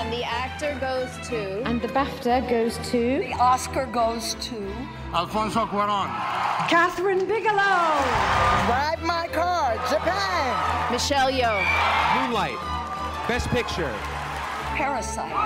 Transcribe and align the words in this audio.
And 0.00 0.10
the 0.10 0.24
actor 0.24 0.74
goes 0.80 1.10
to. 1.28 1.62
And 1.68 1.82
the 1.82 1.88
BAFTA 1.88 2.48
goes 2.48 2.78
to. 2.90 3.18
The 3.18 3.34
Oscar 3.34 3.84
goes 3.84 4.34
to. 4.48 4.56
Alfonso 5.12 5.66
Cuaron. 5.66 6.08
Catherine 6.70 7.26
Bigelow. 7.26 8.00
Drive 8.64 9.02
My 9.02 9.28
Car, 9.30 9.76
Japan. 9.90 10.90
Michelle 10.90 11.30
Yeoh. 11.30 11.60
Moonlight. 12.14 12.56
Best 13.28 13.50
Picture. 13.50 13.92
Parasite. 14.74 15.36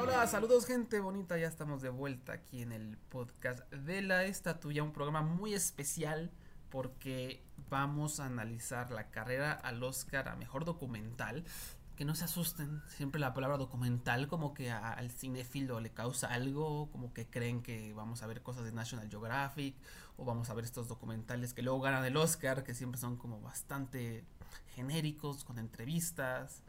Hola, 0.00 0.28
saludos 0.28 0.66
gente 0.66 1.00
bonita, 1.00 1.36
ya 1.38 1.48
estamos 1.48 1.82
de 1.82 1.88
vuelta 1.90 2.34
aquí 2.34 2.62
en 2.62 2.70
el 2.70 2.96
podcast 3.08 3.68
de 3.72 4.00
la 4.00 4.26
estatuya, 4.26 4.84
un 4.84 4.92
programa 4.92 5.22
muy 5.22 5.54
especial 5.54 6.30
porque 6.72 7.44
vamos 7.70 8.18
a 8.18 8.24
analizar 8.26 8.90
la 8.90 9.10
carrera 9.10 9.52
al 9.52 9.82
Oscar 9.84 10.28
a 10.28 10.34
Mejor 10.36 10.64
Documental. 10.64 11.44
Que 11.96 12.06
no 12.06 12.14
se 12.14 12.24
asusten, 12.24 12.80
siempre 12.88 13.20
la 13.20 13.34
palabra 13.34 13.58
documental 13.58 14.26
como 14.26 14.54
que 14.54 14.70
a- 14.70 14.92
al 14.94 15.10
cinéfilo 15.10 15.78
le 15.78 15.90
causa 15.90 16.28
algo, 16.32 16.90
como 16.90 17.12
que 17.12 17.26
creen 17.28 17.62
que 17.62 17.92
vamos 17.92 18.22
a 18.22 18.26
ver 18.26 18.42
cosas 18.42 18.64
de 18.64 18.72
National 18.72 19.10
Geographic 19.10 19.76
o 20.16 20.24
vamos 20.24 20.48
a 20.48 20.54
ver 20.54 20.64
estos 20.64 20.88
documentales 20.88 21.52
que 21.52 21.60
luego 21.62 21.80
ganan 21.80 22.04
el 22.06 22.16
Oscar, 22.16 22.64
que 22.64 22.74
siempre 22.74 22.98
son 22.98 23.16
como 23.18 23.40
bastante 23.42 24.24
genéricos, 24.74 25.44
con 25.44 25.58
entrevistas 25.58 26.62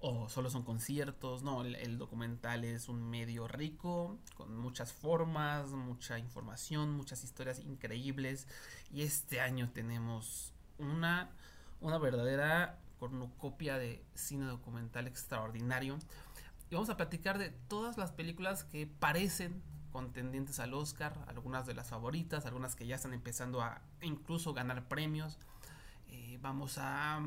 o 0.00 0.30
solo 0.30 0.48
son 0.48 0.62
conciertos, 0.62 1.42
no, 1.42 1.62
el, 1.62 1.98
documental 1.98 2.64
es 2.64 2.88
un 2.88 3.08
medio 3.08 3.46
rico, 3.46 4.18
con 4.34 4.56
muchas 4.56 4.92
formas, 4.94 5.70
mucha 5.72 6.18
información, 6.18 6.90
muchas 6.92 7.22
historias 7.22 7.58
increíbles 7.60 8.46
y 8.90 9.02
este 9.02 9.40
año 9.40 9.70
tenemos 9.70 10.54
una, 10.78 11.30
una 11.82 11.98
verdadera 11.98 12.78
cornucopia 12.98 13.76
de 13.76 14.02
cine 14.14 14.46
documental 14.46 15.06
extraordinario 15.06 15.98
y 16.70 16.74
vamos 16.74 16.88
a 16.88 16.96
platicar 16.96 17.38
de 17.38 17.50
todas 17.50 17.98
las 17.98 18.10
películas 18.10 18.64
que 18.64 18.86
parecen 18.86 19.62
contendientes 19.92 20.60
al 20.60 20.72
Oscar, 20.72 21.12
algunas 21.26 21.66
de 21.66 21.74
las 21.74 21.88
favoritas, 21.88 22.46
algunas 22.46 22.74
que 22.74 22.86
ya 22.86 22.96
están 22.96 23.12
empezando 23.12 23.60
a 23.60 23.82
incluso 24.00 24.54
ganar 24.54 24.88
premios. 24.88 25.36
Eh, 26.08 26.38
vamos 26.40 26.78
a 26.78 27.20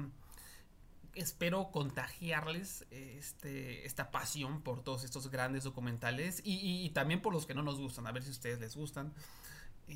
espero 1.15 1.69
contagiarles 1.71 2.85
este, 2.91 3.85
esta 3.85 4.11
pasión 4.11 4.61
por 4.61 4.83
todos 4.83 5.03
estos 5.03 5.29
grandes 5.29 5.63
documentales 5.63 6.41
y, 6.43 6.89
también 6.89 7.21
por 7.21 7.33
los 7.33 7.45
que 7.45 7.53
no 7.53 7.63
nos 7.63 7.79
gustan, 7.79 8.07
a 8.07 8.11
ver 8.11 8.23
si 8.23 8.29
a 8.29 8.31
ustedes 8.31 8.59
les 8.59 8.75
gustan. 8.75 9.13
Eh, 9.87 9.95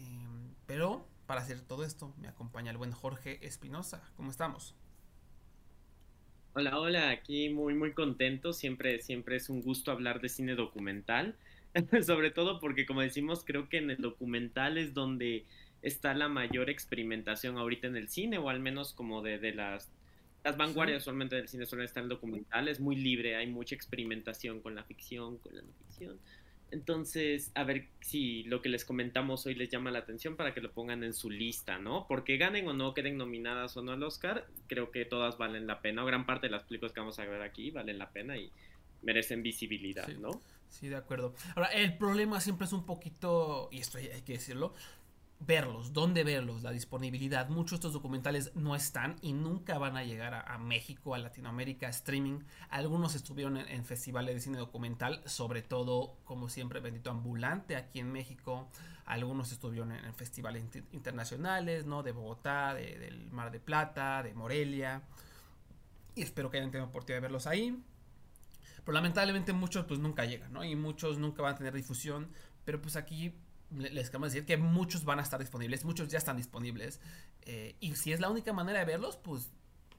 pero 0.65 1.07
para 1.25 1.41
hacer 1.41 1.61
todo 1.61 1.83
esto 1.83 2.13
me 2.19 2.27
acompaña 2.27 2.71
el 2.71 2.77
buen 2.77 2.91
Jorge 2.91 3.45
Espinosa. 3.45 4.01
¿Cómo 4.15 4.31
estamos? 4.31 4.75
Hola, 6.53 6.79
hola, 6.79 7.09
aquí 7.11 7.49
muy 7.49 7.75
muy 7.75 7.93
contento, 7.93 8.51
siempre 8.51 8.99
siempre 9.01 9.35
es 9.35 9.47
un 9.47 9.61
gusto 9.61 9.91
hablar 9.91 10.21
de 10.21 10.29
cine 10.29 10.55
documental, 10.55 11.35
sobre 12.03 12.31
todo 12.31 12.59
porque 12.59 12.87
como 12.87 13.01
decimos, 13.01 13.43
creo 13.45 13.69
que 13.69 13.77
en 13.77 13.91
el 13.91 13.97
documental 13.97 14.79
es 14.79 14.95
donde 14.95 15.45
está 15.83 16.15
la 16.15 16.27
mayor 16.27 16.71
experimentación 16.71 17.57
ahorita 17.57 17.87
en 17.87 17.95
el 17.95 18.09
cine, 18.09 18.39
o 18.39 18.49
al 18.49 18.59
menos 18.59 18.93
como 18.93 19.21
de, 19.21 19.37
de 19.37 19.53
las, 19.53 19.91
las 20.47 20.55
vanguardias 20.55 21.01
usualmente 21.01 21.35
del 21.35 21.49
cine 21.49 21.65
suelen 21.65 21.83
estar 21.83 22.01
en 22.01 22.07
documental, 22.07 22.69
es 22.69 22.79
muy 22.79 22.95
libre, 22.95 23.35
hay 23.35 23.47
mucha 23.47 23.75
experimentación 23.75 24.61
con 24.61 24.75
la 24.75 24.83
ficción, 24.85 25.39
con 25.39 25.53
la 25.53 25.61
no 25.61 25.73
ficción. 25.73 26.17
Entonces, 26.71 27.51
a 27.53 27.65
ver 27.65 27.89
si 27.99 28.43
lo 28.43 28.61
que 28.61 28.69
les 28.69 28.85
comentamos 28.85 29.45
hoy 29.45 29.55
les 29.55 29.67
llama 29.69 29.91
la 29.91 29.99
atención 29.99 30.37
para 30.37 30.53
que 30.53 30.61
lo 30.61 30.71
pongan 30.71 31.03
en 31.03 31.13
su 31.13 31.29
lista, 31.29 31.79
¿no? 31.79 32.05
Porque 32.07 32.37
ganen 32.37 32.65
o 32.65 32.73
no, 32.73 32.93
queden 32.93 33.17
nominadas 33.17 33.75
o 33.75 33.81
no 33.81 33.91
al 33.91 34.03
Oscar, 34.03 34.47
creo 34.67 34.89
que 34.89 35.03
todas 35.03 35.37
valen 35.37 35.67
la 35.67 35.81
pena, 35.81 36.03
o 36.03 36.05
gran 36.05 36.25
parte 36.25 36.47
de 36.47 36.51
las 36.51 36.63
películas 36.63 36.93
que 36.93 37.01
vamos 37.01 37.19
a 37.19 37.25
ver 37.25 37.41
aquí 37.41 37.71
valen 37.71 37.97
la 37.97 38.09
pena 38.11 38.37
y 38.37 38.49
merecen 39.01 39.43
visibilidad, 39.43 40.05
Sí. 40.05 40.15
¿no? 40.17 40.41
Sí, 40.69 40.87
de 40.87 40.95
acuerdo. 40.95 41.35
Ahora, 41.55 41.67
el 41.73 41.97
problema 41.97 42.39
siempre 42.39 42.67
es 42.67 42.73
un 42.73 42.85
poquito, 42.85 43.67
y 43.69 43.79
esto 43.79 43.97
hay 43.97 44.21
que 44.21 44.33
decirlo, 44.33 44.73
verlos, 45.39 45.93
dónde 45.93 46.23
verlos, 46.23 46.63
la 46.63 46.71
disponibilidad. 46.71 47.47
Muchos 47.49 47.71
de 47.71 47.75
estos 47.77 47.93
documentales 47.93 48.51
no 48.55 48.75
están 48.75 49.17
y 49.21 49.33
nunca 49.33 49.77
van 49.77 49.95
a 49.95 50.03
llegar 50.03 50.33
a, 50.33 50.57
México, 50.57 51.13
a 51.13 51.19
Latinoamérica, 51.19 51.87
streaming. 51.89 52.39
Algunos 52.69 53.15
estuvieron 53.15 53.57
en, 53.57 53.85
festivales 53.85 54.35
de 54.35 54.41
cine 54.41 54.57
documental, 54.57 55.21
sobre 55.25 55.61
todo, 55.61 56.17
como 56.25 56.49
siempre, 56.49 56.79
Bendito 56.79 57.11
Ambulante 57.11 57.75
aquí 57.75 57.99
en 57.99 58.11
México. 58.11 58.67
Algunos 59.05 59.51
estuvieron 59.51 59.91
en, 59.91 60.13
festivales 60.15 60.63
inter- 60.63 60.85
internacionales, 60.91 61.85
¿no? 61.85 62.03
De 62.03 62.11
Bogotá, 62.11 62.73
de- 62.73 62.97
del 62.97 63.29
Mar 63.31 63.51
de 63.51 63.59
Plata, 63.59 64.23
de 64.23 64.33
Morelia. 64.33 65.03
Y 66.15 66.21
espero 66.23 66.49
que 66.49 66.57
hayan 66.57 66.71
tenido 66.71 66.87
oportunidad 66.89 67.17
de 67.17 67.21
verlos 67.21 67.47
ahí. 67.47 67.81
Pero 68.83 68.93
lamentablemente 68.93 69.53
muchos 69.53 69.85
pues 69.85 69.99
nunca 69.99 70.25
llegan, 70.25 70.53
¿no? 70.53 70.63
Y 70.63 70.75
muchos 70.75 71.17
nunca 71.17 71.41
van 71.41 71.53
a 71.55 71.57
tener 71.57 71.73
difusión. 71.73 72.29
Pero 72.65 72.81
pues 72.81 72.95
aquí 72.95 73.33
les 73.71 74.09
queremos 74.09 74.31
decir 74.31 74.45
que 74.45 74.57
muchos 74.57 75.03
van 75.05 75.19
a 75.19 75.23
estar 75.23 75.39
disponibles, 75.39 75.83
muchos 75.85 76.07
ya 76.09 76.17
están 76.17 76.37
disponibles. 76.37 76.99
eh, 77.41 77.75
y 77.79 77.95
si 77.95 78.11
es 78.13 78.19
la 78.19 78.29
única 78.29 78.53
manera 78.53 78.79
de 78.79 78.85
verlos, 78.85 79.17
pues 79.17 79.49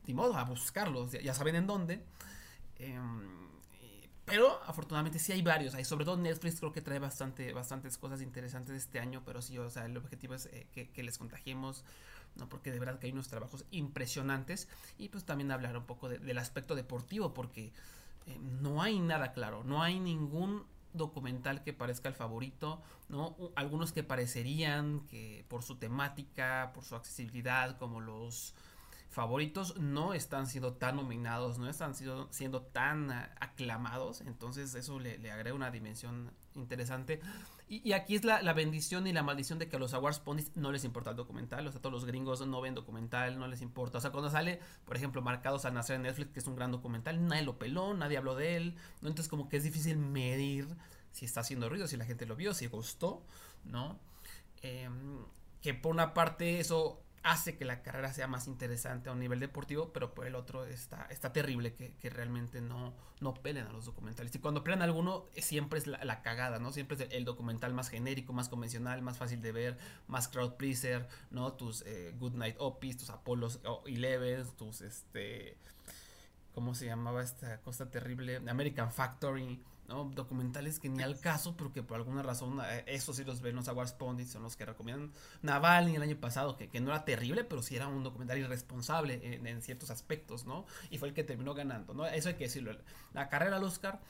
ni 0.06 0.14
modo, 0.14 0.36
a 0.36 0.44
buscarlos, 0.44 1.12
ya, 1.12 1.34
saben 1.34 1.54
en 1.56 1.66
dónde. 1.66 2.02
Em, 2.76 3.48
pero 4.24 4.60
afortunadamente 4.66 5.18
sí 5.18 5.32
hay 5.32 5.42
varios, 5.42 5.74
hay 5.74 5.84
sobre 5.84 6.04
todo 6.04 6.16
Netflix 6.16 6.58
creo 6.58 6.72
que 6.72 6.82
trae 6.82 6.98
bastante, 6.98 7.52
bastantes 7.52 7.96
cosas 7.96 8.20
interesantes 8.20 8.74
este 8.76 9.00
año, 9.00 9.22
pero 9.24 9.40
sí, 9.42 9.56
o 9.58 9.70
sea, 9.70 9.86
el 9.86 9.96
objetivo 9.96 10.34
es 10.34 10.46
eh, 10.46 10.66
que, 10.72 11.02
les 11.02 11.16
contagiemos, 11.18 11.84
¿no? 12.36 12.48
Porque 12.48 12.70
de 12.70 12.78
verdad 12.78 12.98
que 12.98 13.06
hay 13.06 13.12
unos 13.12 13.28
trabajos 13.28 13.64
impresionantes 13.70 14.68
y 14.98 15.08
pues 15.08 15.24
también 15.24 15.50
hablar 15.50 15.76
un 15.76 15.86
poco 15.86 16.08
de- 16.10 16.18
del 16.18 16.38
aspecto 16.38 16.74
deportivo, 16.74 17.32
porque 17.32 17.72
eh, 18.26 18.38
no 18.38 18.82
hay 18.82 19.00
nada 19.00 19.32
claro, 19.32 19.64
no 19.64 19.82
hay 19.82 19.98
ningún 19.98 20.66
documental 20.92 21.62
que 21.62 21.72
parezca 21.72 22.08
el 22.08 22.14
favorito, 22.14 22.82
¿no? 23.08 23.36
Algunos 23.56 23.92
que 23.92 24.02
parecerían 24.02 25.00
que 25.06 25.44
por 25.48 25.62
su 25.62 25.76
temática, 25.76 26.72
por 26.74 26.84
su 26.84 26.94
accesibilidad, 26.94 27.78
como 27.78 28.00
los 28.00 28.54
favoritos, 29.10 29.76
no 29.78 30.14
están 30.14 30.46
siendo 30.46 30.74
tan 30.74 30.96
nominados, 30.96 31.58
no 31.58 31.68
están 31.68 31.94
siendo, 31.94 32.28
siendo 32.30 32.62
tan 32.62 33.10
ah, 33.10 33.34
aclamados, 33.40 34.20
entonces 34.20 34.74
eso 34.74 34.98
le, 34.98 35.18
le 35.18 35.30
agrega 35.30 35.54
una 35.54 35.70
dimensión 35.70 36.30
interesante. 36.54 37.20
Y, 37.70 37.92
aquí 37.92 38.14
es 38.14 38.24
la, 38.24 38.40
la 38.40 38.54
bendición 38.54 39.06
y 39.06 39.12
la 39.12 39.22
maldición 39.22 39.58
de 39.58 39.68
que 39.68 39.76
a 39.76 39.78
los 39.78 39.92
Awards 39.92 40.20
Ponies 40.20 40.56
no 40.56 40.72
les 40.72 40.84
importa 40.84 41.10
el 41.10 41.16
documental, 41.16 41.66
o 41.66 41.70
sea, 41.70 41.82
todos 41.82 41.92
los 41.92 42.06
gringos 42.06 42.46
no 42.46 42.60
ven 42.62 42.74
documental, 42.74 43.38
no 43.38 43.46
les 43.46 43.60
importa. 43.60 43.98
O 43.98 44.00
sea, 44.00 44.10
cuando 44.10 44.30
sale, 44.30 44.60
por 44.86 44.96
ejemplo, 44.96 45.20
Marcados 45.20 45.66
al 45.66 45.74
nacer 45.74 45.96
en 45.96 46.02
Netflix, 46.02 46.32
que 46.32 46.40
es 46.40 46.46
un 46.46 46.56
gran 46.56 46.72
documental, 46.72 47.26
nadie 47.26 47.42
lo 47.42 47.58
peló, 47.58 47.92
nadie 47.92 48.16
habló 48.16 48.36
de 48.36 48.56
él, 48.56 48.76
¿no? 49.02 49.08
Entonces 49.08 49.28
como 49.28 49.50
que 49.50 49.58
es 49.58 49.64
difícil 49.64 49.98
medir 49.98 50.66
si 51.12 51.26
está 51.26 51.40
haciendo 51.40 51.68
ruido, 51.68 51.86
si 51.88 51.96
la 51.98 52.06
gente 52.06 52.24
lo 52.24 52.36
vio, 52.36 52.54
si 52.54 52.68
gustó, 52.68 53.22
¿no? 53.64 53.98
Em, 54.62 55.24
que 55.60 55.74
por 55.74 55.92
una 55.92 56.14
parte 56.14 56.60
eso 56.60 57.02
hace 57.30 57.56
que 57.56 57.64
la 57.64 57.82
carrera 57.82 58.12
sea 58.12 58.26
más 58.26 58.46
interesante 58.46 59.08
a 59.08 59.12
un 59.12 59.20
nivel 59.20 59.38
deportivo, 59.38 59.92
pero 59.92 60.14
por 60.14 60.26
el 60.26 60.34
otro 60.34 60.64
está, 60.64 61.06
está 61.10 61.32
terrible 61.32 61.74
que, 61.74 62.10
realmente 62.10 62.60
no, 62.60 62.94
no 63.20 63.34
pelen 63.34 63.66
a 63.66 63.72
los 63.72 63.84
documentales. 63.84 64.34
Y 64.34 64.38
cuando 64.38 64.64
pelan 64.64 64.80
a 64.80 64.84
alguno, 64.84 65.26
eh, 65.34 65.42
siempre 65.42 65.78
es 65.78 65.86
la, 65.86 66.22
cagada, 66.22 66.58
¿no? 66.58 66.72
Siempre 66.72 66.96
es 66.96 67.06
el, 67.12 67.24
documental 67.24 67.74
más 67.74 67.90
genérico, 67.90 68.32
más 68.32 68.48
convencional, 68.48 69.02
más 69.02 69.18
fácil 69.18 69.42
de 69.42 69.52
ver, 69.52 69.78
más 70.06 70.28
crowd 70.28 70.54
pleaser, 70.54 71.06
¿no? 71.30 71.52
Tus 71.52 71.82
eh, 71.86 72.14
Good 72.18 72.34
Opis, 72.58 72.96
tus 72.96 73.10
Apollos 73.10 73.60
oh, 73.64 73.82
Eleven, 73.86 74.44
tus 74.56 74.80
este. 74.80 75.56
¿Cómo 76.54 76.74
se 76.74 76.86
llamaba 76.86 77.22
esta 77.22 77.60
cosa 77.60 77.90
terrible? 77.90 78.36
American 78.48 78.90
Factory. 78.90 79.62
¿No? 79.88 80.04
Documentales 80.04 80.78
que 80.78 80.88
ni 80.88 81.02
al 81.02 81.18
caso, 81.18 81.56
pero 81.56 81.72
que 81.72 81.82
por 81.82 81.96
alguna 81.96 82.22
razón, 82.22 82.60
eh, 82.64 82.84
esos 82.86 83.16
sí 83.16 83.24
los 83.24 83.40
ven 83.40 83.56
los 83.56 83.68
Awards 83.68 83.92
Pundits, 83.92 84.32
son 84.32 84.42
los 84.42 84.56
que 84.56 84.66
recomiendan. 84.66 85.12
Navalny 85.42 85.96
el 85.96 86.02
año 86.02 86.16
pasado, 86.16 86.56
que, 86.56 86.68
que 86.68 86.80
no 86.80 86.90
era 86.90 87.04
terrible, 87.04 87.44
pero 87.44 87.62
sí 87.62 87.74
era 87.74 87.88
un 87.88 88.04
documental 88.04 88.38
irresponsable 88.38 89.20
en, 89.34 89.46
en 89.46 89.62
ciertos 89.62 89.90
aspectos, 89.90 90.44
¿no? 90.44 90.66
Y 90.90 90.98
fue 90.98 91.08
el 91.08 91.14
que 91.14 91.24
terminó 91.24 91.54
ganando, 91.54 91.94
¿no? 91.94 92.06
Eso 92.06 92.28
hay 92.28 92.34
que 92.34 92.44
decirlo. 92.44 92.76
La 93.14 93.28
carrera 93.28 93.56
al 93.56 93.64
Oscar, 93.64 94.00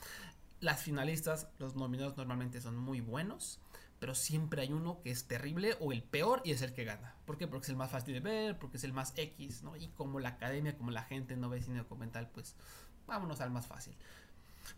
las 0.59 0.81
finalistas, 0.81 1.47
los 1.57 1.75
nominados 1.75 2.17
normalmente 2.17 2.59
son 2.59 2.77
muy 2.77 2.99
buenos, 2.99 3.59
pero 3.99 4.15
siempre 4.15 4.61
hay 4.61 4.73
uno 4.73 5.01
que 5.01 5.11
es 5.11 5.27
terrible 5.27 5.75
o 5.79 5.91
el 5.91 6.03
peor 6.03 6.41
y 6.43 6.51
es 6.51 6.61
el 6.61 6.73
que 6.73 6.85
gana. 6.85 7.15
¿Por 7.25 7.37
qué? 7.37 7.47
Porque 7.47 7.65
es 7.65 7.69
el 7.69 7.75
más 7.75 7.91
fácil 7.91 8.13
de 8.13 8.19
ver, 8.21 8.59
porque 8.59 8.77
es 8.77 8.83
el 8.83 8.93
más 8.93 9.13
X, 9.15 9.63
¿no? 9.63 9.75
Y 9.75 9.87
como 9.89 10.19
la 10.19 10.29
academia, 10.29 10.77
como 10.77 10.91
la 10.91 11.03
gente 11.03 11.35
no 11.37 11.49
ve 11.49 11.61
cine 11.61 11.79
documental, 11.79 12.29
pues 12.33 12.55
vámonos 13.07 13.41
al 13.41 13.51
más 13.51 13.67
fácil. 13.67 13.95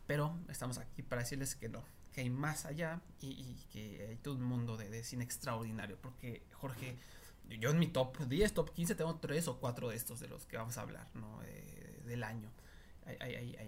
Pero 0.08 0.38
estamos 0.50 0.78
aquí 0.78 1.02
para 1.02 1.22
decirles 1.22 1.56
que 1.56 1.70
no, 1.70 1.84
que 2.14 2.22
hay 2.22 2.30
más 2.30 2.66
allá 2.66 3.02
y, 3.22 3.56
que 3.72 4.08
hay 4.10 4.16
todo 4.18 4.36
un 4.36 4.44
mundo 4.44 4.78
de, 4.78 5.04
cine 5.04 5.24
extraordinario. 5.24 5.98
Porque, 6.02 6.44
Jorge, 6.54 6.98
yo 7.60 7.70
en 7.70 7.80
mi 7.80 7.88
top 7.88 8.18
10, 8.18 8.54
top 8.54 8.72
15 8.74 8.96
tengo 8.96 9.16
tres 9.16 9.48
o 9.48 9.58
cuatro 9.58 9.90
de 9.90 9.96
estos 9.96 10.20
de 10.20 10.28
los 10.28 10.46
que 10.46 10.58
vamos 10.58 10.78
a 10.78 10.82
hablar, 10.82 11.08
¿no? 11.14 11.40
Del 12.06 12.24
año. 12.24 12.50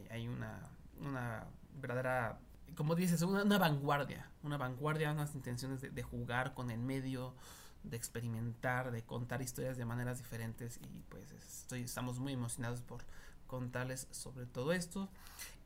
Hay 0.09 0.27
una, 0.27 0.69
una 0.99 1.47
verdadera, 1.81 2.39
como 2.75 2.95
dices, 2.95 3.21
una, 3.21 3.43
una, 3.43 3.57
vanguardia, 3.57 4.29
una 4.43 4.57
vanguardia, 4.57 5.11
unas 5.11 5.35
intenciones 5.35 5.81
de, 5.81 5.89
de 5.89 6.03
jugar 6.03 6.53
con 6.53 6.71
el 6.71 6.79
medio, 6.79 7.33
de 7.83 7.97
experimentar, 7.97 8.91
de 8.91 9.03
contar 9.03 9.41
historias 9.41 9.77
de 9.77 9.85
maneras 9.85 10.17
diferentes 10.17 10.77
y 10.77 11.03
pues 11.09 11.31
estoy, 11.31 11.81
estamos 11.81 12.19
muy 12.19 12.33
emocionados 12.33 12.81
por 12.81 13.01
contarles 13.53 14.07
sobre 14.09 14.47
todo 14.47 14.73
esto. 14.73 15.09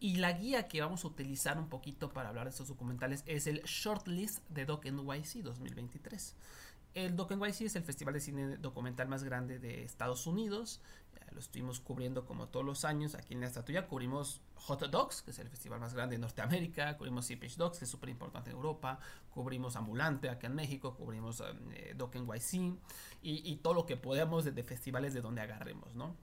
Y 0.02 0.18
la 0.18 0.34
guía 0.34 0.68
que 0.68 0.82
vamos 0.82 1.06
a 1.06 1.08
utilizar 1.08 1.58
un 1.58 1.70
poquito 1.70 2.12
para 2.12 2.28
hablar 2.28 2.44
de 2.44 2.50
estos 2.50 2.68
documentales 2.68 3.24
es 3.26 3.48
el 3.48 3.62
Shortlist 3.64 4.46
de 4.50 4.66
Doc 4.66 4.86
NYC 4.86 5.42
2023. 5.42 6.36
El 6.96 7.16
Doc 7.16 7.32
NYC 7.32 7.62
es 7.62 7.78
el 7.78 7.84
festival 7.84 8.14
de 8.14 8.20
cine 8.20 8.58
documental 8.58 9.08
más 9.08 9.24
grande 9.24 9.58
de 9.58 9.86
Estados 9.86 10.28
Unidos. 10.28 10.82
Lo 11.32 11.40
estuvimos 11.40 11.80
cubriendo 11.80 12.26
como 12.26 12.50
todos 12.50 12.66
los 12.66 12.84
años. 12.84 13.16
Aquí 13.16 13.34
en 13.34 13.40
la 13.42 13.48
estatua 13.48 13.88
cubrimos 13.88 14.42
Hot 14.56 14.82
Dogs, 14.90 15.22
que 15.22 15.32
es 15.32 15.40
el 15.40 15.48
festival 15.48 15.80
más 15.80 15.94
grande 15.94 16.16
de 16.16 16.20
Norteamérica. 16.20 16.98
Cubrimos 16.98 17.26
Seepage 17.26 17.56
Dogs, 17.56 17.80
que 17.80 17.86
es 17.86 17.92
súper 17.92 18.10
importante 18.10 18.50
en 18.50 18.58
Europa. 18.58 19.00
Cubrimos 19.30 19.78
Ambulante 19.78 20.30
aquí 20.30 20.48
en 20.48 20.56
México. 20.56 20.96
Cubrimos 20.96 21.42
eh, 21.72 21.94
Doc 21.96 22.16
NYC. 22.16 22.54
Y, 23.22 23.52
y, 23.52 23.58
todo 23.58 23.74
lo 23.74 23.86
que 23.86 23.98
podemos 23.98 24.44
de, 24.44 24.52
de 24.52 24.64
festivales 24.64 25.14
de 25.14 25.22
donde 25.22 25.42
agarremos, 25.42 25.96
¿no? 25.96 26.16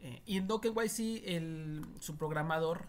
Eh, 0.00 0.22
y 0.26 0.38
en 0.38 0.46
Doc 0.46 0.64
NYC, 0.64 1.22
el, 1.26 1.84
su 2.00 2.16
programador, 2.16 2.86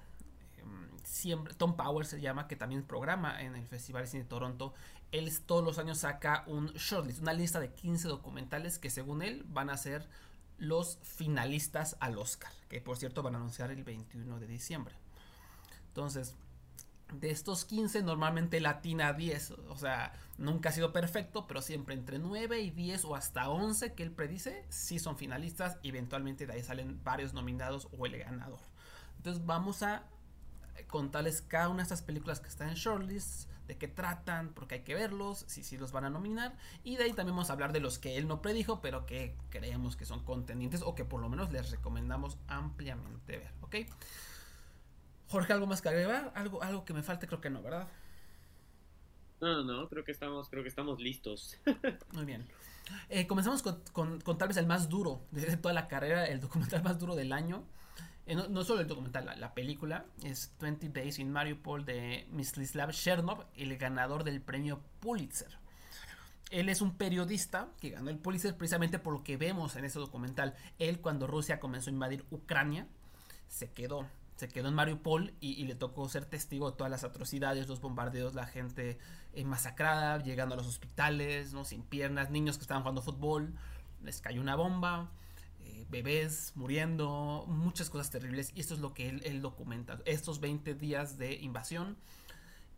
eh, 0.58 0.63
siempre, 1.04 1.54
Tom 1.54 1.75
Powers 1.75 2.10
se 2.10 2.22
llama, 2.22 2.48
que 2.48 2.56
también 2.56 2.84
programa 2.84 3.42
en 3.42 3.56
el 3.56 3.68
Festival 3.68 4.04
de 4.04 4.08
Cine 4.08 4.24
de 4.24 4.30
Toronto, 4.30 4.74
él 5.12 5.30
todos 5.46 5.63
los 5.63 5.78
años 5.78 6.00
saca 6.00 6.44
un 6.48 6.68
shortlist, 6.68 7.22
una 7.22 7.34
lista 7.34 7.60
de 7.60 7.72
15 7.74 8.08
documentales 8.08 8.80
que 8.80 8.90
según 8.90 9.22
él 9.22 9.44
van 9.48 9.69
a 9.69 9.78
ser 9.78 10.08
los 10.58 11.00
finalistas 11.02 11.98
al 12.00 12.18
Oscar, 12.18 12.52
que 12.69 12.80
por 12.81 12.96
cierto 12.96 13.24
van 13.24 13.36
a 13.36 13.40
anunciar 13.40 13.72
el 13.72 13.84
21 13.84 14.40
de 14.40 14.48
diciembre. 14.48 14.96
Entonces, 15.88 16.36
de 17.12 17.31
estos 17.31 17.66
15 17.66 18.04
normalmente 18.04 18.62
latina 18.62 19.12
10, 19.12 19.52
o 19.52 19.75
sea, 19.75 20.14
nunca 20.42 20.70
ha 20.70 20.72
sido 20.72 20.92
perfecto, 20.92 21.48
pero 21.48 21.62
siempre 21.62 21.94
entre 21.94 22.20
9 22.20 22.60
y 22.60 22.72
10 22.72 23.06
o 23.06 23.16
hasta 23.16 23.50
11 23.50 23.94
que 23.94 24.04
él 24.04 24.12
predice, 24.12 24.66
sí 24.70 25.00
son 25.00 25.18
finalistas, 25.18 25.78
eventualmente 25.84 26.46
de 26.46 26.54
ahí 26.54 26.64
salen 26.64 27.02
varios 27.04 27.34
nominados 27.34 27.88
o 27.98 28.06
el 28.06 28.18
ganador. 28.18 28.60
Entonces 29.18 29.46
vamos 29.46 29.84
a 29.84 30.04
contarles 30.88 31.42
cada 31.42 31.70
una 31.70 31.78
de 31.78 31.84
estas 31.84 32.02
películas 32.02 32.40
que 32.40 32.50
están 32.50 32.70
en 32.70 32.76
shortlist, 32.76 33.50
de 33.68 33.78
qué 33.78 33.88
tratan, 33.88 34.50
porque 34.54 34.76
hay 34.76 34.82
que 34.82 34.96
verlos, 34.96 35.46
si 35.48 35.64
sí 35.64 35.78
los 35.78 35.92
van 35.92 36.06
a 36.06 36.10
nominar, 36.10 36.58
y 36.84 36.98
de 36.98 37.06
ahí 37.06 37.14
también 37.14 37.36
vamos 37.36 37.50
a 37.50 37.54
hablar 37.54 37.72
de 37.72 37.80
los 37.80 38.00
que 38.00 38.18
él 38.18 38.28
no 38.28 38.42
predijo, 38.42 38.82
pero 38.82 39.06
que 39.06 39.38
creemos 39.50 39.96
que 39.96 40.06
son 40.06 40.26
contendientes 40.26 40.82
o 40.82 40.96
que 40.96 41.06
por 41.06 41.22
lo 41.22 41.30
menos 41.30 41.52
les 41.52 41.70
recomendamos 41.70 42.38
ampliamente 42.48 43.38
ver, 43.38 43.54
¿ok? 43.62 43.76
Jorge, 45.30 45.54
¿algo 45.54 45.68
más 45.68 45.82
que 45.82 45.90
agregar? 45.90 46.34
¿Algo, 46.36 46.62
algo 46.62 46.84
que 46.84 46.94
me 46.94 47.04
falte? 47.04 47.28
Creo 47.28 47.40
que 47.40 47.50
no, 47.50 47.62
¿verdad? 47.62 47.88
No, 49.42 49.64
no, 49.64 49.90
creo 49.90 50.04
que 50.04 50.12
estamos, 50.12 50.50
creo 50.50 50.62
que 50.62 50.70
estamos 50.70 51.02
listos. 51.02 51.58
Muy 52.14 52.26
bien. 52.26 52.46
Eh, 53.10 53.26
comenzamos 53.26 53.62
con, 53.64 53.82
con, 53.92 54.22
con, 54.22 54.38
tal 54.38 54.48
vez 54.50 54.58
el 54.58 54.68
más 54.68 54.88
duro 54.88 55.22
de 55.32 55.58
toda 55.58 55.74
la 55.74 55.88
carrera, 55.88 56.26
el 56.26 56.40
documental 56.40 56.84
más 56.84 57.00
duro 57.00 57.16
del 57.16 57.34
año. 57.34 57.64
Eh, 58.28 58.36
no, 58.36 58.48
no, 58.48 58.64
solo 58.64 58.82
el 58.82 58.88
documental, 58.88 59.26
la, 59.26 59.36
la, 59.36 59.54
película 59.54 60.06
es 60.24 60.54
20 60.60 60.90
Days 60.90 61.18
in 61.18 61.32
Mariupol 61.32 61.86
de 61.86 62.28
Mstislav 62.32 62.92
Chernov, 62.92 63.46
el 63.56 63.76
ganador 63.78 64.24
del 64.24 64.42
premio 64.42 64.80
Pulitzer. 65.00 65.58
Él 66.52 66.70
es 66.70 66.82
un 66.82 66.96
periodista 66.96 67.70
que 67.80 67.90
ganó 67.90 68.10
el 68.10 68.18
Pulitzer 68.18 68.56
precisamente 68.56 69.00
por 69.00 69.14
lo 69.14 69.24
que 69.24 69.38
vemos 69.38 69.76
en 69.76 69.86
ese 69.86 70.00
documental. 70.00 70.56
Él 70.78 71.00
cuando 71.00 71.26
Rusia 71.26 71.60
comenzó 71.60 71.90
a 71.90 71.94
invadir 71.94 72.26
Ucrania 72.30 72.88
se 73.48 73.72
quedó 73.72 74.08
se 74.36 74.48
quedó 74.48 74.69
en 74.69 74.74
Mariupol 74.74 75.33
y, 75.39 75.54
y, 75.54 75.66
le 75.66 75.75
tocó 75.75 76.10
ser 76.10 76.25
testigo 76.25 76.72
de 76.72 76.78
todas 76.78 76.89
las 76.89 77.04
atrocidades, 77.04 77.68
los 77.68 77.80
bombardeos, 77.80 78.33
la 78.33 78.48
gente 78.48 78.98
eh, 79.33 79.45
masacrada, 79.45 80.22
llegando 80.22 80.56
a 80.56 80.57
los 80.57 80.68
hospitales, 80.68 81.54
¿no? 81.54 81.63
sin 81.63 81.83
piernas, 81.83 82.31
niños 82.31 82.57
que 82.57 82.63
estaban 82.63 82.83
jugando 82.83 83.01
fútbol, 83.01 83.54
les 84.04 84.19
cayó 84.19 84.42
una 84.42 84.56
bomba, 84.56 85.10
eh, 85.62 85.86
bebés 85.89 86.51
muriendo, 86.56 87.45
muchas 87.48 87.89
cosas 87.89 88.10
terribles. 88.10 88.51
Y 88.54 88.60
esto 88.60 88.74
es 88.74 88.81
lo 88.81 88.94
que 88.94 89.07
él, 89.10 89.42
documenta, 89.42 90.00
estos 90.06 90.42
20 90.42 90.74
días 90.74 91.18
de 91.18 91.33
invasión. 91.36 91.98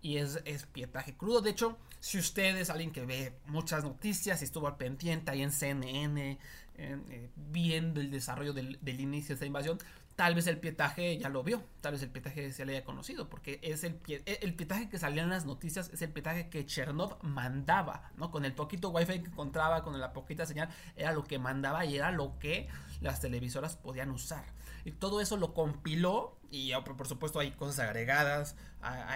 Y 0.01 0.17
es, 0.17 0.41
es, 0.45 0.65
pietaje 0.65 1.15
crudo. 1.15 1.41
De 1.41 1.49
hecho, 1.49 1.77
si 1.99 2.19
usted 2.19 2.57
es 2.57 2.69
alguien 2.69 2.91
que 2.91 3.05
ve 3.05 3.39
muchas 3.47 3.83
noticias 3.83 4.41
y 4.41 4.45
estuvo 4.45 4.67
al 4.67 4.75
pendiente 4.75 5.31
ahí 5.31 5.41
en 5.41 5.51
CNN, 5.51 6.37
eh, 6.75 7.29
viendo 7.35 8.01
el 8.01 8.11
desarrollo 8.11 8.51
del, 8.51 8.77
del 8.81 8.99
inicio 8.99 9.29
de 9.29 9.33
esta 9.35 9.45
invasión, 9.45 9.79
tal 10.15 10.35
vez 10.35 10.47
el 10.47 10.59
pietaje 10.59 11.17
ya 11.17 11.29
lo 11.29 11.43
vio, 11.43 11.63
tal 11.81 11.93
vez 11.93 12.03
el 12.03 12.09
pietaje 12.09 12.51
se 12.51 12.65
le 12.65 12.75
haya 12.75 12.85
conocido, 12.85 13.29
porque 13.29 13.59
es 13.63 13.83
el, 13.83 13.95
pie, 13.95 14.23
el 14.25 14.53
pietaje 14.55 14.89
que 14.89 14.99
salía 14.99 15.23
en 15.23 15.29
las 15.29 15.45
noticias, 15.45 15.89
es 15.91 16.01
el 16.01 16.11
pietaje 16.11 16.49
que 16.49 16.65
Chernov 16.65 17.23
mandaba, 17.23 18.11
¿no? 18.17 18.31
Con 18.31 18.45
el 18.45 18.53
poquito 18.53 18.89
wifi 18.89 19.21
que 19.21 19.29
encontraba, 19.29 19.83
con 19.83 19.99
la 19.99 20.13
poquita 20.13 20.45
señal, 20.45 20.69
era 20.95 21.11
lo 21.13 21.23
que 21.23 21.39
mandaba 21.39 21.85
y 21.85 21.95
era 21.95 22.11
lo 22.11 22.37
que 22.39 22.67
las 23.01 23.21
televisoras 23.21 23.75
podían 23.75 24.11
usar. 24.11 24.45
Y 24.85 24.91
todo 24.91 25.21
eso 25.21 25.37
lo 25.37 25.53
compiló 25.53 26.37
y 26.51 26.73
por 26.73 27.07
supuesto 27.07 27.39
hay 27.39 27.51
cosas 27.51 27.79
agregadas, 27.79 28.55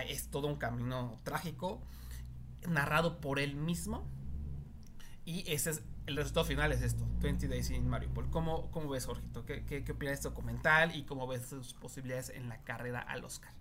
es 0.07 0.29
todo 0.29 0.47
un 0.47 0.55
camino 0.55 1.19
trágico, 1.23 1.81
narrado 2.67 3.19
por 3.19 3.39
él 3.39 3.55
mismo. 3.55 4.07
Y 5.27 5.43
ese 5.51 5.71
es 5.71 5.83
el 6.05 6.15
resultado 6.15 6.45
final 6.45 6.71
es 6.71 6.81
esto, 6.81 7.05
20 7.19 7.49
Days 7.49 7.69
in 7.71 7.85
Mariupol. 7.89 8.29
¿Cómo, 8.29 8.71
cómo 8.71 8.89
ves, 8.89 9.05
Jorgito? 9.05 9.45
¿Qué, 9.45 9.65
qué, 9.65 9.83
qué 9.83 9.91
opinas 9.91 10.11
de 10.11 10.15
este 10.15 10.29
documental 10.29 10.95
y 10.95 11.03
cómo 11.03 11.27
ves 11.27 11.47
sus 11.47 11.73
posibilidades 11.73 12.29
en 12.29 12.47
la 12.47 12.63
carrera 12.63 13.01
al 13.01 13.25
Oscar? 13.25 13.51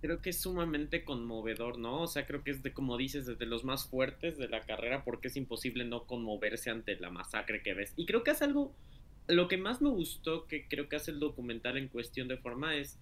Creo 0.00 0.20
que 0.20 0.30
es 0.30 0.40
sumamente 0.40 1.04
conmovedor, 1.04 1.78
¿no? 1.78 2.02
O 2.02 2.08
sea, 2.08 2.26
creo 2.26 2.42
que 2.42 2.50
es 2.50 2.64
de, 2.64 2.72
como 2.72 2.96
dices, 2.96 3.26
desde 3.26 3.46
los 3.46 3.62
más 3.62 3.86
fuertes 3.86 4.36
de 4.38 4.48
la 4.48 4.62
carrera, 4.62 5.04
porque 5.04 5.28
es 5.28 5.36
imposible 5.36 5.84
no 5.84 6.04
conmoverse 6.04 6.70
ante 6.70 6.96
la 6.96 7.10
masacre 7.10 7.62
que 7.62 7.74
ves. 7.74 7.92
Y 7.94 8.04
creo 8.04 8.24
que 8.24 8.32
es 8.32 8.42
algo, 8.42 8.74
lo 9.28 9.46
que 9.46 9.56
más 9.56 9.80
me 9.80 9.90
gustó 9.90 10.48
que 10.48 10.66
creo 10.66 10.88
que 10.88 10.96
hace 10.96 11.12
el 11.12 11.20
documental 11.20 11.76
en 11.76 11.86
cuestión 11.86 12.26
de 12.26 12.38
forma 12.38 12.74
es 12.74 12.98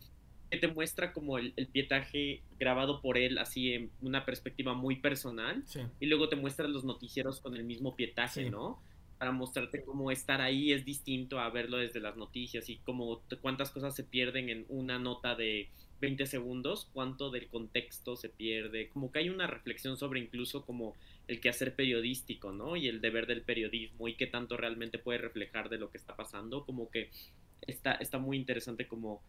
que 0.50 0.58
te 0.58 0.68
muestra 0.68 1.12
como 1.12 1.38
el, 1.38 1.52
el, 1.56 1.66
pietaje 1.66 2.42
grabado 2.58 3.00
por 3.00 3.18
él 3.18 3.38
así 3.38 3.72
en 3.72 3.90
una 4.00 4.24
perspectiva 4.24 4.74
muy 4.74 4.96
personal 4.96 5.62
sí. 5.66 5.80
y 6.00 6.06
luego 6.06 6.28
te 6.28 6.36
muestra 6.36 6.68
los 6.68 6.84
noticieros 6.84 7.40
con 7.40 7.56
el 7.56 7.64
mismo 7.64 7.96
pietaje, 7.96 8.44
Sí. 8.44 8.50
¿no? 8.50 8.80
Para 9.18 9.32
mostrarte 9.32 9.82
cómo 9.82 10.10
estar 10.10 10.40
ahí 10.40 10.72
es 10.72 10.84
distinto 10.84 11.40
a 11.40 11.48
verlo 11.50 11.78
desde 11.78 12.00
las 12.00 12.16
noticias 12.16 12.68
y 12.68 12.76
cómo 12.76 13.22
cuántas 13.40 13.70
cosas 13.70 13.94
se 13.96 14.04
pierden 14.04 14.50
en 14.50 14.66
una 14.68 14.98
nota 14.98 15.34
de 15.34 15.70
20 16.00 16.26
segundos, 16.26 16.90
cuánto 16.92 17.30
del 17.30 17.48
contexto 17.48 18.16
se 18.16 18.28
pierde, 18.28 18.90
como 18.90 19.10
que 19.10 19.20
hay 19.20 19.30
una 19.30 19.46
reflexión 19.46 19.96
sobre 19.96 20.20
incluso 20.20 20.66
como 20.66 20.94
el 21.26 21.40
quehacer 21.40 21.74
periodístico, 21.74 22.52
¿no? 22.52 22.76
Y 22.76 22.88
el 22.88 23.00
deber 23.00 23.26
del 23.26 23.42
periodismo 23.42 24.06
y 24.06 24.14
qué 24.14 24.26
tanto 24.26 24.56
realmente 24.56 24.98
puede 24.98 25.18
reflejar 25.18 25.70
de 25.70 25.78
lo 25.78 25.90
que 25.90 25.98
está 25.98 26.14
pasando, 26.14 26.64
como 26.66 26.90
que 26.90 27.10
está, 27.62 27.92
está 27.92 28.18
muy 28.18 28.36
interesante 28.36 28.86
como 28.86 29.22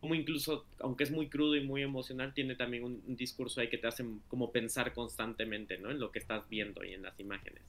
como 0.00 0.14
incluso, 0.14 0.66
aunque 0.80 1.04
es 1.04 1.10
muy 1.10 1.28
crudo 1.28 1.56
y 1.56 1.64
muy 1.64 1.82
emocional, 1.82 2.34
tiene 2.34 2.54
también 2.54 2.84
un, 2.84 3.02
un, 3.06 3.16
discurso 3.16 3.60
ahí 3.60 3.68
que 3.68 3.78
te 3.78 3.86
hace 3.86 4.04
como 4.28 4.52
pensar 4.52 4.92
constantemente, 4.94 5.78
¿no? 5.78 5.90
En 5.90 5.98
lo 5.98 6.10
que 6.12 6.18
estás 6.18 6.48
viendo 6.48 6.84
y 6.84 6.94
en 6.94 7.02
las 7.02 7.18
imágenes. 7.18 7.62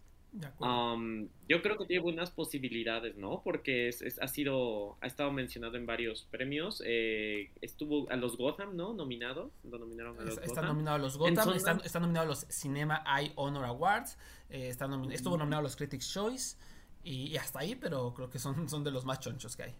Um, 0.59 1.29
yo 1.47 1.61
creo 1.61 1.77
que 1.77 1.85
tiene 1.85 2.03
buenas 2.03 2.31
posibilidades, 2.31 3.15
¿no? 3.15 3.41
Porque 3.43 3.87
es, 3.87 4.01
es, 4.01 4.21
ha 4.21 4.27
sido, 4.27 4.97
ha 5.01 5.07
estado 5.07 5.31
mencionado 5.31 5.77
en 5.77 5.85
varios 5.85 6.27
premios. 6.29 6.83
Eh, 6.85 7.49
estuvo 7.61 8.09
a 8.11 8.15
los 8.15 8.37
Gotham, 8.37 8.75
¿no? 8.75 8.93
Nominado. 8.93 9.51
Lo 9.63 9.79
nominaron 9.79 10.19
a 10.19 10.23
los 10.23 10.37
está 10.37 10.47
Gotham. 10.47 10.65
nominado 10.67 10.95
a 10.95 10.99
los 10.99 11.17
Gotham, 11.17 11.53
está, 11.53 11.79
está, 11.83 11.99
nominado 11.99 12.25
a 12.25 12.29
los 12.29 12.45
Cinema 12.49 13.03
Eye 13.17 13.31
Honor 13.35 13.65
Awards, 13.65 14.17
eh, 14.49 14.67
está 14.69 14.87
estuvo 15.11 15.37
nominado 15.37 15.61
a 15.61 15.63
los 15.63 15.75
Critics 15.75 16.11
Choice 16.11 16.57
y, 17.03 17.27
y, 17.27 17.37
hasta 17.37 17.59
ahí, 17.59 17.75
pero 17.75 18.13
creo 18.13 18.29
que 18.29 18.39
son, 18.39 18.69
son 18.69 18.83
de 18.83 18.91
los 18.91 19.05
más 19.05 19.19
chonchos 19.19 19.55
que 19.55 19.63
hay. 19.63 19.75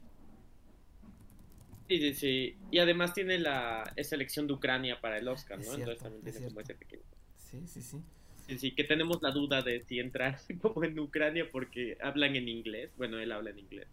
Sí, 1.88 2.00
sí, 2.00 2.13
sí. 2.13 2.58
Y 2.72 2.79
además 2.79 3.13
tiene 3.13 3.39
la 3.39 3.94
selección 4.01 4.48
de 4.48 4.53
Ucrania 4.53 5.00
para 5.00 5.17
el 5.17 5.27
Oscar, 5.27 5.60
¿no? 5.60 5.75
Cierto, 5.75 5.75
Entonces 5.75 6.03
también 6.03 6.24
tiene 6.24 6.39
cierto. 6.39 6.53
como 6.53 6.62
ese 6.62 6.75
pequeño. 6.75 7.03
Sí, 7.38 7.65
sí, 7.67 7.82
sí. 7.82 8.03
Sí, 8.48 8.58
sí, 8.58 8.75
que 8.75 8.84
tenemos 8.84 9.22
la 9.22 9.32
duda 9.32 9.62
de 9.62 9.82
si 9.82 10.00
entrar 10.00 10.39
como 10.62 10.84
en 10.84 11.00
Ucrania 11.00 11.50
porque 11.51 11.98
hablan 12.01 12.36
en 12.36 12.48
inglés. 12.50 12.91
Bueno, 12.98 13.20
él 13.20 13.32
habla 13.32 13.51
en 13.51 13.60
inglés 13.60 13.88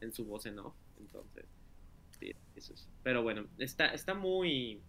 en 0.00 0.12
su 0.12 0.24
voz 0.24 0.46
en 0.46 0.58
off. 0.58 0.74
Entonces, 0.98 1.44
sí, 2.18 2.32
eso 2.56 2.74
es. 2.74 2.88
Pero 3.02 3.22
bueno, 3.22 3.46
está, 3.58 3.88
está 3.88 4.14
muy. 4.14 4.80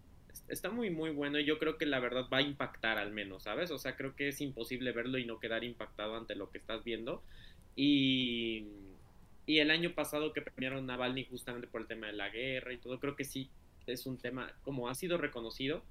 Está 0.49 0.69
muy, 0.69 0.89
muy 0.89 1.11
bueno. 1.11 1.39
Y 1.39 1.45
yo 1.45 1.57
creo 1.59 1.77
que 1.77 1.85
la 1.85 1.99
verdad 1.99 2.27
va 2.31 2.37
a 2.39 2.41
impactar 2.41 2.97
al 2.97 3.11
menos, 3.11 3.43
¿sabes? 3.43 3.71
O 3.71 3.77
sea, 3.77 3.95
creo 3.95 4.15
que 4.15 4.27
es 4.29 4.41
imposible 4.41 4.91
verlo 4.91 5.17
y 5.17 5.25
no 5.25 5.39
quedar 5.39 5.63
impactado 5.63 6.15
ante 6.15 6.35
lo 6.35 6.51
que 6.51 6.57
estás 6.57 6.83
viendo. 6.83 7.23
Y 7.75 8.67
y 9.45 9.59
el 9.59 9.71
año 9.71 9.93
pasado 9.93 10.33
que 10.33 10.41
premiaron 10.41 10.89
a 10.89 10.93
Navalny 10.93 11.25
justamente 11.25 11.67
por 11.67 11.81
el 11.81 11.87
tema 11.87 12.07
de 12.07 12.13
la 12.13 12.29
guerra 12.29 12.73
y 12.73 12.77
todo, 12.77 12.99
creo 12.99 13.15
que 13.15 13.25
sí 13.25 13.49
es 13.85 14.05
un 14.05 14.17
tema 14.17 14.51
como 14.63 14.89
ha 14.89 14.95
sido 14.95 15.17
reconocido 15.17 15.83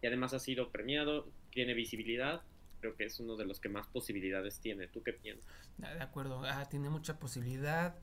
y 0.00 0.06
además 0.06 0.34
ha 0.34 0.38
sido 0.38 0.70
premiado, 0.70 1.28
tiene 1.50 1.74
visibilidad, 1.74 2.42
creo 2.80 2.96
que 2.96 3.04
es 3.04 3.18
uno 3.20 3.36
de 3.36 3.44
los 3.44 3.60
que 3.60 3.68
más 3.68 3.86
posibilidades 3.86 4.60
tiene. 4.60 4.88
¿Tú 4.88 5.02
qué 5.02 5.12
piensas? 5.12 5.52
De 5.78 6.02
acuerdo, 6.02 6.42
ah, 6.44 6.68
tiene 6.68 6.90
mucha 6.90 7.18
posibilidad 7.18 7.96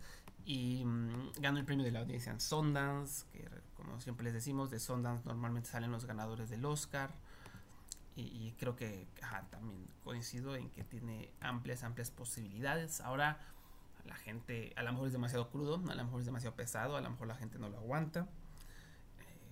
y 0.45 0.83
mmm, 0.85 1.33
ganó 1.39 1.59
el 1.59 1.65
premio 1.65 1.85
de 1.85 1.91
la 1.91 1.99
audiencia 1.99 2.31
en 2.31 2.39
Sundance, 2.39 3.25
que 3.31 3.47
como 3.75 3.99
siempre 4.01 4.23
les 4.25 4.33
decimos, 4.33 4.69
de 4.69 4.79
Sundance 4.79 5.25
normalmente 5.25 5.69
salen 5.69 5.91
los 5.91 6.05
ganadores 6.05 6.49
del 6.49 6.65
Oscar. 6.65 7.11
Y, 8.15 8.53
creo 8.59 8.75
que 8.75 9.07
también 9.49 9.87
coincido 10.03 10.53
en 10.57 10.69
que 10.71 10.83
tiene 10.83 11.31
amplias, 11.39 11.83
amplias 11.83 12.11
posibilidades. 12.11 12.99
Ahora 12.99 13.39
la 14.05 14.15
gente, 14.15 14.73
a 14.75 14.83
lo 14.83 14.91
mejor 14.91 15.07
es 15.07 15.13
demasiado 15.13 15.49
crudo, 15.49 15.75
a 15.75 15.95
lo 15.95 16.03
mejor 16.03 16.19
es 16.19 16.25
demasiado 16.25 16.55
pesado, 16.55 16.95
a 16.97 17.01
lo 17.01 17.09
mejor 17.09 17.27
la 17.27 17.35
gente 17.35 17.59
no 17.59 17.69
lo 17.69 17.77
aguanta. 17.77 18.27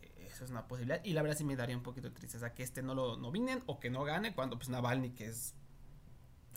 Eh, 0.01 0.27
eso 0.31 0.45
es 0.45 0.51
una 0.51 0.67
posibilidad. 0.67 1.03
Y 1.03 1.13
la 1.13 1.21
verdad 1.21 1.37
sí 1.37 1.43
me 1.43 1.55
daría 1.55 1.75
un 1.75 1.83
poquito 1.83 2.09
de 2.09 2.15
tristeza 2.15 2.53
que 2.53 2.63
este 2.63 2.81
no 2.81 2.95
lo 2.95 3.17
nominen 3.17 3.63
o 3.65 3.79
que 3.79 3.89
no 3.89 4.03
gane 4.03 4.33
cuando 4.33 4.57
pues 4.57 4.69
Navalny, 4.69 5.11
que 5.11 5.27
es 5.27 5.55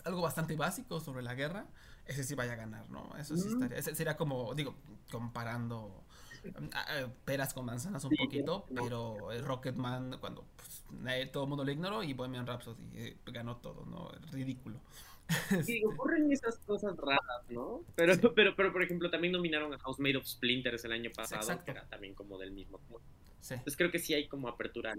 algo 0.03 0.21
bastante 0.21 0.55
básico 0.55 0.99
sobre 0.99 1.21
la 1.21 1.35
guerra, 1.35 1.67
ese 2.05 2.23
sí 2.23 2.35
vaya 2.35 2.53
a 2.53 2.55
ganar, 2.55 2.89
¿no? 2.89 3.15
Eso 3.17 3.37
sí 3.37 3.47
estaría, 3.47 3.77
ese 3.77 3.95
sería 3.95 4.17
como, 4.17 4.53
digo, 4.55 4.75
comparando 5.11 6.03
peras 7.25 7.53
con 7.53 7.65
manzanas 7.65 8.03
un 8.03 8.15
poquito, 8.15 8.65
pero 8.73 9.31
el 9.31 9.45
Rocketman, 9.45 10.17
cuando 10.19 10.45
pues, 10.55 10.83
todo 11.31 11.43
el 11.43 11.49
mundo 11.49 11.63
lo 11.63 11.71
ignoró 11.71 12.03
y 12.03 12.13
Bohemian 12.13 12.47
Rhapsody 12.47 12.89
eh, 12.93 13.17
ganó 13.27 13.57
todo, 13.57 13.85
¿no? 13.85 14.09
Ridículo. 14.31 14.79
Sí, 15.65 15.83
ocurren 15.85 16.31
esas 16.31 16.57
cosas 16.59 16.95
raras, 16.97 17.49
¿no? 17.49 17.83
Pero, 17.95 18.15
pero, 18.35 18.55
pero, 18.55 18.71
por 18.71 18.83
ejemplo, 18.83 19.09
también 19.09 19.33
nominaron 19.33 19.73
a 19.73 19.79
House 19.79 19.99
Made 19.99 20.17
of 20.17 20.25
Splinters 20.25 20.83
el 20.85 20.91
año 20.91 21.11
pasado, 21.15 21.63
que 21.63 21.71
era 21.71 21.85
también 21.85 22.13
como 22.13 22.37
del 22.37 22.51
mismo. 22.51 22.79
Sí. 23.39 23.55
Entonces 23.55 23.77
creo 23.77 23.91
que 23.91 23.99
sí 23.99 24.13
hay 24.13 24.27
como 24.27 24.47
apertura 24.47 24.93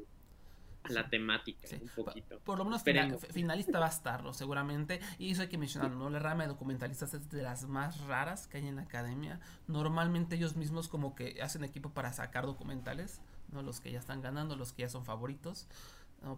la 0.89 1.09
temática 1.09 1.69
un 1.81 1.89
poquito. 1.89 2.41
Por, 2.41 2.59
lo 2.59 2.65
menos 2.65 2.83
finalista 3.31 3.79
va 3.79 3.87
a 3.87 3.91
estarlo, 3.91 4.33
seguramente. 4.33 5.01
Y 5.19 5.31
eso 5.31 5.43
hay 5.43 5.49
que 5.49 5.59
mencionarlo, 5.59 5.97
¿no? 5.97 6.11
La 6.11 6.19
rama 6.19 6.43
de 6.43 6.49
documentalistas 6.49 7.15
es 7.15 7.31
de 7.31 7.43
las 7.43 7.67
más 7.69 8.01
raras 8.07 8.47
que 8.47 8.59
hay 8.59 8.67
en 8.67 8.77
la 8.77 8.83
academia. 8.83 9.41
Normalmente 9.69 10.37
ellos 10.37 10.57
mismos 10.57 10.89
como 10.89 11.15
que 11.15 11.41
hacen 11.43 11.65
equipo 11.65 11.91
para 11.91 12.12
sacar 12.12 12.47
documentales, 12.47 13.21
¿no? 13.53 13.62
Los 13.62 13.81
que 13.81 13.93
ya 13.93 13.99
están 13.99 14.23
ganando, 14.23 14.57
los 14.57 14.73
que 14.73 14.83
ya 14.83 14.89
son 14.89 15.05
favoritos. 15.05 15.69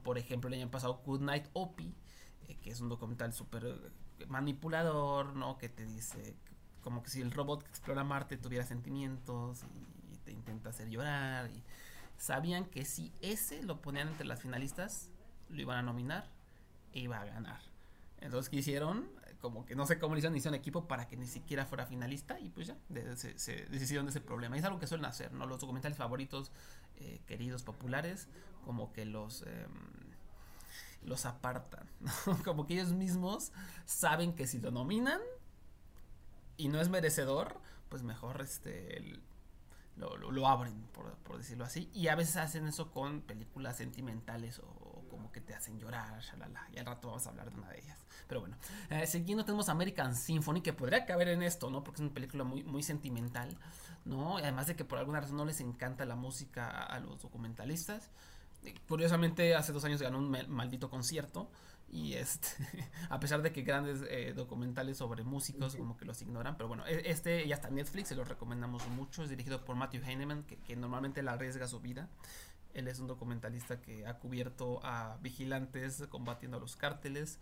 Por 0.02 0.18
ejemplo, 0.18 0.48
el 0.48 0.54
año 0.54 0.70
pasado 0.70 1.00
Good 1.04 1.20
Night 1.20 1.46
Opie, 1.52 1.92
eh, 2.48 2.56
que 2.62 2.70
es 2.70 2.80
un 2.80 2.88
documental 2.88 3.32
súper 3.32 3.64
eh, 3.66 4.26
manipulador, 4.26 5.34
¿no? 5.34 5.58
Que 5.58 5.68
te 5.68 5.86
dice 5.86 6.36
como 6.82 7.02
que 7.02 7.10
si 7.10 7.20
el 7.22 7.30
robot 7.30 7.62
que 7.62 7.70
explora 7.70 8.04
Marte 8.04 8.36
tuviera 8.36 8.64
sentimientos 8.64 9.64
y, 9.64 10.14
y 10.14 10.18
te 10.18 10.32
intenta 10.32 10.70
hacer 10.70 10.90
llorar 10.90 11.50
y 11.50 11.62
sabían 12.16 12.66
que 12.66 12.84
si 12.84 13.12
ese 13.20 13.62
lo 13.62 13.80
ponían 13.80 14.08
entre 14.08 14.26
las 14.26 14.42
finalistas, 14.42 15.10
lo 15.48 15.60
iban 15.60 15.78
a 15.78 15.82
nominar 15.82 16.28
e 16.92 17.00
iba 17.00 17.20
a 17.20 17.24
ganar. 17.24 17.60
Entonces, 18.20 18.48
¿qué 18.48 18.56
hicieron? 18.56 19.08
Como 19.40 19.66
que 19.66 19.74
no 19.76 19.84
sé 19.86 19.98
cómo 19.98 20.14
le 20.14 20.20
hicieron, 20.20 20.36
hicieron 20.36 20.58
equipo 20.58 20.88
para 20.88 21.06
que 21.06 21.16
ni 21.16 21.26
siquiera 21.26 21.66
fuera 21.66 21.84
finalista 21.84 22.40
y 22.40 22.48
pues 22.48 22.68
ya, 22.68 22.76
se, 23.16 23.38
se 23.38 23.66
decidieron 23.66 24.06
de 24.06 24.10
ese 24.10 24.20
problema. 24.20 24.56
Y 24.56 24.60
es 24.60 24.64
algo 24.64 24.78
que 24.78 24.86
suelen 24.86 25.04
hacer, 25.04 25.32
¿no? 25.32 25.46
Los 25.46 25.60
documentales 25.60 25.98
favoritos, 25.98 26.50
eh, 26.96 27.20
queridos, 27.26 27.62
populares, 27.62 28.28
como 28.64 28.92
que 28.92 29.04
los... 29.04 29.42
Em, 29.42 30.13
los 31.04 31.26
apartan, 31.26 31.88
Como 32.44 32.66
que 32.66 32.74
ellos 32.74 32.92
mismos 32.92 33.52
saben 33.86 34.34
que 34.34 34.46
si 34.46 34.58
lo 34.58 34.70
nominan 34.70 35.20
y 36.56 36.68
no 36.68 36.80
es 36.80 36.88
merecedor, 36.88 37.60
pues 37.88 38.02
mejor 38.02 38.40
este 38.40 39.20
lo, 39.96 40.16
lo, 40.16 40.48
abren, 40.48 40.88
por, 40.92 41.38
decirlo 41.38 41.64
así. 41.64 41.90
Y 41.94 42.08
a 42.08 42.14
veces 42.14 42.36
hacen 42.36 42.66
eso 42.66 42.90
con 42.90 43.22
películas 43.22 43.76
sentimentales 43.76 44.58
o, 44.58 45.04
como 45.08 45.30
que 45.30 45.40
te 45.40 45.54
hacen 45.54 45.78
llorar, 45.78 46.20
shalala. 46.20 46.68
Y 46.72 46.78
al 46.78 46.86
rato 46.86 47.08
vamos 47.08 47.26
a 47.26 47.30
hablar 47.30 47.50
de 47.50 47.56
una 47.56 47.68
de 47.68 47.78
ellas. 47.78 47.98
Pero 48.26 48.40
bueno, 48.40 48.56
eh, 48.90 49.06
siguiendo 49.06 49.44
tenemos 49.44 49.68
American 49.68 50.16
Symphony, 50.16 50.62
que 50.62 50.72
podría 50.72 51.06
caber 51.06 51.28
en 51.28 51.42
esto, 51.42 51.70
¿no? 51.70 51.84
Porque 51.84 51.96
es 51.96 52.06
una 52.06 52.14
película 52.14 52.44
muy, 52.44 52.64
muy 52.64 52.82
sentimental, 52.82 53.56
¿no? 54.04 54.38
Y 54.38 54.42
además 54.42 54.66
de 54.66 54.76
que 54.76 54.84
por 54.84 54.98
alguna 54.98 55.20
razón 55.20 55.36
no 55.36 55.44
les 55.44 55.60
encanta 55.60 56.04
la 56.04 56.16
música 56.16 56.68
a, 56.82 56.98
los 57.00 57.22
documentalistas. 57.22 58.10
Curiosamente, 58.88 59.54
hace 59.54 59.72
dos 59.72 59.84
años 59.84 60.00
ganó 60.00 60.18
un 60.18 60.30
maldito 60.48 60.90
concierto. 60.90 61.50
Y 61.90 62.14
este 62.14 62.48
a 63.10 63.20
pesar 63.20 63.42
de 63.42 63.52
que 63.52 63.62
grandes 63.62 64.02
eh, 64.08 64.32
documentales 64.34 64.96
sobre 64.96 65.22
músicos 65.22 65.76
como 65.76 65.96
que 65.96 66.04
los 66.04 66.20
ignoran 66.22 66.56
pero 66.56 66.66
bueno 66.66 66.84
e, 66.86 67.08
este 67.08 67.46
ya 67.46 67.54
está 67.54 67.68
en 67.68 67.76
Netflix 67.76 68.08
se 68.08 68.16
lo 68.16 68.24
recomendamos 68.24 68.88
mucho. 68.88 69.22
Es 69.22 69.30
dirigido 69.30 69.64
por 69.64 69.76
Matthew 69.76 70.02
Heineman 70.04 70.42
que, 70.42 70.56
que, 70.56 70.74
normalmente 70.76 71.22
le 71.22 71.30
arriesga 71.30 71.68
su 71.68 71.80
vida. 71.80 72.08
Él 72.72 72.88
es 72.88 72.98
un 72.98 73.06
documentalista 73.06 73.80
que 73.80 74.06
ha 74.06 74.18
cubierto 74.18 74.80
a 74.82 75.18
vigilantes 75.20 76.04
combatiendo 76.08 76.56
a 76.56 76.60
los 76.60 76.74
cárteles 76.74 77.38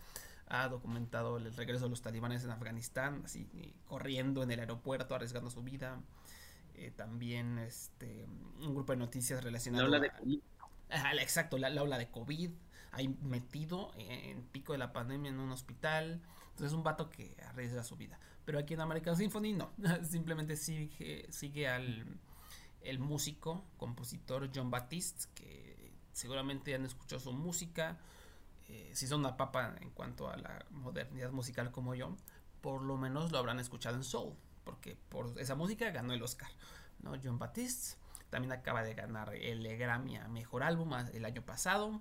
ha 0.48 0.68
documentado 0.68 1.38
el 1.38 1.54
regreso 1.54 1.84
de 1.84 1.90
los 1.90 2.02
talibanes 2.02 2.44
en 2.44 2.50
Afganistán 2.50 3.22
así 3.24 3.48
corriendo 3.86 4.42
en 4.42 4.50
el 4.50 4.60
aeropuerto 4.60 5.14
arriesgando 5.14 5.50
su 5.50 5.62
vida. 5.62 5.98
Eh, 6.74 6.90
también 6.90 7.58
este 7.58 8.26
un 8.60 8.74
grupo 8.74 8.92
de 8.92 8.98
noticias 8.98 9.42
relacionado 9.42 9.88
de. 9.98 10.10
Exacto 11.20 11.58
la, 11.58 11.70
la 11.70 11.82
ola 11.82 11.98
de 11.98 12.10
COVID 12.10 12.50
ahí 12.92 13.08
metido 13.22 13.92
en 13.96 14.42
pico 14.44 14.72
de 14.72 14.78
la 14.78 14.92
pandemia 14.92 15.30
en 15.30 15.40
un 15.40 15.50
hospital. 15.50 16.22
Entonces 16.50 16.68
es 16.68 16.72
un 16.72 16.84
vato 16.84 17.08
que 17.10 17.36
arriesga 17.48 17.82
su 17.82 17.96
vida. 17.96 18.18
Pero 18.44 18.58
aquí 18.58 18.74
en 18.74 18.80
American 18.80 19.16
Symphony 19.16 19.54
no. 19.54 19.72
Simplemente 20.08 20.56
sigue, 20.56 21.68
al 21.68 22.06
el 22.82 22.98
músico, 22.98 23.64
compositor 23.76 24.50
John 24.54 24.70
Batiste, 24.70 25.26
que 25.34 25.92
seguramente 26.12 26.74
han 26.74 26.84
escuchado 26.84 27.20
su 27.20 27.32
música. 27.32 27.98
Eh, 28.68 28.90
si 28.94 29.06
son 29.06 29.20
una 29.20 29.36
papa 29.36 29.74
en 29.80 29.90
cuanto 29.90 30.28
a 30.28 30.36
la 30.36 30.64
modernidad 30.70 31.30
musical 31.30 31.70
como 31.70 31.94
yo, 31.94 32.16
por 32.60 32.82
lo 32.82 32.96
menos 32.96 33.32
lo 33.32 33.38
habrán 33.38 33.60
escuchado 33.60 33.96
en 33.96 34.04
Soul, 34.04 34.34
porque 34.64 34.96
por 35.08 35.38
esa 35.40 35.54
música 35.54 35.90
ganó 35.90 36.12
el 36.12 36.22
Oscar. 36.22 36.50
¿no? 37.00 37.12
John 37.22 37.38
Batiste 37.38 37.96
también 38.32 38.52
acaba 38.52 38.82
de 38.82 38.94
ganar 38.94 39.34
el 39.34 39.76
Grammy 39.76 40.16
a 40.16 40.26
Mejor 40.26 40.62
Álbum 40.62 40.94
el 41.12 41.26
año 41.26 41.42
pasado. 41.44 42.00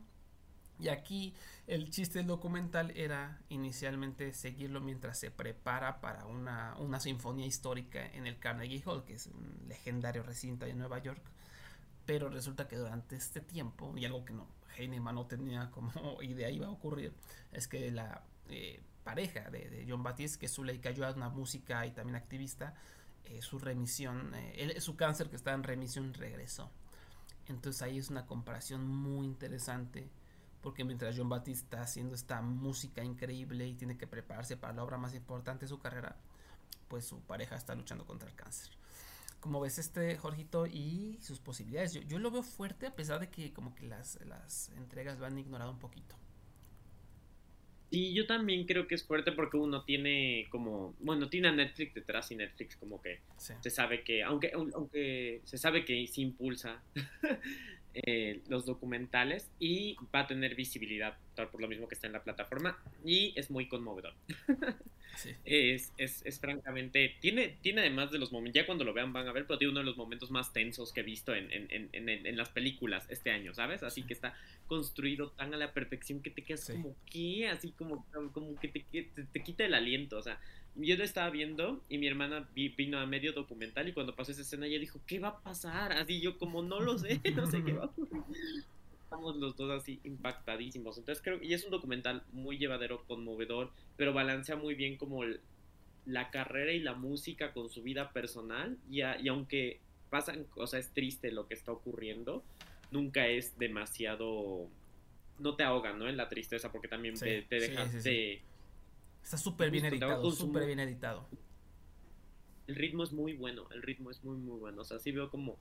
Y 0.80 0.88
aquí 0.88 1.36
el 1.68 1.90
chiste 1.90 2.20
del 2.20 2.28
documental 2.28 2.92
era 2.92 3.42
inicialmente 3.50 4.34
seguirlo 4.34 4.80
mientras 4.80 5.20
se 5.20 5.30
prepara 5.30 6.00
para 6.00 6.26
una, 6.28 6.74
una 6.80 7.02
sinfonía 7.02 7.46
histórica 7.46 8.06
en 8.14 8.28
el 8.28 8.40
Carnegie 8.40 8.82
Hall, 8.86 9.04
que 9.04 9.16
es 9.16 9.28
un 9.28 9.66
legendario 9.68 10.24
recinto 10.24 10.66
en 10.66 10.78
Nueva 10.78 11.00
York. 11.00 11.22
Pero 12.06 12.30
resulta 12.30 12.66
que 12.66 12.78
durante 12.78 13.18
este 13.18 13.42
tiempo, 13.42 13.94
y 13.98 14.06
algo 14.06 14.24
que 14.24 14.34
no, 14.34 14.48
Heinemann 14.78 15.16
no 15.16 15.26
tenía 15.26 15.70
como 15.70 15.92
idea 16.24 16.50
iba 16.50 16.68
a 16.68 16.72
ocurrir, 16.72 17.14
es 17.52 17.68
que 17.68 17.92
la 17.92 18.24
eh, 18.48 18.82
pareja 19.04 19.50
de, 19.50 19.86
John 19.86 20.02
Baptiste, 20.02 20.40
que 20.40 20.46
es 20.46 20.54
Zuleika 20.54 20.94
Joad, 20.96 21.18
una 21.18 21.28
música 21.28 21.86
y 21.86 21.92
también 21.92 22.16
activista, 22.16 22.74
eh, 23.26 23.42
su 23.42 23.60
remisión, 23.60 24.32
eh, 24.36 24.80
su 24.80 24.96
cáncer 24.96 25.30
que 25.30 25.36
estaba 25.36 25.56
en 25.56 25.64
remisión 25.64 26.14
regresó. 26.14 26.72
Entonces 27.48 27.82
ahí 27.82 27.98
es 27.98 28.10
una 28.10 28.26
comparación 28.26 28.88
muy 28.88 29.26
interesante 29.26 30.10
porque 30.62 30.84
mientras 30.84 31.18
John 31.18 31.30
Batiste 31.30 31.64
está 31.64 31.82
haciendo 31.82 32.16
esta 32.16 32.42
música 32.42 33.04
increíble 33.04 33.68
y 33.68 33.74
tiene 33.74 33.98
que 33.98 34.08
prepararse 34.08 34.58
para 34.58 34.74
la 34.74 34.84
obra 34.84 34.98
más 34.98 35.14
importante 35.16 35.66
de 35.66 35.70
su 35.70 35.80
carrera, 35.80 36.16
pues 36.88 37.06
su 37.06 37.20
pareja 37.22 37.56
está 37.56 37.74
luchando 37.74 38.06
contra 38.06 38.30
el 38.30 38.36
cáncer. 38.36 38.70
Como 39.40 39.60
ves 39.60 39.80
este 39.80 40.18
Jorgito 40.18 40.68
y 40.68 41.18
sus 41.22 41.40
posibilidades, 41.40 41.94
yo, 41.94 42.20
lo 42.20 42.30
veo 42.30 42.44
fuerte 42.44 42.86
a 42.86 42.96
pesar 42.96 43.20
de 43.20 43.30
que 43.30 43.52
como 43.54 43.74
que 43.74 43.88
las, 43.88 44.20
las 44.26 44.70
entregas 44.78 45.18
lo 45.18 45.26
han 45.26 45.38
ignorado 45.40 45.72
un 45.72 45.80
poquito. 45.80 46.16
Y 47.94 48.14
yo 48.14 48.26
también 48.26 48.66
creo 48.66 48.88
que 48.88 48.96
es 48.96 49.04
fuerte 49.04 49.34
porque 49.34 49.58
uno 49.58 49.84
tiene 49.84 50.48
como, 50.50 50.96
bueno, 51.02 51.28
tiene 51.28 51.50
a 51.50 51.52
Netflix 51.52 51.94
detrás 51.94 52.32
y 52.32 52.36
Netflix 52.38 52.78
como 52.78 53.02
que 53.02 53.20
se 53.38 53.70
sabe 53.70 54.02
que, 54.04 54.24
aunque, 54.24 54.54
aunque 54.54 55.42
se 55.44 55.58
sabe 55.58 55.84
que 55.84 56.08
se 56.08 56.22
impulsa 56.22 56.82
eh, 57.94 58.42
los 58.48 58.66
documentales 58.66 59.50
y 59.60 59.98
va 60.14 60.22
a 60.22 60.28
tener 60.28 60.56
visibilidad 60.56 61.18
por 61.50 61.62
lo 61.62 61.68
mismo 61.68 61.88
que 61.88 61.96
está 61.96 62.08
en 62.08 62.14
la 62.14 62.24
plataforma 62.24 62.78
y 63.04 63.34
es 63.36 63.50
muy 63.50 63.68
conmovedor. 63.68 64.14
es, 65.46 65.92
es, 65.98 66.26
es, 66.26 66.40
francamente, 66.40 67.16
tiene, 67.20 67.58
tiene 67.62 67.82
además 67.82 68.12
de 68.12 68.20
los 68.20 68.32
momentos, 68.32 68.62
ya 68.62 68.66
cuando 68.66 68.84
lo 68.84 68.94
vean 68.94 69.12
van 69.14 69.28
a 69.28 69.32
ver, 69.32 69.46
pero 69.46 69.58
tiene 69.58 69.72
uno 69.72 69.82
de 69.82 69.86
los 69.86 69.98
momentos 69.98 70.32
más 70.32 70.54
tensos 70.54 70.94
que 70.94 71.02
he 71.02 71.04
visto 71.04 71.34
en, 71.36 71.52
en, 71.52 71.90
en, 71.92 72.10
en 72.10 72.38
las 72.38 72.50
películas 72.50 73.06
este 73.10 73.32
año, 73.32 73.54
¿sabes? 73.54 73.84
Así 73.84 74.04
que 74.04 74.14
está 74.14 74.36
construido 74.68 75.32
tan 75.32 75.54
a 75.54 75.58
la 75.58 75.74
perfección 75.74 76.22
que 76.22 76.30
te 76.30 76.44
quedas 76.44 76.70
como 76.70 76.96
que, 77.06 77.48
así 77.48 77.72
como, 77.72 78.06
como 78.32 78.60
que 78.60 78.68
te, 78.68 78.86
te, 78.92 79.24
te 79.24 79.44
quita 79.44 79.66
el 79.66 79.74
aliento, 79.74 80.18
o 80.18 80.22
sea, 80.22 80.40
yo 80.76 80.96
lo 80.96 81.04
estaba 81.04 81.30
viendo 81.30 81.82
y 81.90 81.98
mi 81.98 82.08
hermana 82.08 82.50
vino 82.54 83.00
a 83.00 83.06
medio 83.06 83.34
documental 83.34 83.90
y 83.90 83.94
cuando 83.94 84.16
pasó 84.16 84.32
esa 84.32 84.42
escena 84.42 84.68
ella 84.68 84.80
dijo, 84.80 85.02
¿qué 85.06 85.20
va 85.20 85.30
a 85.30 85.40
pasar? 85.42 85.92
Así 85.92 86.22
yo 86.22 86.38
como 86.38 86.64
no 86.64 86.80
lo 86.80 86.98
sé, 86.98 87.22
no 87.36 87.46
sé 87.46 87.64
qué 87.64 87.74
va 87.74 87.84
a 87.84 87.88
ocurrir. 87.88 88.24
Estamos 89.04 89.36
los 89.36 89.58
dos 89.58 89.70
así 89.72 90.00
impactadísimos. 90.04 90.98
Entonces 90.98 91.22
creo 91.22 91.42
y 91.44 91.54
es 91.54 91.66
un 91.66 91.72
documental 91.72 92.24
muy 92.32 92.58
llevadero, 92.58 93.04
conmovedor, 93.06 93.72
pero 93.98 94.14
balancea 94.14 94.56
muy 94.56 94.76
bien 94.76 94.98
como 94.98 95.24
la 96.06 96.32
carrera 96.32 96.72
y 96.72 96.80
la 96.80 96.94
música 96.94 97.54
con 97.54 97.70
su 97.70 97.84
vida 97.84 98.12
personal 98.12 98.78
y, 98.90 99.02
y 99.02 99.28
aunque 99.28 99.80
pasan 100.10 100.46
cosas, 100.46 100.86
es 100.86 100.94
triste 100.94 101.32
lo 101.32 101.48
que 101.48 101.54
está 101.54 101.72
ocurriendo, 101.72 102.44
nunca 102.92 103.28
es 103.28 103.58
demasiado... 103.58 104.68
No 105.40 105.56
te 105.56 105.64
ahoga, 105.64 105.94
¿no? 105.94 106.08
En 106.08 106.18
la 106.18 106.30
tristeza 106.30 106.72
porque 106.72 106.88
también 106.88 107.16
te, 107.16 107.42
te 107.42 107.60
dejas 107.60 108.04
de 108.04 108.42
Está 109.24 109.38
súper 109.38 109.72
bien 109.72 109.86
editado, 109.86 110.32
súper 110.32 110.66
bien 110.66 110.80
editado. 110.80 111.28
El 112.68 112.76
ritmo 112.76 113.04
es 113.04 113.12
muy 113.12 113.34
bueno, 113.34 113.68
el 113.72 113.82
ritmo 113.82 114.12
es 114.12 114.24
muy, 114.24 114.38
muy 114.38 114.58
bueno. 114.60 114.82
O 114.82 114.86
sea, 114.86 115.00
sí 115.00 115.12
veo 115.12 115.30
como... 115.30 115.58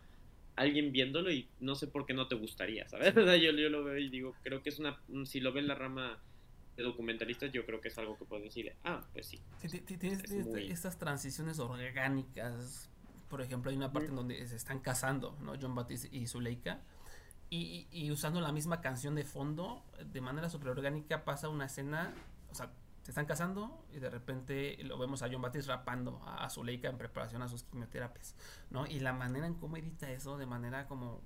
alguien 0.56 0.92
viéndolo 0.92 1.30
y 1.30 1.48
no 1.60 1.74
sé 1.74 1.86
por 1.86 2.04
qué 2.06 2.12
no 2.14 2.28
te 2.28 2.34
gustaría, 2.34 2.86
¿sabes? 2.88 3.14
O 3.16 3.24
sea, 3.24 3.36
yo, 3.36 3.52
yo 3.52 3.68
lo 3.70 3.82
veo 3.84 3.98
y 3.98 4.08
digo, 4.10 4.34
creo 4.42 4.62
que 4.62 4.68
es 4.70 4.78
una, 4.78 5.00
si 5.24 5.40
lo 5.40 5.52
ve 5.52 5.60
en 5.60 5.68
la 5.68 5.74
rama 5.74 6.18
de 6.76 6.82
documentalistas, 6.82 7.50
yo 7.52 7.64
creo 7.66 7.80
que 7.80 7.88
es 7.88 7.98
algo 7.98 8.16
que 8.18 8.24
puedo 8.26 8.42
decir, 8.42 8.74
ah, 8.84 9.04
pues 9.12 9.26
sí. 9.26 9.40
Sí, 9.60 9.68
ti- 9.68 9.80
ti- 9.80 9.96
Tienes, 9.96 10.20
Es 10.20 10.26
tienes 10.26 10.46
muy- 10.46 10.66
estas 10.70 10.98
transiciones 10.98 11.58
orgánicas. 11.58 12.90
Por 13.28 13.40
ejemplo, 13.42 13.70
hay 13.70 13.76
una 13.76 13.92
parte 13.92 14.08
en 14.08 14.16
donde 14.16 14.46
se 14.46 14.56
están 14.56 14.80
casando, 14.80 15.36
¿no? 15.40 15.54
John 15.60 15.74
Baptiste 15.74 16.08
y 16.14 16.26
Zuleika. 16.26 16.80
Y, 17.48 17.86
y- 17.92 18.04
y 18.06 18.10
usando 18.10 18.40
la 18.40 18.52
misma 18.52 18.80
canción 18.80 19.14
de 19.14 19.24
fondo, 19.24 19.84
de 20.04 20.20
manera 20.20 20.48
súper 20.50 20.68
orgánica, 20.70 21.24
pasa 21.24 21.48
una 21.48 21.66
escena. 21.66 22.12
O 22.50 22.54
sea, 22.54 22.70
están 23.10 23.26
casando 23.26 23.84
y 23.92 23.98
de 23.98 24.10
repente 24.10 24.76
lo 24.84 24.98
vemos 24.98 25.22
a 25.22 25.28
John 25.30 25.42
Baptiste 25.42 25.70
rapando 25.70 26.22
a, 26.24 26.44
a 26.44 26.50
Zuleika 26.50 26.88
en 26.88 26.98
preparación 26.98 27.42
a 27.42 27.48
sus 27.48 27.64
quimioterapias, 27.64 28.34
¿no? 28.70 28.86
Y 28.86 29.00
la 29.00 29.12
manera 29.12 29.46
en 29.46 29.54
cómo 29.54 29.76
edita 29.76 30.10
eso, 30.10 30.38
de 30.38 30.46
manera 30.46 30.86
como 30.86 31.20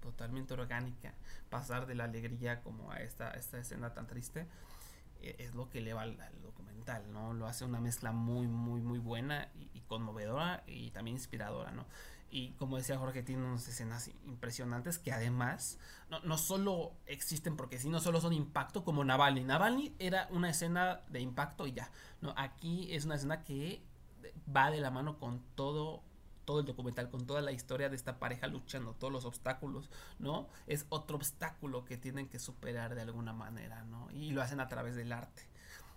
totalmente 0.00 0.54
orgánica, 0.54 1.14
pasar 1.50 1.86
de 1.86 1.94
la 1.94 2.04
alegría 2.04 2.60
como 2.62 2.90
a 2.92 2.98
esta, 2.98 3.30
esta 3.32 3.58
escena 3.58 3.94
tan 3.94 4.06
triste 4.06 4.46
eh, 5.20 5.36
es 5.38 5.54
lo 5.54 5.68
que 5.68 5.78
eleva 5.78 6.02
al, 6.02 6.20
al 6.20 6.40
documental, 6.42 7.12
¿no? 7.12 7.34
Lo 7.34 7.46
hace 7.46 7.64
una 7.64 7.80
mezcla 7.80 8.12
muy, 8.12 8.46
muy, 8.46 8.80
muy 8.80 8.98
buena 8.98 9.48
y, 9.54 9.70
y 9.74 9.80
conmovedora 9.82 10.62
y 10.66 10.90
también 10.90 11.16
inspiradora, 11.16 11.72
¿no? 11.72 11.86
Y 12.30 12.50
como 12.52 12.76
decía 12.76 12.98
Jorge, 12.98 13.22
tiene 13.22 13.44
unas 13.44 13.66
escenas 13.68 14.10
impresionantes 14.26 14.98
que 14.98 15.12
además 15.12 15.78
no, 16.10 16.20
no 16.20 16.36
solo 16.36 16.92
existen 17.06 17.56
porque 17.56 17.78
sí, 17.78 17.88
no 17.88 18.00
solo 18.00 18.20
son 18.20 18.32
impacto 18.32 18.84
como 18.84 19.04
Navalny. 19.04 19.44
Navalny 19.44 19.94
era 19.98 20.28
una 20.30 20.50
escena 20.50 21.00
de 21.08 21.20
impacto 21.20 21.66
y 21.66 21.72
ya, 21.72 21.90
¿no? 22.20 22.34
Aquí 22.36 22.92
es 22.92 23.06
una 23.06 23.14
escena 23.14 23.44
que 23.44 23.82
va 24.54 24.70
de 24.70 24.80
la 24.80 24.90
mano 24.90 25.18
con 25.18 25.42
todo 25.54 26.02
todo 26.48 26.60
el 26.60 26.64
documental, 26.64 27.10
con 27.10 27.26
toda 27.26 27.42
la 27.42 27.52
historia 27.52 27.90
de 27.90 27.96
esta 27.96 28.18
pareja 28.18 28.46
luchando, 28.46 28.94
todos 28.94 29.12
los 29.12 29.26
obstáculos, 29.26 29.90
¿no? 30.18 30.48
Es 30.66 30.86
otro 30.88 31.18
obstáculo 31.18 31.84
que 31.84 31.98
tienen 31.98 32.26
que 32.26 32.38
superar 32.38 32.94
de 32.94 33.02
alguna 33.02 33.34
manera, 33.34 33.84
¿no? 33.84 34.10
Y 34.12 34.30
lo 34.30 34.40
hacen 34.40 34.58
a 34.58 34.66
través 34.66 34.96
del 34.96 35.12
arte. 35.12 35.42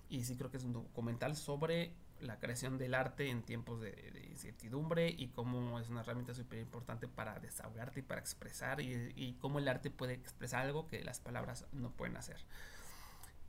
Y 0.09 0.25
sí 0.25 0.35
creo 0.35 0.51
que 0.51 0.57
es 0.57 0.65
un 0.65 0.73
documental 0.73 1.37
sobre 1.37 1.93
la 2.21 2.39
creación 2.39 2.77
del 2.77 2.93
arte 2.93 3.29
en 3.29 3.43
tiempos 3.43 3.81
de, 3.81 3.91
de 3.91 4.25
incertidumbre 4.29 5.09
y 5.09 5.27
cómo 5.29 5.79
es 5.79 5.89
una 5.89 6.01
herramienta 6.01 6.33
súper 6.33 6.59
importante 6.59 7.07
para 7.07 7.39
desahogarte 7.39 7.99
y 7.99 8.03
para 8.03 8.21
expresar 8.21 8.79
y, 8.81 9.11
y 9.15 9.33
cómo 9.33 9.59
el 9.59 9.67
arte 9.67 9.89
puede 9.91 10.13
expresar 10.13 10.65
algo 10.65 10.87
que 10.87 11.03
las 11.03 11.19
palabras 11.19 11.65
no 11.73 11.91
pueden 11.91 12.17
hacer. 12.17 12.37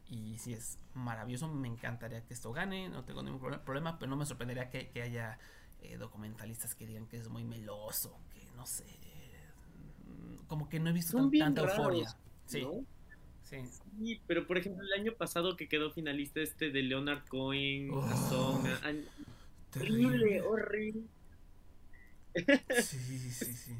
Y 0.08 0.36
sí 0.38 0.52
es 0.52 0.78
maravilloso, 0.94 1.48
me 1.48 1.68
encantaría 1.68 2.24
que 2.24 2.34
esto 2.34 2.52
gane, 2.52 2.88
no 2.88 3.04
tengo 3.04 3.22
ningún 3.22 3.40
proble- 3.40 3.60
problema, 3.60 3.98
pero 3.98 4.10
no 4.10 4.16
me 4.16 4.26
sorprendería 4.26 4.68
que, 4.68 4.90
que 4.90 5.02
haya 5.02 5.38
eh, 5.80 5.96
documentalistas 5.96 6.74
que 6.74 6.86
digan 6.86 7.06
que 7.06 7.16
es 7.16 7.28
muy 7.28 7.44
meloso, 7.44 8.18
que 8.34 8.44
no 8.56 8.66
sé, 8.66 8.84
mm, 10.06 10.46
como 10.46 10.68
que 10.68 10.80
no 10.80 10.90
he 10.90 10.92
visto 10.92 11.16
tan- 11.16 11.30
tanta 11.38 11.62
raros, 11.62 11.78
euforia. 11.78 12.16
Sí. 12.46 12.68
Sí, 13.98 14.20
pero 14.26 14.46
por 14.46 14.58
ejemplo, 14.58 14.82
el 14.84 15.00
año 15.00 15.12
pasado 15.16 15.56
que 15.56 15.68
quedó 15.68 15.90
finalista 15.90 16.40
este 16.40 16.70
de 16.70 16.82
Leonard 16.82 17.24
Cohen, 17.28 17.90
Oh, 17.92 18.62
an- 18.82 19.04
terrible. 19.70 20.06
horrible, 20.06 20.40
horrible. 20.42 21.02
Sí, 22.70 22.98
sí, 23.30 23.54
sí. 23.54 23.76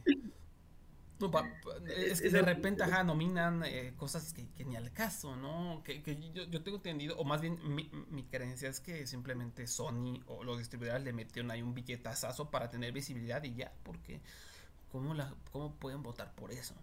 No, 1.18 1.30
pa- 1.30 1.44
pa- 1.62 1.76
es 1.96 2.20
que 2.20 2.30
de 2.30 2.42
repente, 2.42 2.82
ajá, 2.82 3.04
nominan 3.04 3.62
eh, 3.64 3.94
cosas 3.96 4.32
que, 4.32 4.48
que 4.56 4.64
ni 4.64 4.74
al 4.74 4.92
caso, 4.92 5.36
¿no? 5.36 5.80
Que, 5.84 6.02
que 6.02 6.16
yo, 6.34 6.44
yo 6.44 6.62
tengo 6.64 6.78
entendido, 6.78 7.16
o 7.16 7.24
más 7.24 7.40
bien 7.40 7.58
mi, 7.62 7.88
mi 8.10 8.24
creencia 8.24 8.68
es 8.68 8.80
que 8.80 9.06
simplemente 9.06 9.68
Sony 9.68 10.20
o 10.26 10.42
los 10.42 10.58
distribuidores 10.58 11.04
le 11.04 11.12
metieron 11.12 11.50
ahí 11.52 11.62
un 11.62 11.74
billetazazo 11.74 12.50
para 12.50 12.70
tener 12.70 12.92
visibilidad 12.92 13.42
y 13.44 13.54
ya, 13.54 13.72
porque 13.84 14.20
¿cómo, 14.90 15.14
la, 15.14 15.34
cómo 15.52 15.74
pueden 15.76 16.02
votar 16.02 16.34
por 16.34 16.52
eso? 16.52 16.74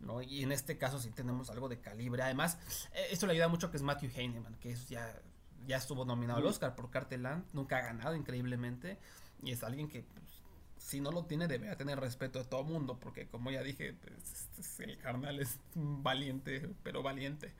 ¿No? 0.00 0.22
Y 0.22 0.42
en 0.42 0.52
este 0.52 0.78
caso 0.78 0.98
sí 1.00 1.10
tenemos 1.10 1.50
algo 1.50 1.68
de 1.68 1.80
calibre. 1.80 2.22
Además, 2.22 2.58
eh, 2.94 3.08
esto 3.10 3.26
le 3.26 3.32
ayuda 3.32 3.48
mucho 3.48 3.70
que 3.70 3.76
es 3.76 3.82
Matthew 3.82 4.10
Heineman, 4.14 4.54
que 4.56 4.70
es 4.72 4.88
ya, 4.88 5.20
ya 5.66 5.76
estuvo 5.76 6.04
nominado 6.04 6.38
al 6.38 6.46
Oscar 6.46 6.74
por 6.74 6.90
Carteland, 6.90 7.44
nunca 7.52 7.78
ha 7.78 7.82
ganado 7.82 8.14
increíblemente, 8.14 8.98
y 9.42 9.52
es 9.52 9.62
alguien 9.64 9.88
que 9.88 10.02
pues, 10.02 10.24
si 10.78 11.00
no 11.00 11.10
lo 11.10 11.24
tiene 11.24 11.48
debería 11.48 11.76
tener 11.76 11.98
respeto 12.00 12.38
de 12.38 12.44
todo 12.44 12.62
mundo, 12.64 12.98
porque 12.98 13.26
como 13.28 13.50
ya 13.50 13.62
dije, 13.62 13.92
pues, 13.94 14.48
es- 14.58 14.80
el 14.80 14.96
carnal 14.98 15.40
es 15.40 15.58
valiente, 15.74 16.70
pero 16.82 17.02
valiente, 17.02 17.52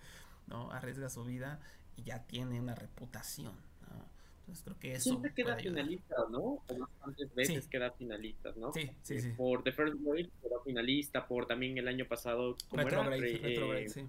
¿no? 0.47 0.71
Arriesga 0.71 1.09
su 1.11 1.25
vida 1.25 1.61
y 1.97 2.05
ya 2.05 2.23
tiene 2.25 2.61
una 2.61 2.75
reputación. 2.75 3.55
Entonces 4.49 4.65
creo 4.65 4.79
que 4.79 4.93
eso 4.95 5.11
Siempre 5.11 5.35
queda 5.35 5.57
finalista, 5.57 6.15
¿no? 6.31 6.39
O 6.41 6.65
bastantes 6.79 7.35
veces 7.35 7.65
Sí. 7.65 7.71
queda 7.71 7.91
finalista, 7.93 8.53
¿no? 8.57 8.73
Sí, 8.73 8.91
sí, 9.03 9.15
Eh, 9.17 9.21
sí. 9.21 9.33
Por 9.37 9.63
The 9.63 9.73
First 9.73 9.97
Wave 10.01 10.31
quedó 10.43 10.63
finalista, 10.65 11.29
por 11.29 11.47
también 11.47 11.77
el 11.77 11.87
año 11.87 12.07
pasado, 12.07 12.57
¿cómo 12.71 12.81
era? 12.81 12.91
Retrograde, 13.03 13.21
Re- 13.21 13.39
retrograde, 13.39 13.85
eh, 13.85 13.89
sí. 13.91 14.09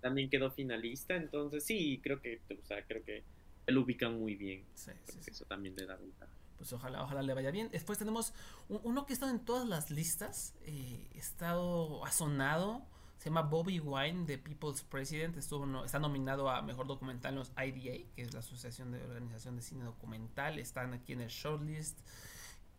también 0.00 0.30
quedó 0.30 0.50
finalista, 0.52 1.16
entonces 1.16 1.64
sí, 1.64 2.00
creo 2.02 2.20
que, 2.20 2.40
o 2.50 2.64
sea, 2.64 2.84
creo 2.86 3.02
que 3.02 3.24
lo 3.66 3.82
ubican 3.82 4.16
muy 4.18 4.36
bien. 4.36 4.64
Sí, 4.74 4.92
sí, 5.04 5.18
eso 5.26 5.44
también 5.46 5.74
le 5.76 5.84
da 5.84 5.96
ventaja. 5.96 6.32
Pues 6.56 6.72
ojalá, 6.72 7.02
ojalá 7.02 7.22
le 7.22 7.34
vaya 7.34 7.50
bien. 7.50 7.68
Después 7.70 7.98
tenemos 7.98 8.32
un- 8.68 8.80
uno 8.84 9.04
que 9.04 9.12
ha 9.12 9.14
estado 9.14 9.32
en 9.32 9.44
todas 9.44 9.68
las 9.68 9.90
listas. 9.90 10.54
eh, 10.62 11.08
ha 11.14 11.18
estado, 11.18 12.04
ha 12.04 12.10
sonado. 12.12 12.86
Se 13.18 13.30
llama 13.30 13.42
Bobby 13.42 13.80
Wine, 13.80 14.24
The 14.26 14.38
People's 14.38 14.82
President. 14.82 15.36
Estuvo, 15.36 15.66
no- 15.66 15.84
está 15.84 15.98
nominado 15.98 16.48
a 16.48 16.62
Mejor 16.62 16.86
Documental 16.86 17.32
en 17.34 17.38
los 17.40 17.50
IDA, 17.56 18.04
que 18.14 18.22
es 18.22 18.32
la 18.32 18.40
Asociación 18.40 18.92
de 18.92 19.02
Organización 19.02 19.56
de 19.56 19.62
Cine 19.62 19.84
Documental. 19.84 20.58
Están 20.58 20.94
aquí 20.94 21.12
en 21.14 21.22
el 21.22 21.28
shortlist. 21.28 21.98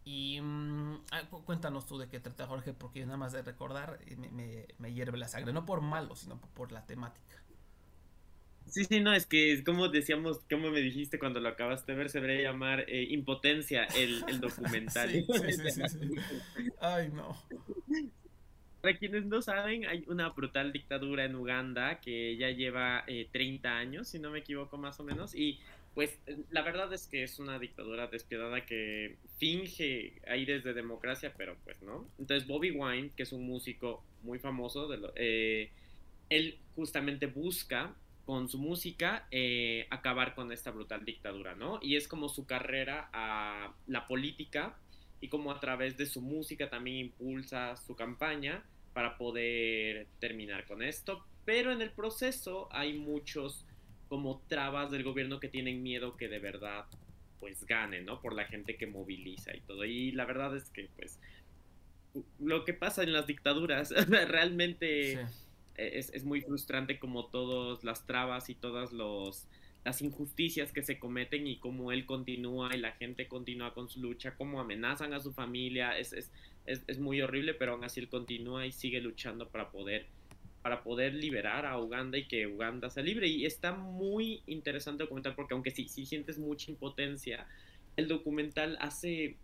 Y 0.05 0.39
mm, 0.41 1.01
ah, 1.11 1.23
cu- 1.29 1.43
cuéntanos 1.43 1.85
tú 1.85 1.97
de 1.97 2.07
qué 2.07 2.19
trata 2.21 2.47
Jorge, 2.47 2.73
porque 2.73 3.01
yo 3.01 3.05
nada 3.05 3.17
más 3.17 3.33
de 3.33 3.41
recordar 3.41 3.99
eh, 4.07 4.15
me, 4.15 4.29
me, 4.31 4.65
me 4.77 4.93
hierve 4.93 5.17
la 5.17 5.27
sangre. 5.27 5.51
No 5.51 5.65
por 5.65 5.81
malo, 5.81 6.15
sino 6.15 6.39
por 6.39 6.71
la 6.71 6.85
temática. 6.85 7.35
Sí, 8.65 8.85
sí, 8.85 8.99
no, 9.01 9.13
es 9.13 9.25
que 9.25 9.63
como 9.63 9.89
decíamos, 9.89 10.39
como 10.49 10.69
me 10.69 10.79
dijiste 10.79 11.17
cuando 11.19 11.39
lo 11.39 11.49
acabaste 11.49 11.91
de 11.91 11.97
ver, 11.97 12.09
se 12.09 12.21
debería 12.21 12.51
llamar 12.51 12.81
eh, 12.87 13.07
Impotencia 13.09 13.83
el, 13.85 14.23
el 14.29 14.39
documental. 14.39 15.09
Sí, 15.11 15.25
sí, 15.53 15.71
sí, 15.71 15.81
sí. 15.89 16.15
Ay, 16.79 17.09
no. 17.09 17.35
Para 18.81 18.97
quienes 18.97 19.25
no 19.25 19.41
saben, 19.41 19.85
hay 19.87 20.05
una 20.07 20.29
brutal 20.29 20.71
dictadura 20.71 21.25
en 21.25 21.35
Uganda 21.35 21.99
que 21.99 22.37
ya 22.37 22.49
lleva 22.51 23.03
eh, 23.07 23.27
30 23.31 23.77
años, 23.77 24.07
si 24.07 24.19
no 24.19 24.31
me 24.31 24.39
equivoco 24.39 24.77
más 24.77 24.99
o 25.01 25.03
menos, 25.03 25.35
y 25.35 25.59
pues 25.93 26.17
la 26.49 26.61
verdad 26.61 26.93
es 26.93 27.05
que 27.07 27.23
es 27.23 27.39
una 27.39 27.59
dictadura 27.59 28.07
despiadada 28.07 28.65
que 28.65 29.17
finge 29.37 30.21
aires 30.27 30.63
de 30.63 30.73
democracia, 30.73 31.33
pero 31.35 31.57
pues 31.65 31.81
no. 31.81 32.09
Entonces 32.19 32.47
Bobby 32.47 32.71
Wine, 32.71 33.11
que 33.17 33.23
es 33.23 33.33
un 33.33 33.45
músico 33.45 34.01
muy 34.23 34.39
famoso, 34.39 34.87
de 34.87 34.97
lo- 34.97 35.11
eh, 35.15 35.71
él 36.29 36.57
justamente 36.75 37.25
busca 37.27 37.95
con 38.25 38.47
su 38.47 38.59
música 38.59 39.27
eh, 39.31 39.87
acabar 39.89 40.35
con 40.35 40.51
esta 40.51 40.71
brutal 40.71 41.03
dictadura, 41.03 41.55
¿no? 41.55 41.79
Y 41.81 41.95
es 41.95 42.07
como 42.07 42.29
su 42.29 42.45
carrera 42.45 43.09
a 43.11 43.73
la 43.87 44.07
política 44.07 44.77
y 45.21 45.27
como 45.29 45.51
a 45.51 45.59
través 45.59 45.97
de 45.97 46.05
su 46.05 46.21
música 46.21 46.69
también 46.69 46.97
impulsa 46.97 47.75
su 47.77 47.95
campaña 47.95 48.63
para 48.93 49.17
poder 49.17 50.07
terminar 50.19 50.65
con 50.65 50.81
esto. 50.81 51.25
Pero 51.45 51.71
en 51.71 51.81
el 51.81 51.91
proceso 51.91 52.67
hay 52.71 52.93
muchos 52.97 53.65
como 54.07 54.41
trabas 54.47 54.91
del 54.91 55.03
gobierno 55.03 55.39
que 55.39 55.49
tienen 55.49 55.83
miedo 55.83 56.17
que 56.17 56.27
de 56.27 56.39
verdad 56.39 56.85
pues 57.39 57.65
gane, 57.65 58.01
¿no? 58.01 58.21
Por 58.21 58.33
la 58.33 58.45
gente 58.45 58.75
que 58.75 58.87
moviliza 58.87 59.55
y 59.55 59.61
todo. 59.61 59.85
Y 59.85 60.11
la 60.11 60.25
verdad 60.25 60.55
es 60.57 60.69
que 60.69 60.89
pues 60.95 61.19
lo 62.39 62.65
que 62.65 62.73
pasa 62.73 63.03
en 63.03 63.13
las 63.13 63.27
dictaduras 63.27 63.91
realmente 64.09 65.15
Sí. 65.15 65.19
es, 65.75 66.09
es 66.13 66.25
muy 66.25 66.41
frustrante 66.41 66.99
como 66.99 67.27
todas 67.27 67.83
las 67.83 68.05
trabas 68.05 68.49
y 68.49 68.55
todas 68.55 68.91
los, 68.91 69.47
las 69.89 70.03
injusticias 70.03 70.71
que 70.71 70.83
se 70.83 70.99
cometen 70.99 71.47
y 71.47 71.57
cómo 71.57 71.91
él 71.91 72.05
continúa 72.05 72.69
y 72.75 72.77
la 72.79 72.91
gente 72.91 73.27
continúa 73.27 73.73
con 73.73 73.89
su 73.89 73.99
lucha, 73.99 74.35
cómo 74.35 74.61
amenazan 74.61 75.13
a 75.15 75.19
su 75.19 75.33
familia, 75.33 75.97
es, 75.97 76.13
es, 76.13 76.31
es, 76.67 76.83
es 76.85 76.99
muy 76.99 77.19
horrible, 77.23 77.55
pero 77.55 77.71
aún 77.71 77.83
así 77.83 77.99
él 77.99 78.07
continúa 78.07 78.67
y 78.67 78.71
sigue 78.71 79.01
luchando 79.01 79.49
para 79.49 79.71
poder 79.71 80.05
para 80.61 80.83
poder 80.83 81.13
liberar 81.15 81.65
a 81.65 81.79
Uganda 81.79 82.17
y 82.19 82.27
que 82.27 82.45
Uganda 82.45 82.89
sea 82.91 83.01
libre. 83.01 83.27
Y 83.27 83.45
está 83.45 83.71
muy 83.73 84.43
interesante 84.45 85.01
el 85.01 85.07
documental 85.07 85.33
porque 85.33 85.53
aunque 85.55 85.71
sí, 85.71 85.87
sí 85.87 86.05
sientes 86.05 86.37
mucha 86.37 86.69
impotencia, 86.69 87.47
el 87.95 88.07
documental 88.07 88.77
hace 88.81 89.37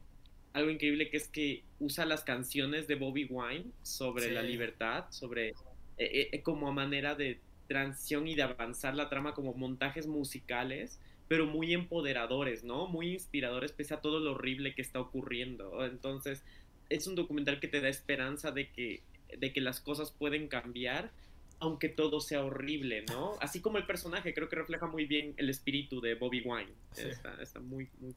algo 0.54 0.70
increíble 0.70 1.10
que 1.10 1.18
es 1.18 1.28
que 1.28 1.64
usa 1.80 2.06
las 2.06 2.24
canciones 2.24 2.88
de 2.88 2.96
Bobby 2.96 3.26
Wine 3.30 3.66
sobre 3.82 4.26
Sí. 4.26 4.32
la 4.32 4.44
libertad, 4.44 5.06
sobre 5.10 5.50
eh, 5.98 6.30
eh, 6.32 6.42
como 6.44 6.68
a 6.68 6.72
manera 6.72 7.16
de 7.16 7.40
transición 7.68 8.28
y 8.28 8.36
de 8.36 8.44
avanzar 8.44 8.96
la 8.96 9.10
trama 9.10 9.34
como 9.34 9.54
montajes 9.54 10.08
musicales, 10.08 11.00
pero 11.28 11.46
muy 11.48 11.74
empoderadores, 11.74 12.64
¿no? 12.64 12.88
Muy 12.88 13.14
inspiradores 13.14 13.72
pese 13.72 13.94
a 13.96 14.02
todo 14.02 14.20
lo 14.20 14.34
horrible 14.34 14.76
que 14.76 14.82
está 14.82 15.00
ocurriendo. 15.00 15.84
Entonces, 15.86 16.44
es 16.90 17.08
un 17.08 17.16
documental 17.16 17.60
que 17.60 17.68
te 17.68 17.82
da 17.82 17.90
esperanza 17.90 18.52
de 18.52 18.70
que, 18.72 19.02
de 19.38 19.52
que 19.52 19.62
las 19.62 19.80
cosas 19.82 20.12
pueden 20.12 20.48
cambiar, 20.48 21.12
aunque 21.60 21.90
todo 21.90 22.20
sea 22.20 22.44
horrible, 22.44 23.06
¿no? 23.10 23.34
Así 23.42 23.60
como 23.62 23.78
el 23.78 23.86
personaje, 23.88 24.34
creo 24.34 24.50
que 24.50 24.56
refleja 24.58 24.86
muy 24.88 25.06
bien 25.06 25.34
el 25.38 25.50
espíritu 25.50 26.00
de 26.02 26.14
Bobby 26.16 26.42
Wine. 26.42 26.72
Sí. 26.92 27.08
Está, 27.08 27.42
está 27.42 27.60
muy, 27.60 27.90
muy... 28.00 28.14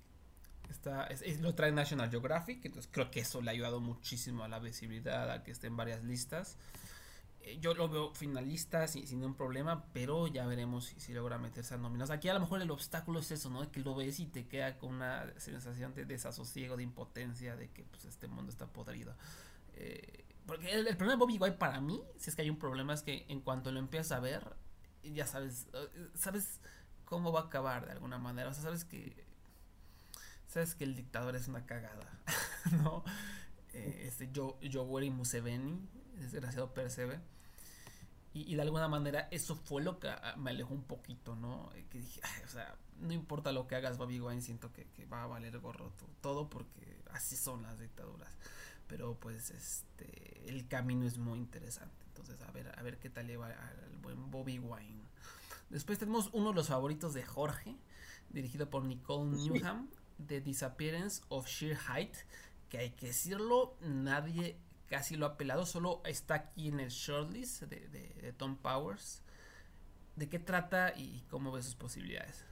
Está, 0.69 1.07
es- 1.07 1.23
es- 1.23 1.41
lo 1.41 1.55
trae 1.55 1.73
National 1.73 2.11
Geographic, 2.11 2.63
entonces 2.67 2.91
creo 2.93 3.11
que 3.11 3.21
eso 3.21 3.41
le 3.41 3.49
ha 3.51 3.53
ayudado 3.53 3.81
muchísimo 3.81 4.45
a 4.45 4.49
la 4.49 4.59
visibilidad, 4.59 5.31
a 5.31 5.43
que 5.43 5.51
esté 5.51 5.67
en 5.69 5.77
varias 5.79 6.05
listas. 6.05 6.59
Eh, 7.41 7.59
yo 7.61 7.75
lo 7.75 7.89
veo 7.89 8.15
finalista 8.15 8.87
sin, 8.89 9.07
sin 9.07 9.21
ningún 9.21 9.37
problema, 9.37 9.87
pero 9.93 10.27
ya 10.27 10.47
veremos 10.47 10.87
si, 10.87 11.01
si 11.01 11.13
logra 11.13 11.39
meterse 11.39 11.75
a 11.75 11.77
nóminas. 11.79 12.11
Aquí 12.11 12.29
a 12.29 12.35
lo 12.35 12.41
mejor 12.41 12.61
el 12.61 12.71
obstáculo 12.71 13.21
es 13.21 13.31
eso, 13.31 13.51
¿no? 13.51 13.71
Que 13.71 13.81
lo 13.81 13.95
ves 13.95 14.21
y 14.21 14.27
te 14.27 14.47
queda 14.47 14.79
con 14.79 14.95
una 14.95 15.27
sensación 15.39 15.95
de 15.95 16.05
desasosiego, 16.05 16.77
de 16.77 16.83
impotencia, 16.83 17.57
de 17.57 17.71
que 17.71 17.85
pues 17.85 18.05
este 18.05 18.29
mundo 18.29 18.51
está 18.51 18.67
podrido. 18.67 19.17
Eh, 19.75 20.25
porque 20.47 20.73
el, 20.73 20.85
problema 20.97 21.13
de 21.13 21.19
Bobby 21.19 21.39
White 21.39 21.59
para 21.59 21.81
mí, 21.81 22.03
si 22.17 22.31
es 22.31 22.37
que 22.37 22.43
hay 22.43 22.51
un 22.51 22.59
problema, 22.59 22.95
es 22.95 23.03
que 23.03 23.27
en 23.29 23.41
cuanto 23.41 23.71
lo 23.71 23.79
empiezas 23.79 24.13
a 24.13 24.21
ver, 24.21 24.57
ya 25.03 25.27
sabes, 25.27 25.67
eh, 25.75 26.09
sabes 26.15 26.61
cómo 27.05 27.33
va 27.33 27.41
a 27.41 27.45
acabar 27.45 27.87
de 27.87 27.93
alguna 27.93 28.19
manera. 28.19 28.49
O 28.49 28.55
sea, 28.55 28.63
sabes 28.63 28.85
que 28.85 29.27
sabes 30.47 30.75
que 30.75 30.85
el 30.85 30.97
dictador 30.97 31.37
es 31.37 31.47
una 31.49 31.67
cagada, 31.67 32.19
¿no? 32.83 33.05
Este 33.73 34.31
Yo- 34.33 34.59
Yoweri 34.61 35.11
Museveni, 35.11 35.87
desgraciado 36.21 36.73
Percebe. 36.75 37.21
Y, 38.35 38.53
y 38.53 38.57
de 38.57 38.63
alguna 38.63 38.89
manera 38.89 39.27
eso 39.31 39.57
fue 39.57 39.83
lo 39.83 39.99
que 39.99 40.09
ah, 40.09 40.35
me 40.37 40.51
alejó 40.51 40.75
un 40.75 40.85
poquito, 40.85 41.35
¿no? 41.35 41.71
Eh, 41.75 41.87
Que 41.91 41.99
dije, 42.01 42.21
"Ay, 42.23 42.43
o 42.45 42.49
sea, 42.49 42.77
no 43.01 43.13
importa 43.13 43.53
lo 43.53 43.67
que 43.67 43.75
hagas, 43.77 43.97
Bobby 43.97 44.21
Wine, 44.21 44.43
siento 44.43 44.73
que, 44.73 44.87
que 44.91 45.07
va 45.07 45.23
a 45.25 45.27
valer 45.27 45.59
gorro 45.59 45.91
to- 45.99 46.09
todo 46.21 46.49
porque 46.51 47.03
así 47.11 47.37
son 47.37 47.63
las 47.63 47.79
dictaduras. 47.81 48.31
Pero 48.87 49.15
pues 49.19 49.51
este 49.51 50.49
el 50.49 50.67
camino 50.69 51.07
es 51.07 51.19
muy 51.19 51.39
interesante. 51.39 52.05
Entonces, 52.07 52.41
a 52.43 52.51
ver, 52.53 52.73
a 52.79 52.83
ver 52.83 52.99
qué 52.99 53.11
tal 53.11 53.27
le 53.27 53.37
va 53.37 53.49
al 53.49 53.97
buen 54.03 54.31
Bobby 54.31 54.59
Wine. 54.59 55.03
Después 55.71 55.99
tenemos 55.99 56.31
uno 56.33 56.51
de 56.51 56.55
los 56.55 56.69
favoritos 56.69 57.13
de 57.15 57.23
Jorge, 57.25 57.77
dirigido 58.31 58.69
por 58.71 58.85
Nicole 58.85 59.31
Newham, 59.37 59.89
The 60.27 60.41
Disappearance 60.41 61.23
of 61.29 61.47
Sheer 61.47 61.77
Height, 61.89 62.15
que 62.71 62.79
hay 62.79 62.91
que 62.93 63.09
decirlo, 63.09 63.77
nadie 63.81 64.59
casi 64.89 65.17
lo 65.17 65.27
ha 65.27 65.37
pelado, 65.37 65.67
solo 65.67 66.03
está 66.05 66.35
aquí 66.35 66.69
en 66.69 66.81
el 66.81 66.89
shortlist 66.91 67.63
de, 67.65 67.89
de- 67.89 68.33
Tom 68.35 68.57
Powers. 68.57 69.23
¿De 70.17 70.29
qué 70.29 70.39
trata 70.39 70.95
y 70.97 71.23
cómo 71.29 71.53
ve 71.53 71.63
sus 71.63 71.75
posibilidades? 71.77 72.45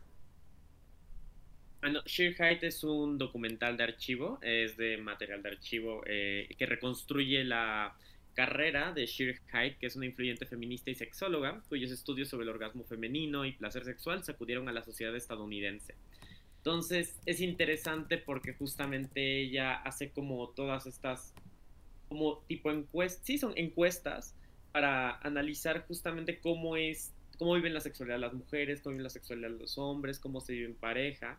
Bueno, 1.80 2.02
Sheer 2.06 2.34
Height 2.34 2.62
es 2.64 2.82
un 2.84 3.18
documental 3.18 3.76
de 3.76 3.84
archivo, 3.84 4.38
es 4.42 4.76
de 4.76 4.96
material 4.98 5.42
de 5.42 5.50
archivo 5.50 6.02
eh, 6.06 6.48
que 6.58 6.66
reconstruye 6.66 7.44
la 7.44 7.96
carrera 8.34 8.92
de 8.92 9.06
Sheer 9.06 9.40
Height, 9.52 9.78
que 9.78 9.86
es 9.86 9.96
una 9.96 10.06
influyente 10.06 10.46
feminista 10.46 10.90
y 10.90 10.94
sexóloga, 10.94 11.62
cuyos 11.68 11.90
estudios 11.90 12.28
sobre 12.28 12.44
el 12.44 12.50
orgasmo 12.50 12.84
femenino 12.84 13.44
y 13.44 13.52
placer 13.52 13.84
sexual 13.84 14.24
sacudieron 14.24 14.68
a 14.68 14.72
la 14.72 14.82
sociedad 14.82 15.14
estadounidense. 15.14 15.94
Entonces 16.58 17.20
es 17.26 17.40
interesante 17.40 18.18
porque 18.18 18.52
justamente 18.54 19.40
ella 19.42 19.74
hace 19.76 20.10
como 20.10 20.48
todas 20.50 20.86
estas, 20.86 21.32
como 22.08 22.38
tipo 22.46 22.70
encuestas, 22.70 23.24
sí 23.24 23.38
son 23.38 23.52
encuestas 23.56 24.34
para 24.72 25.18
analizar 25.20 25.86
justamente 25.86 26.38
cómo 26.40 26.76
es, 26.76 27.14
cómo 27.38 27.54
viven 27.54 27.74
la 27.74 27.80
sexualidad 27.80 28.18
las 28.18 28.34
mujeres, 28.34 28.80
cómo 28.80 28.92
viven 28.92 29.04
la 29.04 29.10
sexualidad 29.10 29.50
los 29.50 29.78
hombres, 29.78 30.18
cómo 30.18 30.40
se 30.40 30.52
vive 30.52 30.66
en 30.66 30.74
pareja. 30.74 31.38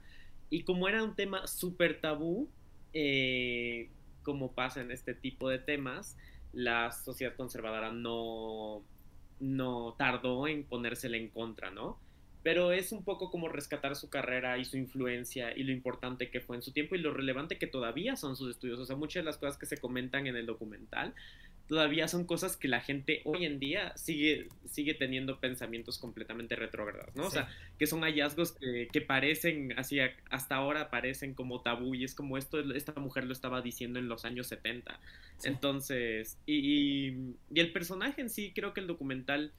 Y 0.49 0.63
como 0.63 0.87
era 0.87 1.03
un 1.03 1.15
tema 1.15 1.45
súper 1.47 2.01
tabú, 2.01 2.49
eh, 2.93 3.89
como 4.23 4.53
pasa 4.53 4.81
en 4.81 4.91
este 4.91 5.13
tipo 5.13 5.49
de 5.49 5.59
temas, 5.59 6.17
la 6.53 6.91
sociedad 6.91 7.35
conservadora 7.35 7.91
no, 7.91 8.83
no 9.39 9.95
tardó 9.97 10.47
en 10.47 10.63
ponérsela 10.63 11.17
en 11.17 11.29
contra, 11.29 11.69
¿no? 11.69 11.99
Pero 12.43 12.71
es 12.71 12.91
un 12.91 13.03
poco 13.03 13.29
como 13.29 13.49
rescatar 13.49 13.95
su 13.95 14.09
carrera 14.09 14.57
y 14.57 14.65
su 14.65 14.77
influencia 14.77 15.55
y 15.57 15.63
lo 15.63 15.71
importante 15.71 16.29
que 16.29 16.39
fue 16.39 16.55
en 16.55 16.61
su 16.61 16.71
tiempo 16.71 16.95
y 16.95 16.99
lo 16.99 17.13
relevante 17.13 17.57
que 17.57 17.67
todavía 17.67 18.15
son 18.15 18.35
sus 18.37 18.49
estudios. 18.51 18.79
O 18.79 18.85
sea, 18.85 18.95
muchas 18.95 19.21
de 19.21 19.25
las 19.25 19.37
cosas 19.37 19.57
que 19.57 19.65
se 19.65 19.77
comentan 19.77 20.27
en 20.27 20.35
el 20.37 20.45
documental 20.45 21.13
todavía 21.67 22.07
son 22.07 22.23
cosas 22.25 22.55
que 22.55 22.69
la 22.69 22.79
gente 22.79 23.21
hoy 23.25 23.43
en 23.45 23.59
día 23.59 23.91
sigue, 23.97 24.47
sigue 24.69 24.93
teniendo 24.93 25.41
pensamientos 25.41 25.97
completamente 25.97 26.55
retrógrados, 26.55 27.13
¿no? 27.13 27.25
O 27.27 27.29
sea, 27.29 27.49
que 27.77 27.87
son 27.87 28.03
hallazgos 28.03 28.53
que, 28.53 28.87
que 28.89 29.01
parecen, 29.01 29.73
así 29.77 29.99
a- 29.99 30.15
hasta 30.29 30.55
ahora 30.55 30.89
parecen 30.89 31.33
como 31.33 31.59
tabú 31.61 31.93
y 31.93 32.05
es 32.05 32.15
como 32.15 32.37
esto, 32.37 32.59
esta 32.73 32.93
mujer 32.93 33.25
lo 33.25 33.33
estaba 33.33 33.61
diciendo 33.61 33.99
en 33.99 34.07
los 34.07 34.23
años 34.23 34.47
70. 34.47 34.97
Sí. 35.39 35.49
Entonces, 35.49 36.37
y, 36.45 36.55
y- 37.09 37.35
y 37.53 37.59
el 37.59 37.73
personaje 37.73 38.21
en 38.21 38.29
sí, 38.29 38.53
creo 38.55 38.73
que 38.73 38.79
el 38.79 38.87
documental, 38.87 39.51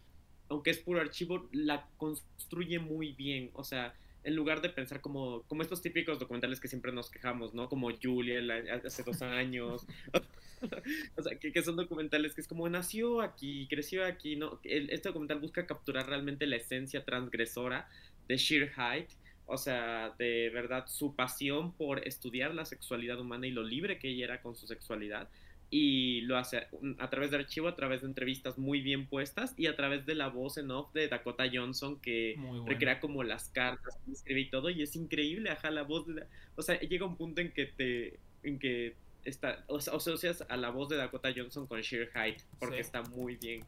aunque 0.49 0.71
es 0.71 0.79
puro 0.79 1.01
archivo, 1.01 1.49
la 1.53 1.87
construye 1.97 2.79
muy 2.79 3.13
bien, 3.13 3.51
o 3.55 3.65
sea... 3.65 3.95
En 4.25 4.35
lugar 4.35 4.61
de 4.61 4.69
pensar 4.69 5.01
como, 5.01 5.43
como 5.45 5.63
estos 5.63 5.81
típicos 5.81 6.19
documentales 6.19 6.61
que 6.61 6.69
siempre 6.69 6.93
nos 6.93 7.09
quejamos, 7.09 7.55
¿no? 7.55 7.69
Como 7.69 7.89
Julia 8.03 8.41
el 8.41 8.51
a- 8.51 8.83
hace 8.85 9.03
dos 9.03 9.23
años, 9.23 9.87
o 11.17 11.23
sea, 11.23 11.39
que, 11.39 11.53
que 11.53 11.63
son 11.63 11.77
documentales 11.77 12.35
que 12.35 12.41
es 12.41 12.49
como 12.49 12.69
nació 12.69 13.21
aquí, 13.21 13.67
creció 13.69 14.05
aquí, 14.05 14.37
¿no? 14.37 14.61
Este 14.65 15.09
documental 15.09 15.39
busca 15.39 15.67
capturar 15.67 16.07
realmente 16.09 16.47
la 16.47 16.57
esencia 16.57 17.05
transgresora 17.05 17.89
de 18.27 18.37
Sheer 18.37 18.73
Height, 18.77 19.09
o 19.47 19.57
sea, 19.57 20.11
de 20.19 20.51
verdad 20.51 20.87
su 20.89 21.15
pasión 21.15 21.73
por 21.73 22.07
estudiar 22.07 22.55
la 22.55 22.65
sexualidad 22.67 23.21
humana 23.21 23.47
y 23.47 23.51
lo 23.51 23.63
libre 23.63 23.99
que 23.99 24.09
ella 24.11 24.25
era 24.25 24.43
con 24.43 24.57
su 24.57 24.67
sexualidad. 24.67 25.29
Y 25.71 26.23
lo 26.23 26.39
hace 26.39 26.67
a 26.99 27.11
través 27.11 27.31
de 27.31 27.37
archivo, 27.37 27.69
a 27.69 27.77
través 27.77 28.01
de 28.01 28.07
entrevistas 28.07 28.57
muy 28.57 28.81
bien 28.81 29.07
puestas 29.07 29.53
y 29.59 29.67
a 29.67 29.77
través 29.77 30.07
de 30.07 30.15
la 30.15 30.29
voz 30.29 30.57
en 30.57 30.71
off 30.71 30.93
de 30.95 31.09
Dakota 31.09 31.45
Johnson 31.53 32.01
que 32.01 32.37
bueno. 32.39 32.65
recrea 32.67 33.01
como 33.01 33.23
las 33.23 33.51
cartas 33.51 33.99
que 34.07 34.13
escribe 34.13 34.41
y 34.41 34.49
todo 34.51 34.71
y 34.71 34.83
es 34.83 34.97
increíble, 34.97 35.51
ajá, 35.51 35.71
la 35.71 35.83
voz 35.83 36.07
de 36.07 36.15
la- 36.15 36.27
o 36.57 36.63
sea, 36.63 36.81
llega 36.81 37.05
un 37.05 37.17
punto 37.17 37.43
en 37.43 37.53
que 37.53 37.67
te 37.67 38.19
en 38.43 38.59
que 38.59 38.95
está 39.25 39.63
o 39.67 39.79
sea, 39.81 39.95
asocias 39.95 40.43
a 40.49 40.57
la 40.57 40.71
voz 40.71 40.89
de 40.89 40.97
Dakota 40.97 41.31
Johnson 41.37 41.67
con 41.67 41.83
Sheer 41.83 42.09
Height 42.15 42.41
porque 42.59 42.77
Sí. 42.77 42.81
está 42.83 43.03
muy 43.03 43.37
bien 43.37 43.63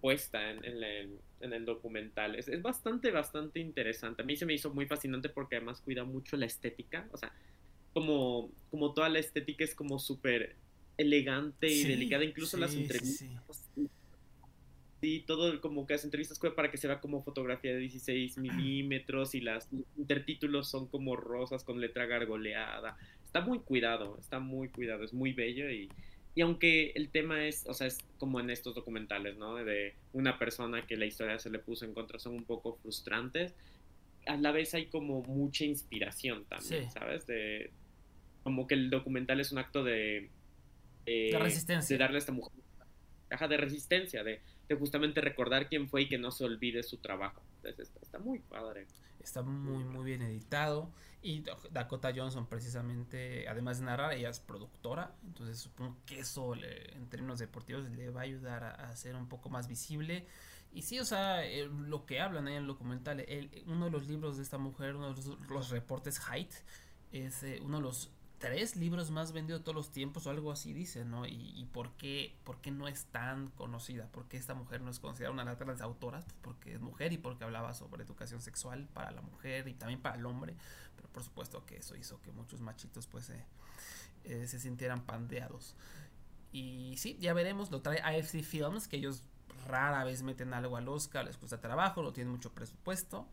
puesta 0.00 0.50
en, 0.50 0.64
en 0.64 0.84
el, 0.84 1.18
en 1.40 1.52
el 1.52 1.64
documental. 1.64 2.36
Es, 2.36 2.46
es 2.48 2.62
bastante, 2.62 3.10
bastante 3.10 3.58
interesante. 3.58 4.22
A 4.22 4.24
mí 4.24 4.36
se 4.36 4.46
me 4.46 4.54
hizo 4.54 4.72
muy 4.72 4.86
fascinante 4.86 5.28
porque 5.28 5.56
además 5.56 5.80
cuida 5.80 6.04
mucho 6.04 6.36
la 6.36 6.46
estética. 6.46 7.08
O 7.12 7.16
sea, 7.16 7.32
como, 7.94 8.50
como 8.70 8.92
toda 8.94 9.08
la 9.08 9.18
estética 9.18 9.64
es 9.64 9.74
como 9.74 9.98
súper 9.98 10.54
elegante 10.96 11.66
y 11.68 11.82
Sí, 11.82 11.88
delicada. 11.88 12.24
Incluso 12.24 12.56
las 12.56 12.70
sí, 12.70 12.78
sí, 12.78 12.82
entrevistas. 12.82 13.70
Sí, 15.00 15.24
todo 15.26 15.60
como 15.60 15.86
que 15.86 15.94
las 15.94 16.04
entrevistas 16.04 16.38
para 16.38 16.70
que 16.70 16.78
se 16.78 16.88
vea 16.88 17.00
como 17.00 17.22
fotografía 17.22 17.72
de 17.72 17.80
16 17.80 18.38
milímetros 18.38 19.34
y 19.34 19.40
las 19.40 19.68
intertítulos 19.96 20.68
son 20.68 20.88
como 20.88 21.16
rosas 21.16 21.64
con 21.64 21.80
letra 21.80 22.06
gargoleada. 22.06 22.96
Está 23.24 23.42
muy 23.42 23.58
cuidado, 23.58 24.16
está 24.18 24.40
muy 24.40 24.68
cuidado, 24.68 25.04
es 25.04 25.12
muy 25.12 25.32
bello 25.32 25.70
y, 25.70 25.90
y 26.34 26.40
aunque 26.40 26.92
el 26.94 27.10
tema 27.10 27.46
es, 27.46 27.66
o 27.66 27.74
sea, 27.74 27.86
es 27.86 27.98
como 28.18 28.40
en 28.40 28.50
estos 28.50 28.74
documentales, 28.74 29.36
¿no? 29.36 29.54
De 29.56 29.94
una 30.12 30.38
persona 30.38 30.86
que 30.86 30.96
la 30.96 31.06
historia 31.06 31.38
se 31.38 31.50
le 31.50 31.58
puso 31.58 31.84
en 31.84 31.92
contra, 31.92 32.18
son 32.18 32.34
un 32.34 32.44
poco 32.44 32.76
frustrantes. 32.76 33.54
A 34.26 34.36
la 34.36 34.50
vez 34.50 34.74
hay 34.74 34.86
como 34.86 35.22
mucha 35.22 35.64
inspiración 35.64 36.46
también. 36.46 36.90
¿sabes? 36.90 37.26
De, 37.26 37.70
como 38.42 38.66
que 38.66 38.74
el 38.74 38.90
documental 38.90 39.40
es 39.40 39.50
un 39.50 39.58
acto 39.58 39.82
de... 39.82 40.30
eh, 41.06 41.30
De 41.32 41.38
resistencia. 41.38 41.94
De 41.96 41.98
darle 42.02 42.16
a 42.16 42.18
esta 42.18 42.32
mujer 42.32 42.52
caja 43.28 43.48
de 43.48 43.56
resistencia, 43.56 44.22
de, 44.22 44.40
de 44.68 44.74
justamente 44.76 45.20
recordar 45.20 45.68
quién 45.68 45.88
fue 45.88 46.02
y 46.02 46.08
que 46.08 46.16
no 46.16 46.30
se 46.30 46.44
olvide 46.44 46.82
su 46.84 46.98
trabajo. 46.98 47.42
Entonces 47.56 47.88
está, 47.88 48.00
está 48.00 48.18
muy 48.20 48.38
padre. 48.38 48.86
Está 49.20 49.42
muy, 49.42 49.82
muy 49.82 50.04
bien 50.04 50.22
editado. 50.22 50.92
Y 51.22 51.42
Dakota 51.72 52.12
Johnson, 52.14 52.46
precisamente, 52.46 53.48
además 53.48 53.80
de 53.80 53.86
narrar, 53.86 54.12
ella 54.12 54.28
es 54.30 54.38
productora. 54.38 55.12
Entonces 55.24 55.58
supongo 55.58 55.96
que 56.06 56.20
eso, 56.20 56.54
le- 56.54 56.92
en 56.94 57.08
términos 57.08 57.40
deportivos, 57.40 57.84
le 57.90 58.10
va 58.10 58.20
a 58.20 58.24
ayudar 58.24 58.62
a, 58.62 58.70
a 58.70 58.94
ser 58.94 59.16
un 59.16 59.28
poco 59.28 59.48
más 59.48 59.66
visible. 59.66 60.24
Y 60.72 60.82
sí, 60.82 61.00
o 61.00 61.04
sea, 61.04 61.44
eh, 61.44 61.66
lo 61.66 62.06
que 62.06 62.20
hablan 62.20 62.46
ahí 62.46 62.54
en 62.54 62.60
el 62.60 62.66
documental, 62.68 63.18
el- 63.20 63.50
uno 63.66 63.86
de 63.86 63.90
los 63.90 64.06
libros 64.06 64.36
de 64.36 64.44
esta 64.44 64.58
mujer, 64.58 64.94
uno 64.94 65.08
de 65.08 65.16
los, 65.16 65.26
los 65.48 65.70
reportes 65.70 66.20
Height, 66.20 66.52
es 67.10 67.42
eh, 67.42 67.58
uno 67.60 67.78
de 67.78 67.82
los 67.82 68.12
tres 68.38 68.76
libros 68.76 69.10
más 69.10 69.32
vendidos 69.32 69.60
de 69.60 69.64
todos 69.64 69.76
los 69.76 69.90
tiempos 69.90 70.26
o 70.26 70.30
algo 70.30 70.52
así 70.52 70.72
dice, 70.72 71.04
¿no? 71.04 71.26
Y, 71.26 71.52
y 71.54 71.64
por, 71.66 71.92
qué, 71.92 72.36
por 72.44 72.60
qué 72.60 72.70
no 72.70 72.88
es 72.88 73.06
tan 73.06 73.48
conocida, 73.48 74.06
por 74.12 74.26
qué 74.26 74.36
esta 74.36 74.54
mujer 74.54 74.82
no 74.82 74.90
es 74.90 74.98
considerada 74.98 75.32
una 75.32 75.54
de 75.54 75.64
las 75.66 75.80
autoras, 75.80 76.24
pues 76.24 76.36
porque 76.42 76.74
es 76.74 76.80
mujer 76.80 77.12
y 77.12 77.18
porque 77.18 77.44
hablaba 77.44 77.72
sobre 77.74 78.04
educación 78.04 78.40
sexual 78.40 78.88
para 78.92 79.10
la 79.10 79.22
mujer 79.22 79.68
y 79.68 79.74
también 79.74 80.00
para 80.00 80.16
el 80.16 80.26
hombre, 80.26 80.56
pero 80.96 81.08
por 81.08 81.22
supuesto 81.22 81.64
que 81.64 81.78
eso 81.78 81.96
hizo 81.96 82.20
que 82.20 82.30
muchos 82.32 82.60
machitos 82.60 83.06
pues 83.06 83.30
eh, 83.30 83.44
eh, 84.24 84.46
se 84.46 84.58
sintieran 84.58 85.04
pandeados. 85.04 85.74
Y 86.52 86.94
sí, 86.98 87.16
ya 87.20 87.32
veremos, 87.32 87.70
lo 87.70 87.82
trae 87.82 88.00
AFC 88.00 88.42
Films, 88.42 88.88
que 88.88 88.96
ellos 88.96 89.22
rara 89.66 90.04
vez 90.04 90.22
meten 90.22 90.54
algo 90.54 90.76
al 90.76 90.88
Oscar, 90.88 91.24
les 91.24 91.36
cuesta 91.36 91.60
trabajo, 91.60 92.02
no 92.02 92.12
tienen 92.12 92.32
mucho 92.32 92.52
presupuesto. 92.52 93.26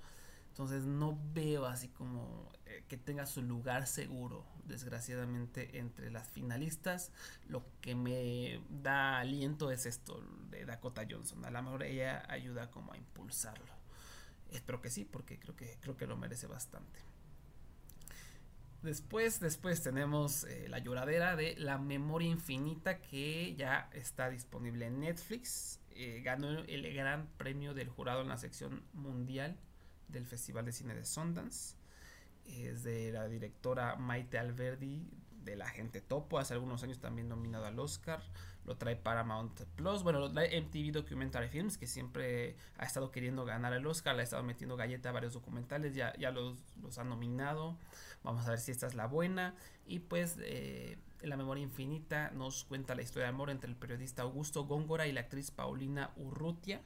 Entonces 0.53 0.85
no 0.85 1.19
veo 1.33 1.65
así 1.65 1.87
como 1.87 2.51
eh, 2.67 2.83
que 2.87 2.95
tenga 2.95 3.25
su 3.25 3.41
lugar 3.41 3.87
seguro, 3.87 4.45
desgraciadamente, 4.65 5.79
entre 5.79 6.11
las 6.11 6.29
finalistas. 6.29 7.11
Lo 7.47 7.65
que 7.81 7.95
me 7.95 8.61
da 8.69 9.17
aliento 9.17 9.71
es 9.71 9.87
esto 9.87 10.23
de 10.51 10.63
Dakota 10.65 11.07
Johnson. 11.09 11.43
A 11.43 11.49
lo 11.49 11.63
mejor 11.63 11.81
ella 11.81 12.23
ayuda 12.29 12.69
como 12.69 12.93
a 12.93 12.97
impulsarlo. 12.97 13.73
Espero 14.51 14.79
que 14.79 14.91
sí, 14.91 15.05
porque 15.05 15.39
creo 15.39 15.55
que, 15.55 15.79
creo 15.81 15.97
que 15.97 16.05
lo 16.05 16.17
merece 16.17 16.45
bastante. 16.45 16.99
Después, 18.83 19.39
después 19.39 19.81
tenemos 19.81 20.43
eh, 20.43 20.67
la 20.69 20.77
lloradera 20.77 21.35
de 21.35 21.55
La 21.57 21.79
Memoria 21.79 22.29
Infinita 22.29 23.01
que 23.01 23.55
ya 23.55 23.89
está 23.91 24.29
disponible 24.29 24.85
en 24.85 24.99
Netflix. 24.99 25.79
Eh, 25.89 26.21
ganó 26.23 26.49
el 26.49 26.93
gran 26.93 27.25
premio 27.37 27.73
del 27.73 27.89
jurado 27.89 28.21
en 28.21 28.27
la 28.27 28.37
sección 28.37 28.83
mundial 28.93 29.57
del 30.13 30.25
Festival 30.25 30.65
de 30.65 30.71
Cine 30.71 30.95
de 30.95 31.03
Sundance. 31.03 31.75
Es 32.45 32.83
de 32.83 33.11
la 33.11 33.27
directora 33.27 33.95
Maite 33.95 34.37
Alberdi 34.37 35.09
de 35.43 35.55
La 35.55 35.67
Gente 35.67 36.01
Topo, 36.01 36.39
hace 36.39 36.53
algunos 36.53 36.83
años 36.83 36.99
también 36.99 37.27
nominado 37.27 37.65
al 37.65 37.79
Oscar. 37.79 38.21
Lo 38.65 38.77
trae 38.77 38.95
Paramount 38.95 39.61
Plus, 39.75 40.03
bueno, 40.03 40.19
lo 40.19 40.31
trae 40.31 40.61
MTV 40.61 40.93
Documentary 40.93 41.49
Films, 41.49 41.77
que 41.77 41.85
siempre 41.85 42.55
ha 42.77 42.85
estado 42.85 43.11
queriendo 43.11 43.43
ganar 43.43 43.73
el 43.73 43.85
Oscar, 43.85 44.15
le 44.15 44.21
ha 44.21 44.23
estado 44.23 44.43
metiendo 44.43 44.77
galleta 44.77 45.09
a 45.09 45.11
varios 45.11 45.33
documentales, 45.33 45.95
ya, 45.95 46.13
ya 46.17 46.31
los, 46.31 46.57
los 46.81 46.97
ha 46.97 47.03
nominado. 47.03 47.77
Vamos 48.23 48.47
a 48.47 48.51
ver 48.51 48.59
si 48.59 48.71
esta 48.71 48.87
es 48.87 48.95
la 48.95 49.07
buena. 49.07 49.53
Y 49.85 49.99
pues 49.99 50.37
eh, 50.39 50.97
La 51.21 51.35
Memoria 51.35 51.63
Infinita 51.63 52.31
nos 52.31 52.63
cuenta 52.63 52.95
la 52.95 53.01
historia 53.01 53.25
de 53.25 53.33
amor 53.33 53.49
entre 53.49 53.69
el 53.69 53.75
periodista 53.75 54.21
Augusto 54.21 54.65
Góngora 54.65 55.07
y 55.07 55.11
la 55.11 55.21
actriz 55.21 55.51
Paulina 55.51 56.11
Urrutia. 56.15 56.81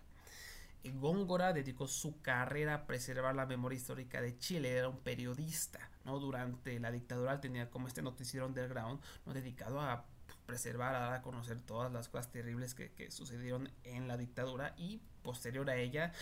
Góngora 0.91 1.54
dedicó 1.54 1.88
su 1.88 2.21
carrera 2.21 2.73
a 2.73 2.88
preservar 2.88 3.36
la 3.36 3.45
memoria 3.45 3.78
histórica 3.78 4.21
de 4.21 4.38
Chile. 4.38 4.71
Era 4.71 4.89
un 4.89 5.00
periodista, 5.00 5.89
¿no? 6.06 6.19
Durante 6.19 6.80
la 6.80 6.91
dictadura 6.91 7.39
tenía 7.41 7.69
como 7.69 7.88
este 7.88 8.02
noticiero 8.02 8.45
underground, 8.45 9.02
¿no? 9.26 9.34
Dedicado 9.34 9.82
a 9.82 10.06
preservar, 10.45 10.95
a 10.95 11.00
dar 11.00 11.13
a 11.13 11.21
conocer 11.21 11.60
todas 11.62 11.91
las 11.91 12.08
cosas 12.10 12.32
terribles 12.32 12.73
que, 12.73 12.91
que 12.93 13.12
sucedieron 13.12 13.69
en 13.84 14.08
la 14.08 14.17
dictadura 14.17 14.73
y 14.78 15.02
posterior 15.21 15.69
a 15.69 15.76
ella 15.76 16.13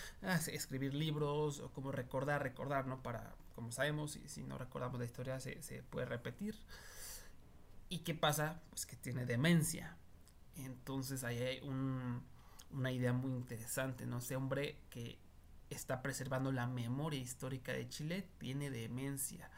escribir 0.48 0.96
libros 0.96 1.60
o 1.60 1.72
como 1.72 1.92
recordar, 1.92 2.42
recordar, 2.42 2.88
¿no? 2.88 3.04
Para, 3.04 3.36
como 3.54 3.72
sabemos, 3.72 4.16
y 4.16 4.28
si 4.28 4.44
no 4.44 4.58
recordamos 4.58 5.00
la 5.00 5.06
historia 5.06 5.40
se, 5.40 5.62
se 5.62 5.84
puede 5.84 6.08
repetir. 6.08 6.56
¿Y 7.88 8.00
qué 8.00 8.16
pasa? 8.16 8.62
Pues 8.72 8.86
que 8.86 8.96
tiene 8.96 9.26
demencia. 9.26 9.96
Entonces 10.56 11.24
ahí 11.24 11.38
hay 11.38 11.60
un, 11.62 12.24
una 12.76 12.92
idea 12.92 13.14
muy 13.14 13.32
interesante, 13.32 14.06
¿no? 14.06 14.20
Ese 14.20 14.36
hombre 14.36 14.78
que 14.90 15.18
está 15.70 16.02
preservando 16.02 16.52
la 16.52 16.68
memoria 16.68 17.20
histórica 17.20 17.74
de 17.74 17.90
Chile 17.90 18.28
tiene 18.38 18.70
demencia. 18.70 19.50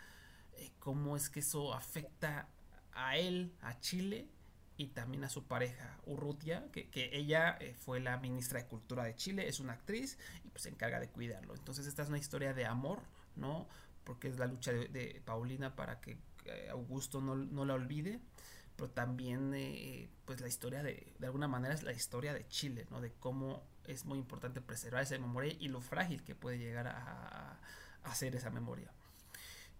Eh, 0.53 0.71
¿Cómo 0.79 1.17
es 1.17 1.29
que 1.29 1.41
eso 1.41 1.73
afecta 1.73 2.47
a 2.93 3.17
él, 3.17 3.53
a 3.61 3.79
Chile 3.79 4.27
y 4.77 4.87
también 4.87 5.23
a 5.23 5.29
su 5.29 5.45
pareja 5.45 5.97
Urrutia, 6.05 6.67
que, 6.71 6.89
que 6.89 7.09
ella 7.13 7.57
eh, 7.59 7.73
fue 7.73 7.99
la 7.99 8.17
ministra 8.17 8.61
de 8.61 8.67
Cultura 8.67 9.03
de 9.03 9.15
Chile, 9.15 9.47
es 9.47 9.59
una 9.59 9.73
actriz 9.73 10.17
y 10.45 10.49
pues 10.49 10.63
se 10.63 10.69
encarga 10.69 10.99
de 10.99 11.09
cuidarlo. 11.09 11.55
Entonces 11.55 11.87
esta 11.87 12.03
es 12.03 12.09
una 12.09 12.19
historia 12.19 12.53
de 12.53 12.65
amor, 12.65 13.01
¿no? 13.35 13.67
Porque 14.03 14.27
es 14.27 14.37
la 14.37 14.45
lucha 14.45 14.71
de, 14.71 15.21
Paulina 15.25 15.75
para 15.75 15.99
que 15.99 16.17
eh, 16.45 16.69
Augusto 16.69 17.21
no, 17.21 17.35
no, 17.35 17.65
la 17.65 17.73
olvide, 17.73 18.21
pero 18.77 18.89
también 18.91 19.53
eh, 19.55 20.07
pues 20.25 20.39
la 20.39 20.47
historia 20.47 20.83
de, 20.83 21.11
de 21.17 21.25
alguna 21.25 21.47
manera 21.47 21.73
es 21.73 21.83
la 21.83 21.91
historia 21.91 22.33
de 22.33 22.47
Chile, 22.47 22.85
¿no? 22.91 23.01
De 23.01 23.11
cómo 23.19 23.63
es 23.87 24.05
muy 24.05 24.19
importante 24.19 24.61
preservar 24.61 25.01
esa 25.01 25.17
memoria 25.17 25.53
y 25.59 25.67
lo 25.67 25.81
frágil 25.81 26.23
que 26.23 26.35
puede 26.35 26.59
llegar 26.59 26.87
a, 26.87 26.93
a, 26.93 27.59
hacer 28.03 28.35
esa 28.35 28.51
memoria. 28.51 28.91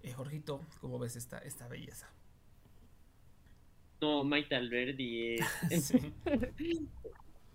Eh, 0.02 0.14
Jorgito, 0.14 0.66
¿cómo 0.82 0.98
ves 0.98 1.16
esta, 1.16 1.38
esta 1.40 1.68
belleza? 1.68 2.10
No, 4.02 4.24
Maite 4.24 4.56
Alberdi 4.56 5.36
es, 5.70 5.86
sí. 5.86 6.14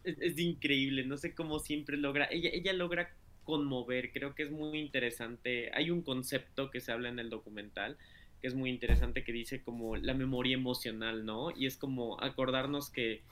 es, 0.04 0.18
es, 0.20 0.38
increíble, 0.38 1.04
no 1.04 1.16
sé 1.16 1.34
cómo 1.34 1.58
siempre 1.58 1.96
logra, 1.96 2.26
ella, 2.30 2.50
ella 2.52 2.72
logra 2.72 3.12
conmover, 3.42 4.12
creo 4.12 4.34
que 4.36 4.44
es 4.44 4.50
muy 4.52 4.78
interesante, 4.78 5.72
hay 5.74 5.90
un 5.90 6.02
concepto 6.02 6.70
que 6.70 6.80
se 6.80 6.92
habla 6.92 7.08
en 7.08 7.18
el 7.18 7.30
documental 7.30 7.98
que 8.42 8.48
es 8.48 8.54
muy 8.54 8.68
interesante 8.68 9.24
que 9.24 9.32
dice 9.32 9.62
como 9.62 9.96
la 9.96 10.12
memoria 10.12 10.54
emocional, 10.54 11.24
¿no? 11.24 11.50
Y 11.56 11.66
es 11.66 11.76
como 11.78 12.20
acordarnos 12.20 12.90
que 12.90 13.22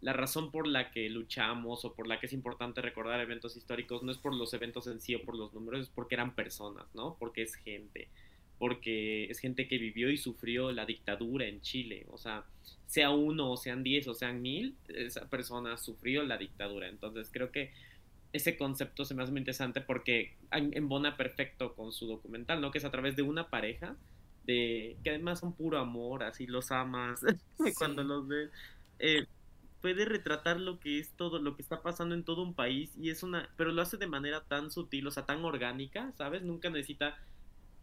la 0.00 0.12
razón 0.12 0.50
por 0.50 0.66
la 0.66 0.90
que 0.90 1.08
luchamos 1.08 1.84
o 1.84 1.94
por 1.94 2.08
la 2.08 2.18
que 2.18 2.26
es 2.26 2.32
importante 2.32 2.82
recordar 2.82 3.20
eventos 3.20 3.56
históricos 3.56 4.02
no 4.02 4.10
es 4.10 4.18
por 4.18 4.34
los 4.34 4.52
eventos 4.54 4.86
en 4.86 5.00
sí 5.00 5.14
o 5.14 5.22
por 5.22 5.36
los 5.36 5.54
números, 5.54 5.82
es 5.82 5.88
porque 5.88 6.16
eran 6.16 6.34
personas, 6.34 6.86
¿no? 6.94 7.16
Porque 7.18 7.42
es 7.42 7.54
gente 7.54 8.08
porque 8.58 9.24
es 9.30 9.40
gente 9.40 9.66
que 9.68 9.78
vivió 9.78 10.10
y 10.10 10.16
sufrió 10.16 10.72
la 10.72 10.86
dictadura 10.86 11.46
en 11.46 11.60
Chile. 11.60 12.06
O 12.10 12.18
sea, 12.18 12.44
sea 12.86 13.10
uno, 13.10 13.50
o 13.50 13.56
sean 13.56 13.82
diez, 13.82 14.06
o 14.08 14.14
sean 14.14 14.40
mil, 14.42 14.76
esa 14.88 15.28
persona 15.28 15.76
sufrió 15.76 16.22
la 16.22 16.38
dictadura. 16.38 16.88
Entonces 16.88 17.28
creo 17.32 17.50
que 17.50 17.72
ese 18.32 18.56
concepto 18.56 19.04
se 19.04 19.14
me 19.14 19.22
hace 19.22 19.32
muy 19.32 19.40
interesante 19.40 19.80
porque 19.80 20.34
embona 20.50 21.16
perfecto 21.16 21.74
con 21.74 21.92
su 21.92 22.06
documental, 22.06 22.60
¿no? 22.60 22.70
Que 22.70 22.78
es 22.78 22.84
a 22.84 22.90
través 22.90 23.16
de 23.16 23.22
una 23.22 23.48
pareja, 23.48 23.96
de 24.46 24.96
que 25.02 25.10
además 25.10 25.40
son 25.40 25.54
puro 25.54 25.78
amor, 25.78 26.22
así 26.22 26.46
los 26.46 26.70
amas 26.70 27.20
sí. 27.64 27.72
cuando 27.76 28.04
los 28.04 28.26
ves. 28.28 28.50
Eh, 28.98 29.26
puede 29.80 30.06
retratar 30.06 30.60
lo 30.60 30.80
que 30.80 30.98
es 30.98 31.10
todo, 31.10 31.38
lo 31.38 31.56
que 31.56 31.62
está 31.62 31.82
pasando 31.82 32.14
en 32.14 32.24
todo 32.24 32.42
un 32.42 32.54
país 32.54 32.96
y 32.96 33.10
es 33.10 33.22
una, 33.22 33.50
pero 33.56 33.70
lo 33.70 33.82
hace 33.82 33.98
de 33.98 34.06
manera 34.06 34.42
tan 34.42 34.70
sutil, 34.70 35.06
o 35.06 35.10
sea, 35.10 35.26
tan 35.26 35.44
orgánica, 35.44 36.10
¿sabes? 36.16 36.42
Nunca 36.42 36.70
necesita 36.70 37.18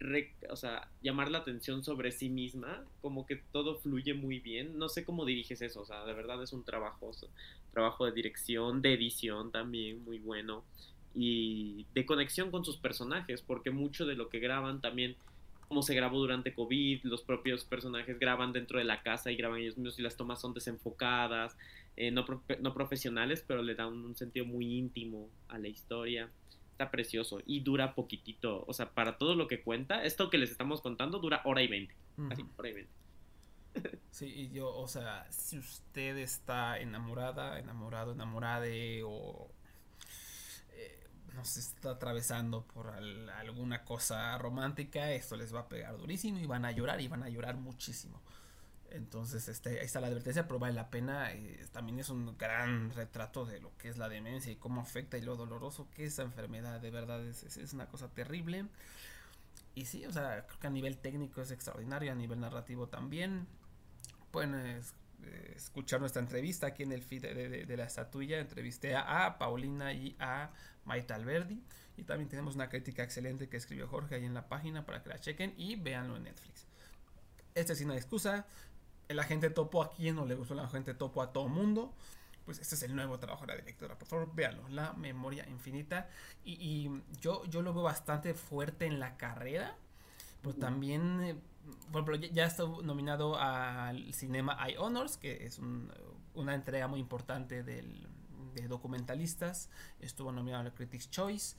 Re, 0.02 0.34
o 0.50 0.56
sea, 0.56 0.90
llamar 1.04 1.30
la 1.30 1.38
atención 1.38 1.84
sobre 1.84 2.12
sí 2.12 2.28
misma, 2.28 2.84
como 3.02 3.28
que 3.28 3.36
todo 3.36 3.76
fluye 3.76 4.16
muy 4.16 4.40
bien. 4.40 4.80
No 4.80 4.90
sé 4.90 5.06
cómo 5.06 5.26
diriges 5.26 5.62
eso, 5.62 5.82
o 5.82 5.86
sea, 5.86 6.04
de 6.06 6.14
verdad 6.14 6.42
es 6.42 6.54
un 6.54 6.64
trabajo, 6.64 7.10
o 7.10 7.14
sea, 7.14 7.30
trabajo 7.72 8.06
de 8.06 8.12
dirección, 8.12 8.82
de 8.82 8.94
edición 8.96 9.52
también 9.52 10.04
muy 10.04 10.18
bueno 10.18 10.64
y 11.14 11.86
de 11.94 12.08
conexión 12.08 12.50
con 12.50 12.66
sus 12.66 12.78
personajes, 12.78 13.44
porque 13.44 13.70
mucho 13.70 14.08
de 14.08 14.16
lo 14.16 14.30
que 14.30 14.40
graban 14.40 14.82
también, 14.82 15.16
como 15.72 15.84
se 15.84 15.96
grabó 15.96 16.20
durante 16.20 16.54
COVID, 16.54 17.06
los 17.06 17.22
propios 17.22 17.64
personajes 17.64 18.20
graban 18.20 18.52
dentro 18.52 18.78
de 18.78 18.84
la 18.84 19.02
casa 19.04 19.32
y 19.32 19.38
graban 19.38 19.62
ellos 19.62 19.78
mismos 19.78 19.98
y 19.98 20.02
las 20.02 20.18
tomas 20.18 20.42
son 20.42 20.54
desenfocadas, 20.54 21.56
eh, 21.96 22.12
no, 22.12 22.26
pro 22.26 22.44
no 22.60 22.74
profesionales, 22.74 23.42
pero 23.48 23.62
le 23.62 23.74
dan 23.74 23.94
un 23.94 24.18
sentido 24.18 24.46
muy 24.46 24.78
íntimo 24.78 25.30
a 25.48 25.58
la 25.58 25.70
historia 25.70 26.30
precioso 26.90 27.42
y 27.46 27.60
dura 27.60 27.94
poquitito. 27.94 28.64
O 28.68 28.74
sea, 28.74 28.92
para 28.94 29.18
todo 29.18 29.36
lo 29.36 29.48
que 29.48 29.62
cuenta, 29.62 30.04
esto 30.04 30.30
que 30.30 30.38
les 30.38 30.52
estamos 30.52 30.82
contando 30.82 31.20
dura 31.20 31.42
hora 31.46 31.62
y 31.62 31.68
veinte. 31.68 31.96
Uh 32.18 32.24
-huh. 32.24 32.34
Así, 32.34 32.46
hora 32.58 32.70
y 32.70 32.74
veinte. 32.74 32.94
Sí, 34.12 34.26
y 34.26 34.50
yo, 34.52 34.76
o 34.76 34.90
sea, 34.90 35.26
si 35.32 35.58
usted 35.58 36.18
está 36.18 36.78
enamorada, 36.80 37.60
enamorado, 37.60 38.12
enamorada 38.12 38.60
de, 38.60 39.04
o 39.06 39.50
eh, 41.42 41.44
no 41.44 41.46
se 41.46 41.60
está 41.60 41.92
atravesando 41.92 42.64
por 42.64 42.88
al, 42.88 43.30
alguna 43.30 43.84
cosa 43.84 44.38
romántica, 44.38 45.12
esto 45.12 45.36
les 45.36 45.54
va 45.54 45.62
a 45.62 45.70
pegar 45.70 45.98
durísimo 45.98 46.40
y 46.40 46.46
van 46.46 46.66
a 46.66 46.72
llorar 46.72 47.02
y 47.02 47.08
van 47.08 47.24
a 47.24 47.30
llorar 47.30 47.56
muchísimo. 47.56 48.22
Entonces, 48.92 49.48
este, 49.48 49.80
ahí 49.80 49.86
está 49.86 50.02
la 50.02 50.08
advertencia, 50.08 50.48
pero 50.48 50.60
vale 50.60 50.74
la 50.74 50.90
pena. 50.90 51.32
Eh, 51.32 51.66
también 51.72 52.00
es 52.00 52.10
un 52.10 52.38
gran 52.38 52.92
retrato 52.92 53.46
de 53.46 53.62
lo 53.62 53.76
que 53.78 53.88
es 53.88 53.98
la 53.98 54.10
demencia 54.10 54.52
y 54.52 54.58
cómo 54.58 54.82
afecta 54.82 55.18
y 55.18 55.22
lo 55.22 55.38
doloroso 55.38 55.88
que 55.96 56.06
es 56.06 56.14
esa 56.14 56.24
enfermedad. 56.24 56.82
De 56.82 56.92
verdad, 56.92 57.26
es, 57.26 57.44
es, 57.44 57.74
una 57.74 57.88
cosa 57.88 58.10
terrible. 58.10 58.66
Y 59.76 59.86
sí, 59.86 60.06
o 60.06 60.12
sea, 60.12 60.46
creo 60.46 60.60
que 60.60 60.68
a 60.68 60.72
nivel 60.72 60.98
técnico 60.98 61.42
es 61.42 61.52
extraordinario, 61.52 62.12
a 62.12 62.16
nivel 62.16 62.42
narrativo 62.42 62.88
también. 62.88 63.48
Pueden 64.32 64.56
es, 64.56 64.94
eh, 65.24 65.54
escuchar 65.56 66.00
nuestra 66.00 66.22
entrevista 66.22 66.68
aquí 66.68 66.84
en 66.84 66.92
el 66.92 67.04
feed 67.04 67.22
de, 67.22 67.50
de, 67.50 67.66
de 67.66 67.78
la 67.78 67.86
estatuilla. 67.86 68.40
Entrevisté 68.40 68.96
a, 68.96 69.26
a, 69.26 69.38
Paulina 69.38 69.94
y 69.94 70.16
a 70.20 70.52
Maite 70.86 71.14
Alberdi. 71.14 71.62
Y 71.98 72.04
también 72.04 72.30
tenemos 72.30 72.56
una 72.56 72.70
crítica 72.70 73.04
excelente 73.04 73.50
que 73.50 73.58
escribió 73.58 73.88
Jorge 73.88 74.16
ahí 74.16 74.26
en 74.26 74.34
la 74.34 74.48
página 74.48 74.86
para 74.86 75.04
que 75.04 75.10
la 75.10 75.20
chequen 75.20 75.54
y 75.58 75.76
véanlo 75.76 76.18
en 76.18 76.24
Netflix. 76.24 76.66
Esta 77.54 77.74
es 77.74 77.82
una 77.82 77.96
excusa. 77.96 78.46
El 79.08 79.20
agente 79.20 79.50
topo 79.50 79.84
a 79.84 79.92
quien 79.92 80.16
no 80.16 80.26
le 80.26 80.36
gustó 80.36 80.54
el 80.54 80.62
agente 80.62 80.94
topo 80.94 81.22
a 81.22 81.34
todo 81.34 81.48
mundo. 81.48 81.94
Pues 82.46 82.60
este 82.60 82.76
es 82.76 82.84
el 82.84 82.96
nuevo 82.96 83.20
trabajo 83.20 83.46
de 83.46 83.54
la 83.54 83.60
directora. 83.60 83.98
Por 83.98 84.08
favor 84.08 84.34
véanlo. 84.34 84.68
La 84.70 84.94
memoria 84.94 85.48
infinita. 85.48 86.10
Y, 86.44 86.54
y 86.54 87.04
yo 87.20 87.46
yo 87.46 87.62
lo 87.62 87.74
veo 87.74 87.84
bastante 87.84 88.34
fuerte 88.34 88.86
en 88.86 89.00
la 89.00 89.18
carrera. 89.18 89.76
Pero 90.42 90.56
también 90.56 91.22
eh, 91.24 91.36
por 91.92 92.02
ejemplo 92.02 92.16
ya 92.34 92.46
está 92.46 92.64
nominado 92.64 93.38
al 93.38 94.14
Cinema 94.14 94.58
Eye 94.66 94.78
Honors 94.78 95.18
que 95.18 95.46
es 95.46 95.60
un, 95.60 95.92
una 96.34 96.56
entrega 96.56 96.88
muy 96.88 97.00
importante 97.00 97.64
del, 97.64 98.08
de 98.54 98.68
documentalistas. 98.68 99.70
Estuvo 100.00 100.32
nominado 100.32 100.64
al 100.64 100.74
Critics 100.74 101.10
Choice. 101.10 101.56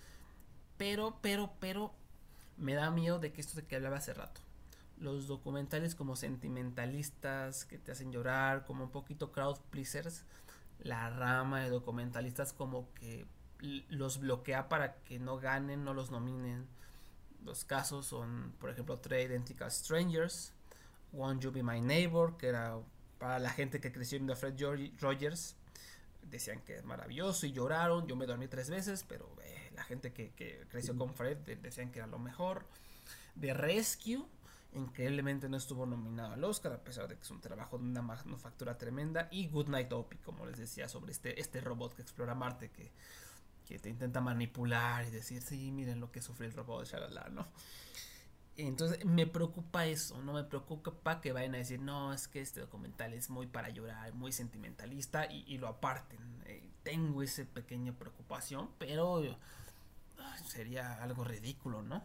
Pero 0.77 1.19
pero 1.21 1.53
pero 1.61 1.95
me 2.57 2.75
da 2.75 2.91
miedo 2.91 3.19
de 3.19 3.33
que 3.33 3.41
esto 3.41 3.57
de 3.57 3.67
que 3.67 3.77
hablaba 3.77 3.99
hace 3.99 4.15
rato. 4.15 4.41
Los 4.99 5.27
documentales 5.27 5.95
como 5.95 6.17
sentimentalistas 6.17 7.65
que 7.65 7.79
te 7.79 7.93
hacen 7.93 8.13
llorar, 8.13 8.65
como 8.65 8.85
un 8.85 8.91
poquito 8.91 9.33
crowd 9.33 9.59
pleasers, 9.71 10.25
la 10.79 11.11
rama 11.11 11.63
de 11.63 11.71
documentalistas 11.71 12.53
como 12.53 12.93
que 12.95 13.27
los 13.89 14.19
bloquea 14.19 14.69
para 14.69 14.97
que 15.03 15.19
no 15.19 15.39
ganen, 15.39 15.85
no 15.85 15.95
los 15.95 16.11
nominen. 16.11 16.67
Los 17.45 17.65
casos 17.65 18.07
son, 18.07 18.55
por 18.61 18.71
ejemplo, 18.71 18.99
Three 18.99 19.23
Identical 19.23 19.71
Strangers, 19.71 20.53
Won't 21.13 21.43
You 21.43 21.51
Be 21.51 21.63
My 21.63 21.81
Neighbor, 21.81 22.37
que 22.37 22.49
era 22.49 22.79
para 23.19 23.39
la 23.39 23.51
gente 23.51 23.81
que 23.81 23.93
creció 23.93 24.19
viendo 24.19 24.33
a 24.33 24.37
Fred 24.37 24.55
Rogers. 25.01 25.57
Decían 26.23 26.61
que 26.63 26.77
es 26.77 26.85
maravilloso 26.85 27.47
y 27.47 27.53
lloraron. 27.53 28.07
Yo 28.07 28.17
me 28.17 28.27
dormí 28.27 28.49
tres 28.49 28.71
veces, 28.71 29.05
pero 29.09 29.29
eh, 29.43 29.71
la 29.75 29.83
gente 29.85 30.13
que, 30.13 30.31
que 30.31 30.67
creció 30.69 30.97
con 30.97 31.15
Fred 31.15 31.39
decían 31.61 31.91
que 31.91 31.99
era 31.99 32.07
lo 32.07 32.19
mejor. 32.19 32.65
The 33.39 33.55
Rescue, 33.55 34.25
increíblemente 34.75 35.49
no 35.49 35.57
estuvo 35.57 35.85
nominado 35.85 36.33
al 36.33 36.45
Oscar, 36.45 36.73
a 36.73 36.83
pesar 36.83 37.09
de 37.09 37.17
que 37.17 37.23
es 37.23 37.31
un 37.31 37.41
trabajo 37.41 37.79
de 37.79 37.85
una 37.85 38.03
manufactura 38.03 38.79
tremenda. 38.79 39.29
Y 39.31 39.49
Goodnight 39.49 39.93
Opie, 39.93 40.21
como 40.21 40.47
les 40.47 40.59
decía, 40.59 40.89
sobre 40.89 41.13
este, 41.13 41.41
este 41.41 41.61
robot 41.61 41.95
que 41.95 42.03
explora 42.03 42.35
Marte, 42.35 42.71
que, 42.71 42.91
te 43.79 43.89
intenta 43.89 44.21
manipular 44.21 45.07
y 45.07 45.11
decir, 45.11 45.43
sí, 45.43 45.71
miren 45.73 46.01
lo 46.01 46.11
que 46.11 46.23
sufre 46.23 46.47
el 46.47 46.53
robot, 46.53 46.87
shalala, 46.87 47.29
¿no? 47.31 47.47
Entonces 48.57 49.05
me 49.05 49.27
preocupa 49.27 49.87
eso, 49.87 50.21
no 50.23 50.35
me 50.35 50.45
preocupa 50.45 51.21
que 51.21 51.33
vayan 51.33 51.55
a 51.55 51.59
decir, 51.59 51.81
no, 51.81 52.13
es 52.13 52.29
que 52.29 52.41
este 52.41 52.61
documental 52.61 53.15
es 53.15 53.31
muy 53.31 53.47
para 53.47 53.71
llorar, 53.71 54.13
muy 54.15 54.31
sentimentalista 54.31 55.27
y, 55.31 55.57
lo 55.59 55.69
aparten. 55.69 56.19
Eh, 56.47 56.63
tengo 56.83 57.23
esa 57.23 57.45
pequeña 57.45 57.93
preocupación, 57.93 58.69
pero 58.79 59.23
sería 60.47 61.03
algo 61.03 61.25
ridículo, 61.25 61.83
¿no? 61.83 62.05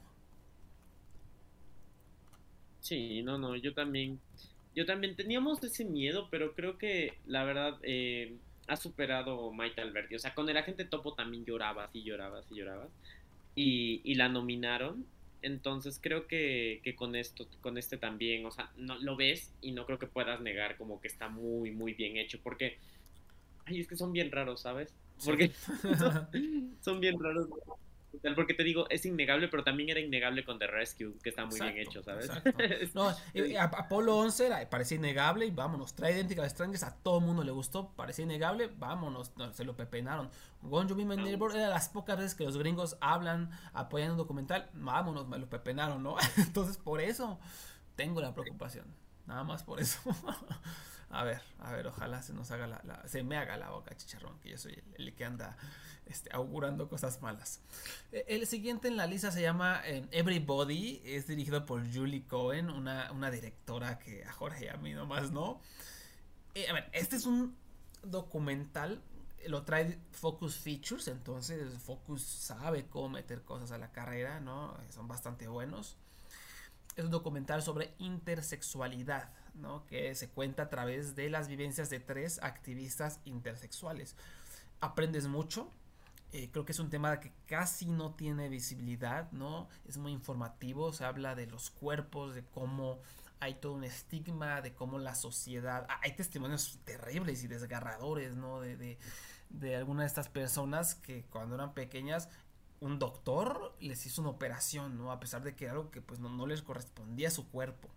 Sí, 2.80 3.21
no, 3.23 3.38
no, 3.38 3.56
yo 3.58 3.73
también, 3.73 4.21
yo 4.73 4.86
también 4.86 5.17
teníamos 5.17 5.62
ese 5.63 5.84
miedo, 5.84 6.30
pero 6.32 6.53
creo 6.53 6.77
que 6.77 7.17
la 7.25 7.43
verdad 7.43 7.77
eh, 7.84 8.38
ha 8.67 8.75
superado 8.75 9.51
Mike 9.51 9.82
Alberti. 9.82 10.15
O 10.15 10.19
sea, 10.19 10.36
con 10.36 10.49
el 10.49 10.58
agente 10.58 10.86
Topo 10.86 11.13
también 11.13 11.45
llorabas 11.45 11.89
y 11.93 12.03
llorabas 12.03 12.45
y 12.51 12.56
llorabas. 12.56 12.89
Y, 13.56 14.01
y 14.03 14.15
la 14.15 14.30
nominaron 14.30 15.06
entonces 15.41 15.99
creo 16.01 16.27
que, 16.27 16.82
que, 16.84 16.95
con 16.95 17.15
esto, 17.15 17.47
con 17.62 17.77
este 17.77 17.97
también, 17.97 18.45
o 18.45 18.51
sea, 18.51 18.71
no, 18.75 18.97
lo 18.99 19.15
ves 19.15 19.53
y 19.62 19.71
no 19.71 19.86
creo 19.86 19.99
que 19.99 20.08
puedas 20.08 20.41
negar 20.41 20.77
como 20.77 20.99
que 20.99 21.08
está 21.08 21.30
muy, 21.30 21.71
muy 21.71 21.93
bien 21.93 22.17
hecho, 22.17 22.39
porque, 22.43 22.77
ay, 23.65 23.80
es 23.80 23.88
que 23.88 23.95
son 23.95 24.12
bien 24.12 24.32
raros, 24.32 24.62
¿sabes? 24.62 24.93
Porque 25.23 25.51
son, 26.82 26.99
bien 26.99 27.15
raros. 27.19 27.47
Porque 28.36 28.54
te 28.54 28.63
digo, 28.63 28.89
es 28.89 29.06
innegable, 29.06 29.48
pero 29.48 29.63
también 29.63 29.89
era 29.89 30.00
innegable 30.00 30.43
con 30.43 30.58
The 30.58 30.67
Rescue, 30.67 31.13
que 31.22 31.30
está 31.30 31.46
muy 31.46 31.60
bien 31.60 31.78
hecho, 31.78 32.02
¿sabes? 32.02 32.30
No, 32.93 33.13
Apolo 33.60 34.17
11 34.17 34.48
era, 34.48 34.70
parecía 34.70 34.98
innegable 34.98 35.46
y 35.46 35.52
vámonos. 35.52 35.93
Trae 35.93 36.13
Identical 36.13 36.50
Strangers, 36.50 36.84
a 36.84 36.96
todo 36.96 37.20
el 37.20 37.26
mundo 37.26 37.43
le 37.43 37.52
gustó, 37.52 37.93
parecía 37.96 38.24
innegable, 38.24 38.70
vámonos, 38.78 39.32
se 39.52 39.63
lo 39.63 39.76
pepenaron. 39.76 40.30
Gone 40.62 40.93
My 40.96 41.15
Neighbor 41.17 41.56
era 41.56 41.70
las 41.70 41.89
pocas 41.89 42.17
veces 42.17 42.36
que 42.36 42.43
los 42.43 42.58
gringos 42.58 42.98
hablan, 43.02 43.52
apoyan 43.74 44.12
un 44.12 44.17
documental, 44.17 44.70
vámonos, 44.74 45.28
me 45.28 45.38
lo 45.38 45.48
pepenaron, 45.50 46.02
¿no? 46.02 46.15
Entonces, 46.38 46.78
por 46.78 47.02
eso 47.02 47.39
tengo 47.96 48.22
la 48.22 48.34
preocupación. 48.34 48.86
Nada 49.28 49.43
más 49.43 49.63
por 49.63 49.80
eso. 49.80 50.00
a 51.10 51.24
ver, 51.24 51.41
a 51.60 51.72
ver, 51.72 51.88
ojalá 51.88 52.22
se 52.22 52.34
nos 52.34 52.50
haga 52.52 52.67
la, 52.67 53.08
se 53.08 53.24
me 53.24 53.38
haga 53.38 53.58
la 53.58 53.70
boca 53.70 53.96
chicharrón, 53.96 54.39
que 54.39 54.50
yo 54.50 54.58
soy 54.58 54.82
el 54.96 55.13
que 55.13 55.26
anda 55.26 55.58
este, 56.10 56.30
augurando 56.34 56.89
cosas 56.89 57.22
malas. 57.22 57.62
E, 58.12 58.26
el 58.28 58.48
siguiente 58.48 58.88
en 58.88 58.98
la 58.98 59.08
lista 59.08 59.32
se 59.32 59.41
llama 59.41 59.82
eh, 59.86 60.06
Everybody, 60.12 61.02
es 61.06 61.28
dirigido 61.28 61.65
por 61.65 61.82
Julie 61.93 62.26
Cohen, 62.26 62.70
una, 62.70 63.32
directora 63.32 64.00
que 64.00 64.24
a 64.26 64.32
Jorge 64.32 64.65
y 64.65 64.67
a 64.70 64.78
mí 64.78 64.93
nomás 64.93 65.32
no. 65.32 65.62
Eh, 66.56 66.67
este 66.93 67.15
es 67.15 67.26
un 67.26 67.56
documental, 68.04 69.02
lo 69.48 69.63
trae 69.63 70.00
Focus 70.12 70.58
Features, 70.58 71.08
entonces 71.08 71.78
Focus 71.80 72.24
sabe 72.24 72.88
cómo 72.88 73.10
meter 73.10 73.41
cosas 73.43 73.72
a 73.72 73.78
la 73.78 73.91
carrera, 73.91 74.39
¿no? 74.39 74.76
Son 74.89 75.08
bastante 75.08 75.48
buenos. 75.48 75.98
Es 76.96 77.06
un 77.06 77.12
documental 77.12 77.62
sobre 77.62 77.93
intersexualidad, 78.00 79.30
¿no? 79.54 79.86
Que 79.86 80.15
se 80.15 80.30
cuenta 80.30 80.63
a 80.63 80.70
través 80.70 81.15
de 81.15 81.30
las 81.30 81.48
vivencias 81.48 81.89
de 81.89 82.00
tres 82.00 82.39
activistas 82.41 83.20
intersexuales. 83.26 84.15
Aprendes 84.80 85.28
mucho, 85.28 85.72
eh, 86.32 86.50
creo 86.52 86.66
que 86.66 86.72
es 86.72 86.80
un 86.80 86.90
tema 86.90 87.20
que 87.20 87.32
casi 87.46 87.86
no 87.86 88.16
tiene 88.16 88.50
visibilidad, 88.50 89.32
¿no? 89.32 89.70
Es 89.88 89.98
muy 89.98 90.12
informativo, 90.12 90.94
se 90.94 91.06
habla 91.06 91.36
de 91.36 91.48
los 91.48 91.70
cuerpos, 91.70 92.36
de 92.36 92.44
cómo 92.44 93.00
hay 93.40 93.56
todo 93.56 93.74
un 93.74 93.84
estigma, 93.84 94.62
de 94.62 94.74
cómo 94.74 94.98
la 95.00 95.16
sociedad... 95.16 95.86
Ah, 95.90 96.00
hay 96.04 96.16
testimonios 96.16 96.80
terribles 96.86 97.44
y 97.44 97.48
desgarradores, 97.48 98.36
¿no? 98.36 98.60
De, 98.60 98.78
de, 98.78 98.98
de 99.50 99.76
algunas 99.76 100.04
de 100.04 100.08
estas 100.08 100.30
personas 100.30 100.96
que 100.96 101.26
cuando 101.30 101.56
eran 101.56 101.74
pequeñas 101.74 102.30
un 102.80 103.00
doctor 103.00 103.76
les 103.80 104.06
hizo 104.06 104.22
una 104.22 104.32
operación, 104.32 104.98
¿no? 104.98 105.12
A 105.12 105.20
pesar 105.20 105.44
de 105.44 105.56
que 105.56 105.66
era 105.66 105.74
algo 105.74 105.92
que 105.92 106.02
pues 106.02 106.20
no, 106.20 106.46
les 106.48 106.62
correspondía 106.62 107.30
a 107.30 107.32
su 107.32 107.48
cuerpo. 107.50 107.90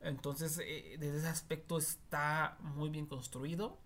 Entonces, 0.00 0.60
eh, 0.62 0.96
desde 0.98 1.18
ese 1.18 1.28
aspecto 1.28 1.78
está 1.78 2.56
muy 2.60 2.90
bien 2.90 3.06
construido 3.06 3.78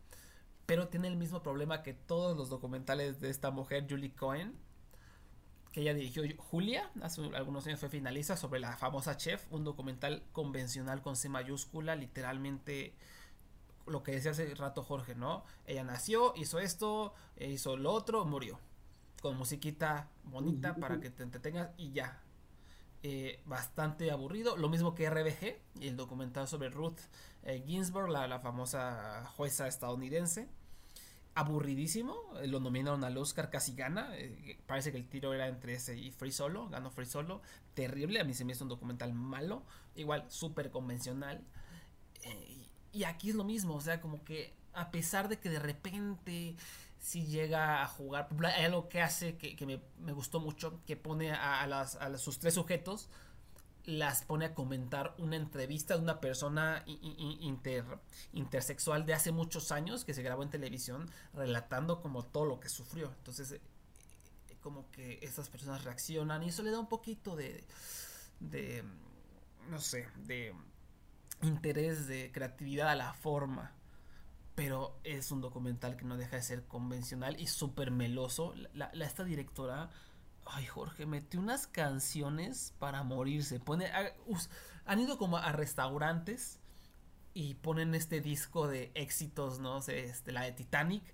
pero 0.66 0.88
tiene 0.88 1.08
el 1.08 1.16
mismo 1.16 1.42
problema 1.42 1.82
que 1.82 1.94
todos 1.94 2.36
los 2.36 2.50
documentales 2.50 3.20
de 3.20 3.30
esta 3.30 3.50
mujer, 3.50 3.86
Julie 3.88 4.14
Cohen, 4.14 4.54
que 5.72 5.82
ella 5.82 5.94
dirigió 5.94 6.22
Julia, 6.38 6.90
hace 7.02 7.22
algunos 7.34 7.66
años 7.66 7.78
fue 7.78 7.88
finalista 7.88 8.36
sobre 8.36 8.60
la 8.60 8.76
famosa 8.76 9.16
chef, 9.16 9.44
un 9.50 9.62
documental 9.62 10.24
convencional 10.32 11.02
con 11.02 11.16
C 11.16 11.28
mayúscula, 11.28 11.94
literalmente 11.94 12.94
lo 13.86 14.02
que 14.02 14.12
decía 14.12 14.32
hace 14.32 14.52
rato 14.54 14.82
Jorge, 14.82 15.14
¿no? 15.14 15.44
Ella 15.66 15.84
nació, 15.84 16.34
hizo 16.36 16.58
esto, 16.58 17.14
e 17.36 17.50
hizo 17.50 17.76
lo 17.76 17.92
otro, 17.92 18.24
murió. 18.24 18.58
Con 19.22 19.36
musiquita 19.36 20.08
bonita 20.24 20.76
para 20.76 20.98
que 20.98 21.10
te 21.10 21.22
entretengas 21.22 21.70
y 21.76 21.92
ya. 21.92 22.20
Eh, 23.02 23.40
bastante 23.44 24.10
aburrido. 24.10 24.56
Lo 24.56 24.68
mismo 24.68 24.94
que 24.94 25.08
RBG, 25.08 25.60
el 25.80 25.96
documental 25.96 26.48
sobre 26.48 26.70
Ruth 26.70 26.98
eh, 27.42 27.62
Ginsburg, 27.66 28.08
la, 28.08 28.40
famosa 28.40 29.24
jueza 29.36 29.68
estadounidense. 29.68 30.48
Aburridísimo, 31.34 32.16
eh, 32.40 32.46
lo 32.46 32.60
nominaron 32.60 33.04
al 33.04 33.16
Oscar, 33.18 33.50
casi 33.50 33.74
gana. 33.74 34.10
parece 34.66 34.90
que 34.90 34.98
el 34.98 35.06
tiro 35.08 35.34
era 35.34 35.46
entre 35.48 35.74
ese 35.74 35.96
y 35.96 36.10
Free 36.10 36.32
Solo, 36.32 36.68
ganó 36.68 36.90
Free 36.90 37.06
Solo. 37.06 37.42
Terrible, 37.74 38.20
a 38.20 38.24
mí 38.24 38.34
se 38.34 38.44
me 38.44 38.52
hizo 38.52 38.64
un 38.64 38.70
documental 38.70 39.12
malo, 39.12 39.62
igual 39.94 40.24
súper 40.28 40.70
convencional. 40.70 41.44
y 42.92 43.04
aquí 43.04 43.30
es 43.30 43.36
lo 43.36 43.44
mismo, 43.44 43.74
o 43.74 43.80
sea, 43.80 44.00
como 44.00 44.24
que 44.24 44.54
a 44.72 44.90
pesar 44.90 45.28
de 45.28 45.38
que 45.38 45.48
de 45.48 45.58
repente 45.58 46.56
si 47.06 47.24
llega 47.24 47.84
a 47.84 47.86
jugar. 47.86 48.26
Hay 48.56 48.64
algo 48.64 48.88
que 48.88 49.00
hace 49.00 49.36
que, 49.36 49.64
me, 49.64 50.12
gustó 50.12 50.40
mucho, 50.40 50.80
que 50.86 50.96
pone 50.96 51.30
a, 51.30 51.64
las, 51.68 51.96
sus 52.20 52.40
tres 52.40 52.54
sujetos, 52.54 53.08
las 53.84 54.24
pone 54.24 54.46
a 54.46 54.54
comentar 54.56 55.14
una 55.18 55.36
entrevista 55.36 55.94
de 55.94 56.02
una 56.02 56.20
persona 56.20 56.84
intersexual 58.32 59.06
de 59.06 59.14
hace 59.14 59.30
muchos 59.30 59.70
años 59.70 60.04
que 60.04 60.14
se 60.14 60.24
grabó 60.24 60.42
en 60.42 60.50
televisión, 60.50 61.08
relatando 61.32 62.02
como 62.02 62.24
todo 62.24 62.44
lo 62.44 62.58
que 62.58 62.68
sufrió. 62.68 63.12
Entonces, 63.18 63.52
eh, 63.52 63.60
como 64.60 64.90
que 64.90 65.20
estas 65.22 65.48
personas 65.48 65.84
reaccionan 65.84 66.42
y 66.42 66.48
eso 66.48 66.64
le 66.64 66.72
da 66.72 66.80
un 66.80 66.88
poquito 66.88 67.36
de, 67.36 67.62
de 68.40 68.82
no 69.70 69.78
sé, 69.78 70.08
de 70.24 70.52
interés, 71.42 72.08
de 72.08 72.32
creatividad 72.32 72.88
a 72.88 72.96
la 72.96 73.12
forma 73.12 73.76
pero 74.56 74.98
es 75.04 75.30
un 75.30 75.42
documental 75.42 75.96
que 75.96 76.06
no 76.06 76.16
deja 76.16 76.36
de 76.36 76.42
ser 76.42 76.64
convencional 76.64 77.38
y 77.38 77.46
súper 77.46 77.90
meloso. 77.90 78.54
La, 78.72 78.86
esta 78.86 79.22
directora, 79.22 79.90
ay 80.46 80.64
Jorge, 80.64 81.04
metió 81.04 81.38
unas 81.38 81.66
canciones 81.66 82.74
para 82.78 83.02
morirse. 83.02 83.60
Pone, 83.60 83.92
han 84.86 84.98
ido 84.98 85.18
como 85.18 85.36
a 85.36 85.52
restaurantes 85.52 86.58
y 87.34 87.54
ponen 87.54 87.94
este 87.94 88.22
disco 88.22 88.66
de 88.66 88.90
éxitos, 88.94 89.60
¿no? 89.60 89.78
Este, 89.86 90.32
la 90.32 90.44
de 90.44 90.52
Titanic, 90.52 91.04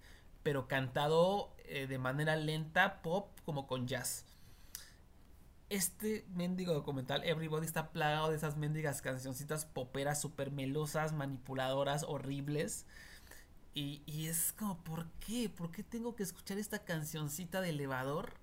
pero 0.45 0.69
cantado 0.69 1.53
eh, 1.65 1.89
de 1.89 1.99
manera 1.99 2.37
lenta, 2.37 3.03
pop, 3.03 3.37
como 3.45 3.67
con 3.67 3.89
jazz. 3.89 4.25
Este 5.69 6.25
mendigo 6.29 6.75
documental, 6.75 7.25
Everybody, 7.25 7.67
está 7.67 7.91
plagado 7.91 8.31
de 8.31 8.37
esas 8.37 8.57
mendigas 8.57 9.03
cancioncitas 9.03 9.65
poperas 9.65 10.21
súper 10.21 10.53
melosas, 10.53 11.13
manipuladoras, 11.13 12.05
horribles 12.05 12.87
y, 13.75 14.27
es 14.27 14.53
como, 14.53 14.83
¿por 14.85 15.07
qué? 15.13 15.49
¿Por 15.49 15.71
qué 15.71 15.83
tengo 15.83 16.15
que 16.15 16.23
escuchar 16.23 16.59
esta 16.59 16.85
cancioncita 16.85 17.61
de 17.61 17.71
elevador? 17.71 18.35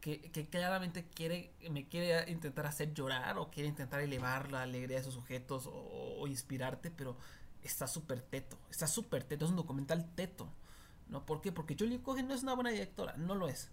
Que, 0.00 0.30
claramente 0.48 1.04
quiere, 1.08 1.52
me 1.68 1.88
quiere 1.88 2.30
intentar 2.30 2.64
hacer 2.66 2.94
llorar 2.94 3.38
o 3.38 3.50
quiere 3.50 3.68
intentar 3.68 4.00
elevar 4.00 4.52
la 4.52 4.62
alegría 4.62 4.96
de 4.96 5.00
esos 5.00 5.14
sujetos 5.14 5.68
o, 5.68 6.24
inspirarte, 6.28 6.92
pero 6.92 7.16
está 7.64 7.88
súper 7.88 8.20
teto, 8.20 8.56
está 8.70 8.86
súper 8.86 9.24
teto, 9.24 9.44
es 9.44 9.50
un 9.50 9.56
documental 9.56 10.08
teto. 10.14 10.48
¿No? 11.08 11.24
¿Por 11.24 11.40
qué? 11.40 11.52
Porque 11.52 11.76
Julie 11.78 12.02
Cohen 12.02 12.26
no 12.26 12.34
es 12.34 12.42
una 12.42 12.54
buena 12.54 12.70
directora, 12.70 13.16
no 13.16 13.34
lo 13.36 13.48
es. 13.48 13.68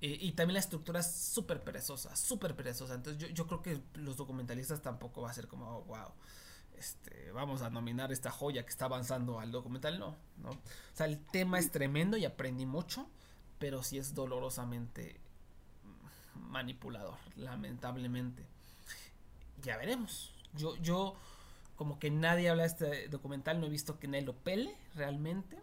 Eh, 0.00 0.16
y 0.20 0.32
también 0.32 0.54
la 0.54 0.60
estructura 0.60 1.00
es 1.00 1.10
súper 1.10 1.62
perezosa, 1.62 2.14
súper 2.16 2.54
perezosa. 2.54 2.94
Entonces 2.94 3.20
yo, 3.20 3.28
yo, 3.28 3.46
creo 3.46 3.62
que 3.62 3.80
los 3.94 4.16
documentalistas 4.16 4.82
tampoco 4.82 5.22
va 5.22 5.30
a 5.30 5.34
ser 5.34 5.48
como, 5.48 5.82
wow. 5.84 6.12
Este, 6.78 7.32
vamos 7.32 7.62
a 7.62 7.70
nominar 7.70 8.12
esta 8.12 8.30
joya 8.30 8.62
que 8.62 8.70
está 8.70 8.84
avanzando 8.84 9.40
al 9.40 9.50
documental, 9.50 9.98
no, 9.98 10.16
no. 10.36 10.50
O 10.50 10.94
sea, 10.94 11.06
el 11.06 11.18
tema 11.18 11.58
es 11.58 11.72
tremendo 11.72 12.16
y 12.16 12.24
aprendí 12.24 12.66
mucho, 12.66 13.08
pero 13.58 13.82
sí 13.82 13.98
es 13.98 14.14
dolorosamente 14.14 15.18
manipulador, 16.34 17.16
lamentablemente. 17.36 18.44
Ya 19.62 19.76
veremos. 19.76 20.32
Yo, 20.54 20.76
yo, 20.76 21.16
como 21.74 21.98
que 21.98 22.10
nadie 22.10 22.48
habla 22.48 22.62
de 22.62 22.68
este 22.68 23.08
documental, 23.08 23.60
no 23.60 23.66
he 23.66 23.70
visto 23.70 23.98
que 23.98 24.06
nadie 24.06 24.24
lo 24.24 24.36
pele 24.36 24.76
realmente. 24.94 25.58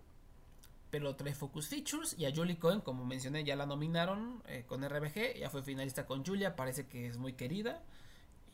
Pero 0.92 1.16
trae 1.16 1.34
Focus 1.34 1.68
Features 1.68 2.16
y 2.18 2.26
a 2.26 2.36
Julie 2.36 2.58
Cohen, 2.58 2.82
como 2.82 3.06
mencioné, 3.06 3.44
ya 3.44 3.56
la 3.56 3.66
nominaron 3.66 4.44
eh, 4.48 4.66
con 4.68 4.88
RBG, 4.88 5.40
ya 5.40 5.50
fue 5.50 5.64
finalista 5.64 6.06
con 6.06 6.26
Julia, 6.26 6.56
parece 6.56 6.88
que 6.88 7.08
es 7.08 7.18
muy 7.18 7.34
querida 7.34 7.82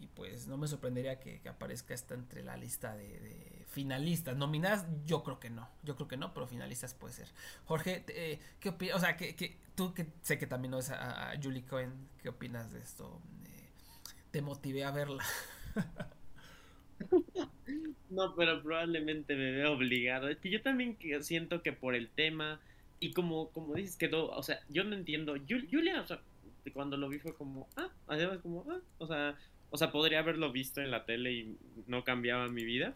y 0.01 0.07
pues 0.07 0.47
no 0.47 0.57
me 0.57 0.67
sorprendería 0.67 1.19
que, 1.19 1.39
aparezca 1.47 1.93
esta 1.93 2.15
entre 2.15 2.43
la 2.43 2.57
lista 2.57 2.95
de, 2.95 3.65
finalistas. 3.67 4.35
Nominadas, 4.35 4.85
yo 5.05 5.23
creo 5.23 5.39
que 5.39 5.49
no. 5.49 5.69
Yo 5.83 5.95
creo 5.95 6.07
que 6.07 6.17
no, 6.17 6.33
pero 6.33 6.47
finalistas 6.47 6.93
puede 6.93 7.13
ser. 7.13 7.29
Jorge, 7.65 8.03
eh, 8.09 8.39
¿qué 8.59 8.69
opinas? 8.69 8.97
O 8.97 8.99
sea, 8.99 9.15
que, 9.15 9.35
que, 9.35 9.57
tú 9.75 9.93
que 9.93 10.07
sé 10.21 10.37
que 10.37 10.47
también 10.47 10.71
no 10.71 10.79
es 10.79 10.89
a, 10.89 11.31
a 11.31 11.41
Julie 11.41 11.63
Cohen, 11.63 11.93
¿qué 12.21 12.29
opinas 12.29 12.73
de 12.73 12.79
esto? 12.79 13.21
Eh, 13.45 13.69
te 14.31 14.41
motivé 14.41 14.83
a 14.83 14.91
verla. 14.91 15.23
no, 18.09 18.35
pero 18.35 18.61
probablemente 18.61 19.35
me 19.35 19.51
veo 19.51 19.73
obligado. 19.73 20.27
Es 20.27 20.37
que 20.39 20.49
yo 20.49 20.61
también 20.61 20.97
siento 21.21 21.61
que 21.61 21.71
por 21.71 21.95
el 21.95 22.09
tema 22.09 22.59
y 22.99 23.13
como, 23.13 23.49
como 23.49 23.73
dices, 23.75 23.95
quedó, 23.97 24.29
o 24.29 24.43
sea, 24.43 24.61
yo 24.69 24.83
no 24.83 24.95
entiendo. 24.95 25.35
Julia, 25.47 26.01
o 26.01 26.07
sea, 26.07 26.21
cuando 26.73 26.97
lo 26.97 27.09
vi 27.09 27.19
fue 27.19 27.33
como, 27.33 27.67
ah, 27.75 27.89
además 28.07 28.39
como, 28.39 28.65
ah, 28.69 28.79
o 28.99 29.07
sea, 29.07 29.35
o 29.71 29.77
sea, 29.77 29.91
podría 29.91 30.19
haberlo 30.19 30.51
visto 30.51 30.81
en 30.81 30.91
la 30.91 31.05
tele 31.05 31.31
y 31.31 31.57
no 31.87 32.03
cambiaba 32.03 32.47
mi 32.49 32.63
vida. 32.63 32.93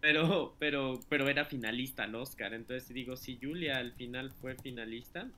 Pero, 0.00 0.54
pero, 0.58 1.00
pero 1.08 1.28
era 1.28 1.44
finalista 1.44 2.04
al 2.04 2.14
Oscar. 2.14 2.54
Entonces 2.54 2.88
digo, 2.92 3.16
si 3.16 3.38
Julia 3.40 3.78
al 3.78 3.92
final 3.92 4.30
fue 4.30 4.56
finalista, 4.56 5.28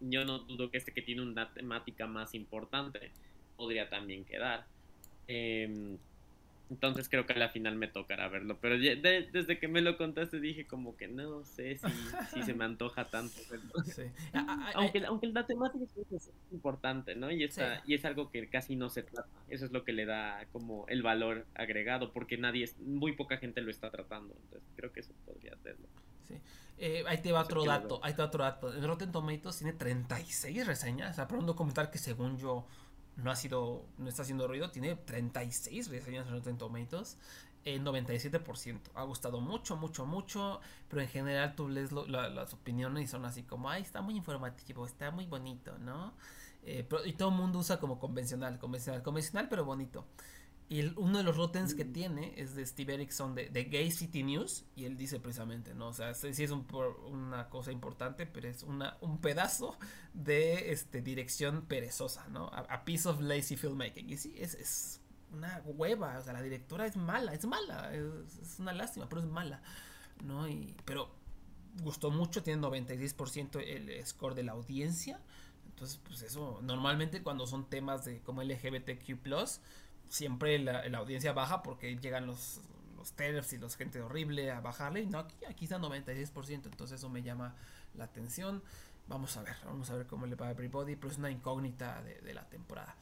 yo 0.00 0.24
no 0.24 0.40
dudo 0.40 0.70
que 0.70 0.78
este 0.78 0.92
que 0.92 1.02
tiene 1.02 1.22
una 1.22 1.52
temática 1.52 2.06
más 2.06 2.34
importante 2.34 3.10
podría 3.56 3.88
también 3.88 4.24
quedar. 4.24 4.66
Eh, 5.28 5.96
entonces 6.68 7.08
creo 7.08 7.26
que 7.26 7.32
a 7.32 7.38
la 7.38 7.48
final 7.50 7.76
me 7.76 7.86
tocará 7.86 8.28
verlo. 8.28 8.58
Pero 8.60 8.76
desde 8.78 9.58
que 9.58 9.68
me 9.68 9.80
lo 9.80 9.96
contaste 9.96 10.40
dije 10.40 10.66
como 10.66 10.96
que 10.96 11.06
no 11.06 11.44
sé 11.44 11.78
si, 11.78 11.86
si 12.34 12.42
se 12.42 12.54
me 12.54 12.64
antoja 12.64 13.08
tanto 13.08 13.36
verlo. 13.50 13.72
Sí. 13.86 14.02
aunque, 14.74 15.04
aunque 15.06 15.28
la 15.28 15.46
temática 15.46 15.84
es 16.10 16.30
importante, 16.50 17.14
¿no? 17.14 17.30
Y, 17.30 17.44
está, 17.44 17.82
y 17.86 17.94
es 17.94 18.04
algo 18.04 18.30
que 18.30 18.48
casi 18.48 18.76
no 18.76 18.90
se 18.90 19.02
trata. 19.02 19.28
Eso 19.48 19.64
es 19.64 19.72
lo 19.72 19.84
que 19.84 19.92
le 19.92 20.06
da 20.06 20.46
como 20.52 20.86
el 20.88 21.02
valor 21.02 21.46
agregado, 21.54 22.12
porque 22.12 22.36
nadie, 22.36 22.64
es, 22.64 22.78
muy 22.78 23.12
poca 23.12 23.38
gente 23.38 23.60
lo 23.60 23.70
está 23.70 23.90
tratando. 23.90 24.34
Entonces 24.42 24.68
creo 24.74 24.92
que 24.92 25.00
eso 25.00 25.12
podría 25.24 25.54
hacerlo. 25.54 25.86
Sí. 26.26 26.34
Eh, 26.78 27.04
ahí 27.06 27.18
te 27.18 27.32
va 27.32 27.42
otro 27.42 27.64
dato, 27.64 28.00
ahí 28.02 28.12
te 28.12 28.18
va 28.18 28.26
otro 28.26 28.44
dato. 28.44 28.72
El 28.72 28.86
Rotten 28.86 29.12
Tomatoes 29.12 29.58
tiene 29.58 29.72
36 29.72 30.66
reseñas, 30.66 31.12
o 31.12 31.14
sea, 31.14 31.28
para 31.28 31.40
un 31.40 31.46
documental 31.46 31.90
que 31.90 31.98
según 31.98 32.36
yo 32.36 32.66
no 33.16 33.30
ha 33.30 33.36
sido, 33.36 33.86
no 33.98 34.08
está 34.08 34.22
haciendo 34.22 34.46
ruido, 34.46 34.70
tiene 34.70 34.94
36 34.94 35.88
reseñas 35.88 36.26
en 36.26 36.32
Rotten 36.32 36.58
Tomatoes, 36.58 37.18
en 37.64 37.84
97%. 37.84 38.80
Ha 38.94 39.02
gustado 39.02 39.40
mucho, 39.40 39.76
mucho, 39.76 40.06
mucho, 40.06 40.60
pero 40.88 41.02
en 41.02 41.08
general 41.08 41.54
tú 41.56 41.68
lees 41.68 41.92
las 41.92 42.54
opiniones 42.54 43.04
y 43.04 43.06
son 43.08 43.24
así 43.24 43.42
como, 43.42 43.68
ay, 43.68 43.82
está 43.82 44.00
muy 44.02 44.16
informativo, 44.16 44.86
está 44.86 45.10
muy 45.10 45.26
bonito, 45.26 45.76
¿no? 45.78 46.14
Eh, 46.62 46.86
y 47.04 47.12
todo 47.14 47.30
el 47.30 47.34
mundo 47.36 47.60
usa 47.60 47.78
como 47.78 47.98
convencional, 47.98 48.58
convencional, 48.58 49.02
convencional, 49.02 49.48
pero 49.48 49.64
bonito. 49.64 50.06
Y 50.68 50.82
uno 50.98 51.18
de 51.18 51.24
los 51.24 51.36
rotens 51.36 51.74
que 51.74 51.84
tiene 51.84 52.34
es 52.36 52.56
de 52.56 52.66
Steve 52.66 52.94
Erickson 52.94 53.36
de, 53.36 53.68
Gay 53.70 53.90
City 53.92 54.24
News. 54.24 54.64
Y 54.74 54.84
él 54.84 54.96
dice 54.96 55.20
precisamente, 55.20 55.74
¿no? 55.74 55.88
O 55.88 55.92
sea, 55.92 56.12
sí 56.14 56.42
es 56.42 56.50
una 56.50 57.48
cosa 57.48 57.70
importante, 57.70 58.26
pero 58.26 58.48
es 58.48 58.64
una, 58.64 58.96
un 59.00 59.20
pedazo 59.20 59.78
de 60.12 60.72
este, 60.72 61.02
dirección 61.02 61.62
perezosa, 61.66 62.26
¿no? 62.28 62.48
A, 62.48 62.84
piece 62.84 63.08
of 63.08 63.20
lazy 63.20 63.56
filmmaking. 63.56 64.10
Y 64.10 64.16
sí, 64.16 64.34
es, 64.36 64.54
es, 64.54 65.00
una 65.32 65.62
hueva. 65.64 66.18
O 66.18 66.22
sea, 66.22 66.32
la 66.32 66.42
directora 66.42 66.86
es 66.86 66.96
mala, 66.96 67.32
es 67.32 67.46
mala. 67.46 67.94
Es, 67.94 68.58
una 68.58 68.72
lástima, 68.72 69.08
pero 69.08 69.20
es 69.20 69.28
mala, 69.28 69.62
¿no? 70.24 70.48
Y, 70.48 70.74
pero 70.84 71.14
gustó 71.80 72.10
mucho, 72.10 72.42
tiene 72.42 72.60
96% 72.60 73.62
el 73.64 74.04
score 74.04 74.34
de 74.34 74.42
la 74.42 74.52
audiencia. 74.52 75.20
Entonces, 75.66 76.00
pues 76.02 76.22
eso, 76.22 76.58
normalmente 76.62 77.22
cuando 77.22 77.46
son 77.46 77.68
temas 77.68 78.04
de 78.04 78.20
como 78.22 78.42
LGBTQ 78.42 79.18
siempre 80.08 80.58
la, 80.58 80.82
audiencia 80.98 81.32
baja 81.32 81.62
porque 81.62 81.96
llegan 81.96 82.26
los, 82.26 82.60
los 82.96 83.12
TERFs 83.12 83.52
y 83.54 83.58
los 83.58 83.76
gente 83.76 84.00
horrible 84.00 84.50
a 84.50 84.60
bajarle. 84.60 85.02
Y 85.02 85.06
no, 85.06 85.18
aquí, 85.18 85.44
aquí 85.44 85.64
está 85.64 85.78
96%, 85.78 86.66
entonces 86.66 86.98
eso 86.98 87.08
me 87.08 87.22
llama 87.22 87.54
la 87.94 88.04
atención. 88.04 88.62
Vamos 89.08 89.36
a 89.36 89.42
ver, 89.42 89.54
vamos 89.64 89.88
a 89.90 89.94
ver 89.94 90.06
cómo 90.06 90.26
le 90.26 90.34
va 90.34 90.48
a 90.48 90.50
Everybody, 90.50 90.96
pero 90.96 91.12
es 91.12 91.18
una 91.18 91.30
incógnita 91.30 92.02
de, 92.02 92.34
la 92.34 92.48
temporada. 92.48 92.96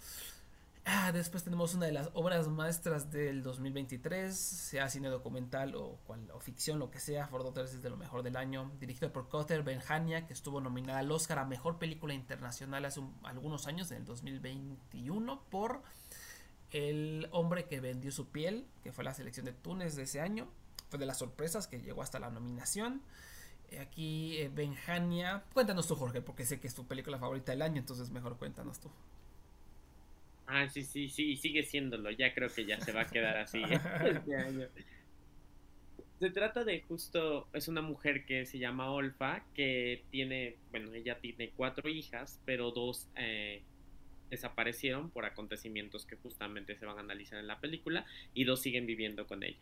Ah, 0.85 1.13
después 1.13 1.43
tenemos 1.43 1.73
una 1.73 1.87
de 1.87 1.93
las 1.93 2.11
obras 2.13 2.47
maestras 2.49 3.11
del 3.11 3.43
2023, 3.43 4.37
sea 4.37 4.91
cine 4.91 5.09
documental 5.09 5.75
o, 5.77 5.99
cual, 6.07 6.31
o 6.31 6.41
ficción, 6.41 6.79
lo 6.79 6.91
que 6.91 7.01
sea. 7.01 7.27
For 7.27 7.43
Daughters 7.43 7.73
es 7.73 7.83
de 7.83 7.89
lo 7.89 7.97
mejor 7.97 8.23
del 8.23 8.37
año. 8.37 8.71
Dirigido 8.79 9.11
por 9.11 9.31
Cotter 9.31 9.63
Benjania, 9.63 10.27
que 10.27 10.35
estuvo 10.35 10.61
nominada 10.61 10.99
al 10.99 11.11
Oscar 11.11 11.39
a 11.39 11.47
Mejor 11.47 11.79
Película 11.79 12.13
Internacional 12.13 12.85
hace 12.85 13.01
algunos 13.23 13.67
años, 13.67 13.91
en 13.93 13.99
el 13.99 14.05
2021, 14.05 15.43
por 15.49 15.83
el 16.75 17.29
hombre 17.31 17.67
que 17.67 17.79
vendió 17.79 18.11
su 18.11 18.31
piel, 18.31 18.67
que 18.83 18.91
fue 18.91 19.05
la 19.05 19.15
selección 19.15 19.47
de 19.47 19.53
Túnez 19.53 19.95
de 19.95 20.03
ese 20.03 20.21
año, 20.21 20.49
fue 20.91 20.99
de 20.99 21.07
las 21.07 21.19
sorpresas 21.19 21.69
que 21.69 21.81
llegó 21.81 22.03
hasta 22.03 22.19
la 22.19 22.31
nominación. 22.31 23.01
Eh, 23.71 23.79
aquí 23.79 24.39
eh, 24.39 24.51
Benjania, 24.53 25.45
cuéntanos 25.53 25.87
tú 25.87 25.95
Jorge, 25.95 26.21
porque 26.21 26.45
sé 26.45 26.59
que 26.59 26.67
es 26.67 26.75
tu 26.75 26.85
película 26.85 27.17
favorita 27.17 27.53
del 27.53 27.63
año, 27.63 27.79
entonces 27.79 28.11
mejor 28.11 28.37
cuéntanos 28.39 28.81
tú. 28.81 28.91
Ah, 30.49 30.69
sí, 30.69 30.83
sí, 30.83 31.09
sí, 31.09 31.37
sigue 31.37 31.63
siéndolo, 31.63 32.11
ya 32.11 32.35
creo 32.35 32.49
que 32.49 32.67
ya 32.67 32.81
se 32.81 32.91
va 32.91 33.03
a 33.03 33.07
quedar 33.07 33.37
así 33.37 33.63
este 34.05 34.37
año. 34.37 34.67
Se 36.19 36.31
trata 36.31 36.65
de 36.65 36.81
justo, 36.81 37.47
es 37.53 37.69
una 37.69 37.83
mujer 37.83 38.27
que 38.27 38.47
se 38.47 38.59
llama 38.59 38.91
Olfa, 38.91 39.45
que 39.55 40.03
tiene, 40.11 40.57
bueno, 40.73 40.93
ella 40.93 41.21
tiene 41.21 41.51
cuatro 41.51 41.89
hijas, 41.89 42.41
pero 42.45 42.73
dos 42.73 43.09
eh, 43.15 43.63
desaparecieron 44.35 45.11
por 45.11 45.25
acontecimientos 45.25 46.07
que 46.07 46.17
justamente 46.17 46.77
se 46.77 46.87
van 46.87 46.99
a 46.99 47.01
analizar 47.01 47.39
en 47.39 47.47
la 47.47 47.61
película 47.61 48.05
y 48.35 48.45
dos 48.45 48.61
siguen 48.61 48.87
viviendo 48.87 49.27
con 49.27 49.43
ella. 49.43 49.59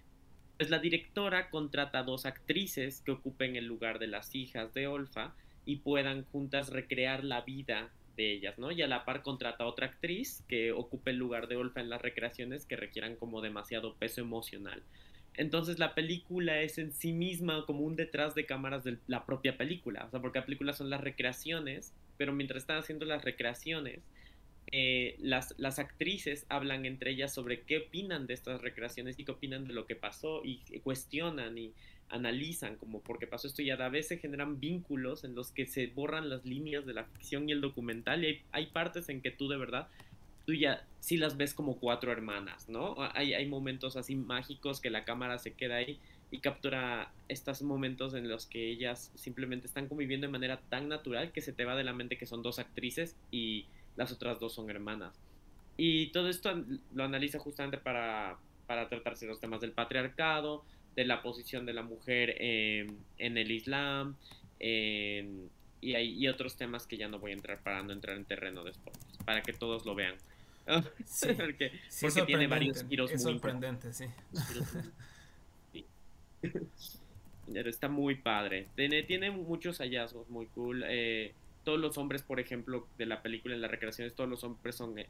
Pues 0.57 0.71
la 0.71 0.79
directora 0.79 1.51
contrata 1.51 2.01
a 2.01 2.03
dos 2.03 2.27
actrices 2.27 3.01
que 3.01 3.13
ocupen 3.13 3.57
el 3.57 3.67
lugar 3.67 3.99
de 3.99 4.07
las 4.07 4.35
hijas 4.35 4.73
de 4.75 4.87
Olfa 4.87 5.35
y 5.65 5.77
puedan 5.77 6.25
juntas 6.25 6.71
recrear 6.71 7.25
la 7.25 7.43
vida 7.43 7.91
de 8.17 8.33
ellas, 8.33 8.59
¿no? 8.59 8.71
Y 8.71 8.83
a 8.83 8.87
la 8.87 9.05
par 9.05 9.23
contrata 9.23 9.65
a 9.65 9.67
otra 9.67 9.87
actriz 9.87 10.45
que 10.49 10.73
ocupe 10.73 11.11
el 11.11 11.17
lugar 11.17 11.49
de 11.49 11.57
Olfa 11.57 11.81
en 11.81 11.91
las 11.91 12.03
recreaciones 12.03 12.67
que 12.67 12.77
requieran 12.77 13.17
como 13.17 13.41
demasiado 13.41 13.95
peso 13.97 14.21
emocional. 14.21 14.83
Entonces 15.35 15.79
la 15.79 15.95
película 15.95 16.61
es 16.61 16.79
en 16.79 16.93
sí 16.93 17.13
misma 17.13 17.65
como 17.65 17.81
un 17.81 17.97
detrás 17.97 18.35
de 18.35 18.45
cámaras 18.45 18.85
de 18.85 18.99
la 19.07 19.25
propia 19.25 19.57
película, 19.57 20.05
o 20.05 20.11
sea, 20.11 20.21
porque 20.21 20.41
la 20.41 20.45
película 20.45 20.75
son 20.75 20.91
las 20.91 21.01
recreaciones, 21.01 21.95
pero 22.19 22.33
mientras 22.33 22.63
están 22.63 22.79
haciendo 22.79 23.07
las 23.07 23.25
recreaciones, 23.25 24.01
eh, 24.73 25.17
las, 25.21 25.55
las, 25.59 25.79
actrices 25.79 26.47
hablan 26.49 26.87
entre 26.87 27.11
ellas 27.11 27.33
sobre 27.33 27.61
qué 27.61 27.79
opinan 27.79 28.27
de 28.27 28.35
estas 28.35 28.61
recreaciones 28.63 29.19
y 29.19 29.25
qué 29.25 29.33
opinan 29.33 29.67
de 29.67 29.75
lo 29.75 29.87
que 29.87 29.97
pasó 29.97 30.43
y 30.45 30.59
cuestionan 30.81 31.59
y 31.59 31.73
analizan 32.13 32.77
como 32.77 33.01
por 33.01 33.19
qué 33.19 33.27
pasó 33.27 33.49
esto 33.49 33.63
y 33.63 33.71
a 33.71 33.77
la 33.77 33.89
vez 33.89 34.09
se 34.09 34.19
generan 34.19 34.61
vínculos 34.61 35.25
en 35.25 35.35
los 35.35 35.51
que 35.51 35.67
se 35.67 35.87
borran 35.89 36.29
las 36.29 36.45
líneas 36.45 36.87
de 36.87 36.93
la 36.93 37.05
ficción 37.05 37.49
y 37.49 37.53
el 37.53 37.61
documental 37.61 38.23
y 38.23 38.27
hay, 38.27 38.43
hay 38.53 38.67
partes 38.67 39.09
en 39.09 39.23
que 39.23 39.31
tú 39.31 39.49
de 39.49 39.57
verdad 39.57 39.89
tú 40.47 40.53
ya 40.53 40.85
sí 41.01 41.17
las 41.17 41.37
ves 41.37 41.55
como 41.55 41.79
cuatro 41.79 42.13
hermanas, 42.13 42.69
¿no? 42.69 42.97
Hay, 43.15 43.33
hay 43.33 43.47
momentos 43.47 43.97
así 43.97 44.15
mágicos 44.15 44.81
que 44.81 44.91
la 44.91 45.05
cámara 45.05 45.39
se 45.39 45.55
queda 45.55 45.77
ahí 45.77 45.99
y 46.31 46.39
captura 46.39 47.13
estos 47.29 47.63
momentos 47.63 48.15
en 48.15 48.29
los 48.29 48.47
que 48.47 48.71
ellas 48.71 49.13
simplemente 49.15 49.67
están 49.67 49.89
conviviendo 49.89 50.27
de 50.27 50.33
manera 50.33 50.61
tan 50.69 50.89
natural 50.89 51.33
que 51.33 51.41
se 51.41 51.53
te 51.53 51.65
va 51.65 51.77
de 51.77 51.85
la 51.85 51.93
mente 51.93 52.19
que 52.19 52.27
son 52.27 52.43
dos 52.43 52.59
actrices 52.59 53.17
y 53.31 53.67
las 53.97 54.13
otras 54.13 54.39
dos 54.41 54.55
son 54.55 54.71
hermanas. 54.71 55.19
Y 55.77 56.09
todo 56.09 56.29
esto 56.29 56.53
lo 56.95 57.05
analiza 57.05 57.39
justamente 57.39 57.79
para, 57.79 58.39
para 58.67 58.89
tratarse 58.89 59.27
los 59.27 59.41
temas 59.41 59.61
del 59.61 59.73
patriarcado, 59.73 60.65
de 60.95 61.05
la 61.05 61.23
posición 61.23 61.67
de 61.67 61.73
la 61.73 61.83
mujer 61.83 62.37
en, 62.39 62.99
el 63.19 63.51
Islam 63.51 64.17
y, 64.61 65.95
hay, 65.95 66.29
otros 66.29 66.57
temas 66.57 66.87
que 66.87 66.97
ya 66.97 67.09
no 67.09 67.19
voy 67.19 67.33
a 67.33 67.35
entrar 67.35 67.61
para 67.61 67.83
no 67.83 67.93
entrar 67.93 68.17
en 68.17 68.25
terreno 68.25 68.63
de 68.63 68.73
spoilers, 68.75 69.19
para 69.25 69.43
que 69.43 69.53
todos 69.53 69.85
lo 69.85 69.95
vean. 69.95 70.15
Sí, 71.05 71.29
porque, 71.37 71.73
tiene 72.25 72.47
varios 72.47 72.87
giros 72.89 73.11
es 73.11 73.23
sorprendente, 73.23 73.93
sí. 73.93 74.05
Pero 77.53 77.69
está 77.69 77.89
muy 77.89 78.15
padre. 78.15 78.69
Tiene, 78.77 79.03
tiene 79.03 79.33
muchos 79.33 79.79
hallazgos 79.79 80.31
muy 80.31 80.47
cool. 80.47 80.85
Eh, 80.87 81.35
todos 81.65 81.79
los 81.79 81.99
hombres, 81.99 82.23
por 82.23 82.41
ejemplo, 82.41 82.87
de 82.99 83.07
la 83.07 83.23
película 83.23 83.55
en 83.55 83.61
las 83.61 83.71
recreaciones, 83.71 84.15
todos 84.15 84.29
los 84.29 84.45
hombres 84.45 84.75
son 84.77 84.99
eh, 84.99 85.09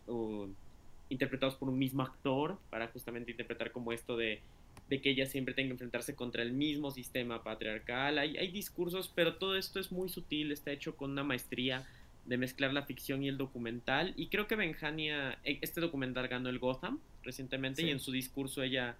interpretados 1.08 1.54
por 1.56 1.68
un 1.68 1.78
mismo 1.78 2.02
actor 2.02 2.58
para 2.70 2.88
justamente 2.88 3.30
interpretar 3.30 3.72
como 3.72 3.92
esto 3.92 4.16
de, 4.16 4.40
que 4.88 5.10
ella 5.10 5.24
siempre 5.24 5.54
tenga 5.54 5.68
que 5.68 5.72
enfrentarse 5.72 6.14
contra 6.14 6.42
el 6.42 6.52
mismo 6.52 6.90
sistema 6.90 7.42
patriarcal. 7.42 8.18
Hay, 8.18 8.36
hay 8.36 8.48
discursos, 8.48 9.10
pero 9.14 9.36
todo 9.36 9.56
esto 9.56 9.80
es 9.80 9.90
muy 9.90 10.10
sutil, 10.10 10.52
está 10.52 10.70
hecho 10.70 10.96
con 10.96 11.12
una 11.12 11.24
maestría 11.24 11.86
de 12.26 12.36
mezclar 12.36 12.72
la 12.72 12.82
ficción 12.82 13.22
y 13.22 13.28
el 13.28 13.38
documental. 13.38 14.12
Y 14.16 14.28
creo 14.28 14.46
que 14.46 14.54
Benjania, 14.54 15.38
e, 15.44 15.58
este 15.62 15.80
documental 15.80 16.28
ganó 16.28 16.50
el 16.50 16.58
Gotham 16.58 17.00
recientemente 17.22 17.82
y 17.82 17.90
en 17.90 18.00
su 18.00 18.12
discurso 18.12 18.62
ella 18.62 18.96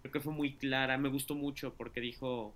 creo 0.00 0.12
que 0.12 0.20
fue 0.20 0.32
muy 0.32 0.54
clara, 0.54 0.98
me 0.98 1.08
gustó 1.08 1.34
mucho 1.34 1.74
porque 1.74 2.00
dijo 2.00 2.54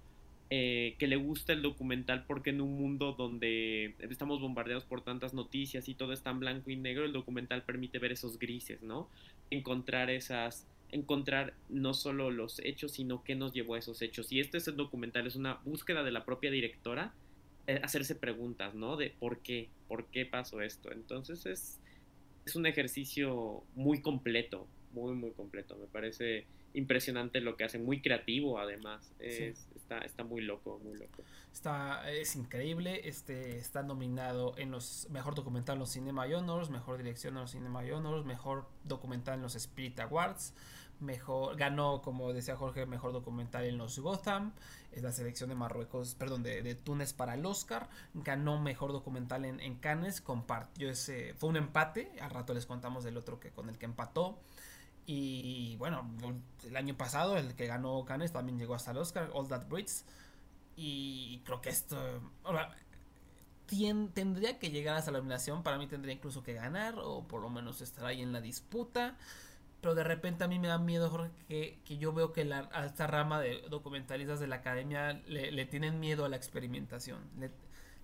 eh, 0.54 0.96
que 0.98 1.06
le 1.06 1.16
gusta 1.16 1.54
el 1.54 1.62
documental 1.62 2.26
porque 2.26 2.50
en 2.50 2.60
un 2.60 2.74
mundo 2.74 3.14
donde 3.16 3.94
estamos 4.00 4.38
bombardeados 4.38 4.84
por 4.84 5.00
tantas 5.00 5.32
noticias 5.32 5.88
y 5.88 5.94
todo 5.94 6.12
está 6.12 6.28
en 6.28 6.40
blanco 6.40 6.70
y 6.70 6.76
negro, 6.76 7.06
el 7.06 7.12
documental 7.12 7.62
permite 7.62 7.98
ver 7.98 8.12
esos 8.12 8.38
grises, 8.38 8.82
¿no? 8.82 9.08
encontrar 9.48 10.10
esas, 10.10 10.66
encontrar 10.90 11.54
no 11.70 11.94
solo 11.94 12.30
los 12.30 12.58
hechos, 12.60 12.92
sino 12.92 13.24
qué 13.24 13.34
nos 13.34 13.54
llevó 13.54 13.76
a 13.76 13.78
esos 13.78 14.02
hechos. 14.02 14.30
Y 14.30 14.40
este 14.40 14.58
es 14.58 14.68
el 14.68 14.76
documental, 14.76 15.26
es 15.26 15.36
una 15.36 15.54
búsqueda 15.64 16.02
de 16.02 16.12
la 16.12 16.26
propia 16.26 16.50
directora, 16.50 17.14
eh, 17.66 17.80
hacerse 17.82 18.14
preguntas, 18.14 18.74
¿no? 18.74 18.98
De 18.98 19.08
por 19.08 19.38
qué, 19.38 19.70
por 19.88 20.04
qué 20.08 20.26
pasó 20.26 20.60
esto. 20.60 20.92
Entonces 20.92 21.46
es, 21.46 21.80
es 22.44 22.56
un 22.56 22.66
ejercicio 22.66 23.62
muy 23.74 24.02
completo, 24.02 24.66
muy, 24.92 25.14
muy 25.14 25.30
completo. 25.30 25.78
Me 25.78 25.86
parece 25.86 26.44
impresionante 26.74 27.40
lo 27.40 27.56
que 27.56 27.64
hacen, 27.64 27.84
muy 27.84 28.00
creativo 28.00 28.58
además. 28.58 29.12
Es, 29.18 29.66
está, 29.92 30.06
está 30.06 30.24
muy 30.24 30.42
loco, 30.42 30.80
muy 30.82 30.96
loco. 30.96 31.22
Está, 31.52 32.10
es 32.10 32.36
increíble, 32.36 33.08
este, 33.08 33.58
está 33.58 33.82
nominado 33.82 34.54
en 34.56 34.70
los 34.70 35.08
mejor 35.10 35.34
documental 35.34 35.74
en 35.74 35.80
los 35.80 35.90
Cinema 35.90 36.24
Honors, 36.24 36.70
mejor 36.70 36.98
dirección 36.98 37.34
en 37.34 37.42
los 37.42 37.52
Cinema 37.52 37.80
Honors, 37.80 38.24
mejor 38.24 38.66
documental 38.84 39.36
en 39.36 39.42
los 39.42 39.54
Spirit 39.54 40.00
Awards, 40.00 40.54
mejor, 41.00 41.56
ganó, 41.56 42.00
como 42.00 42.32
decía 42.32 42.56
Jorge, 42.56 42.86
mejor 42.86 43.12
documental 43.12 43.64
en 43.64 43.76
los 43.76 43.98
Gotham, 43.98 44.52
es 44.92 45.02
la 45.02 45.12
selección 45.12 45.48
de 45.50 45.56
Marruecos, 45.56 46.14
perdón, 46.14 46.42
de, 46.42 46.62
de 46.62 46.74
Túnez 46.74 47.12
para 47.12 47.34
el 47.34 47.44
Oscar, 47.44 47.88
ganó 48.14 48.60
mejor 48.60 48.92
documental 48.92 49.44
en, 49.44 49.60
en 49.60 49.76
Cannes, 49.76 50.20
compartió 50.20 50.90
ese, 50.90 51.34
fue 51.34 51.50
un 51.50 51.56
empate, 51.56 52.12
al 52.20 52.30
rato 52.30 52.54
les 52.54 52.66
contamos 52.66 53.04
del 53.04 53.16
otro 53.16 53.40
que 53.40 53.50
con 53.50 53.68
el 53.68 53.78
que 53.78 53.86
empató. 53.86 54.38
Y 55.06 55.76
bueno, 55.76 56.08
el 56.64 56.76
año 56.76 56.96
pasado 56.96 57.36
el 57.36 57.54
que 57.54 57.66
ganó 57.66 58.04
Cannes 58.04 58.32
también 58.32 58.58
llegó 58.58 58.74
hasta 58.74 58.92
el 58.92 58.98
Oscar, 58.98 59.30
All 59.34 59.48
That 59.48 59.68
Brits. 59.68 60.04
Y 60.76 61.40
creo 61.44 61.60
que 61.60 61.70
esto... 61.70 61.98
Ahora, 62.44 62.74
tendría 64.14 64.58
que 64.58 64.70
llegar 64.70 64.96
hasta 64.96 65.10
la 65.10 65.18
nominación, 65.18 65.62
para 65.62 65.78
mí 65.78 65.86
tendría 65.86 66.14
incluso 66.14 66.42
que 66.42 66.52
ganar 66.52 66.94
o 66.98 67.26
por 67.26 67.40
lo 67.40 67.50
menos 67.50 67.80
estar 67.80 68.04
ahí 68.04 68.20
en 68.20 68.32
la 68.32 68.40
disputa. 68.40 69.16
Pero 69.80 69.96
de 69.96 70.04
repente 70.04 70.44
a 70.44 70.48
mí 70.48 70.60
me 70.60 70.68
da 70.68 70.78
miedo, 70.78 71.10
Jorge, 71.10 71.30
que, 71.48 71.80
que 71.84 71.98
yo 71.98 72.12
veo 72.12 72.32
que 72.32 72.44
la, 72.44 72.68
a 72.72 72.86
esta 72.86 73.08
rama 73.08 73.40
de 73.40 73.62
documentalistas 73.68 74.38
de 74.38 74.46
la 74.46 74.56
academia 74.56 75.14
le, 75.26 75.50
le 75.50 75.66
tienen 75.66 75.98
miedo 75.98 76.24
a 76.24 76.28
la 76.28 76.36
experimentación. 76.36 77.18
Le, 77.36 77.50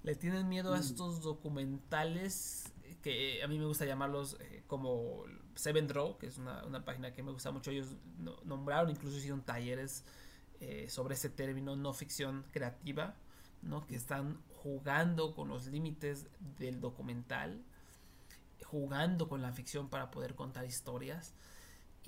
le 0.03 0.17
tienen 0.17 0.49
miedo 0.49 0.75
a 0.75 0.79
estos 0.79 1.23
documentales 1.23 2.73
que 3.03 3.43
a 3.43 3.49
mí 3.49 3.59
me 3.59 3.67
gusta 3.67 3.85
llamarlos 3.85 4.37
eh, 4.41 4.63
como 4.67 5.25
Seven 5.55 5.87
Draw, 5.87 6.19
que 6.19 6.27
es 6.27 6.39
una, 6.39 6.65
una, 6.65 6.85
página 6.85 7.13
que 7.13 7.23
me 7.23 7.33
gusta 7.33 7.51
mucho. 7.51 7.71
Ellos 7.71 7.95
nombraron, 8.45 8.91
incluso 8.91 9.17
hicieron 9.19 9.43
talleres 9.43 10.05
eh, 10.61 10.89
sobre 10.89 11.15
ese 11.15 11.31
término, 11.31 11.77
no 11.77 11.93
ficción 11.93 12.45
creativa, 12.51 13.15
¿no? 13.63 13.87
que 13.87 13.95
están 13.95 14.43
jugando 14.53 15.35
con 15.35 15.49
los 15.49 15.67
límites 15.69 16.27
del 16.59 16.81
documental, 16.81 17.63
jugando 18.65 19.29
con 19.29 19.41
la 19.41 19.53
ficción 19.53 19.89
para 19.89 20.11
poder 20.11 20.35
contar 20.35 20.65
historias. 20.65 21.33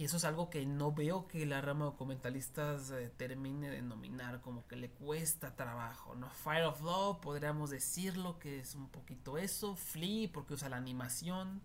Y 0.01 0.05
eso 0.05 0.17
es 0.17 0.25
algo 0.25 0.49
que 0.49 0.65
no 0.65 0.93
veo 0.93 1.29
que 1.29 1.45
la 1.45 1.61
rama 1.61 1.85
documentalistas 1.85 2.91
eh, 2.91 3.13
termine 3.19 3.69
de 3.69 3.83
nominar, 3.83 4.41
como 4.41 4.67
que 4.67 4.75
le 4.75 4.89
cuesta 4.89 5.55
trabajo, 5.55 6.15
¿no? 6.15 6.31
Fire 6.31 6.65
of 6.65 6.81
Love, 6.81 7.21
podríamos 7.21 7.69
decirlo 7.69 8.39
que 8.39 8.61
es 8.61 8.75
un 8.75 8.89
poquito 8.89 9.37
eso. 9.37 9.77
Flea, 9.77 10.31
porque 10.33 10.55
usa 10.55 10.71
la 10.71 10.79
animación. 10.79 11.61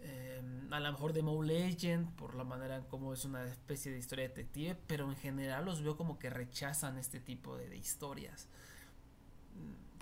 Eh, 0.00 0.42
a 0.68 0.80
lo 0.80 0.90
mejor 0.90 1.12
Demo 1.12 1.40
Legend, 1.40 2.12
por 2.16 2.34
la 2.34 2.42
manera 2.42 2.74
en 2.74 2.82
cómo 2.86 3.12
es 3.12 3.24
una 3.24 3.44
especie 3.44 3.92
de 3.92 4.00
historia 4.00 4.26
detective, 4.26 4.76
pero 4.88 5.08
en 5.08 5.16
general 5.16 5.64
los 5.64 5.80
veo 5.80 5.96
como 5.96 6.18
que 6.18 6.30
rechazan 6.30 6.98
este 6.98 7.20
tipo 7.20 7.56
de, 7.56 7.68
de 7.68 7.76
historias. 7.76 8.48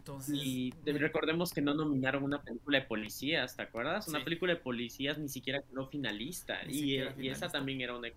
Entonces, 0.07 0.39
y 0.41 0.73
recordemos 0.85 1.53
que 1.53 1.61
no 1.61 1.75
nominaron 1.75 2.23
una 2.23 2.41
película 2.41 2.79
de 2.79 2.87
policías, 2.87 3.57
¿te 3.57 3.63
acuerdas? 3.63 4.05
Sí. 4.05 4.11
Una 4.11 4.23
película 4.23 4.55
de 4.55 4.61
policías 4.61 5.19
ni 5.19 5.29
siquiera 5.29 5.63
quedó 5.63 5.89
finalista. 5.89 6.63
Y, 6.69 6.83
finalista. 6.83 7.23
y, 7.23 7.29
esa 7.29 7.49
también 7.49 7.81
era 7.81 7.97
una 7.97 8.09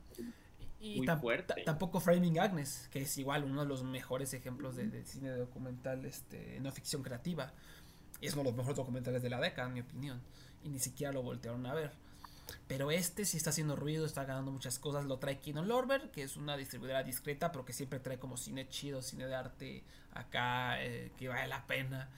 y 0.79 0.97
muy 0.97 1.07
fuerte. 1.07 1.63
Tampoco 1.65 1.99
Framing 1.99 2.39
Agnes, 2.39 2.87
que 2.91 3.01
es 3.01 3.17
igual 3.17 3.43
uno 3.43 3.63
de 3.63 3.67
los 3.67 3.83
mejores 3.83 4.35
ejemplos 4.35 4.75
de, 4.75 4.87
de 4.87 5.03
cine 5.03 5.31
documental, 5.31 6.05
este, 6.05 6.59
no 6.59 6.71
ficción 6.71 7.01
creativa. 7.01 7.53
Y 8.21 8.27
es 8.27 8.33
uno 8.33 8.43
de 8.43 8.49
los 8.49 8.57
mejores 8.57 8.77
documentales 8.77 9.23
de 9.23 9.29
la 9.31 9.39
década, 9.39 9.67
en 9.67 9.73
mi 9.73 9.79
opinión. 9.79 10.21
Y 10.63 10.69
ni 10.69 10.77
siquiera 10.77 11.11
lo 11.11 11.23
voltearon 11.23 11.65
a 11.65 11.73
ver. 11.73 11.91
Pero 12.67 12.91
este 12.91 13.25
sí 13.25 13.37
está 13.37 13.49
haciendo 13.49 13.75
ruido, 13.75 14.05
está 14.05 14.25
ganando 14.25 14.51
muchas 14.51 14.79
cosas. 14.79 15.05
Lo 15.05 15.17
trae 15.17 15.39
Kino 15.39 15.63
Lorber, 15.63 16.11
que 16.11 16.23
es 16.23 16.37
una 16.37 16.57
distribuidora 16.57 17.03
discreta, 17.03 17.51
pero 17.51 17.65
que 17.65 17.73
siempre 17.73 17.99
trae 17.99 18.19
como 18.19 18.37
cine 18.37 18.67
chido, 18.69 19.01
cine 19.01 19.27
de 19.27 19.35
arte 19.35 19.83
acá, 20.13 20.83
eh, 20.83 21.11
que 21.17 21.27
vale 21.27 21.47
la 21.47 21.65
pena. 21.67 22.09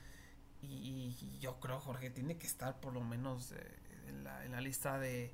Y, 0.62 1.16
yo 1.40 1.60
creo, 1.60 1.80
Jorge, 1.80 2.10
tiene 2.12 2.38
que 2.38 2.46
estar 2.46 2.80
por 2.80 2.94
lo 2.94 3.02
menos 3.02 3.52
eh, 3.52 3.58
en, 4.08 4.24
la, 4.24 4.46
en, 4.46 4.52
la, 4.52 4.62
lista 4.62 5.00
de, 5.00 5.34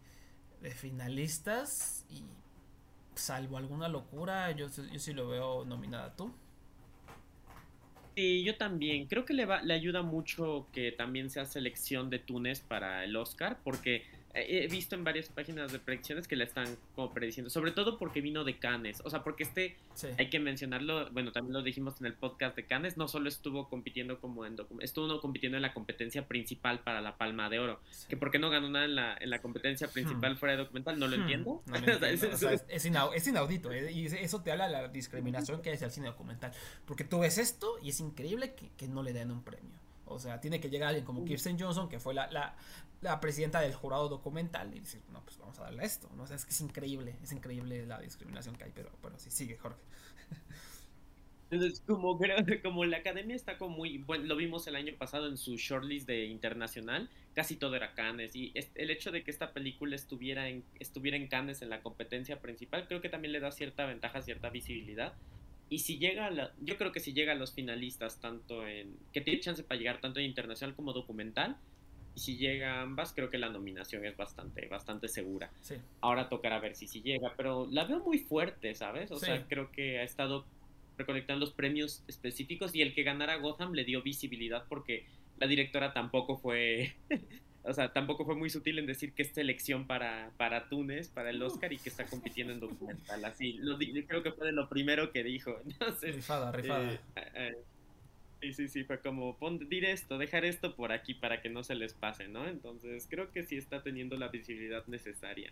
de, 0.61 0.71
finalistas. 0.71 2.05
Y 2.09 2.23
salvo 3.15 3.57
alguna 3.57 3.89
locura, 3.89 4.51
yo, 4.51 4.67
yo 4.69 4.99
sí 4.99 5.13
lo 5.13 5.27
veo 5.27 5.65
nominada. 5.65 6.15
¿Tú? 6.15 6.33
Sí, 8.15 8.43
yo 8.43 8.57
también. 8.57 9.05
Creo 9.07 9.25
que 9.25 9.33
le, 9.33 9.45
va, 9.45 9.61
le 9.61 9.73
ayuda 9.73 10.01
mucho 10.01 10.67
que 10.71 10.91
también 10.91 11.29
sea 11.29 11.45
selección 11.45 12.09
de 12.09 12.19
Túnez 12.19 12.61
para 12.61 13.03
el 13.03 13.15
Oscar, 13.15 13.59
porque 13.63 14.05
he 14.41 14.67
visto 14.67 14.95
en 14.95 15.03
varias 15.03 15.29
páginas 15.29 15.71
de 15.71 15.79
predicciones 15.79 16.27
que 16.27 16.35
le 16.35 16.43
están 16.43 16.77
como 16.95 17.13
prediciendo, 17.13 17.49
sobre 17.49 17.71
todo 17.71 17.97
porque 17.97 18.21
vino 18.21 18.43
de 18.43 18.57
Cannes, 18.57 19.01
o 19.03 19.09
sea, 19.09 19.23
porque 19.23 19.43
este, 19.43 19.77
sí. 19.93 20.07
hay 20.17 20.29
que 20.29 20.39
mencionarlo, 20.39 21.09
bueno, 21.11 21.31
también 21.31 21.53
lo 21.53 21.63
dijimos 21.63 21.99
en 21.99 22.07
el 22.07 22.13
podcast 22.13 22.55
de 22.55 22.65
Cannes, 22.65 22.97
no 22.97 23.07
solo 23.07 23.29
estuvo 23.29 23.69
compitiendo 23.69 24.19
como 24.19 24.45
en 24.45 24.57
estuvo 24.81 25.19
compitiendo 25.21 25.57
en 25.57 25.61
la 25.61 25.73
competencia 25.73 26.27
principal 26.27 26.79
para 26.79 27.01
la 27.01 27.17
Palma 27.17 27.49
de 27.49 27.59
Oro, 27.59 27.79
sí. 27.89 28.07
que 28.09 28.17
por 28.17 28.31
qué 28.31 28.39
no 28.39 28.49
ganó 28.49 28.69
nada 28.69 28.85
en 28.85 28.95
la, 28.95 29.17
en 29.19 29.29
la 29.29 29.41
competencia 29.41 29.87
principal 29.87 30.33
hmm. 30.33 30.37
fuera 30.37 30.55
de 30.55 30.63
documental, 30.63 30.99
no 30.99 31.07
lo 31.07 31.17
hmm. 31.17 31.21
entiendo. 31.21 31.61
No 31.65 31.79
lo 31.79 31.93
entiendo. 31.93 32.35
o 32.35 32.37
sea, 32.37 32.53
es, 32.53 32.65
es, 32.67 32.85
inaudito, 32.85 33.15
es, 33.15 33.27
inaudito 33.27 33.71
¿eh? 33.71 33.91
y 33.91 34.05
eso 34.05 34.41
te 34.41 34.51
habla 34.51 34.67
de 34.67 34.73
la 34.73 34.87
discriminación 34.87 35.61
que 35.61 35.69
hay 35.69 35.75
hacia 35.75 35.87
el 35.87 35.91
cine 35.91 36.07
documental, 36.07 36.51
porque 36.85 37.03
tú 37.03 37.19
ves 37.19 37.37
esto 37.37 37.77
y 37.81 37.89
es 37.89 37.99
increíble 37.99 38.53
que, 38.53 38.69
que 38.77 38.87
no 38.87 39.03
le 39.03 39.13
den 39.13 39.31
un 39.31 39.43
premio. 39.43 39.86
O 40.09 40.19
sea, 40.19 40.39
tiene 40.39 40.59
que 40.59 40.69
llegar 40.69 40.89
alguien 40.89 41.05
como 41.05 41.25
Kirsten 41.25 41.59
Johnson, 41.59 41.89
que 41.89 41.99
fue 41.99 42.13
la, 42.13 42.31
la, 42.31 42.55
la 43.01 43.19
presidenta 43.19 43.61
del 43.61 43.73
jurado 43.73 44.09
documental, 44.09 44.73
y 44.75 44.79
decir, 44.79 45.01
no, 45.11 45.23
pues 45.23 45.37
vamos 45.37 45.57
a 45.59 45.63
darle 45.63 45.85
esto. 45.85 46.09
¿no? 46.15 46.23
O 46.23 46.27
sea, 46.27 46.35
es 46.35 46.45
que 46.45 46.51
es 46.51 46.61
increíble, 46.61 47.15
es 47.21 47.31
increíble 47.31 47.85
la 47.85 47.99
discriminación 47.99 48.55
que 48.55 48.65
hay, 48.65 48.71
pero, 48.73 48.91
pero 49.01 49.17
sí, 49.19 49.31
sigue, 49.31 49.57
Jorge. 49.57 49.79
Entonces, 51.49 51.81
como, 51.85 52.19
como 52.61 52.85
la 52.85 52.97
academia 52.97 53.35
está 53.35 53.57
como 53.57 53.77
muy, 53.77 53.99
bueno, 53.99 54.25
lo 54.25 54.35
vimos 54.35 54.67
el 54.67 54.75
año 54.75 54.93
pasado 54.97 55.27
en 55.29 55.37
su 55.37 55.55
shortlist 55.55 56.05
de 56.05 56.25
internacional, 56.25 57.09
casi 57.33 57.55
todo 57.55 57.75
era 57.75 57.93
Cannes, 57.93 58.35
y 58.35 58.53
el 58.75 58.89
hecho 58.89 59.11
de 59.11 59.23
que 59.23 59.31
esta 59.31 59.53
película 59.53 59.95
estuviera 59.95 60.49
en, 60.49 60.65
estuviera 60.79 61.15
en 61.15 61.27
Cannes 61.27 61.61
en 61.61 61.69
la 61.69 61.81
competencia 61.81 62.41
principal, 62.41 62.87
creo 62.87 62.99
que 62.99 63.07
también 63.07 63.31
le 63.31 63.39
da 63.39 63.51
cierta 63.51 63.85
ventaja, 63.85 64.21
cierta 64.21 64.49
visibilidad. 64.49 65.13
Y 65.69 65.79
si 65.79 65.97
llega 65.97 66.27
a 66.27 66.31
la, 66.31 66.53
yo 66.61 66.77
creo 66.77 66.91
que 66.91 66.99
si 66.99 67.13
llega 67.13 67.33
a 67.33 67.35
los 67.35 67.53
finalistas, 67.53 68.19
tanto 68.19 68.65
en, 68.65 68.95
que 69.11 69.21
tiene 69.21 69.39
chance 69.39 69.63
para 69.63 69.77
llegar 69.77 69.99
tanto 69.99 70.19
en 70.19 70.25
internacional 70.25 70.75
como 70.75 70.93
documental, 70.93 71.57
y 72.15 72.19
si 72.19 72.37
llega 72.37 72.79
a 72.79 72.81
ambas, 72.81 73.13
creo 73.13 73.29
que 73.29 73.37
la 73.37 73.49
nominación 73.49 74.03
es 74.05 74.17
bastante, 74.17 74.65
bastante 74.67 75.07
segura. 75.07 75.51
Sí. 75.61 75.75
Ahora 76.01 76.29
tocará 76.29 76.59
ver 76.59 76.75
si 76.75 76.87
si 76.87 77.01
llega, 77.01 77.33
pero 77.37 77.67
la 77.69 77.85
veo 77.85 77.99
muy 77.99 78.17
fuerte, 78.17 78.73
¿sabes? 78.73 79.11
O 79.11 79.17
sí. 79.17 79.27
sea, 79.27 79.45
creo 79.47 79.71
que 79.71 79.99
ha 79.99 80.03
estado 80.03 80.45
recolectando 80.97 81.45
los 81.45 81.53
premios 81.53 82.03
específicos 82.07 82.73
y 82.73 82.81
el 82.81 82.95
que 82.95 83.03
ganara 83.03 83.35
Gotham 83.35 83.73
le 83.73 83.83
dio 83.83 84.01
visibilidad 84.01 84.65
porque 84.67 85.05
la 85.37 85.47
directora 85.47 85.93
tampoco 85.93 86.37
fue 86.37 86.95
o 87.67 87.73
sea, 87.73 87.91
tampoco 87.91 88.25
fue 88.25 88.35
muy 88.35 88.49
sutil 88.49 88.79
en 88.79 88.85
decir 88.85 89.13
que 89.13 89.23
es 89.23 89.29
selección 89.29 89.87
para, 89.87 90.31
para 90.37 90.69
Túnez, 90.69 91.09
para 91.09 91.29
el 91.29 91.41
Oscar 91.41 91.73
y 91.73 91.77
que 91.77 91.89
está 91.89 92.05
compitiendo 92.05 92.53
en 92.53 92.59
documental. 92.59 93.25
Así, 93.25 93.53
lo, 93.53 93.77
creo 93.77 94.23
que 94.23 94.31
fue 94.31 94.47
de 94.47 94.53
lo 94.53 94.69
primero 94.69 95.11
que 95.11 95.23
dijo. 95.23 95.59
Entonces, 95.65 96.15
rifada, 96.15 96.51
rifada. 96.51 96.93
Eh, 96.93 96.99
eh, 97.35 97.57
sí, 98.41 98.53
sí, 98.53 98.67
sí, 98.69 98.83
fue 98.85 98.99
como, 98.99 99.37
pon, 99.37 99.67
dir 99.69 99.85
esto, 99.85 100.17
dejar 100.17 100.45
esto 100.45 100.75
por 100.75 100.91
aquí 100.91 101.13
para 101.13 101.41
que 101.41 101.49
no 101.49 101.63
se 101.63 101.75
les 101.75 101.93
pase, 101.93 102.27
¿no? 102.27 102.47
Entonces, 102.47 103.05
creo 103.09 103.31
que 103.31 103.43
sí 103.43 103.57
está 103.57 103.83
teniendo 103.83 104.15
la 104.17 104.29
visibilidad 104.29 104.85
necesaria. 104.87 105.51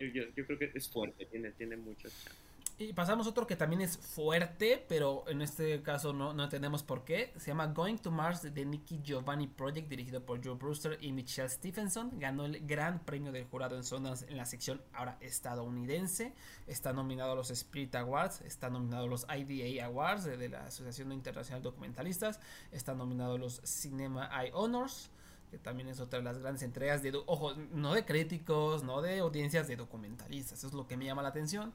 Yo, 0.00 0.24
creo 0.46 0.58
que 0.58 0.72
es 0.74 0.88
fuerte, 0.88 1.26
tiene, 1.26 1.52
tiene 1.52 1.76
muchos 1.76 2.12
chances. 2.24 2.53
Y 2.76 2.92
pasamos 2.92 3.28
otro 3.28 3.46
que 3.46 3.54
también 3.54 3.82
es 3.82 3.96
fuerte, 3.96 4.84
pero 4.88 5.22
en 5.28 5.42
este 5.42 5.80
caso 5.82 6.12
no, 6.12 6.32
no 6.32 6.42
entendemos 6.42 6.82
por 6.82 7.04
qué. 7.04 7.32
Se 7.36 7.46
llama 7.46 7.68
Going 7.68 7.98
to 7.98 8.10
Mars 8.10 8.42
de 8.42 8.64
Nicky 8.64 9.00
Giovanni 9.00 9.46
Project, 9.46 9.88
dirigido 9.88 10.26
por 10.26 10.44
Joe 10.44 10.56
Brewster 10.56 10.98
y 11.00 11.12
Michelle 11.12 11.48
Stephenson. 11.48 12.18
Ganó 12.18 12.44
el 12.44 12.66
gran 12.66 12.98
premio 13.04 13.30
del 13.30 13.44
jurado 13.44 13.76
en 13.76 13.84
zonas 13.84 14.22
en 14.22 14.36
la 14.36 14.44
sección 14.44 14.82
ahora 14.92 15.18
estadounidense. 15.20 16.34
Está 16.66 16.92
nominado 16.92 17.30
a 17.30 17.34
los 17.36 17.50
Spirit 17.50 17.94
Awards, 17.94 18.40
está 18.40 18.68
nominado 18.70 19.04
a 19.04 19.08
los 19.08 19.24
IDA 19.28 19.84
Awards 19.86 20.24
de, 20.24 20.36
de 20.36 20.48
la 20.48 20.64
Asociación 20.64 21.12
Internacional 21.12 21.62
de 21.62 21.70
Documentalistas, 21.70 22.40
está 22.72 22.92
nominado 22.92 23.36
a 23.36 23.38
los 23.38 23.60
Cinema 23.62 24.28
Eye 24.32 24.50
Honors 24.52 25.10
que 25.54 25.58
también 25.58 25.88
es 25.88 26.00
otra 26.00 26.18
de 26.18 26.24
las 26.24 26.38
grandes 26.38 26.64
entregas 26.64 27.00
de, 27.00 27.12
ojo, 27.26 27.54
no 27.72 27.94
de 27.94 28.04
críticos, 28.04 28.82
no 28.82 29.00
de 29.02 29.20
audiencias, 29.20 29.68
de 29.68 29.76
documentalistas, 29.76 30.58
eso 30.58 30.66
es 30.66 30.74
lo 30.74 30.88
que 30.88 30.96
me 30.96 31.04
llama 31.04 31.22
la 31.22 31.28
atención. 31.28 31.72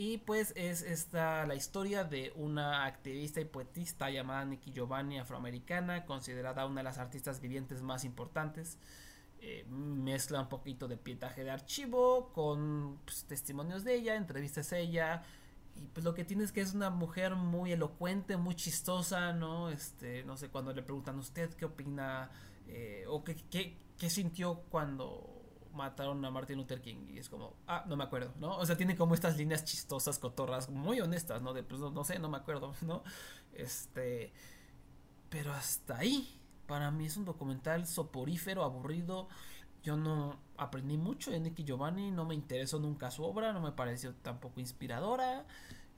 Y 0.00 0.18
pues 0.18 0.52
es 0.54 0.82
esta 0.82 1.44
la 1.44 1.56
historia 1.56 2.04
de 2.04 2.32
una 2.36 2.84
activista 2.84 3.40
y 3.40 3.44
poetista 3.46 4.08
llamada 4.08 4.44
Nikki 4.44 4.70
Giovanni, 4.70 5.18
afroamericana, 5.18 6.06
considerada 6.06 6.66
una 6.66 6.82
de 6.82 6.84
las 6.84 6.98
artistas 6.98 7.40
vivientes 7.40 7.82
más 7.82 8.04
importantes. 8.04 8.78
eh, 9.40 9.64
mezcla 9.68 10.40
un 10.40 10.48
poquito 10.48 10.86
de 10.86 10.96
pietaje 10.96 11.42
de 11.42 11.50
archivo 11.50 12.32
con 12.32 13.00
pues, 13.04 13.24
testimonios 13.24 13.82
de 13.82 13.96
ella, 13.96 14.14
entrevistas 14.14 14.72
a 14.72 14.78
ella. 14.78 15.24
Y 15.74 15.86
pues 15.88 16.04
lo 16.04 16.14
que 16.14 16.24
tiene 16.24 16.44
es 16.44 16.52
que 16.52 16.60
es 16.60 16.74
una 16.74 16.90
mujer 16.90 17.34
muy 17.34 17.72
elocuente, 17.72 18.36
muy 18.36 18.54
chistosa, 18.54 19.32
¿no? 19.32 19.68
Este, 19.68 20.22
no 20.24 20.36
sé, 20.36 20.48
cuando 20.48 20.72
le 20.72 20.82
preguntan 20.82 21.16
a 21.16 21.20
usted 21.20 21.52
qué 21.54 21.64
opina 21.64 22.30
eh, 22.68 23.04
o 23.08 23.24
qué, 23.24 23.34
qué, 23.50 23.76
qué 23.98 24.10
sintió 24.10 24.60
cuando 24.70 25.37
mataron 25.78 26.24
a 26.24 26.30
Martin 26.30 26.58
Luther 26.58 26.80
King 26.80 27.06
y 27.08 27.18
es 27.18 27.28
como, 27.28 27.54
ah, 27.66 27.84
no 27.86 27.96
me 27.96 28.04
acuerdo, 28.04 28.32
¿no? 28.38 28.56
O 28.58 28.66
sea, 28.66 28.76
tiene 28.76 28.96
como 28.96 29.14
estas 29.14 29.36
líneas 29.36 29.64
chistosas, 29.64 30.18
cotorras, 30.18 30.68
muy 30.68 31.00
honestas, 31.00 31.40
¿no? 31.40 31.54
De, 31.54 31.62
pues 31.62 31.80
no, 31.80 31.90
no 31.90 32.04
sé, 32.04 32.18
no 32.18 32.28
me 32.28 32.36
acuerdo, 32.36 32.74
¿no? 32.82 33.02
Este, 33.54 34.32
pero 35.30 35.52
hasta 35.52 35.98
ahí, 35.98 36.40
para 36.66 36.90
mí 36.90 37.06
es 37.06 37.16
un 37.16 37.24
documental 37.24 37.86
soporífero, 37.86 38.64
aburrido. 38.64 39.28
Yo 39.82 39.96
no 39.96 40.36
aprendí 40.56 40.98
mucho 40.98 41.30
de 41.30 41.40
Nicky 41.40 41.64
Giovanni, 41.64 42.10
no 42.10 42.24
me 42.24 42.34
interesó 42.34 42.78
nunca 42.80 43.10
su 43.10 43.24
obra, 43.24 43.52
no 43.52 43.60
me 43.60 43.72
pareció 43.72 44.14
tampoco 44.16 44.60
inspiradora. 44.60 45.46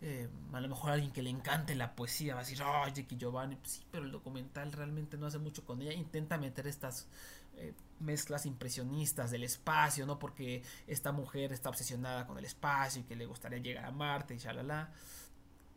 Eh, 0.03 0.29
a 0.53 0.61
lo 0.61 0.69
mejor 0.69 0.93
alguien 0.93 1.13
que 1.13 1.23
le 1.23 1.31
encante 1.31 1.75
la 1.75 1.95
poesía 1.95 2.35
va 2.35 2.41
a 2.41 2.45
decir, 2.45 2.63
oh, 2.63 2.87
Nicky 2.87 3.17
Giovanni, 3.17 3.57
pues 3.57 3.73
sí, 3.73 3.87
pero 3.91 4.05
el 4.05 4.13
documental 4.13 4.73
realmente 4.73 5.17
no 5.17 5.27
hace 5.27 5.39
mucho 5.39 5.65
con 5.65 5.81
ella. 5.83 5.93
Intenta 5.93 6.39
meter 6.39 6.67
estas 6.67 7.09
eh, 7.57 7.75
mezclas 8.01 8.47
impresionistas 8.47 9.31
del 9.31 9.45
espacio, 9.45 10.07
¿no? 10.07 10.19
Porque 10.19 10.63
esta 10.87 11.13
mujer 11.13 11.53
está 11.53 11.69
obsesionada 11.69 12.27
con 12.27 12.39
el 12.39 12.45
espacio 12.45 13.03
y 13.03 13.05
que 13.05 13.17
le 13.17 13.27
gustaría 13.27 13.59
llegar 13.59 13.85
a 13.85 13.91
Marte 13.91 14.35
y 14.35 14.39
shalala. 14.39 14.93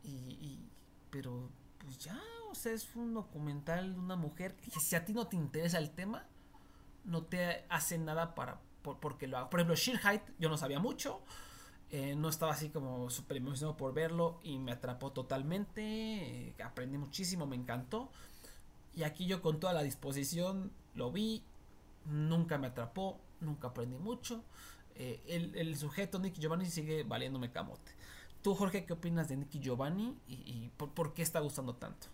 Y, 0.03 0.59
pero 1.09 1.49
pues 1.77 1.97
ya, 1.99 2.19
o 2.49 2.55
sea, 2.55 2.73
es 2.73 2.95
un 2.95 3.13
documental 3.13 3.93
de 3.93 3.99
una 3.99 4.15
mujer 4.15 4.55
que 4.55 4.71
si 4.79 4.95
a 4.95 5.05
ti 5.05 5.13
no 5.13 5.27
te 5.27 5.35
interesa 5.35 5.77
el 5.77 5.91
tema, 5.91 6.27
no 7.05 7.23
te 7.23 7.65
hace 7.69 7.97
nada 7.97 8.35
para 8.35 8.59
porque 8.83 9.27
lo 9.27 9.37
haga. 9.37 9.49
Por 9.49 9.59
ejemplo, 9.59 9.75
Sheer 9.75 9.99
Height, 9.99 10.23
yo 10.39 10.49
no 10.49 10.57
sabía 10.57 10.79
mucho. 10.79 11.21
Eh, 11.89 12.15
no 12.15 12.27
estaba 12.27 12.53
así 12.53 12.69
como 12.69 13.09
súper 13.09 13.37
emocionado 13.37 13.77
por 13.77 13.93
verlo 13.93 14.39
y 14.43 14.57
me 14.57 14.71
atrapó 14.71 15.11
totalmente. 15.11 15.81
Eh, 16.49 16.55
aprendí 16.63 16.97
muchísimo, 16.97 17.45
me 17.45 17.55
encantó. 17.55 18.11
Y 18.95 19.03
aquí 19.03 19.25
yo 19.25 19.41
con 19.41 19.59
toda 19.59 19.73
la 19.73 19.83
disposición 19.83 20.71
lo 20.95 21.11
vi. 21.11 21.43
Nunca 22.05 22.57
me 22.57 22.67
atrapó, 22.67 23.21
nunca 23.39 23.69
aprendí 23.69 23.97
mucho. 23.97 24.43
Eh, 24.95 25.51
el, 25.55 25.75
sujeto 25.75 26.19
Nicky 26.19 26.41
Giovanni 26.41 26.65
sigue 26.65 27.03
valiéndome 27.03 27.51
camote. 27.51 27.91
Tú, 28.41 28.53
Jorge, 28.53 28.85
¿qué 28.85 28.93
opinas 28.93 29.29
de 29.29 29.37
Nicky 29.37 29.59
Giovanni 29.59 30.15
y, 30.27 30.69
por, 30.77 31.13
qué 31.13 31.21
está 31.21 31.39
gustando 31.39 31.75
tanto? 31.75 32.07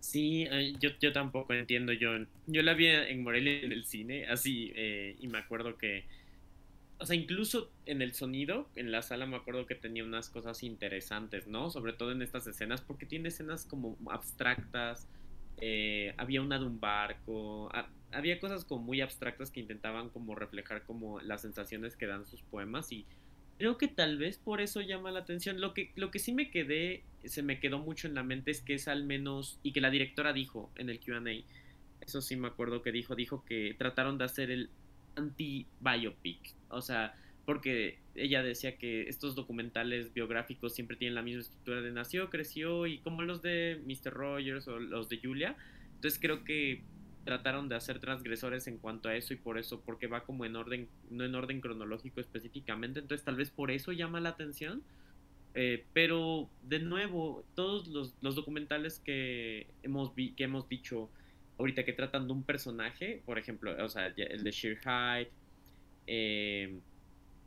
Sí, 0.00 0.46
yo, 0.80 0.90
yo 1.00 1.12
tampoco 1.12 1.52
entiendo. 1.52 1.92
Yo, 1.92 2.10
yo 2.46 2.62
la 2.62 2.72
vi 2.74 2.86
en 2.86 3.22
Morelia 3.22 3.60
en 3.60 3.72
el 3.72 3.84
cine, 3.84 4.26
así, 4.26 4.72
y 5.18 5.26
me 5.28 5.38
acuerdo 5.38 5.76
que 5.76 6.06
o 7.00 7.06
sea, 7.06 7.14
incluso 7.14 7.70
en 7.86 8.02
el 8.02 8.12
sonido, 8.12 8.68
en 8.74 8.90
la 8.90 9.02
sala 9.02 9.26
me 9.26 9.36
acuerdo 9.36 9.66
que 9.66 9.76
tenía 9.76 10.04
unas 10.04 10.28
cosas 10.28 10.62
interesantes, 10.64 11.46
¿no? 11.46 11.70
Sobre 11.70 11.92
todo 11.92 12.10
en 12.10 12.22
estas 12.22 12.46
escenas, 12.46 12.80
porque 12.80 13.06
tiene 13.06 13.28
escenas 13.28 13.64
como 13.64 13.96
abstractas, 14.10 15.08
eh, 15.58 16.12
había 16.16 16.42
una 16.42 16.58
de 16.58 16.64
un 16.64 16.80
barco, 16.80 17.70
había 18.12 18.40
cosas 18.40 18.64
como 18.64 18.82
muy 18.82 19.00
abstractas 19.00 19.50
que 19.50 19.60
intentaban 19.60 20.08
como 20.08 20.34
reflejar 20.34 20.84
como 20.84 21.20
las 21.20 21.42
sensaciones 21.42 21.96
que 21.96 22.06
dan 22.06 22.26
sus 22.26 22.42
poemas 22.42 22.90
y 22.92 23.06
creo 23.58 23.76
que 23.76 23.88
tal 23.88 24.16
vez 24.18 24.38
por 24.38 24.60
eso 24.60 24.80
llama 24.80 25.10
la 25.10 25.20
atención. 25.20 25.60
Lo 25.60 25.74
que, 25.74 25.90
lo 25.96 26.10
que 26.10 26.18
sí 26.18 26.32
me 26.32 26.50
quedé, 26.50 27.02
se 27.24 27.42
me 27.42 27.60
quedó 27.60 27.78
mucho 27.78 28.06
en 28.06 28.14
la 28.14 28.22
mente 28.22 28.50
es 28.50 28.62
que 28.62 28.74
es 28.74 28.88
al 28.88 29.04
menos, 29.04 29.58
y 29.62 29.72
que 29.72 29.80
la 29.80 29.90
directora 29.90 30.32
dijo 30.32 30.70
en 30.76 30.88
el 30.88 31.00
QA, 31.00 31.20
eso 32.00 32.20
sí 32.22 32.36
me 32.36 32.48
acuerdo 32.48 32.82
que 32.82 32.92
dijo, 32.92 33.14
dijo 33.16 33.44
que 33.44 33.74
trataron 33.76 34.16
de 34.16 34.24
hacer 34.24 34.50
el 34.50 34.70
anti-biopic. 35.16 36.54
O 36.70 36.80
sea, 36.80 37.14
porque 37.44 37.98
ella 38.14 38.42
decía 38.42 38.78
que 38.78 39.08
estos 39.08 39.34
documentales 39.34 40.14
biográficos 40.14 40.74
siempre 40.74 40.96
tienen 40.96 41.16
la 41.16 41.22
misma 41.22 41.40
estructura 41.40 41.80
de 41.80 41.90
nació, 41.90 42.30
creció 42.30 42.86
y 42.86 42.98
como 42.98 43.22
los 43.22 43.42
de 43.42 43.82
Mr. 43.84 44.12
Rogers 44.12 44.68
o 44.68 44.78
los 44.78 45.08
de 45.08 45.18
Julia. 45.18 45.56
Entonces 45.96 46.20
creo 46.20 46.44
que 46.44 46.82
trataron 47.24 47.68
de 47.68 47.76
hacer 47.76 47.98
transgresores 47.98 48.66
en 48.66 48.78
cuanto 48.78 49.08
a 49.08 49.16
eso 49.16 49.34
y 49.34 49.36
por 49.36 49.58
eso, 49.58 49.80
porque 49.80 50.06
va 50.06 50.24
como 50.24 50.44
en 50.44 50.56
orden, 50.56 50.88
no 51.10 51.24
en 51.24 51.34
orden 51.34 51.60
cronológico 51.60 52.20
específicamente, 52.20 53.00
entonces 53.00 53.24
tal 53.24 53.36
vez 53.36 53.50
por 53.50 53.70
eso 53.70 53.92
llama 53.92 54.20
la 54.20 54.30
atención. 54.30 54.82
Eh, 55.54 55.84
pero 55.92 56.48
de 56.62 56.78
nuevo, 56.78 57.44
todos 57.54 57.88
los, 57.88 58.14
los 58.20 58.36
documentales 58.36 59.00
que 59.00 59.66
hemos, 59.82 60.14
vi, 60.14 60.32
que 60.32 60.44
hemos 60.44 60.68
dicho 60.68 61.10
ahorita 61.58 61.84
que 61.84 61.92
tratan 61.92 62.26
de 62.26 62.32
un 62.32 62.42
personaje, 62.44 63.22
por 63.26 63.38
ejemplo, 63.38 63.74
o 63.84 63.88
sea, 63.88 64.06
el 64.06 64.44
de 64.44 64.50
Sheer 64.50 64.78
Height, 64.84 65.28
eh, 66.06 66.78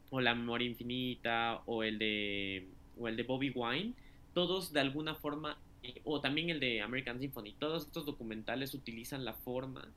o 0.09 0.19
La 0.19 0.35
Memoria 0.35 0.67
Infinita, 0.67 1.61
o 1.65 1.83
el 1.83 1.97
de, 1.97 2.67
o 2.97 3.07
el 3.07 3.15
de 3.15 3.23
Bobby 3.23 3.51
Wine, 3.55 3.93
todos 4.33 4.73
de 4.73 4.81
alguna 4.81 5.15
forma, 5.15 5.57
eh, 5.83 6.01
o 6.03 6.21
también 6.21 6.49
el 6.49 6.59
de 6.59 6.81
American 6.81 7.19
Symphony, 7.19 7.53
todos 7.53 7.87
estos 7.87 8.05
documentales 8.05 8.73
utilizan 8.73 9.25
la 9.25 9.33
forma 9.33 9.87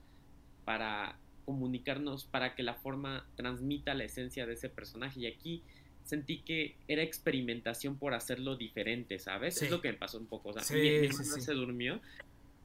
para 0.65 1.19
comunicarnos, 1.45 2.25
para 2.25 2.55
que 2.55 2.63
la 2.63 2.75
forma 2.75 3.27
transmita 3.37 3.95
la 3.95 4.05
esencia 4.05 4.47
de 4.47 4.55
ese 4.55 4.69
personaje. 4.69 5.21
Y 5.21 5.27
aquí 5.27 5.63
sentí 6.05 6.39
que 6.39 6.77
era 6.89 7.03
experimentación 7.03 7.99
por 7.99 8.15
hacerlo 8.15 8.57
diferente, 8.57 9.19
¿sabes? 9.19 9.61
Es 9.61 9.71
lo 9.71 9.81
que 9.81 9.93
me 9.93 9.99
pasó 9.99 10.19
un 10.19 10.27
poco. 10.27 10.51
O 10.51 10.53
sea, 10.53 10.77
mi, 10.77 11.11
se 11.13 11.53
durmió 11.53 12.01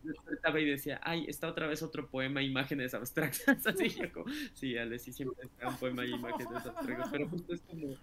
despertaba 0.04 0.60
y 0.60 0.66
decía, 0.66 1.00
ay, 1.04 1.26
está 1.28 1.48
otra 1.48 1.68
vez 1.68 1.82
otro 1.84 2.08
poema, 2.08 2.42
imágenes 2.42 2.94
abstractas. 2.94 3.66
Así 3.68 3.90
como, 4.10 4.26
sí, 4.54 4.78
Ale, 4.78 5.00
sí, 5.00 5.12
siempre 5.12 5.46
está 5.46 5.70
un 5.70 5.78
poema 5.78 6.06
y 6.06 6.12
imágenes 6.12 6.66
abstractas, 6.66 7.10
pero 7.12 7.28
justo 7.28 7.54
es 7.54 7.62
como, 7.62 7.96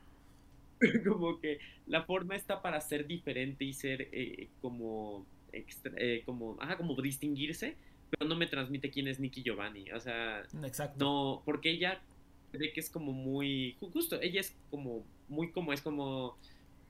como 1.06 1.40
que 1.40 1.58
la 1.86 2.02
forma 2.04 2.36
está 2.36 2.62
para 2.62 2.80
ser 2.80 3.06
diferente 3.06 3.64
y 3.64 3.72
ser 3.72 4.08
eh, 4.12 4.48
como, 4.60 5.26
eh, 5.52 6.22
como, 6.24 6.56
ajá, 6.60 6.76
como 6.76 6.94
distinguirse, 7.00 7.76
pero 8.10 8.28
no 8.28 8.36
me 8.36 8.46
transmite 8.46 8.90
quién 8.90 9.08
es 9.08 9.20
Nicky 9.20 9.42
Giovanni. 9.42 9.90
O 9.92 10.00
sea, 10.00 10.44
Exacto. 10.64 11.04
no, 11.04 11.42
porque 11.44 11.70
ella 11.70 12.00
cree 12.52 12.72
que 12.72 12.80
es 12.80 12.90
como 12.90 13.12
muy, 13.12 13.76
justo, 13.80 14.20
ella 14.20 14.40
es 14.40 14.56
como, 14.70 15.04
muy 15.28 15.50
como, 15.50 15.72
es 15.72 15.80
como 15.80 16.36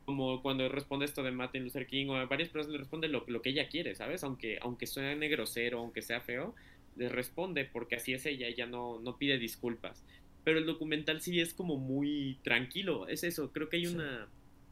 como 0.06 0.40
cuando 0.40 0.68
responde 0.68 1.04
esto 1.04 1.24
de 1.24 1.32
Martin 1.32 1.64
Luther 1.64 1.86
King 1.86 2.06
o 2.08 2.14
a 2.14 2.26
varias 2.26 2.48
personas 2.48 2.72
le 2.72 2.78
responde 2.78 3.08
lo, 3.08 3.24
lo 3.26 3.42
que 3.42 3.50
ella 3.50 3.68
quiere, 3.68 3.94
¿sabes? 3.96 4.22
Aunque, 4.22 4.56
aunque 4.62 4.86
suene 4.86 5.28
grosero, 5.28 5.80
aunque 5.80 6.00
sea 6.00 6.20
feo, 6.20 6.54
le 6.96 7.08
responde 7.08 7.64
porque 7.64 7.96
así 7.96 8.14
es 8.14 8.24
ella, 8.24 8.46
ella 8.46 8.66
no, 8.66 9.00
no 9.00 9.18
pide 9.18 9.36
disculpas. 9.36 10.04
Pero 10.46 10.60
el 10.60 10.66
documental 10.66 11.20
sí 11.20 11.40
es 11.40 11.52
como 11.52 11.76
muy 11.76 12.38
tranquilo, 12.44 13.08
es 13.08 13.24
eso, 13.24 13.50
creo 13.50 13.68
que 13.68 13.78
hay 13.78 13.88
una... 13.88 14.28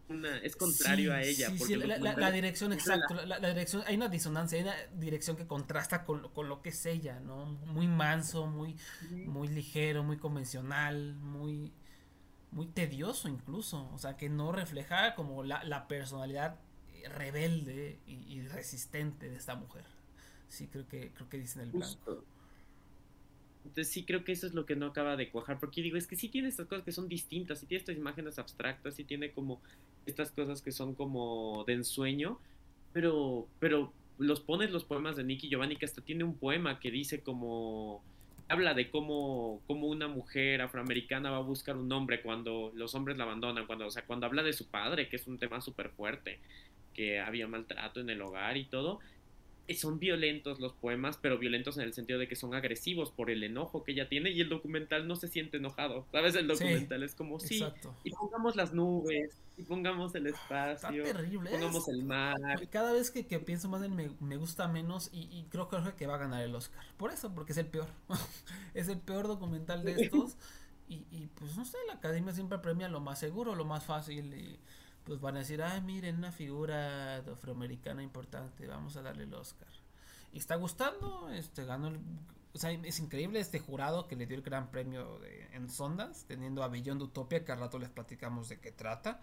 Una, 0.08 0.38
es 0.38 0.54
contrario 0.54 1.12
a 1.12 1.20
ella. 1.20 1.50
Sí, 1.50 1.58
sí, 1.58 1.74
la, 1.74 2.30
dirección, 2.30 2.72
exacto. 2.72 3.16
La, 3.26 3.40
dirección, 3.40 3.82
hay 3.86 3.96
una 3.96 4.08
disonancia, 4.08 4.56
hay 4.56 4.62
una 4.62 4.76
dirección 5.00 5.36
que 5.36 5.48
contrasta 5.48 6.04
con, 6.04 6.28
con, 6.28 6.48
lo 6.48 6.62
que 6.62 6.68
es 6.68 6.86
ella, 6.86 7.18
¿no? 7.18 7.46
Muy 7.66 7.88
manso, 7.88 8.46
muy, 8.46 8.76
muy 9.26 9.48
ligero, 9.48 10.04
muy 10.04 10.16
convencional, 10.16 11.16
muy, 11.16 11.72
muy 12.52 12.66
tedioso 12.66 13.28
incluso, 13.28 13.90
o 13.92 13.98
sea, 13.98 14.16
que 14.16 14.28
no 14.28 14.52
refleja 14.52 15.16
como 15.16 15.42
la, 15.42 15.88
personalidad 15.88 16.60
rebelde 17.08 17.98
y, 18.06 18.42
resistente 18.42 19.28
de 19.28 19.38
esta 19.38 19.56
mujer. 19.56 19.86
Sí, 20.46 20.68
creo 20.68 20.86
que, 20.86 21.10
creo 21.12 21.28
que 21.28 21.38
dicen 21.38 21.62
el 21.62 21.72
blanco. 21.72 22.24
Entonces 23.64 23.92
sí 23.92 24.04
creo 24.04 24.24
que 24.24 24.32
eso 24.32 24.46
es 24.46 24.54
lo 24.54 24.66
que 24.66 24.76
no 24.76 24.86
acaba 24.86 25.16
de 25.16 25.30
cuajar, 25.30 25.58
porque 25.58 25.82
digo, 25.82 25.96
es 25.96 26.06
que 26.06 26.16
sí 26.16 26.28
tiene 26.28 26.48
estas 26.48 26.66
cosas 26.66 26.84
que 26.84 26.92
son 26.92 27.08
distintas, 27.08 27.60
sí 27.60 27.66
tiene 27.66 27.80
estas 27.80 27.96
imágenes 27.96 28.38
abstractas, 28.38 28.94
sí 28.94 29.04
tiene 29.04 29.32
como 29.32 29.60
estas 30.06 30.30
cosas 30.30 30.60
que 30.60 30.70
son 30.70 30.94
como 30.94 31.64
de 31.66 31.74
ensueño, 31.74 32.38
pero, 32.92 33.48
pero 33.60 33.92
los 34.18 34.40
pones 34.40 34.70
los 34.70 34.84
poemas 34.84 35.16
de 35.16 35.24
Nicky 35.24 35.48
Giovanni, 35.48 35.76
que 35.76 35.86
hasta 35.86 36.02
tiene 36.02 36.24
un 36.24 36.36
poema 36.36 36.78
que 36.78 36.90
dice 36.90 37.20
como 37.22 38.02
habla 38.48 38.74
de 38.74 38.90
cómo, 38.90 39.62
cómo, 39.66 39.88
una 39.88 40.08
mujer 40.08 40.60
afroamericana 40.60 41.30
va 41.30 41.38
a 41.38 41.40
buscar 41.40 41.76
un 41.76 41.90
hombre 41.92 42.20
cuando 42.20 42.72
los 42.74 42.94
hombres 42.94 43.16
la 43.16 43.24
abandonan, 43.24 43.66
cuando, 43.66 43.86
o 43.86 43.90
sea, 43.90 44.04
cuando 44.04 44.26
habla 44.26 44.42
de 44.42 44.52
su 44.52 44.68
padre, 44.68 45.08
que 45.08 45.16
es 45.16 45.26
un 45.26 45.38
tema 45.38 45.60
súper 45.60 45.90
fuerte, 45.90 46.40
que 46.92 47.20
había 47.20 47.48
maltrato 47.48 48.00
en 48.00 48.10
el 48.10 48.20
hogar 48.20 48.56
y 48.56 48.66
todo, 48.66 49.00
son 49.72 49.98
violentos 49.98 50.60
los 50.60 50.74
poemas, 50.74 51.16
pero 51.16 51.38
violentos 51.38 51.78
en 51.78 51.84
el 51.84 51.94
sentido 51.94 52.18
de 52.18 52.28
que 52.28 52.36
son 52.36 52.54
agresivos 52.54 53.10
por 53.10 53.30
el 53.30 53.42
enojo 53.42 53.82
que 53.82 53.92
ella 53.92 54.08
tiene 54.08 54.30
y 54.30 54.40
el 54.40 54.50
documental 54.50 55.08
no 55.08 55.16
se 55.16 55.28
siente 55.28 55.56
enojado. 55.56 56.06
¿Sabes? 56.12 56.34
El 56.34 56.46
documental 56.46 57.02
es 57.02 57.14
como, 57.14 57.40
sí, 57.40 57.64
y 58.04 58.10
pongamos 58.10 58.56
las 58.56 58.74
nubes, 58.74 59.40
y 59.56 59.62
pongamos 59.62 60.14
el 60.14 60.26
espacio, 60.26 61.04
Está 61.04 61.16
terrible, 61.16 61.50
pongamos 61.50 61.88
el 61.88 62.04
mar. 62.04 62.36
Cada 62.70 62.92
vez 62.92 63.10
que, 63.10 63.22
pienso 63.40 63.68
más 63.68 63.82
en 63.82 63.96
me, 63.96 64.10
me 64.20 64.36
gusta 64.36 64.68
menos 64.68 65.08
y, 65.12 65.46
creo 65.48 65.68
que 65.68 65.78
que 65.96 66.06
va 66.06 66.16
a 66.16 66.18
ganar 66.18 66.42
el 66.42 66.54
Oscar. 66.54 66.84
Por 66.96 67.10
eso, 67.10 67.34
porque 67.34 67.52
es 67.52 67.58
el 67.58 67.66
peor. 67.66 67.88
es 68.74 68.88
el 68.88 68.98
peor 68.98 69.28
documental 69.28 69.82
de 69.82 69.92
estos. 70.02 70.36
y, 70.88 71.06
y 71.10 71.30
pues 71.34 71.56
no 71.56 71.64
sé, 71.64 71.78
la 71.86 71.94
academia 71.94 72.34
siempre 72.34 72.58
premia 72.58 72.88
lo 72.88 73.00
más 73.00 73.18
seguro, 73.18 73.54
lo 73.54 73.64
más 73.64 73.84
fácil 73.84 74.34
y 74.34 74.58
pues 75.04 75.20
van 75.20 75.36
a 75.36 75.40
decir, 75.40 75.62
ay, 75.62 75.80
miren, 75.82 76.16
una 76.16 76.32
figura 76.32 77.16
afroamericana 77.18 78.02
importante, 78.02 78.66
vamos 78.66 78.96
a 78.96 79.02
darle 79.02 79.24
el 79.24 79.34
Oscar. 79.34 79.68
Y 80.32 80.38
está 80.38 80.56
gustando, 80.56 81.30
este, 81.30 81.64
ganó 81.64 81.92
o 82.54 82.58
sea, 82.58 82.70
es 82.70 83.00
increíble 83.00 83.40
este 83.40 83.58
jurado 83.58 84.06
que 84.06 84.14
le 84.14 84.26
dio 84.26 84.36
el 84.36 84.42
gran 84.42 84.70
premio 84.70 85.18
de, 85.18 85.48
en 85.54 85.68
Sondas, 85.68 86.24
teniendo 86.28 86.62
a 86.62 86.68
Beyond 86.68 87.02
Utopia, 87.02 87.44
que 87.44 87.50
al 87.50 87.58
rato 87.58 87.80
les 87.80 87.88
platicamos 87.88 88.48
de 88.48 88.60
qué 88.60 88.70
trata. 88.70 89.20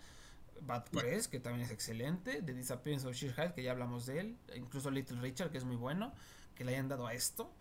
Bad 0.59 0.89
Press, 0.91 1.29
que 1.29 1.39
también 1.39 1.65
es 1.65 1.71
excelente. 1.71 2.41
The 2.41 2.53
Disappearance 2.53 3.07
of 3.07 3.15
Sheerhead, 3.15 3.53
que 3.53 3.63
ya 3.63 3.71
hablamos 3.71 4.05
de 4.05 4.19
él. 4.19 4.37
Incluso 4.55 4.91
Little 4.91 5.21
Richard, 5.21 5.49
que 5.49 5.57
es 5.57 5.63
muy 5.63 5.77
bueno. 5.77 6.13
Que 6.55 6.65
le 6.65 6.73
hayan 6.73 6.89
dado 6.89 7.07
a 7.07 7.13
esto. 7.13 7.53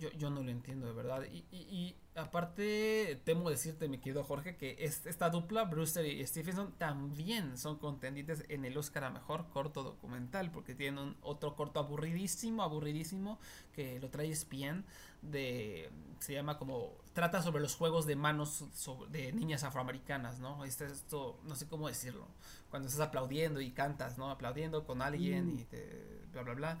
Yo, 0.00 0.10
yo 0.12 0.30
no 0.30 0.42
lo 0.42 0.50
entiendo, 0.50 0.86
de 0.86 0.92
verdad. 0.92 1.22
Y, 1.30 1.44
y, 1.50 1.58
y 1.58 1.96
aparte, 2.16 3.20
temo 3.24 3.50
decirte, 3.50 3.86
mi 3.88 3.98
querido 3.98 4.24
Jorge, 4.24 4.56
que 4.56 4.76
esta 4.80 5.30
dupla, 5.30 5.64
Brewster 5.64 6.06
y 6.06 6.26
Stephenson, 6.26 6.72
también 6.78 7.58
son 7.58 7.76
contendientes 7.78 8.44
en 8.48 8.64
el 8.64 8.76
Oscar 8.78 9.04
a 9.04 9.10
Mejor 9.10 9.48
Corto 9.50 9.82
Documental, 9.82 10.50
porque 10.50 10.74
tienen 10.74 10.98
un 10.98 11.16
otro 11.22 11.54
corto 11.54 11.80
aburridísimo, 11.80 12.62
aburridísimo, 12.62 13.38
que 13.74 14.00
lo 14.00 14.08
trae 14.10 14.30
ESPN, 14.30 14.84
de, 15.22 15.90
se 16.18 16.32
llama 16.32 16.56
como, 16.58 16.96
trata 17.12 17.42
sobre 17.42 17.60
los 17.62 17.76
juegos 17.76 18.06
de 18.06 18.16
manos 18.16 18.64
de 19.10 19.32
niñas 19.32 19.64
afroamericanas, 19.64 20.38
¿no? 20.40 20.64
Este, 20.64 20.86
esto, 20.86 21.38
no 21.44 21.54
sé 21.54 21.66
cómo 21.68 21.88
decirlo, 21.88 22.26
cuando 22.70 22.88
estás 22.88 23.06
aplaudiendo 23.08 23.60
y 23.60 23.70
cantas, 23.70 24.16
¿no? 24.18 24.30
Aplaudiendo 24.30 24.84
con 24.84 25.02
alguien 25.02 25.54
Mm. 25.54 25.58
y 25.58 25.64
te, 25.64 26.22
bla, 26.32 26.42
bla, 26.42 26.54
bla 26.54 26.78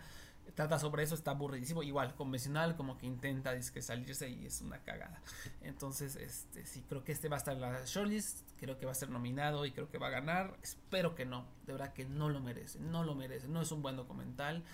trata 0.54 0.78
sobre 0.78 1.02
eso, 1.02 1.14
está 1.14 1.32
aburridísimo, 1.32 1.82
igual, 1.82 2.14
convencional, 2.14 2.76
como 2.76 2.96
que 2.98 3.06
intenta 3.06 3.60
salirse 3.62 4.28
y 4.28 4.46
es 4.46 4.60
una 4.60 4.78
cagada. 4.82 5.22
Entonces, 5.62 6.16
este, 6.16 6.66
sí, 6.66 6.84
creo 6.88 7.04
que 7.04 7.12
este 7.12 7.28
va 7.28 7.36
a 7.36 7.38
estar 7.38 7.54
en 7.54 7.60
la 7.60 7.84
shortlist, 7.84 8.40
creo 8.58 8.78
que 8.78 8.86
va 8.86 8.92
a 8.92 8.94
ser 8.94 9.10
nominado 9.10 9.66
y 9.66 9.72
creo 9.72 9.90
que 9.90 9.98
va 9.98 10.08
a 10.08 10.10
ganar. 10.10 10.56
Espero 10.62 11.14
que 11.14 11.24
no, 11.24 11.46
de 11.66 11.72
verdad 11.72 11.92
que 11.92 12.04
no 12.04 12.28
lo 12.28 12.40
merece, 12.40 12.78
no 12.80 13.04
lo 13.04 13.14
merece, 13.14 13.48
no 13.48 13.60
es 13.60 13.72
un 13.72 13.82
buen 13.82 13.96
documental 13.96 14.64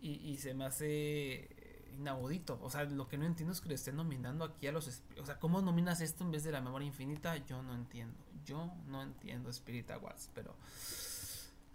y, 0.00 0.12
y 0.12 0.36
se 0.38 0.54
me 0.54 0.64
hace 0.64 1.48
inaudito. 1.96 2.58
O 2.62 2.70
sea, 2.70 2.84
lo 2.84 3.08
que 3.08 3.18
no 3.18 3.26
entiendo 3.26 3.52
es 3.52 3.60
que 3.60 3.68
le 3.68 3.74
estén 3.74 3.96
nominando 3.96 4.44
aquí 4.44 4.66
a 4.66 4.72
los. 4.72 5.02
O 5.20 5.26
sea, 5.26 5.38
¿cómo 5.38 5.60
nominas 5.62 6.00
esto 6.00 6.24
en 6.24 6.30
vez 6.30 6.44
de 6.44 6.52
la 6.52 6.60
memoria 6.60 6.86
infinita? 6.86 7.36
Yo 7.36 7.62
no 7.62 7.74
entiendo. 7.74 8.16
Yo 8.44 8.72
no 8.86 9.02
entiendo 9.02 9.50
Spirit 9.50 9.90
Awards, 9.90 10.30
pero. 10.34 10.54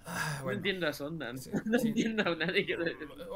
Ah, 0.05 0.35
No 0.39 0.43
bueno. 0.45 0.57
entiendo 0.57 0.87
a 0.87 0.93
Sundance. 0.93 1.51
Sí, 1.51 1.57
no 1.65 1.79
sí. 1.79 1.89
entiendo 1.89 2.23
a 2.23 2.35
nadie. 2.35 2.65
que- 2.65 2.73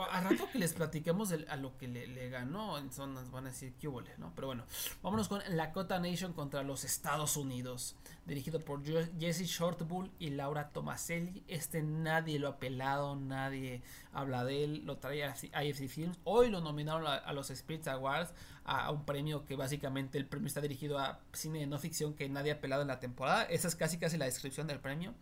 A 0.09 0.21
rato 0.21 0.49
que 0.51 0.57
les 0.59 0.73
platiquemos 0.73 1.31
el- 1.31 1.47
a 1.49 1.55
lo 1.57 1.77
que 1.77 1.87
le, 1.87 2.07
le 2.07 2.29
ganó, 2.29 2.77
en 2.79 2.91
son 2.91 3.13
nos 3.13 3.29
van 3.31 3.45
a 3.45 3.49
decir 3.49 3.73
que 3.75 3.87
huele, 3.87 4.09
¿no? 4.17 4.31
Pero 4.35 4.47
bueno, 4.47 4.63
vámonos 5.03 5.27
con 5.27 5.41
Lakota 5.49 5.99
Nation 5.99 6.33
contra 6.33 6.63
los 6.63 6.83
Estados 6.83 7.37
Unidos, 7.37 7.95
dirigido 8.25 8.59
por 8.59 8.81
Jesse 8.83 9.43
Shortbull 9.45 10.11
y 10.17 10.31
Laura 10.31 10.69
Tomaselli. 10.69 11.43
Este 11.47 11.83
nadie 11.83 12.39
lo 12.39 12.47
ha 12.49 12.57
pelado, 12.59 13.15
nadie 13.15 13.83
habla 14.11 14.43
de 14.43 14.63
él, 14.63 14.85
lo 14.85 14.97
trae 14.97 15.23
a 15.23 15.63
IFC 15.63 15.87
Films. 15.87 16.17
Hoy 16.23 16.49
lo 16.49 16.61
nominaron 16.61 17.05
a, 17.05 17.15
a 17.15 17.33
los 17.33 17.47
Spirits 17.49 17.87
Awards, 17.87 18.33
a, 18.63 18.85
a 18.85 18.91
un 18.91 19.05
premio 19.05 19.45
que 19.45 19.55
básicamente 19.55 20.17
el 20.17 20.25
premio 20.25 20.47
está 20.47 20.61
dirigido 20.61 20.97
a 20.97 21.19
cine 21.33 21.59
de 21.59 21.67
no 21.67 21.77
ficción 21.77 22.15
que 22.15 22.27
nadie 22.27 22.51
ha 22.53 22.59
pelado 22.61 22.81
en 22.81 22.87
la 22.87 22.99
temporada. 22.99 23.43
Esa 23.43 23.67
es 23.67 23.75
casi 23.75 23.99
casi 23.99 24.17
la 24.17 24.25
descripción 24.25 24.65
del 24.65 24.79
premio. 24.79 25.13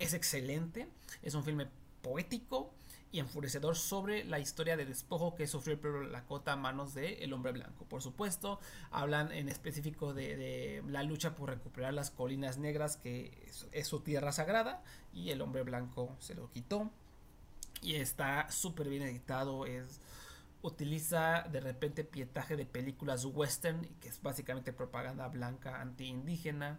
Es 0.00 0.14
excelente, 0.14 0.88
es 1.22 1.34
un 1.34 1.44
filme 1.44 1.68
poético 2.02 2.72
y 3.12 3.18
enfurecedor 3.18 3.76
sobre 3.76 4.24
la 4.24 4.38
historia 4.38 4.76
de 4.76 4.86
despojo 4.86 5.34
que 5.34 5.46
sufrió 5.46 5.74
el 5.74 5.78
pueblo 5.78 6.02
Lakota 6.04 6.54
a 6.54 6.56
manos 6.56 6.94
del 6.94 7.22
el 7.22 7.32
hombre 7.34 7.52
blanco. 7.52 7.84
Por 7.84 8.00
supuesto, 8.00 8.60
hablan 8.90 9.30
en 9.30 9.50
específico 9.50 10.14
de, 10.14 10.36
de 10.36 10.82
la 10.88 11.02
lucha 11.02 11.34
por 11.34 11.50
recuperar 11.50 11.92
las 11.92 12.10
colinas 12.10 12.56
negras, 12.56 12.96
que 12.96 13.44
es, 13.46 13.66
es 13.72 13.86
su 13.86 14.00
tierra 14.00 14.32
sagrada, 14.32 14.82
y 15.12 15.30
el 15.30 15.42
hombre 15.42 15.62
blanco 15.64 16.16
se 16.18 16.34
lo 16.34 16.50
quitó. 16.50 16.90
Y 17.82 17.96
está 17.96 18.50
súper 18.50 18.88
bien 18.88 19.02
editado, 19.02 19.66
es 19.66 20.00
utiliza 20.62 21.42
de 21.50 21.60
repente 21.60 22.04
pietaje 22.04 22.56
de 22.56 22.64
películas 22.64 23.26
western, 23.26 23.86
que 24.00 24.08
es 24.08 24.22
básicamente 24.22 24.72
propaganda 24.72 25.28
blanca 25.28 25.80
anti-indígena. 25.80 26.78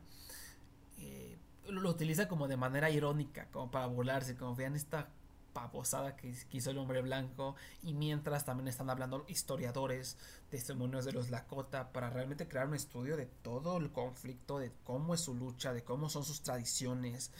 Eh, 0.97 1.37
lo 1.71 1.89
utiliza 1.89 2.27
como 2.27 2.47
de 2.47 2.57
manera 2.57 2.89
irónica, 2.89 3.47
como 3.51 3.71
para 3.71 3.87
burlarse, 3.87 4.35
como 4.35 4.55
vean 4.55 4.75
esta 4.75 5.09
pavosada 5.53 6.15
que, 6.15 6.33
hizo 6.51 6.71
el 6.71 6.77
hombre 6.77 7.01
blanco 7.01 7.55
y 7.83 7.93
mientras 7.93 8.45
también 8.45 8.67
están 8.67 8.89
hablando 8.89 9.25
historiadores, 9.27 10.17
testimonios 10.49 11.05
de 11.05 11.11
los 11.11 11.29
Lakota 11.29 11.91
para 11.91 12.09
realmente 12.09 12.47
crear 12.47 12.67
un 12.67 12.75
estudio 12.75 13.17
de 13.17 13.25
todo 13.25 13.77
el 13.77 13.91
conflicto, 13.91 14.59
de 14.59 14.71
cómo 14.83 15.13
es 15.13 15.21
su 15.21 15.35
lucha, 15.35 15.73
de 15.73 15.83
cómo 15.83 16.09
son 16.09 16.23
sus 16.23 16.41
tradiciones. 16.41 17.31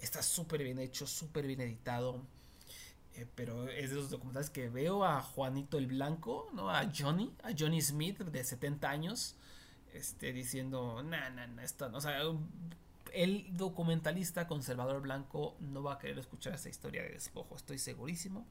Está 0.00 0.22
súper 0.22 0.62
bien 0.62 0.78
hecho, 0.78 1.06
súper 1.06 1.46
bien 1.46 1.60
editado. 1.60 2.20
Eh, 3.14 3.26
pero 3.34 3.68
es 3.68 3.90
de 3.90 3.96
los 3.96 4.08
documentales 4.08 4.48
que 4.48 4.70
veo 4.70 5.04
a 5.04 5.20
Juanito 5.20 5.76
el 5.76 5.86
Blanco, 5.86 6.48
¿no? 6.54 6.70
A 6.70 6.90
Johnny, 6.96 7.34
a 7.42 7.50
Johnny 7.56 7.82
Smith 7.82 8.18
de 8.18 8.42
70 8.42 8.88
años, 8.88 9.36
este, 9.92 10.32
diciendo, 10.32 11.02
nah, 11.02 11.28
nah, 11.28 11.46
nah, 11.46 11.62
esto 11.62 11.90
no", 11.90 11.98
o 11.98 12.00
sea, 12.00 12.22
el 13.14 13.56
documentalista 13.56 14.46
conservador 14.46 15.00
blanco 15.02 15.56
no 15.60 15.82
va 15.82 15.94
a 15.94 15.98
querer 15.98 16.18
escuchar 16.18 16.54
esta 16.54 16.68
historia 16.68 17.02
de 17.02 17.10
despojo, 17.10 17.56
estoy 17.56 17.78
segurísimo. 17.78 18.46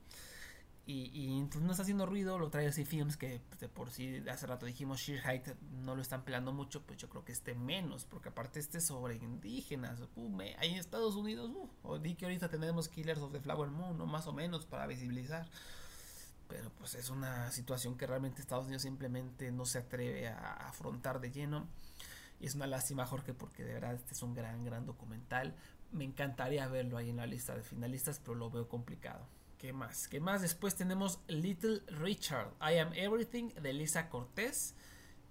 Y, 0.84 1.10
y 1.14 1.44
pues, 1.44 1.62
no 1.62 1.70
está 1.70 1.84
haciendo 1.84 2.06
ruido, 2.06 2.40
lo 2.40 2.50
trae 2.50 2.66
así 2.66 2.84
films 2.84 3.16
que 3.16 3.40
pues, 3.48 3.60
de 3.60 3.68
por 3.68 3.90
sí 3.90 4.20
hace 4.28 4.48
rato 4.48 4.66
dijimos 4.66 4.98
Sheer 4.98 5.20
Height 5.20 5.46
no 5.70 5.94
lo 5.94 6.02
están 6.02 6.24
pelando 6.24 6.52
mucho, 6.52 6.82
pues 6.82 6.98
yo 6.98 7.08
creo 7.08 7.24
que 7.24 7.30
este 7.30 7.54
menos, 7.54 8.04
porque 8.04 8.30
aparte 8.30 8.58
este 8.58 8.78
es 8.78 8.86
sobre 8.86 9.14
indígenas, 9.14 10.00
uh, 10.16 10.38
ahí 10.58 10.74
Estados 10.74 11.14
Unidos, 11.14 11.52
uh, 11.84 11.98
di 11.98 12.16
que 12.16 12.24
ahorita 12.24 12.48
tenemos 12.48 12.88
Killers 12.88 13.20
of 13.20 13.30
the 13.30 13.40
Flower 13.40 13.70
Moon, 13.70 13.96
más 14.10 14.26
o 14.26 14.32
menos 14.32 14.66
para 14.66 14.88
visibilizar, 14.88 15.48
pero 16.48 16.70
pues 16.70 16.96
es 16.96 17.10
una 17.10 17.50
situación 17.52 17.96
que 17.96 18.06
realmente 18.06 18.42
Estados 18.42 18.64
Unidos 18.64 18.82
simplemente 18.82 19.52
no 19.52 19.64
se 19.64 19.78
atreve 19.78 20.28
a, 20.28 20.68
afrontar 20.68 21.20
de 21.20 21.30
lleno, 21.30 21.68
es 22.46 22.54
una 22.54 22.66
lástima 22.66 23.06
Jorge, 23.06 23.34
porque 23.34 23.64
de 23.64 23.74
verdad 23.74 23.94
este 23.94 24.14
es 24.14 24.22
un 24.22 24.34
gran, 24.34 24.64
gran 24.64 24.86
documental, 24.86 25.54
me 25.92 26.04
encantaría 26.04 26.66
verlo 26.68 26.96
ahí 26.96 27.10
en 27.10 27.16
la 27.16 27.26
lista 27.26 27.54
de 27.54 27.62
finalistas, 27.62 28.18
pero 28.18 28.34
lo 28.34 28.50
veo 28.50 28.68
complicado. 28.68 29.26
¿Qué 29.58 29.72
más? 29.72 30.08
¿Qué 30.08 30.18
más? 30.18 30.42
Después 30.42 30.74
tenemos 30.74 31.20
Little 31.28 31.82
Richard, 31.86 32.48
I 32.60 32.78
Am 32.78 32.92
Everything 32.94 33.50
de 33.50 33.72
Lisa 33.72 34.08
Cortés. 34.08 34.74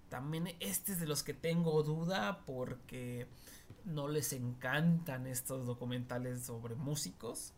También 0.08 0.56
este 0.62 0.94
es 0.94 1.00
de 1.00 1.08
los 1.08 1.22
que 1.22 1.34
tengo 1.34 1.84
duda 1.84 2.46
porque 2.46 3.28
no 3.84 4.08
les 4.08 4.32
encantan 4.32 5.28
estos 5.28 5.66
documentales 5.66 6.44
sobre 6.46 6.76
músicos. 6.76 7.54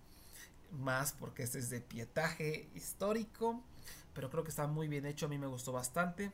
Más 0.72 1.14
porque 1.14 1.44
este 1.44 1.60
es 1.60 1.70
de 1.70 1.82
pietaje 1.82 2.72
histórico. 2.74 3.64
Pero 4.14 4.32
creo 4.32 4.44
que 4.44 4.50
está 4.50 4.66
muy 4.66 4.88
bien 4.88 5.06
hecho. 5.06 5.28
A 5.28 5.30
mí 5.30 5.38
me 5.38 5.48
gustó 5.48 5.72
bastante. 5.72 6.32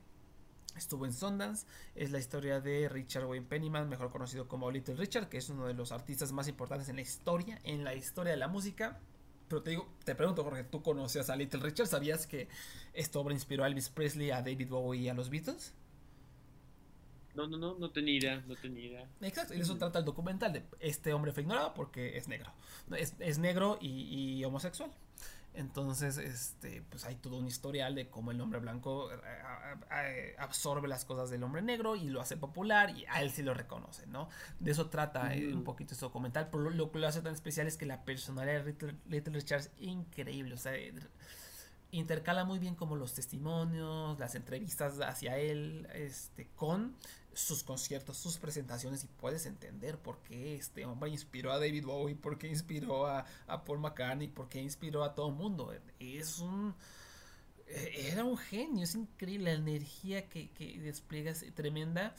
Estuvo 0.76 1.06
en 1.06 1.14
Sundance. 1.14 1.66
Es 1.96 2.12
la 2.12 2.20
historia 2.20 2.62
de 2.62 2.90
Richard 2.90 3.26
Wayne 3.26 3.46
Pennyman, 3.46 3.90
mejor 3.90 4.12
conocido 4.12 4.48
como 4.48 4.72
Little 4.72 4.96
Richard, 4.96 5.30
que 5.30 5.38
es 5.38 5.50
uno 5.50 5.66
de 5.68 5.74
los 5.74 5.92
artistas 5.92 6.32
más 6.32 6.48
importantes 6.48 6.90
en 6.90 6.96
la 6.96 7.02
historia, 7.02 7.60
en 7.64 7.84
la 7.84 7.96
historia 7.96 8.32
de 8.32 8.38
la 8.38 8.48
música. 8.48 9.00
Pero 9.48 9.64
te 9.64 9.72
digo, 9.72 9.88
te 10.06 10.14
pregunto, 10.14 10.44
Jorge, 10.44 10.64
¿tú 10.64 10.82
conocías 10.84 11.30
a 11.30 11.36
Little 11.36 11.60
Richard? 11.60 11.88
¿Sabías 11.88 12.28
que 12.28 12.48
esta 12.94 13.20
obra 13.20 13.34
inspiró 13.34 13.64
a 13.64 13.68
Elvis 13.68 13.90
Presley, 13.90 14.32
a 14.32 14.42
David 14.42 14.70
Bowie 14.70 15.02
y 15.02 15.10
a 15.10 15.14
los 15.14 15.30
Beatles? 15.30 15.74
No, 17.34 17.48
no, 17.48 17.58
no, 17.58 17.78
no 17.78 17.92
tenía 17.92 18.18
idea, 18.18 18.44
no 18.48 18.56
tenía 18.56 18.86
idea. 18.86 19.10
Exacto, 19.22 19.54
y 19.54 19.58
de 19.58 19.64
eso 19.64 19.78
trata 19.78 20.00
el 20.00 20.06
documental. 20.06 20.54
De 20.54 20.64
este 20.80 21.14
hombre 21.14 21.32
fue 21.32 21.44
ignorado 21.44 21.74
porque 21.74 22.18
es 22.18 22.28
negro. 22.28 22.52
Es, 22.96 23.16
es 23.20 23.40
negro 23.40 23.78
y, 23.82 24.38
y 24.38 24.46
homosexual. 24.46 24.92
Entonces, 25.54 26.18
este, 26.18 26.84
pues 26.90 27.06
hay 27.06 27.16
todo 27.16 27.38
un 27.38 27.48
historial 27.48 27.96
de 27.96 28.10
cómo 28.10 28.32
el 28.32 28.40
hombre 28.40 28.60
blanco 28.60 29.12
eh, 29.12 29.18
eh, 29.92 30.36
absorbe 30.38 30.88
las 30.88 31.06
cosas 31.06 31.30
del 31.30 31.44
hombre 31.44 31.62
negro 31.62 31.96
y 31.96 32.08
lo 32.08 32.22
hace 32.22 32.38
popular 32.38 32.92
y 32.92 33.06
a 33.06 33.22
él 33.22 33.32
sí 33.32 33.42
lo 33.42 33.54
reconoce, 33.54 34.06
¿no? 34.08 34.30
De 34.60 34.72
eso 34.72 34.90
trata 34.90 35.34
eh, 35.34 35.54
un 35.54 35.64
poquito 35.64 35.94
este 35.94 36.06
documental, 36.06 36.50
pero 36.52 36.70
lo, 36.70 36.92
que 36.92 37.00
lo 37.00 37.08
hace 37.08 37.22
tan 37.22 37.34
especial 37.34 37.68
es 37.68 37.78
que 37.78 37.86
la 37.86 38.06
personalidad 38.06 38.64
de 38.64 38.72
Little, 38.72 38.96
Little 39.08 39.34
Richard 39.34 39.62
es 39.62 39.72
increíble, 39.80 40.54
o 40.54 40.58
sea, 40.58 40.74
intercala 41.92 42.46
muy 42.46 42.60
bien 42.60 42.76
como 42.76 42.96
los 42.96 43.14
testimonios, 43.14 44.20
las 44.20 44.36
entrevistas 44.36 45.00
hacia 45.02 45.38
él, 45.38 45.88
este, 45.94 46.48
con 46.56 46.96
sus 47.34 47.64
conciertos, 47.64 48.18
sus 48.18 48.38
presentaciones 48.38 49.04
y 49.04 49.08
puedes 49.08 49.46
entender 49.46 49.98
por 49.98 50.20
qué 50.24 50.56
este 50.56 50.86
hombre 50.86 51.10
inspiró 51.10 51.52
a 51.52 51.60
David 51.60 51.86
Bowie, 51.86 52.16
por 52.16 52.38
qué 52.38 52.48
inspiró 52.48 53.08
a, 53.08 53.26
Paul 53.66 53.80
McCartney, 53.80 54.28
por 54.28 54.50
qué 54.50 54.62
inspiró 54.62 55.04
a 55.04 55.16
todo 55.16 55.30
el 55.30 55.36
mundo. 55.36 55.74
Es 56.00 56.40
un... 56.40 56.76
Era 57.68 58.24
un 58.24 58.36
genio, 58.36 58.84
es 58.84 58.96
increíble 58.96 59.54
la 59.54 59.60
energía 59.60 60.28
que, 60.28 60.50
que 60.52 60.80
despliega, 60.80 61.30
es 61.30 61.46
tremenda. 61.54 62.16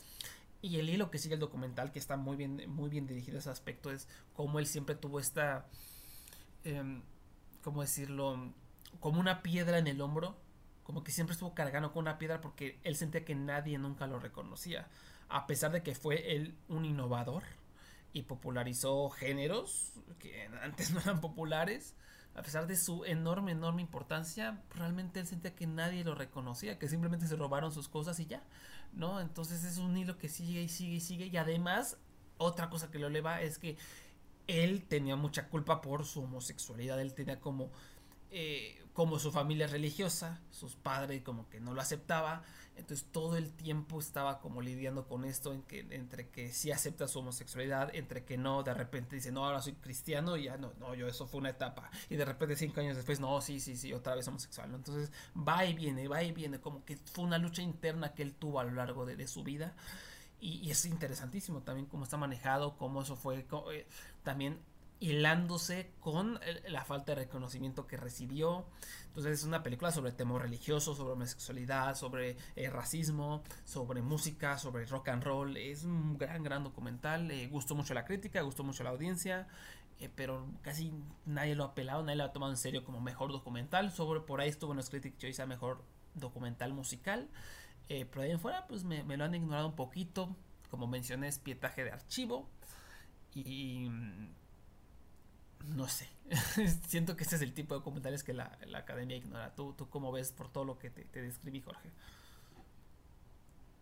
Y 0.62 0.78
el 0.78 0.88
hilo 0.88 1.10
que 1.10 1.18
sigue 1.18 1.34
el 1.34 1.40
documental, 1.40 1.90
que 1.90 1.98
está 1.98 2.16
muy 2.16 2.36
bien, 2.36 2.62
muy 2.68 2.88
bien 2.90 3.06
dirigido 3.06 3.38
a 3.38 3.40
ese 3.40 3.50
aspecto, 3.50 3.90
es 3.90 4.06
cómo 4.34 4.58
él 4.58 4.66
siempre 4.66 4.94
tuvo 4.94 5.18
esta, 5.18 5.66
eh, 6.64 7.02
¿cómo 7.62 7.80
decirlo? 7.80 8.52
Como 9.00 9.20
una 9.20 9.42
piedra 9.42 9.78
en 9.78 9.86
el 9.86 10.00
hombro, 10.00 10.36
como 10.90 11.04
que 11.04 11.12
siempre 11.12 11.34
estuvo 11.34 11.54
cargando 11.54 11.92
con 11.92 12.02
una 12.02 12.18
piedra 12.18 12.40
porque 12.40 12.80
él 12.82 12.96
sentía 12.96 13.24
que 13.24 13.36
nadie 13.36 13.78
nunca 13.78 14.08
lo 14.08 14.18
reconocía. 14.18 14.88
A 15.28 15.46
pesar 15.46 15.70
de 15.70 15.84
que 15.84 15.94
fue 15.94 16.34
él 16.34 16.56
un 16.68 16.84
innovador 16.84 17.44
y 18.12 18.22
popularizó 18.22 19.08
géneros 19.08 19.92
que 20.18 20.50
antes 20.64 20.90
no 20.90 20.98
eran 20.98 21.20
populares, 21.20 21.94
a 22.34 22.42
pesar 22.42 22.66
de 22.66 22.74
su 22.74 23.04
enorme, 23.04 23.52
enorme 23.52 23.82
importancia, 23.82 24.60
realmente 24.74 25.20
él 25.20 25.28
sentía 25.28 25.54
que 25.54 25.68
nadie 25.68 26.02
lo 26.02 26.16
reconocía, 26.16 26.76
que 26.76 26.88
simplemente 26.88 27.28
se 27.28 27.36
robaron 27.36 27.70
sus 27.70 27.88
cosas 27.88 28.18
y 28.18 28.26
ya, 28.26 28.42
¿no? 28.92 29.20
Entonces 29.20 29.62
es 29.62 29.78
un 29.78 29.96
hilo 29.96 30.18
que 30.18 30.28
sigue 30.28 30.60
y 30.60 30.68
sigue 30.68 30.96
y 30.96 31.00
sigue. 31.00 31.26
Y 31.26 31.36
además, 31.36 31.98
otra 32.36 32.68
cosa 32.68 32.90
que 32.90 32.98
lo 32.98 33.06
eleva 33.06 33.42
es 33.42 33.60
que 33.60 33.76
él 34.48 34.82
tenía 34.88 35.14
mucha 35.14 35.48
culpa 35.48 35.82
por 35.82 36.04
su 36.04 36.24
homosexualidad, 36.24 37.00
él 37.00 37.14
tenía 37.14 37.38
como... 37.38 37.70
Eh, 38.30 38.76
como 38.92 39.18
su 39.18 39.32
familia 39.32 39.66
es 39.66 39.72
religiosa, 39.72 40.40
sus 40.50 40.74
padres 40.76 41.22
como 41.22 41.48
que 41.48 41.60
no 41.60 41.74
lo 41.74 41.80
aceptaba, 41.80 42.42
entonces 42.76 43.06
todo 43.12 43.36
el 43.36 43.52
tiempo 43.52 44.00
estaba 44.00 44.40
como 44.40 44.62
lidiando 44.62 45.06
con 45.06 45.24
esto 45.24 45.52
en 45.52 45.62
que, 45.62 45.80
entre 45.90 46.28
que 46.28 46.52
sí 46.52 46.70
acepta 46.70 47.08
su 47.08 47.18
homosexualidad, 47.18 47.94
entre 47.94 48.24
que 48.24 48.38
no, 48.38 48.62
de 48.62 48.72
repente 48.74 49.16
dice, 49.16 49.30
no, 49.30 49.44
ahora 49.44 49.60
soy 49.60 49.74
cristiano 49.74 50.36
y 50.36 50.44
ya 50.44 50.56
no, 50.56 50.72
no, 50.78 50.94
yo 50.94 51.06
eso 51.06 51.26
fue 51.26 51.40
una 51.40 51.50
etapa. 51.50 51.90
Y 52.08 52.16
de 52.16 52.24
repente 52.24 52.56
cinco 52.56 52.80
años 52.80 52.96
después, 52.96 53.20
no, 53.20 53.40
sí, 53.40 53.60
sí, 53.60 53.76
sí, 53.76 53.92
otra 53.92 54.14
vez 54.14 54.26
homosexual. 54.28 54.74
Entonces 54.74 55.12
va 55.36 55.64
y 55.66 55.74
viene, 55.74 56.08
va 56.08 56.22
y 56.22 56.32
viene, 56.32 56.58
como 56.58 56.84
que 56.84 56.96
fue 56.96 57.24
una 57.24 57.38
lucha 57.38 57.62
interna 57.62 58.14
que 58.14 58.22
él 58.22 58.34
tuvo 58.34 58.60
a 58.60 58.64
lo 58.64 58.72
largo 58.72 59.04
de, 59.04 59.28
su 59.28 59.44
vida. 59.44 59.74
Y, 60.40 60.70
es 60.70 60.86
interesantísimo 60.86 61.60
también 61.62 61.86
cómo 61.86 62.04
está 62.04 62.16
manejado, 62.16 62.78
cómo 62.78 63.02
eso 63.02 63.14
fue 63.14 63.46
eh, 63.72 63.86
también 64.22 64.58
hilándose 65.00 65.90
con 65.98 66.38
la 66.68 66.84
falta 66.84 67.14
de 67.14 67.22
reconocimiento 67.22 67.86
que 67.86 67.96
recibió. 67.96 68.66
Entonces 69.06 69.40
es 69.40 69.44
una 69.44 69.62
película 69.62 69.90
sobre 69.90 70.12
temor 70.12 70.42
religioso, 70.42 70.94
sobre 70.94 71.14
homosexualidad, 71.14 71.96
sobre 71.96 72.36
eh, 72.54 72.70
racismo, 72.70 73.42
sobre 73.64 74.02
música, 74.02 74.58
sobre 74.58 74.84
rock 74.84 75.08
and 75.08 75.24
roll. 75.24 75.56
Es 75.56 75.84
un 75.84 76.18
gran, 76.18 76.42
gran 76.42 76.62
documental. 76.62 77.30
Eh, 77.30 77.48
gustó 77.48 77.74
mucho 77.74 77.94
la 77.94 78.04
crítica, 78.04 78.42
gustó 78.42 78.62
mucho 78.62 78.84
la 78.84 78.90
audiencia. 78.90 79.48
Eh, 79.98 80.10
pero 80.14 80.46
casi 80.62 80.92
nadie 81.24 81.54
lo 81.54 81.64
ha 81.64 81.68
apelado, 81.68 82.02
nadie 82.02 82.16
lo 82.16 82.24
ha 82.24 82.32
tomado 82.32 82.52
en 82.52 82.58
serio 82.58 82.84
como 82.84 83.00
mejor 83.00 83.32
documental. 83.32 83.90
Sobre 83.92 84.20
por 84.20 84.40
ahí 84.40 84.50
estuvo 84.50 84.72
en 84.72 84.76
los 84.76 84.90
Critic 84.90 85.16
Choice 85.16 85.40
a 85.40 85.46
mejor 85.46 85.82
documental 86.14 86.74
musical. 86.74 87.28
pero 87.88 88.22
ahí 88.22 88.30
en 88.30 88.38
fuera, 88.38 88.66
pues 88.66 88.84
me, 88.84 89.02
me, 89.02 89.16
lo 89.16 89.24
han 89.24 89.34
ignorado 89.34 89.66
un 89.66 89.76
poquito. 89.76 90.36
Como 90.70 90.86
mencioné, 90.86 91.28
es 91.28 91.38
pietaje 91.38 91.84
de 91.84 91.90
archivo. 91.90 92.48
Y 93.34 93.88
no 95.66 95.88
sé. 95.88 96.08
Siento 96.88 97.16
que 97.16 97.24
este 97.24 97.36
es 97.36 97.42
el 97.42 97.52
tipo 97.52 97.76
de 97.76 97.82
comentarios 97.82 98.22
que 98.22 98.32
la, 98.32 98.58
academia 98.74 99.16
ignora. 99.16 99.54
¿Tú, 99.54 99.74
¿Tú 99.76 99.88
cómo 99.88 100.12
ves 100.12 100.32
por 100.32 100.52
todo 100.52 100.64
lo 100.64 100.78
que 100.78 100.90
te, 100.90 101.22
describí, 101.22 101.60
Jorge? 101.60 101.90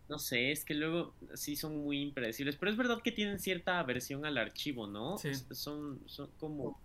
No 0.08 0.18
sé, 0.18 0.52
es 0.52 0.64
que 0.64 0.74
luego 0.74 1.14
sí 1.34 1.54
son 1.54 1.76
muy 1.84 2.00
impredecibles, 2.00 2.56
pero 2.56 2.70
es 2.70 2.78
verdad 2.78 3.02
que 3.02 3.12
tienen 3.12 3.38
cierta 3.38 3.78
aversión 3.78 4.24
al 4.24 4.38
archivo, 4.38 4.86
¿no? 4.86 5.18
Son, 5.18 6.00
son 6.06 6.30
como, 6.38 6.80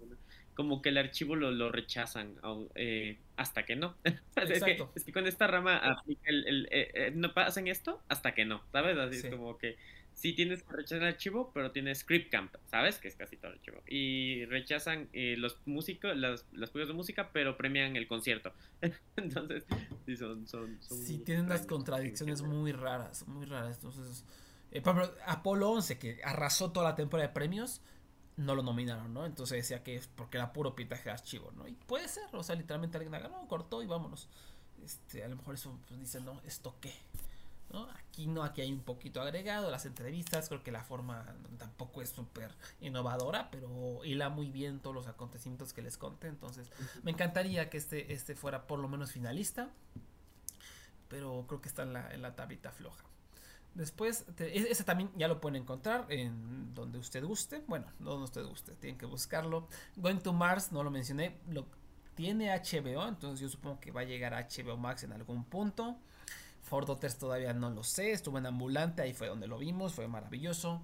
como 0.55 0.81
que 0.81 0.89
el 0.89 0.97
archivo 0.97 1.37
lo, 1.37 1.71
rechazan 1.71 2.35
eh, 2.75 3.17
hasta 3.37 3.63
que 3.63 3.77
no. 3.77 3.95
es, 4.03 4.63
que, 4.63 4.85
es, 4.93 5.03
que, 5.05 5.13
con 5.13 5.25
esta 5.25 5.47
rama 5.47 5.77
aplica 5.77 6.29
el, 6.29 6.67
eh, 6.69 6.91
eh, 6.93 7.11
no 7.15 7.33
pasan 7.33 7.67
esto 7.69 8.01
hasta 8.09 8.33
que 8.33 8.43
no, 8.43 8.61
¿sabes? 8.73 8.97
Así 8.97 9.25
es 9.25 9.33
como 9.33 9.57
que 9.57 9.77
sí 10.13 10.33
tienes 10.33 10.63
que 10.63 10.73
rechazar 10.73 11.03
el 11.03 11.13
archivo, 11.13 11.51
pero 11.53 11.71
tienes 11.71 11.99
script 11.99 12.31
camp, 12.31 12.55
¿sabes? 12.65 12.97
Que 12.99 13.07
es 13.07 13.15
casi 13.15 13.37
todo 13.37 13.51
el 13.51 13.57
archivo. 13.57 13.81
Y 13.87 14.45
rechazan 14.45 15.09
eh, 15.13 15.35
los 15.37 15.57
músicos, 15.65 16.15
las, 16.15 16.45
las 16.51 16.73
de 16.73 16.93
música, 16.93 17.31
pero 17.33 17.57
premian 17.57 17.95
el 17.95 18.07
concierto. 18.07 18.53
Entonces, 19.15 19.65
sí, 20.05 20.15
son... 20.15 20.47
son, 20.47 20.77
sí, 20.81 21.19
tienen 21.19 21.45
unas 21.45 21.65
contradicciones 21.65 22.41
muy 22.41 22.71
raras, 22.71 23.27
muy 23.27 23.45
raras. 23.45 23.77
Entonces, 23.77 24.25
eh, 24.71 24.81
por 24.81 24.95
ejemplo, 24.95 25.21
Apolo 25.25 25.71
11, 25.71 25.99
que 25.99 26.21
arrasó 26.23 26.71
toda 26.71 26.89
la 26.89 26.95
temporada 26.95 27.27
de 27.27 27.33
premios, 27.33 27.81
no 28.37 28.55
lo 28.55 28.63
nominaron, 28.63 29.13
¿no? 29.13 29.25
Entonces 29.25 29.57
decía 29.57 29.83
que 29.83 29.95
es 29.95 30.07
porque 30.07 30.37
era 30.37 30.53
puro 30.53 30.75
pitaje 30.75 31.05
de 31.05 31.11
archivo, 31.11 31.51
¿no? 31.55 31.67
Y 31.67 31.73
puede 31.73 32.07
ser, 32.07 32.23
o 32.33 32.43
sea, 32.43 32.55
literalmente 32.55 32.97
alguien 32.97 33.13
agarró, 33.13 33.47
cortó 33.47 33.83
y 33.83 33.87
vámonos. 33.87 34.29
Este, 34.83 35.23
a 35.23 35.27
lo 35.27 35.35
mejor 35.35 35.55
eso 35.55 35.77
pues, 35.87 35.99
dice, 35.99 36.19
no, 36.21 36.41
esto 36.45 36.75
qué. 36.81 36.93
Aquí 37.95 38.27
no, 38.27 38.43
aquí 38.43 38.61
hay 38.61 38.71
un 38.71 38.81
poquito 38.81 39.19
agregado, 39.19 39.71
las 39.71 39.87
entrevistas, 39.87 40.47
creo 40.47 40.61
que 40.61 40.71
la 40.71 40.83
forma 40.83 41.25
tampoco 41.57 42.03
es 42.03 42.09
súper 42.09 42.51
innovadora, 42.81 43.49
pero 43.49 44.05
hila 44.05 44.29
muy 44.29 44.51
bien 44.51 44.79
todos 44.79 44.95
los 44.95 45.07
acontecimientos 45.07 45.73
que 45.73 45.81
les 45.81 45.97
conté, 45.97 46.27
entonces 46.27 46.69
me 47.01 47.09
encantaría 47.09 47.71
que 47.71 47.77
este, 47.77 48.13
este 48.13 48.35
fuera 48.35 48.67
por 48.67 48.77
lo 48.77 48.87
menos 48.87 49.11
finalista, 49.11 49.71
pero 51.07 51.45
creo 51.47 51.61
que 51.61 51.69
está 51.69 51.81
en 51.81 51.93
la, 51.93 52.13
en 52.13 52.21
la 52.21 52.35
tablita 52.35 52.71
floja. 52.71 53.05
Después, 53.73 54.25
e, 54.37 54.67
ese 54.69 54.83
también 54.83 55.09
ya 55.15 55.27
lo 55.27 55.41
pueden 55.41 55.61
encontrar 55.61 56.05
en 56.09 56.73
donde 56.75 56.99
usted 56.99 57.23
guste. 57.23 57.63
Bueno, 57.67 57.87
donde 57.99 58.25
usted 58.25 58.45
guste, 58.45 58.75
tienen 58.75 58.97
que 58.97 59.05
buscarlo. 59.05 59.67
Going 59.95 60.17
to 60.17 60.31
Mars, 60.31 60.71
no 60.71 60.83
lo 60.83 60.91
mencioné, 60.91 61.39
lo 61.47 61.65
tiene 62.13 62.49
HBO, 62.51 63.07
entonces 63.07 63.39
yo 63.39 63.49
supongo 63.49 63.79
que 63.79 63.91
va 63.91 64.01
a 64.01 64.03
llegar 64.03 64.33
a 64.35 64.47
HBO 64.47 64.77
Max 64.77 65.03
en 65.03 65.13
algún 65.13 65.43
punto. 65.43 65.97
Ford 66.63 66.87
Daughters 66.87 67.17
todavía 67.17 67.53
no 67.53 67.69
lo 67.69 67.83
sé. 67.83 68.11
Estuvo 68.11 68.37
en 68.37 68.45
Ambulante, 68.45 69.01
ahí 69.01 69.13
fue 69.13 69.27
donde 69.27 69.47
lo 69.47 69.57
vimos, 69.57 69.93
fue 69.93 70.07
maravilloso. 70.07 70.81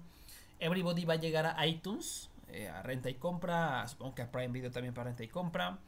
Everybody 0.60 1.04
va 1.04 1.14
a 1.14 1.16
llegar 1.16 1.46
a 1.46 1.66
iTunes, 1.66 2.28
eh, 2.48 2.68
a 2.68 2.82
renta 2.82 3.10
y 3.10 3.14
compra. 3.14 3.86
Supongo 3.88 4.14
que 4.14 4.22
a 4.22 4.30
Prime 4.30 4.48
Video 4.48 4.70
también 4.70 4.94
para 4.94 5.08
renta 5.08 5.24
y 5.24 5.28
compra. 5.28 5.78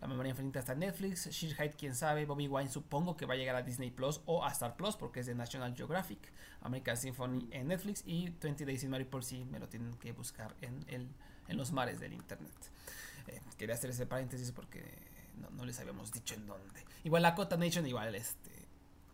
La 0.00 0.06
memoria 0.06 0.30
infinita 0.30 0.60
está 0.60 0.72
en 0.72 0.80
Netflix. 0.80 1.28
Sheer 1.30 1.74
quién 1.76 1.94
sabe. 1.94 2.24
Bobby 2.24 2.48
Wine 2.48 2.70
supongo 2.70 3.16
que 3.16 3.26
va 3.26 3.34
a 3.34 3.36
llegar 3.36 3.56
a 3.56 3.62
Disney 3.62 3.90
Plus 3.90 4.20
o 4.24 4.44
a 4.44 4.50
Star 4.50 4.76
Plus 4.76 4.96
porque 4.96 5.20
es 5.20 5.26
de 5.26 5.34
National 5.34 5.74
Geographic. 5.74 6.32
American 6.62 6.96
Symphony 6.96 7.48
en 7.50 7.68
Netflix. 7.68 8.02
Y 8.06 8.30
20 8.30 8.64
Days 8.64 8.84
in 8.84 8.90
Mariupol 8.90 9.22
sí 9.22 9.44
me 9.44 9.58
lo 9.58 9.68
tienen 9.68 9.94
que 9.94 10.12
buscar 10.12 10.54
en, 10.62 10.84
el, 10.88 11.08
en 11.48 11.56
los 11.56 11.72
mares 11.72 12.00
del 12.00 12.12
internet. 12.12 12.52
Eh, 13.26 13.40
quería 13.58 13.74
hacer 13.74 13.90
ese 13.90 14.06
paréntesis 14.06 14.52
porque 14.52 14.82
no, 15.38 15.50
no, 15.50 15.64
les 15.64 15.78
habíamos 15.80 16.12
dicho 16.12 16.34
en 16.34 16.46
dónde. 16.46 16.84
Igual 17.04 17.22
la 17.22 17.34
Cota 17.34 17.56
Nation, 17.56 17.86
igual 17.86 18.14
este 18.14 18.49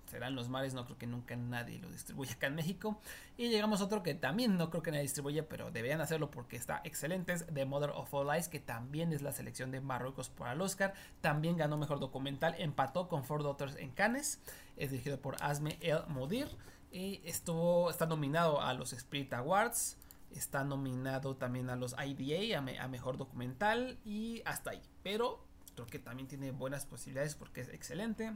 serán 0.07 0.35
los 0.35 0.49
mares, 0.49 0.75
no 0.75 0.85
creo 0.85 0.99
que 0.99 1.07
nunca 1.07 1.37
nadie 1.37 1.79
lo 1.79 1.91
distribuya 1.91 2.33
acá 2.33 2.47
en 2.47 2.55
México. 2.55 3.01
Y 3.37 3.49
llegamos 3.49 3.81
a 3.81 3.85
otro 3.85 4.03
que 4.03 4.15
también 4.15 4.57
no 4.57 4.71
creo 4.71 4.83
que 4.83 4.91
nadie 4.91 5.03
distribuya, 5.03 5.49
pero 5.49 5.71
deberían 5.71 6.01
hacerlo 6.01 6.31
porque 6.31 6.57
está 6.57 6.81
excelente, 6.85 7.33
es 7.33 7.47
The 7.47 7.65
Mother 7.65 7.91
of 7.91 8.13
All 8.15 8.29
Lies, 8.29 8.49
que 8.49 8.61
también 8.61 9.13
es 9.13 9.23
la 9.23 9.33
selección 9.33 9.71
de 9.71 9.81
Marruecos 9.81 10.29
para 10.29 10.53
el 10.53 10.61
Oscar. 10.61 10.95
También 11.21 11.57
ganó 11.57 11.77
Mejor 11.77 12.01
Documental, 12.01 12.55
empató 12.59 13.09
con 13.09 13.25
Four 13.25 13.43
Daughters 13.43 13.77
en 13.77 13.91
Cannes, 13.91 14.41
es 14.77 14.91
dirigido 14.91 15.21
por 15.21 15.37
Asme 15.43 15.79
El 15.81 16.07
Modir. 16.09 16.49
Y 16.93 17.21
estuvo, 17.25 17.91
está 17.91 18.07
nominado 18.07 18.61
a 18.63 18.73
los 18.73 18.93
Spirit 18.93 19.33
Awards. 19.35 19.99
Está 20.31 20.65
nominado 20.65 21.37
también 21.37 21.71
a 21.71 21.77
los 21.77 21.95
IDA, 21.99 22.59
a, 22.59 22.85
a 22.85 22.89
Mejor 22.89 23.17
Documental 23.17 23.99
y 24.05 24.43
hasta 24.45 24.71
ahí. 24.71 24.83
Pero 25.03 25.45
creo 25.75 25.87
que 25.87 25.99
también 25.99 26.27
tiene 26.29 26.51
buenas 26.51 26.87
posibilidades 26.87 27.35
porque 27.35 27.61
es 27.61 27.69
excelente 27.69 28.33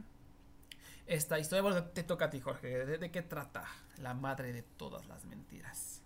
esta 1.07 1.39
historia. 1.39 1.61
Bueno, 1.61 1.83
te 1.85 2.03
toca 2.03 2.25
a 2.25 2.29
ti, 2.29 2.39
Jorge. 2.39 2.85
¿De, 2.85 3.11
qué 3.11 3.21
trata 3.21 3.65
la 3.97 4.13
madre 4.13 4.53
de 4.53 4.63
todas 4.63 5.07
las 5.07 5.25
mentiras? 5.25 6.03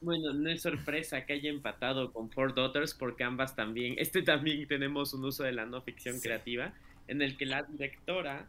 Bueno, 0.00 0.32
no 0.32 0.50
es 0.50 0.62
sorpresa 0.62 1.24
que 1.24 1.34
haya 1.34 1.50
empatado 1.50 2.12
con 2.12 2.30
Four 2.30 2.54
Daughters 2.54 2.94
porque 2.94 3.24
ambas 3.24 3.56
también, 3.56 3.94
este 3.98 4.22
también 4.22 4.66
tenemos 4.68 5.14
un 5.14 5.24
uso 5.24 5.42
de 5.42 5.52
la 5.52 5.64
no 5.64 5.80
ficción 5.80 6.20
creativa 6.20 6.74
en 7.08 7.22
el 7.22 7.36
que 7.36 7.46
la 7.46 7.62
directora 7.62 8.46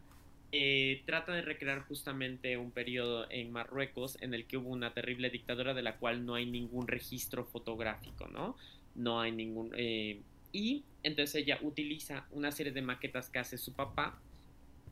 eh, 0.51 1.03
trata 1.05 1.33
de 1.33 1.41
recrear 1.41 1.81
justamente 1.81 2.57
un 2.57 2.71
periodo 2.71 3.27
en 3.29 3.51
Marruecos 3.51 4.17
en 4.21 4.33
el 4.33 4.45
que 4.45 4.57
hubo 4.57 4.69
una 4.69 4.93
terrible 4.93 5.29
dictadura 5.29 5.73
de 5.73 5.81
la 5.81 5.97
cual 5.97 6.25
no 6.25 6.35
hay 6.35 6.45
ningún 6.45 6.87
registro 6.87 7.45
fotográfico, 7.45 8.27
¿no? 8.27 8.55
No 8.95 9.19
hay 9.19 9.31
ningún... 9.31 9.71
Eh, 9.75 10.21
y 10.51 10.83
entonces 11.03 11.35
ella 11.35 11.59
utiliza 11.61 12.25
una 12.31 12.51
serie 12.51 12.71
de 12.71 12.81
maquetas 12.81 13.29
que 13.29 13.39
hace 13.39 13.57
su 13.57 13.73
papá 13.73 14.19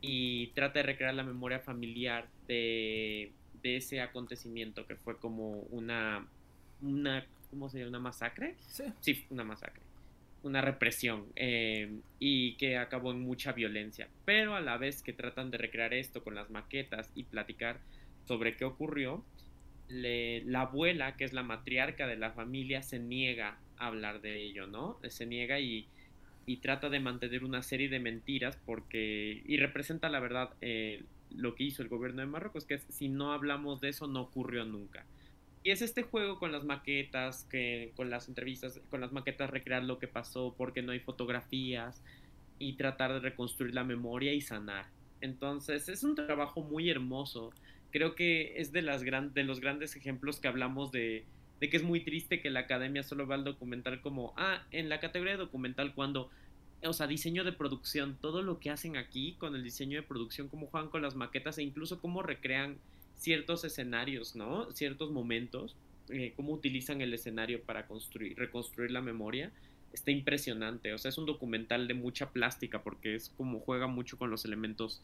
y 0.06 0.46
trata 0.48 0.78
de 0.78 0.84
recrear 0.84 1.14
la 1.14 1.22
memoria 1.22 1.58
familiar 1.58 2.28
de, 2.46 3.32
ese 3.62 4.00
acontecimiento 4.00 4.86
que 4.86 4.94
fue 4.94 5.18
como 5.18 5.62
una, 5.70 6.24
una 6.80 7.26
¿cómo 7.50 7.68
se 7.68 7.78
llama? 7.78 7.88
¿Una 7.88 7.98
masacre? 7.98 8.54
Sí. 8.68 8.84
Sí, 9.00 9.26
una 9.30 9.42
masacre. 9.42 9.82
Una 10.44 10.60
represión 10.60 11.26
eh, 11.34 11.90
y 12.20 12.54
que 12.54 12.76
acabó 12.78 13.10
en 13.10 13.22
mucha 13.22 13.52
violencia. 13.52 14.08
Pero 14.24 14.54
a 14.54 14.60
la 14.60 14.76
vez 14.76 15.02
que 15.02 15.12
tratan 15.12 15.50
de 15.50 15.58
recrear 15.58 15.94
esto 15.94 16.22
con 16.22 16.36
las 16.36 16.48
maquetas 16.48 17.10
y 17.16 17.24
platicar 17.24 17.80
sobre 18.26 18.56
qué 18.56 18.64
ocurrió, 18.64 19.24
la 19.88 20.60
abuela, 20.60 21.16
que 21.16 21.24
es 21.24 21.32
la 21.32 21.42
matriarca 21.42 22.06
de 22.06 22.16
la 22.16 22.30
familia, 22.32 22.82
se 22.82 22.98
niega 22.98 23.58
a 23.78 23.88
hablar 23.88 24.20
de 24.20 24.42
ello, 24.42 24.66
¿no? 24.66 24.98
Se 25.08 25.26
niega 25.26 25.58
y, 25.58 25.88
y 26.46 26.58
trata 26.58 26.88
de 26.88 27.00
mantener 27.00 27.44
una 27.44 27.62
serie 27.62 27.88
de 27.88 27.98
mentiras 27.98 28.56
porque 28.64 29.42
y 29.44 29.56
representa 29.56 30.08
la 30.08 30.20
verdad 30.20 30.50
eh, 30.60 31.02
lo 31.30 31.56
que 31.56 31.64
hizo 31.64 31.82
el 31.82 31.88
gobierno 31.88 32.20
de 32.20 32.26
Marruecos 32.26 32.64
que 32.64 32.74
es 32.74 32.86
si 32.88 33.08
no 33.08 33.32
hablamos 33.32 33.80
de 33.80 33.88
eso 33.88 34.06
no 34.06 34.22
ocurrió 34.22 34.64
nunca. 34.64 35.04
Y 35.64 35.72
es 35.72 35.82
este 35.82 36.04
juego 36.04 36.38
con 36.38 36.52
las 36.52 36.64
maquetas 36.64 37.44
que 37.50 37.92
con 37.96 38.08
las 38.08 38.28
entrevistas 38.28 38.80
con 38.88 39.00
las 39.00 39.12
maquetas 39.12 39.50
recrear 39.50 39.82
lo 39.82 39.98
que 39.98 40.06
pasó 40.06 40.54
porque 40.56 40.82
no 40.82 40.92
hay 40.92 41.00
fotografías 41.00 42.02
y 42.58 42.74
tratar 42.74 43.12
de 43.12 43.20
reconstruir 43.20 43.74
la 43.74 43.84
memoria 43.84 44.32
y 44.32 44.40
sanar. 44.40 44.86
Entonces 45.20 45.88
es 45.88 46.04
un 46.04 46.14
trabajo 46.14 46.62
muy 46.62 46.88
hermoso. 46.88 47.52
Creo 47.90 48.14
que 48.14 48.60
es 48.60 48.72
de 48.72 48.82
las 48.82 49.02
gran, 49.02 49.34
de 49.34 49.42
los 49.42 49.60
grandes 49.60 49.96
ejemplos 49.96 50.38
que 50.38 50.48
hablamos 50.48 50.92
de 50.92 51.24
de 51.60 51.70
que 51.70 51.76
es 51.76 51.82
muy 51.82 52.00
triste 52.00 52.40
que 52.40 52.50
la 52.50 52.60
academia 52.60 53.02
solo 53.02 53.26
vea 53.26 53.38
el 53.38 53.44
documental 53.44 54.00
como, 54.00 54.34
ah, 54.36 54.62
en 54.70 54.88
la 54.88 55.00
categoría 55.00 55.32
de 55.34 55.38
documental 55.38 55.94
cuando 55.94 56.30
o 56.84 56.92
sea, 56.92 57.06
diseño 57.06 57.44
de 57.44 57.52
producción, 57.52 58.16
todo 58.20 58.42
lo 58.42 58.60
que 58.60 58.70
hacen 58.70 58.96
aquí 58.96 59.34
con 59.38 59.54
el 59.54 59.64
diseño 59.64 60.00
de 60.00 60.06
producción, 60.06 60.48
cómo 60.48 60.66
juegan 60.66 60.90
con 60.90 61.02
las 61.02 61.14
maquetas 61.14 61.58
e 61.58 61.62
incluso 61.62 62.00
cómo 62.00 62.22
recrean 62.22 62.76
ciertos 63.16 63.64
escenarios, 63.64 64.36
¿no? 64.36 64.70
Ciertos 64.72 65.10
momentos, 65.10 65.74
eh, 66.10 66.32
cómo 66.36 66.52
utilizan 66.52 67.00
el 67.00 67.14
escenario 67.14 67.62
para 67.62 67.86
construir, 67.86 68.36
reconstruir 68.36 68.90
la 68.90 69.00
memoria, 69.00 69.50
está 69.92 70.10
impresionante. 70.10 70.92
O 70.92 70.98
sea, 70.98 71.08
es 71.08 71.18
un 71.18 71.26
documental 71.26 71.88
de 71.88 71.94
mucha 71.94 72.30
plástica 72.30 72.82
porque 72.82 73.14
es 73.14 73.30
como 73.36 73.60
juega 73.60 73.86
mucho 73.86 74.18
con 74.18 74.30
los 74.30 74.44
elementos 74.44 75.02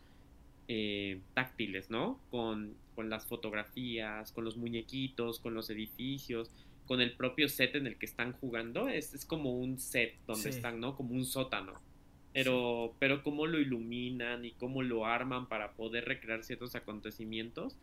eh, 0.68 1.20
táctiles, 1.34 1.90
¿no? 1.90 2.20
Con, 2.30 2.74
con 2.94 3.10
las 3.10 3.26
fotografías, 3.26 4.32
con 4.32 4.44
los 4.44 4.56
muñequitos, 4.56 5.38
con 5.38 5.54
los 5.54 5.70
edificios 5.70 6.50
con 6.86 7.00
el 7.00 7.12
propio 7.12 7.48
set 7.48 7.74
en 7.74 7.86
el 7.86 7.96
que 7.96 8.06
están 8.06 8.32
jugando. 8.32 8.88
Es, 8.88 9.14
es 9.14 9.24
como 9.24 9.56
un 9.56 9.78
set 9.78 10.14
donde 10.26 10.50
están, 10.50 10.80
¿no? 10.80 10.96
Como 10.96 11.14
un 11.14 11.24
sótano. 11.24 11.80
Pero, 12.32 12.94
pero 12.98 13.22
cómo 13.22 13.46
lo 13.46 13.60
iluminan 13.60 14.44
y 14.44 14.52
cómo 14.52 14.82
lo 14.82 15.06
arman 15.06 15.48
para 15.48 15.72
poder 15.72 16.06
recrear 16.06 16.42
ciertos 16.44 16.74
acontecimientos 16.74 17.76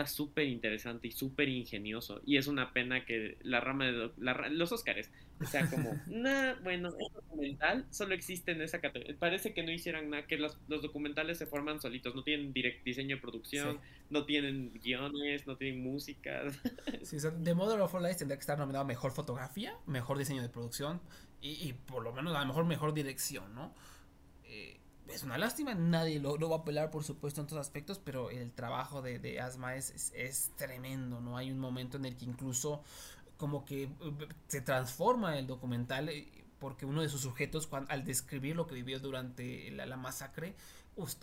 está 0.00 0.14
súper 0.14 0.46
interesante 0.46 1.08
y 1.08 1.10
súper 1.10 1.48
ingenioso. 1.48 2.20
Y 2.24 2.36
es 2.36 2.46
una 2.46 2.72
pena 2.72 3.04
que 3.04 3.36
la 3.42 3.60
rama 3.60 3.86
de 3.86 4.10
los 4.50 4.72
Oscars, 4.72 5.10
o 5.40 5.44
sea, 5.44 5.68
como, 5.68 5.90
nah, 6.06 6.54
bueno, 6.62 6.88
es 6.88 7.12
documental, 7.12 7.86
solo 7.90 8.14
existe 8.14 8.52
en 8.52 8.62
esa 8.62 8.80
categoría. 8.80 9.16
Parece 9.18 9.52
que 9.52 9.62
no 9.62 9.70
hicieran 9.70 10.10
nada, 10.10 10.26
que 10.26 10.38
los, 10.38 10.56
documentales 10.68 11.38
se 11.38 11.46
forman 11.46 11.80
solitos, 11.80 12.14
no 12.14 12.22
tienen 12.22 12.52
direct 12.52 12.84
diseño 12.84 13.16
de 13.16 13.22
producción, 13.22 13.80
no 14.08 14.24
tienen 14.24 14.72
guiones, 14.82 15.46
no 15.46 15.56
tienen 15.56 15.82
música. 15.82 16.42
Sí, 17.02 17.16
o 17.16 17.32
The 17.32 17.54
Mother 17.54 17.80
of 17.80 17.94
All 17.94 18.02
Lies 18.02 18.18
tendría 18.18 18.36
que 18.36 18.42
estar 18.42 18.58
nominado 18.58 18.84
mejor 18.84 19.12
fotografía, 19.12 19.74
mejor 19.86 20.18
diseño 20.18 20.42
de 20.42 20.48
producción 20.48 21.00
y, 21.40 21.50
y 21.68 21.72
por 21.72 22.02
lo 22.02 22.12
menos 22.12 22.34
a 22.34 22.40
lo 22.40 22.46
mejor 22.46 22.64
mejor 22.64 22.94
dirección, 22.94 23.54
¿no? 23.54 23.74
Es 25.12 25.22
una 25.22 25.38
lástima, 25.38 25.74
nadie 25.74 26.20
lo, 26.20 26.38
va 26.48 26.56
a 26.56 26.58
apelar 26.60 26.90
por 26.90 27.04
supuesto 27.04 27.40
en 27.40 27.46
todos 27.46 27.60
aspectos, 27.60 27.98
pero 27.98 28.30
el 28.30 28.52
trabajo 28.52 29.02
de, 29.02 29.40
Asma 29.40 29.76
es, 29.76 30.12
es, 30.14 30.52
tremendo, 30.56 31.20
¿no? 31.20 31.36
Hay 31.36 31.50
un 31.50 31.58
momento 31.58 31.96
en 31.96 32.04
el 32.04 32.16
que 32.16 32.24
incluso 32.24 32.82
como 33.36 33.64
que 33.64 33.84
eh, 33.84 33.90
se 34.48 34.60
transforma 34.60 35.38
el 35.38 35.46
documental 35.46 36.10
eh, 36.10 36.40
porque 36.60 36.84
uno 36.84 37.00
de 37.00 37.08
sus 37.08 37.22
sujetos 37.22 37.68
al 37.88 38.04
describir 38.04 38.54
lo 38.54 38.66
que 38.66 38.74
vivió 38.74 39.00
durante 39.00 39.70
la, 39.70 39.96
masacre, 39.96 40.54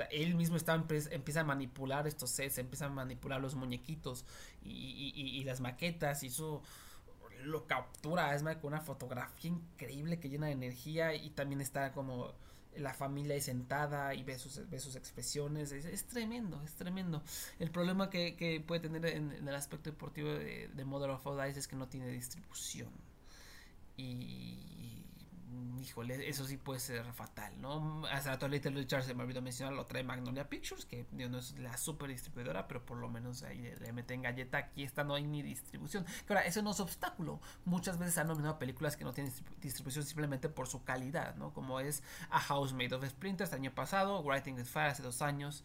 él 0.10 0.36
mismo 0.36 0.58
está, 0.58 0.84
empieza 1.12 1.42
a 1.42 1.44
manipular 1.44 2.08
estos 2.08 2.32
sets, 2.32 2.58
empieza 2.58 2.88
a 2.88 2.90
manipular 2.90 3.40
los 3.40 3.54
muñequitos 3.54 4.26
y, 4.64 5.44
las 5.46 5.62
maquetas 5.62 6.24
y 6.24 6.28
eso 6.28 6.64
lo 7.44 7.68
captura 7.68 8.32
Asma 8.32 8.60
con 8.60 8.74
una 8.74 8.82
fotografía 8.82 9.52
increíble 9.52 10.20
que 10.20 10.28
llena 10.28 10.48
de 10.48 10.54
energía 10.54 11.14
y 11.14 11.30
también 11.30 11.62
está 11.62 11.92
como 11.92 12.34
la 12.80 12.94
familia 12.94 13.36
ahí 13.36 13.42
sentada 13.42 14.14
y 14.14 14.24
ve 14.24 14.38
sus, 14.38 14.58
expresiones. 14.96 15.72
Es, 15.72 16.06
tremendo, 16.06 16.62
es 16.64 16.74
tremendo. 16.76 17.24
El 17.60 17.72
problema 17.72 18.10
que, 18.10 18.64
puede 18.66 18.82
tener 18.82 19.06
en, 19.06 19.32
el 19.32 19.56
aspecto 19.56 19.90
deportivo 19.90 20.30
de, 20.30 20.70
de 20.74 20.86
Mother 20.86 21.10
of 21.12 21.26
All 21.28 21.40
es 21.40 21.68
que 21.68 21.76
no 21.76 21.88
tiene 21.88 22.08
distribución. 22.08 22.90
Y 23.96 24.97
híjole, 25.82 26.28
eso 26.30 26.46
sí 26.46 26.58
puede 26.58 26.80
ser 26.80 27.06
fatal, 27.14 27.60
¿no? 27.62 28.06
Hasta 28.08 28.38
la 28.38 28.48
Little 28.48 28.72
Richard 28.72 29.04
se 29.04 29.14
me 29.14 29.24
olvidó 29.24 29.42
mencionar, 29.42 29.74
lo 29.74 29.86
trae 29.86 30.04
Magnolia 30.04 30.50
Pictures, 30.50 30.86
que 30.86 31.06
no 31.12 31.38
es 31.38 31.58
la 31.60 31.78
super 31.78 32.10
distribuidora, 32.10 32.68
pero 32.68 32.86
por 32.86 32.98
lo 32.98 33.10
menos 33.10 33.44
ahí 33.44 33.74
le 33.80 33.94
meten 33.94 34.22
galleta. 34.22 34.58
Aquí 34.58 34.84
esta 34.84 35.04
no 35.04 35.16
hay 35.16 35.26
ni 35.26 35.42
distribución. 35.42 36.06
Que 36.26 36.34
ahora, 36.34 36.46
eso 36.46 36.62
no 36.62 36.72
es 36.72 36.80
obstáculo. 36.80 37.40
Muchas 37.66 37.98
veces 37.98 38.18
han 38.18 38.28
nominado 38.28 38.60
películas 38.60 38.98
que 38.98 39.04
no 39.04 39.14
tienen 39.14 39.34
distribución 39.62 40.06
simplemente 40.06 40.50
por 40.50 40.68
su 40.68 40.84
calidad, 40.84 41.36
¿no? 41.36 41.54
Como 41.54 41.80
es 41.80 42.04
A 42.30 42.40
House 42.40 42.74
Made 42.74 42.96
of 42.96 43.06
Sprinters 43.08 43.54
año 43.54 43.74
pasado, 43.74 44.22
Writing 44.24 44.56
the 44.56 44.66
Fire 44.66 44.92
hace 44.92 45.04
dos 45.04 45.22
años 45.22 45.64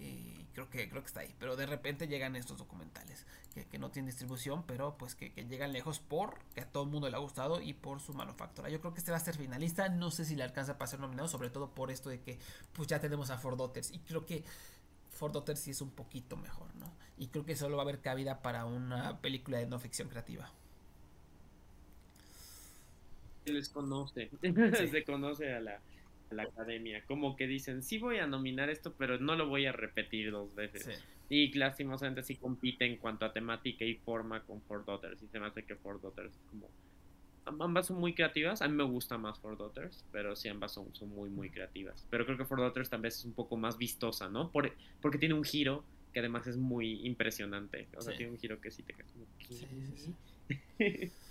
y 0.00 0.46
creo 0.54 0.68
que 0.70 0.88
creo 0.88 1.02
que 1.02 1.06
está 1.06 1.20
ahí. 1.20 1.34
Pero 1.38 1.56
de 1.56 1.66
repente 1.66 2.08
llegan 2.08 2.36
estos 2.36 2.58
documentales 2.58 3.26
que, 3.54 3.78
no 3.78 3.90
tienen 3.90 4.06
distribución 4.06 4.64
pero 4.66 4.96
pues 4.96 5.14
que, 5.14 5.30
llegan 5.48 5.72
lejos 5.72 5.98
por 6.00 6.38
que 6.54 6.62
a 6.62 6.66
todo 6.66 6.84
el 6.84 6.90
mundo 6.90 7.08
le 7.08 7.16
ha 7.16 7.20
gustado 7.20 7.60
y 7.60 7.74
por 7.74 8.00
su 8.00 8.14
manufactura. 8.14 8.68
Yo 8.68 8.80
creo 8.80 8.92
que 8.92 8.98
este 9.00 9.10
va 9.10 9.18
a 9.18 9.20
ser 9.20 9.36
finalista. 9.36 9.88
No 9.88 10.10
sé 10.10 10.24
si 10.24 10.36
le 10.36 10.42
alcanza 10.42 10.78
para 10.78 10.90
ser 10.90 11.00
nominado 11.00 11.28
sobre 11.28 11.50
todo 11.50 11.70
por 11.70 11.90
esto 11.90 12.08
de 12.08 12.20
que 12.20 12.38
pues 12.72 12.88
ya 12.88 13.00
tenemos 13.00 13.30
a 13.30 13.38
Ford 13.38 13.58
Daughters 13.58 13.90
y 13.92 13.98
creo 14.00 14.26
que 14.26 14.44
Ford 15.10 15.32
Daughters 15.32 15.60
sí 15.60 15.70
es 15.72 15.80
un 15.80 15.90
poquito 15.90 16.36
mejor 16.36 16.74
no 16.76 16.90
y 17.20 17.28
creo 17.28 17.44
que 17.44 17.54
solo 17.54 17.76
va 17.76 17.82
a 17.82 17.84
haber 17.84 18.00
cabida 18.00 18.40
para 18.40 18.64
una 18.64 19.20
película 19.20 19.58
de 19.58 19.66
no 19.66 19.78
ficción 19.78 20.08
creativa. 20.08 20.50
Se 23.44 23.52
les 23.52 23.68
conoce. 23.68 24.30
Se 24.90 25.04
conoce 25.04 25.52
a 25.52 25.60
la 25.60 25.80
la 26.30 26.44
academia. 26.44 27.04
Como 27.06 27.36
que 27.36 27.46
dicen, 27.46 27.82
sí 27.82 27.98
voy 27.98 28.18
a 28.18 28.26
nominar 28.26 28.70
esto, 28.70 28.94
pero 28.96 29.18
no 29.18 29.36
lo 29.36 29.48
voy 29.48 29.66
a 29.66 29.72
repetir 29.72 30.30
dos 30.30 30.54
veces. 30.54 31.02
Y 31.28 31.52
lastimosamente 31.52 32.22
sí 32.22 32.36
compite 32.36 32.84
en 32.84 32.96
cuanto 32.96 33.24
a 33.24 33.32
temática 33.32 33.84
y 33.84 33.94
forma 33.94 34.42
con 34.42 34.60
Four 34.62 34.84
Daughters. 34.84 35.22
Y 35.22 35.28
se 35.28 35.38
me 35.38 35.46
hace 35.46 35.64
que 35.64 35.76
Four 35.76 36.00
Daughters 36.00 36.38
como... 36.50 36.68
Ambas 37.46 37.86
son 37.86 37.98
muy 37.98 38.14
creativas. 38.14 38.62
A 38.62 38.68
mí 38.68 38.74
me 38.74 38.84
gusta 38.84 39.18
más 39.18 39.38
Four 39.38 39.56
Daughters, 39.56 40.04
pero 40.12 40.36
sí 40.36 40.48
ambas 40.48 40.72
son, 40.72 40.94
son 40.94 41.08
muy, 41.08 41.30
muy 41.30 41.50
creativas. 41.50 42.06
Pero 42.10 42.24
creo 42.24 42.38
que 42.38 42.44
Four 42.44 42.60
Daughters 42.60 42.90
también 42.90 43.08
es 43.08 43.24
un 43.24 43.32
poco 43.32 43.56
más 43.56 43.78
vistosa, 43.78 44.28
¿no? 44.28 44.50
Por, 44.50 44.72
porque 45.00 45.18
tiene 45.18 45.34
un 45.34 45.44
giro 45.44 45.84
que 46.12 46.20
además 46.20 46.46
es 46.46 46.56
muy 46.56 47.06
impresionante. 47.06 47.88
O 47.96 48.02
sea, 48.02 48.16
tiene 48.16 48.32
un 48.32 48.38
giro 48.38 48.60
que 48.60 48.70
sí 48.70 48.82
te 48.82 48.92
cae. 48.92 49.06
Sí, 49.48 49.66
sí, 49.96 50.14
sí. 50.78 51.12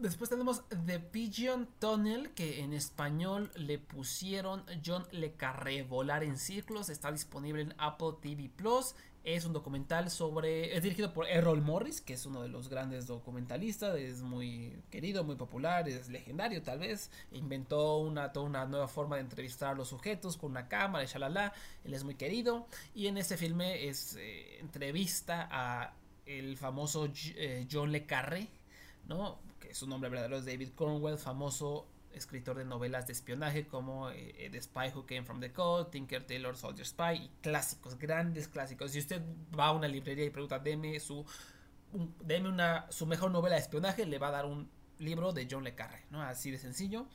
Después 0.00 0.28
tenemos 0.28 0.64
The 0.86 0.98
Pigeon 0.98 1.68
Tunnel, 1.78 2.30
que 2.30 2.62
en 2.62 2.72
español 2.72 3.50
le 3.54 3.78
pusieron 3.78 4.64
John 4.84 5.06
Le 5.12 5.32
Carré, 5.32 5.84
Volar 5.84 6.24
en 6.24 6.36
Círculos. 6.36 6.88
Está 6.88 7.12
disponible 7.12 7.62
en 7.62 7.74
Apple 7.78 8.14
TV 8.20 8.50
Plus. 8.54 8.96
Es 9.22 9.44
un 9.46 9.52
documental 9.52 10.10
sobre. 10.10 10.76
Es 10.76 10.82
dirigido 10.82 11.12
por 11.14 11.28
Errol 11.28 11.62
Morris, 11.62 12.00
que 12.00 12.14
es 12.14 12.26
uno 12.26 12.42
de 12.42 12.48
los 12.48 12.68
grandes 12.68 13.06
documentalistas. 13.06 13.96
Es 13.96 14.20
muy 14.20 14.82
querido, 14.90 15.22
muy 15.22 15.36
popular, 15.36 15.88
es 15.88 16.08
legendario 16.08 16.62
tal 16.62 16.80
vez. 16.80 17.10
Inventó 17.30 17.98
una, 17.98 18.32
toda 18.32 18.46
una 18.46 18.66
nueva 18.66 18.88
forma 18.88 19.14
de 19.16 19.22
entrevistar 19.22 19.70
a 19.70 19.74
los 19.74 19.88
sujetos 19.88 20.36
con 20.36 20.50
una 20.50 20.68
cámara 20.68 21.04
y 21.04 21.06
shalala. 21.06 21.54
Él 21.84 21.94
es 21.94 22.02
muy 22.02 22.16
querido. 22.16 22.66
Y 22.94 23.06
en 23.06 23.16
este 23.16 23.36
filme 23.36 23.88
es 23.88 24.16
eh, 24.18 24.58
entrevista 24.58 25.48
a 25.50 25.94
el 26.26 26.56
famoso 26.56 27.08
eh, 27.36 27.66
John 27.70 27.92
Le 27.92 28.06
Carré, 28.06 28.48
¿no? 29.06 29.38
Su 29.74 29.88
nombre 29.88 30.08
verdadero 30.08 30.36
es 30.36 30.44
David 30.44 30.70
Cornwell, 30.74 31.18
famoso 31.18 31.88
escritor 32.12 32.56
de 32.56 32.64
novelas 32.64 33.08
de 33.08 33.12
espionaje 33.12 33.66
como 33.66 34.08
eh, 34.10 34.48
The 34.50 34.62
Spy 34.62 34.92
Who 34.94 35.04
Came 35.04 35.24
From 35.24 35.40
The 35.40 35.52
Cold, 35.52 35.90
Tinker 35.90 36.24
Tailor 36.24 36.56
Soldier 36.56 36.86
Spy 36.86 37.14
y 37.14 37.30
clásicos, 37.42 37.98
grandes 37.98 38.46
clásicos. 38.46 38.92
Si 38.92 39.00
usted 39.00 39.20
va 39.58 39.66
a 39.66 39.72
una 39.72 39.88
librería 39.88 40.24
y 40.24 40.30
pregunta, 40.30 40.60
deme 40.60 41.00
su, 41.00 41.26
deme 42.20 42.48
una, 42.48 42.86
su 42.90 43.04
mejor 43.04 43.32
novela 43.32 43.56
de 43.56 43.62
espionaje, 43.62 44.06
le 44.06 44.18
va 44.18 44.28
a 44.28 44.32
dar 44.32 44.46
un 44.46 44.70
libro 44.98 45.32
de 45.32 45.48
John 45.50 45.64
Le 45.64 45.74
Carre, 45.74 46.04
¿no? 46.10 46.22
Así 46.22 46.52
de 46.52 46.58
sencillo. 46.58 47.06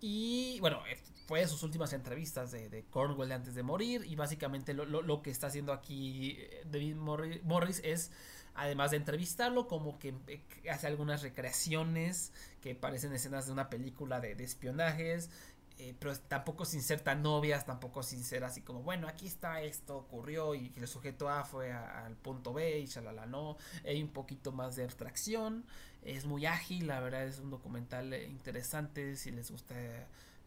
Y 0.00 0.58
bueno, 0.60 0.82
eh, 0.88 0.98
fue 1.26 1.46
sus 1.46 1.62
últimas 1.62 1.92
entrevistas 1.92 2.52
de, 2.52 2.84
Cornwell 2.90 3.32
antes 3.32 3.54
de 3.54 3.62
morir 3.62 4.04
y 4.06 4.14
básicamente 4.14 4.74
lo, 4.74 4.84
lo, 4.84 5.22
que 5.22 5.30
está 5.30 5.48
haciendo 5.48 5.72
aquí 5.72 6.36
eh, 6.38 6.62
David 6.70 6.96
Morris 6.96 7.80
es 7.84 8.12
además 8.56 8.90
de 8.90 8.96
entrevistarlo, 8.96 9.68
como 9.68 9.98
que 9.98 10.14
eh, 10.26 10.42
hace 10.70 10.86
algunas 10.86 11.22
recreaciones 11.22 12.32
que 12.60 12.74
parecen 12.74 13.12
escenas 13.12 13.46
de 13.46 13.52
una 13.52 13.68
película 13.68 14.20
de, 14.20 14.32
espionajes, 14.42 15.30
eh, 15.78 15.94
pero 15.98 16.16
tampoco 16.16 16.64
sin 16.64 16.82
ser 16.82 17.00
tan 17.00 17.22
novias, 17.22 17.66
tampoco 17.66 18.02
sin 18.02 18.24
ser 18.24 18.44
así 18.44 18.62
como, 18.62 18.82
bueno, 18.82 19.08
aquí 19.08 19.26
está 19.26 19.60
esto, 19.60 19.98
ocurrió 19.98 20.54
y 20.54 20.72
el 20.76 20.88
sujeto 20.88 21.28
A 21.28 21.44
fue 21.44 21.72
al 21.72 22.16
punto 22.16 22.54
B 22.54 22.80
y 22.80 22.86
shalala, 22.86 23.26
no, 23.26 23.58
hay 23.84 24.02
un 24.02 24.08
poquito 24.08 24.52
más 24.52 24.74
de 24.76 24.84
abstracción, 24.84 25.66
es 26.02 26.24
muy 26.24 26.46
ágil, 26.46 26.86
la 26.86 27.00
verdad 27.00 27.24
es 27.24 27.38
un 27.40 27.50
documental 27.50 28.14
interesante, 28.14 29.16
si 29.16 29.32
les 29.32 29.50
gusta 29.50 29.74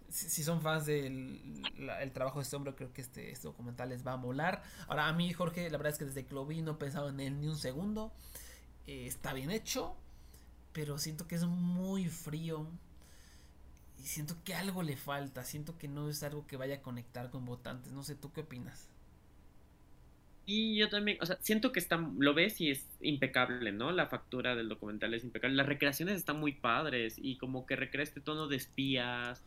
si, 0.10 0.44
son 0.44 0.62
fans 0.62 0.86
del 0.86 1.64
el 2.02 2.12
trabajo 2.12 2.40
de 2.40 2.44
este 2.44 2.56
hombre, 2.56 2.74
creo 2.76 2.92
que 2.94 3.02
este, 3.02 3.32
este, 3.32 3.48
documental 3.48 3.90
les 3.90 4.06
va 4.06 4.14
a 4.14 4.18
molar. 4.18 4.64
Ahora, 4.88 5.08
a 5.08 5.14
mí, 5.14 5.32
Jorge, 5.34 5.70
la 5.70 5.78
verdad 5.78 5.94
es 5.94 6.00
que 6.00 6.06
desde 6.06 6.26
que 6.26 6.34
lo 6.34 6.46
vi 6.46 6.62
no 6.62 6.72
he 6.72 6.76
pensado 6.76 7.10
en 7.10 7.20
él 7.20 7.40
ni 7.40 7.48
un 7.48 7.58
segundo. 7.58 8.12
Eh, 8.88 9.06
está 9.08 9.34
bien 9.34 9.52
hecho, 9.52 9.96
pero 10.74 10.98
siento 10.98 11.28
que 11.28 11.36
es 11.36 11.46
muy 11.46 12.08
frío. 12.08 12.68
Y 14.02 14.04
siento 14.04 14.36
que 14.44 14.56
algo 14.56 14.84
le 14.84 14.98
falta. 14.98 15.44
Siento 15.44 15.78
que 15.78 15.88
no 15.88 16.10
es 16.10 16.24
algo 16.24 16.48
que 16.48 16.58
vaya 16.58 16.76
a 16.76 16.82
conectar 16.82 17.30
con 17.30 17.46
votantes. 17.46 17.92
No 17.92 18.04
sé, 18.04 18.16
¿tú 18.16 18.32
qué 18.32 18.42
opinas? 18.42 18.90
Y 20.52 20.78
yo 20.78 20.90
también, 20.90 21.20
o 21.22 21.28
sea, 21.28 21.38
siento 21.42 21.72
que 21.72 21.80
está, 21.80 21.98
lo 22.18 22.34
ves 22.34 22.60
y 22.60 22.72
es 22.72 22.84
impecable, 23.02 23.72
¿no? 23.72 23.92
La 23.92 24.08
factura 24.08 24.56
del 24.56 24.68
documental 24.68 25.14
es 25.14 25.24
impecable. 25.24 25.56
Las 25.56 25.68
recreaciones 25.68 26.16
están 26.16 26.40
muy 26.40 26.54
padres 26.54 27.20
y 27.20 27.38
como 27.38 27.68
que 27.68 27.76
recrea 27.76 28.02
este 28.02 28.20
tono 28.20 28.48
de 28.48 28.56
espías, 28.56 29.44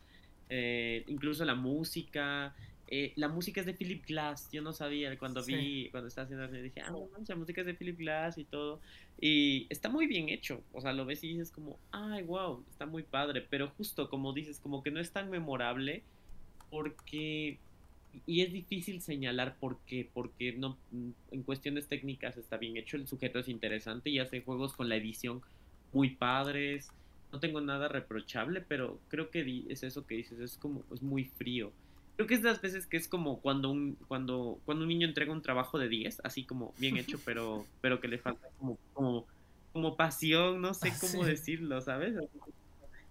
eh, 0.55 1.05
incluso 1.07 1.46
la 1.46 1.55
música, 1.55 2.55
eh, 2.88 3.14
la 3.16 3.28
música 3.28 3.61
es 3.61 3.66
de 3.66 3.72
Philip 3.72 4.05
Glass. 4.05 4.50
Yo 4.53 4.61
no 4.61 4.74
sabía 4.74 5.18
cuando 5.18 5.42
Sí. 5.42 5.55
vi, 5.55 5.88
cuando 5.90 6.09
estaba 6.09 6.26
haciendo 6.26 6.46
dije, 6.48 6.82
ah, 6.82 6.90
no 6.90 7.09
la 7.26 7.36
música 7.36 7.62
es 7.62 7.66
de 7.66 7.72
Philip 7.72 7.96
Glass 7.98 8.36
y 8.36 8.44
todo. 8.44 8.78
Y 9.18 9.66
está 9.70 9.88
muy 9.88 10.07
bien 10.07 10.28
hecho. 10.28 10.62
O 10.74 10.82
sea, 10.82 10.92
lo 10.92 11.07
ves 11.07 11.24
y 11.24 11.28
dices 11.28 11.50
como, 11.50 11.78
ay, 11.90 12.22
wow, 12.24 12.62
está 12.70 12.84
muy 12.84 13.03
padre. 13.03 13.40
Pero 13.48 13.70
justo 13.78 14.11
como 14.11 14.34
dices, 14.34 14.61
como 14.61 14.82
que 14.82 14.90
no 14.90 15.00
es 15.00 15.11
tan 15.11 15.30
memorable 15.30 16.03
porque... 16.68 17.59
Y 18.26 18.42
es 18.42 18.53
difícil 18.53 19.00
señalar 19.00 19.57
por 19.59 19.78
qué, 19.86 20.07
porque 20.12 20.53
no, 20.53 20.76
en 21.30 21.42
cuestiones 21.44 21.88
técnicas 21.88 22.36
está 22.36 22.59
bien 22.59 22.76
hecho, 22.76 22.98
el 22.98 23.09
sujeto 23.09 23.38
es 23.38 23.48
interesante 23.48 24.11
y 24.11 24.18
hace 24.18 24.42
juegos 24.42 24.74
con 24.74 24.90
la 24.90 24.96
edición 24.96 25.40
muy 25.94 26.11
padres. 26.11 26.90
No 27.32 27.40
tengo 27.40 27.60
nada 27.60 27.88
reprochable, 27.88 28.60
pero 28.62 29.04
creo 29.08 29.30
que 29.30 29.42
di- 29.44 29.66
es 29.70 29.82
eso 29.82 30.06
que 30.06 30.16
dices, 30.16 30.38
es 30.40 30.58
como, 30.58 30.86
es 30.92 31.02
muy 31.02 31.24
frío. 31.26 31.76
Creo 32.16 32.28
que 32.28 32.34
es 32.34 32.42
de 32.42 32.50
las 32.50 32.60
veces 32.60 32.86
que 32.86 32.98
es 32.98 33.08
como 33.08 33.40
cuando 33.40 33.70
un, 33.70 33.96
cuando, 34.06 34.62
cuando 34.66 34.84
un 34.84 34.88
niño 34.88 35.06
entrega 35.08 35.32
un 35.32 35.42
trabajo 35.42 35.78
de 35.78 35.88
10, 35.88 36.20
así 36.24 36.46
como 36.46 36.74
bien 36.76 36.96
hecho, 36.98 37.22
pero, 37.24 37.72
pero 37.80 38.00
que 38.00 38.08
le 38.08 38.18
falta 38.18 38.48
como, 38.56 38.78
como, 38.92 39.26
como 39.72 39.96
pasión, 39.96 40.60
no 40.60 40.74
sé 40.74 40.90
Ah, 40.90 40.98
cómo 40.98 41.24
sí. 41.24 41.24
decirlo, 41.24 41.80
¿sabes? 41.80 42.14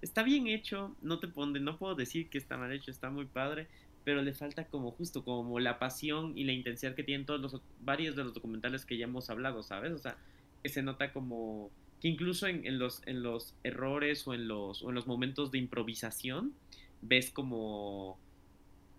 Está 0.01 0.23
bien 0.23 0.47
hecho, 0.47 0.97
no 1.01 1.19
te 1.19 1.27
pone, 1.27 1.59
no 1.59 1.77
puedo 1.77 1.95
decir 1.95 2.29
que 2.29 2.37
está 2.37 2.57
mal 2.57 2.71
hecho, 2.73 2.91
está 2.91 3.09
muy 3.11 3.27
padre, 3.27 3.69
pero 4.03 4.21
le 4.21 4.33
falta 4.33 4.67
como 4.69 4.91
justo, 4.91 5.23
como 5.23 5.59
la 5.59 5.79
pasión 5.79 6.37
y 6.37 6.43
la 6.43 6.53
intensidad 6.53 6.95
que 6.95 7.03
tienen 7.03 7.25
todos 7.25 7.39
los, 7.41 7.63
varios 7.77 8.15
de 8.15 8.23
los 8.23 8.33
documentales 8.33 8.85
que 8.85 8.97
ya 8.97 9.05
hemos 9.05 9.29
hablado, 9.29 9.61
¿sabes? 9.63 9.91
O 9.93 9.97
sea, 9.99 10.19
que 10.63 10.69
se 10.69 10.81
nota 10.83 11.13
como 11.13 11.73
que 12.01 12.09
incluso 12.09 12.47
en, 12.47 12.65
en 12.67 12.79
los, 12.79 13.01
en 13.07 13.23
los 13.23 13.57
errores 13.63 14.27
o 14.27 14.35
en 14.35 14.49
los, 14.49 14.83
o 14.83 14.89
en 14.89 14.95
los 14.95 15.07
momentos 15.07 15.51
de 15.51 15.59
improvisación 15.59 16.59
ves 17.01 17.31
como, 17.31 18.23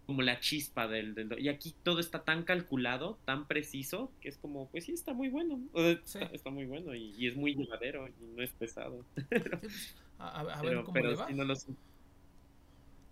como 0.07 0.23
la 0.23 0.41
chispa 0.41 0.89
del, 0.89 1.15
del- 1.15 1.41
Y 1.41 1.49
aquí 1.49 1.77
todo 1.83 2.01
está 2.01 2.25
tan 2.25 2.45
calculado, 2.45 3.21
tan 3.25 3.47
preciso, 3.49 4.17
que 4.21 4.29
es 4.31 4.39
como, 4.39 4.71
pues 4.71 4.85
sí, 4.87 4.93
está 4.93 5.15
muy 5.15 5.29
bueno. 5.31 5.61
Sí. 6.05 6.19
está, 6.19 6.27
está 6.27 6.51
muy 6.51 6.67
bueno 6.67 6.95
y, 6.95 7.15
y 7.17 7.27
es 7.29 7.37
muy 7.37 7.55
llevadero 7.55 8.09
y 8.09 8.15
no 8.27 8.43
es 8.43 8.53
pesado. 8.55 9.07
Pues, 9.61 9.97
a, 10.19 10.63
ver 10.63 10.71
pero 10.71 10.85
cómo 10.85 10.95
pero 10.95 11.11
le 11.11 11.17
va. 11.17 11.29
no. 11.31 11.55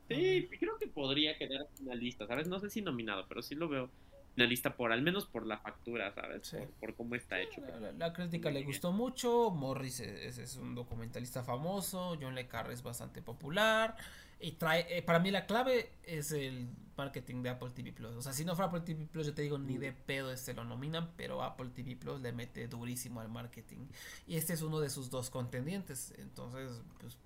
Sí, 0.09 0.49
creo 0.59 0.77
que 0.79 0.89
podría 0.89 1.37
quedar 1.39 1.69
finalista, 1.77 2.27
¿sabes? 2.27 2.49
No 2.49 2.59
sé 2.59 2.69
si 2.69 2.83
nominado, 2.83 3.27
pero 3.29 3.43
sí 3.43 3.55
lo 3.55 3.69
veo 3.69 3.95
finalista 4.35 4.77
por, 4.77 4.93
al 4.93 5.03
menos 5.03 5.27
por 5.27 5.47
la 5.47 5.59
factura, 5.59 6.13
¿sabes? 6.15 6.47
Sí. 6.47 6.57
Por, 6.57 6.69
por 6.75 6.95
cómo 6.97 7.15
está 7.15 7.41
hecho. 7.41 7.61
La, 7.61 7.79
la- 7.81 7.93
la 7.93 8.13
crítica 8.13 8.51
le 8.51 8.63
gustó 8.65 8.93
mucho. 8.93 9.51
Morris 9.51 10.01
es, 10.01 10.39
es 10.39 10.57
un 10.57 10.75
documentalista 10.75 11.43
famoso. 11.43 12.17
John 12.21 12.35
Le 12.35 12.47
Carre 12.49 12.73
es 12.75 12.83
bastante 12.83 13.23
popular. 13.23 13.97
Y 14.43 14.53
trae, 14.53 14.87
eh, 14.97 15.03
para 15.03 15.19
mí 15.19 15.31
la 15.31 15.45
clave 15.47 15.91
es 16.03 16.33
el 16.33 16.69
marketing 16.97 17.43
de 17.43 17.51
Apple 17.51 17.71
TV 17.75 17.93
Plus. 17.93 18.13
O 18.17 18.23
sea, 18.23 18.33
si 18.33 18.45
no 18.45 18.57
fuera 18.57 18.69
Apple 18.69 18.81
TV 18.81 19.07
Plus, 19.07 19.27
yo 19.27 19.35
te 19.35 19.43
digo 19.43 19.59
ni 19.59 19.77
de 19.77 19.93
pedo 19.93 20.33
este 20.33 20.55
lo 20.55 20.65
nominan, 20.65 21.11
pero 21.17 21.43
Apple 21.43 21.69
TV 21.75 21.95
Plus 21.97 22.21
le 22.23 22.33
mete 22.33 22.67
durísimo 22.69 23.21
al 23.21 23.29
marketing. 23.29 23.87
Y 24.27 24.37
este 24.37 24.55
es 24.55 24.63
uno 24.63 24.81
de 24.81 24.89
sus 24.89 25.11
dos 25.11 25.29
contendientes. 25.29 26.15
Entonces, 26.19 26.71
pues 26.99 27.19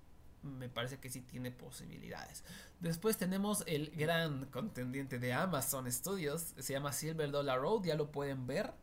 me 0.45 0.69
parece 0.69 0.99
que 0.99 1.09
sí 1.09 1.21
tiene 1.21 1.51
posibilidades. 1.51 2.43
Después 2.79 3.17
tenemos 3.17 3.63
el 3.67 3.91
gran 3.91 4.45
contendiente 4.45 5.19
de 5.19 5.33
Amazon 5.33 5.91
Studios, 5.91 6.53
se 6.57 6.73
llama 6.73 6.93
Silver 6.93 7.31
Dollar 7.31 7.59
Road, 7.59 7.83
ya 7.83 7.95
lo 7.95 8.11
pueden 8.11 8.47
ver. 8.47 8.73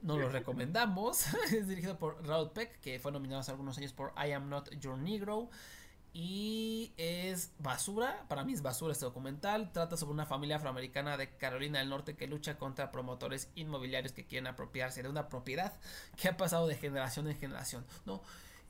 No 0.00 0.16
lo 0.16 0.28
recomendamos. 0.28 1.26
es 1.52 1.66
dirigido 1.66 1.98
por 1.98 2.24
Raoul 2.24 2.52
Peck, 2.52 2.80
que 2.80 2.98
fue 3.00 3.10
nominado 3.10 3.40
hace 3.40 3.50
algunos 3.50 3.78
años 3.78 3.92
por 3.92 4.12
I 4.16 4.32
Am 4.32 4.48
Not 4.48 4.70
Your 4.78 4.96
Negro. 4.96 5.50
Y 6.12 6.94
es 6.96 7.52
basura, 7.58 8.24
para 8.28 8.42
mí 8.42 8.52
es 8.52 8.62
basura 8.62 8.92
este 8.92 9.04
documental. 9.04 9.72
Trata 9.72 9.96
sobre 9.96 10.14
una 10.14 10.26
familia 10.26 10.56
afroamericana 10.56 11.16
de 11.16 11.36
Carolina 11.36 11.80
del 11.80 11.90
Norte 11.90 12.16
que 12.16 12.26
lucha 12.26 12.58
contra 12.58 12.90
promotores 12.90 13.50
inmobiliarios 13.54 14.12
que 14.12 14.26
quieren 14.26 14.46
apropiarse 14.46 15.02
de 15.02 15.08
una 15.08 15.28
propiedad 15.28 15.74
que 16.16 16.28
ha 16.28 16.36
pasado 16.36 16.66
de 16.66 16.76
generación 16.76 17.28
en 17.28 17.38
generación. 17.38 17.84
No, 18.06 18.22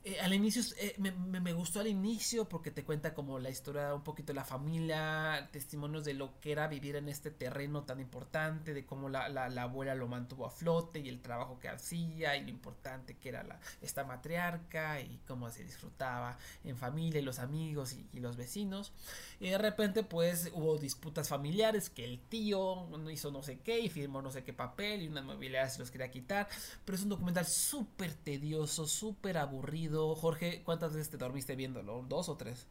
eh, 0.05 0.19
al 0.21 0.33
inicio 0.33 0.61
eh, 0.77 0.95
me, 0.97 1.11
me- 1.11 1.39
me 1.41 1.53
gustó 1.53 1.79
al 1.81 1.87
inicio 1.87 2.47
porque 2.47 2.71
te 2.71 2.83
cuenta 2.83 3.13
como 3.13 3.37
la 3.39 3.49
historia 3.49 3.93
un 3.93 4.03
poquito 4.03 4.27
de 4.27 4.35
la 4.35 4.45
familia, 4.45 5.49
testimonios 5.51 6.05
de 6.05 6.13
lo 6.13 6.39
que 6.39 6.51
era 6.53 6.67
vivir 6.67 6.95
en 6.95 7.09
este 7.09 7.31
terreno 7.31 7.83
tan 7.83 7.99
importante, 7.99 8.73
de 8.73 8.85
cómo 8.85 9.09
la, 9.09 9.27
la- 9.29 9.49
la 9.49 9.63
abuela 9.63 9.95
lo 9.95 10.07
mantuvo 10.07 10.45
a 10.45 10.51
flote 10.51 10.99
y 10.99 11.09
el 11.09 11.21
trabajo 11.21 11.59
que 11.59 11.69
hacía 11.69 12.35
y 12.37 12.43
lo 12.43 12.49
importante 12.49 13.17
que 13.17 13.29
era 13.29 13.43
la, 13.43 13.59
esta 13.81 14.03
matriarca 14.05 15.01
y 15.01 15.19
cómo 15.27 15.49
se 15.51 15.63
disfrutaba 15.63 16.37
en 16.63 16.77
familia 16.77 17.19
y 17.19 17.23
los 17.23 17.39
amigos 17.39 17.93
y, 17.93 18.07
y 18.13 18.19
los 18.19 18.37
vecinos. 18.37 18.93
Y 19.39 19.49
de 19.49 19.57
repente 19.57 20.03
pues 20.03 20.49
hubo 20.53 20.77
disputas 20.77 21.29
familiares 21.29 21.89
que 21.89 22.03
el 22.05 22.19
tío 22.19 22.87
hizo 23.09 23.31
no 23.31 23.41
sé 23.43 23.59
qué 23.59 23.79
y 23.79 23.89
firmó 23.89 24.21
no 24.21 24.31
sé 24.31 24.43
qué 24.43 24.53
papel 24.53 25.01
y 25.01 25.07
una 25.07 25.21
inmobiliaria 25.21 25.69
se 25.69 25.79
los 25.79 25.91
quería 25.91 26.11
quitar. 26.11 26.47
Pero 26.85 26.95
es 26.97 27.03
un 27.03 27.09
documental 27.09 27.45
súper 27.45 28.13
tedioso, 28.13 28.87
súper 28.87 29.37
aburrido. 29.37 29.88
Jorge, 30.15 30.61
¿cuántas 30.63 30.93
veces 30.93 31.09
te 31.09 31.17
dormiste 31.17 31.55
viéndolo? 31.55 32.05
¿Dos 32.07 32.29
o 32.29 32.37
tres? 32.37 32.67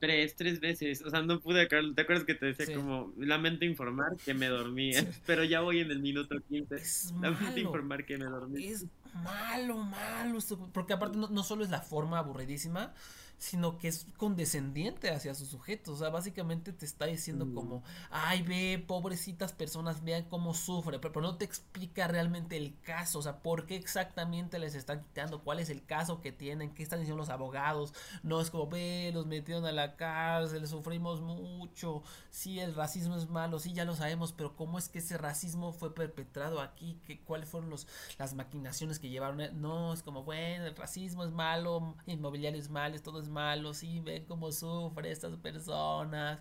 Tres, 0.00 0.36
tres 0.36 0.60
veces. 0.60 1.02
O 1.02 1.08
sea, 1.10 1.22
no 1.22 1.40
pude 1.40 1.62
acabar. 1.62 1.84
¿Te 1.94 2.02
acuerdas 2.02 2.24
que 2.26 2.34
te 2.34 2.46
decía 2.46 2.66
Sí. 2.66 2.74
como, 2.74 3.10
lamento 3.16 3.64
informar 3.64 4.16
que 4.22 4.34
me 4.34 4.46
dormí? 4.48 4.92
Sí. 4.92 5.06
Pero 5.26 5.44
ya 5.44 5.60
voy 5.62 5.80
en 5.80 5.90
el 5.90 6.00
minuto 6.00 6.36
15. 6.48 6.74
Es 6.76 7.12
Lamento 7.12 7.42
malo. 7.44 7.58
informar 7.58 8.04
que 8.04 8.18
me 8.18 8.26
dormí. 8.26 8.64
Es 8.66 8.84
malo, 9.14 9.78
malo. 9.78 10.38
Porque 10.74 10.92
aparte 10.92 11.16
no, 11.16 11.28
no 11.28 11.42
solo 11.42 11.64
es 11.64 11.70
la 11.70 11.80
forma 11.80 12.18
aburridísima, 12.18 12.92
sino 13.38 13.78
que 13.78 13.88
es 13.88 14.06
condescendiente 14.16 15.10
hacia 15.10 15.34
sus 15.34 15.48
sujetos. 15.48 15.94
O 15.94 15.98
sea, 15.98 16.10
básicamente 16.10 16.72
te 16.72 16.84
está 16.84 17.06
diciendo 17.06 17.46
Mm. 17.46 17.54
como, 17.54 17.82
ay, 18.10 18.42
ve, 18.42 18.84
pobrecitas 18.86 19.52
personas, 19.52 20.02
vean 20.02 20.24
cómo 20.24 20.54
sufre, 20.54 20.98
pero, 20.98 21.12
pero 21.12 21.26
no 21.26 21.36
te 21.36 21.44
explica 21.44 22.08
realmente 22.08 22.56
el 22.56 22.78
caso. 22.80 23.18
O 23.20 23.22
sea, 23.22 23.40
por 23.42 23.66
qué 23.66 23.76
exactamente 23.76 24.58
les 24.58 24.74
están 24.74 25.02
quitando, 25.02 25.42
cuál 25.42 25.60
es 25.60 25.70
el 25.70 25.84
caso 25.84 26.20
que 26.20 26.32
tienen, 26.32 26.74
qué 26.74 26.82
están 26.82 26.98
diciendo 27.00 27.18
los 27.20 27.30
abogados. 27.30 27.94
No 28.22 28.40
es 28.40 28.50
como, 28.50 28.68
ve, 28.68 29.10
los 29.14 29.26
metieron 29.26 29.64
a 29.66 29.72
la 29.72 29.96
cárcel, 29.96 30.66
sufrimos 30.66 31.20
mucho. 31.20 32.02
Sí, 32.30 32.58
el 32.60 32.74
racismo 32.74 33.16
es 33.16 33.28
malo, 33.28 33.58
sí, 33.58 33.72
ya 33.72 33.84
lo 33.84 33.94
sabemos, 33.96 34.32
pero 34.32 34.56
¿cómo 34.56 34.78
es 34.78 34.88
que 34.88 34.98
ese 34.98 35.16
racismo 35.18 35.72
fue 35.72 35.94
perpetrado 35.94 36.60
aquí? 36.60 37.00
¿Qué, 37.06 37.20
¿Cuáles 37.22 37.48
fueron 37.48 37.70
los, 37.70 37.86
las 38.18 38.34
maquinaciones 38.34 38.98
que 38.98 39.08
llevaron? 39.08 39.38
No, 39.60 39.92
es 39.92 40.02
como, 40.02 40.24
bueno, 40.24 40.66
el 40.66 40.76
racismo 40.76 41.24
es 41.24 41.30
malo, 41.30 41.94
inmobiliario 42.06 42.60
es 42.60 42.68
malo, 42.70 43.00
todo 43.00 43.20
es 43.20 43.27
malo, 43.28 43.74
sí, 43.74 44.00
ven 44.00 44.24
cómo 44.26 44.52
sufren 44.52 45.06
estas 45.12 45.36
personas. 45.38 46.40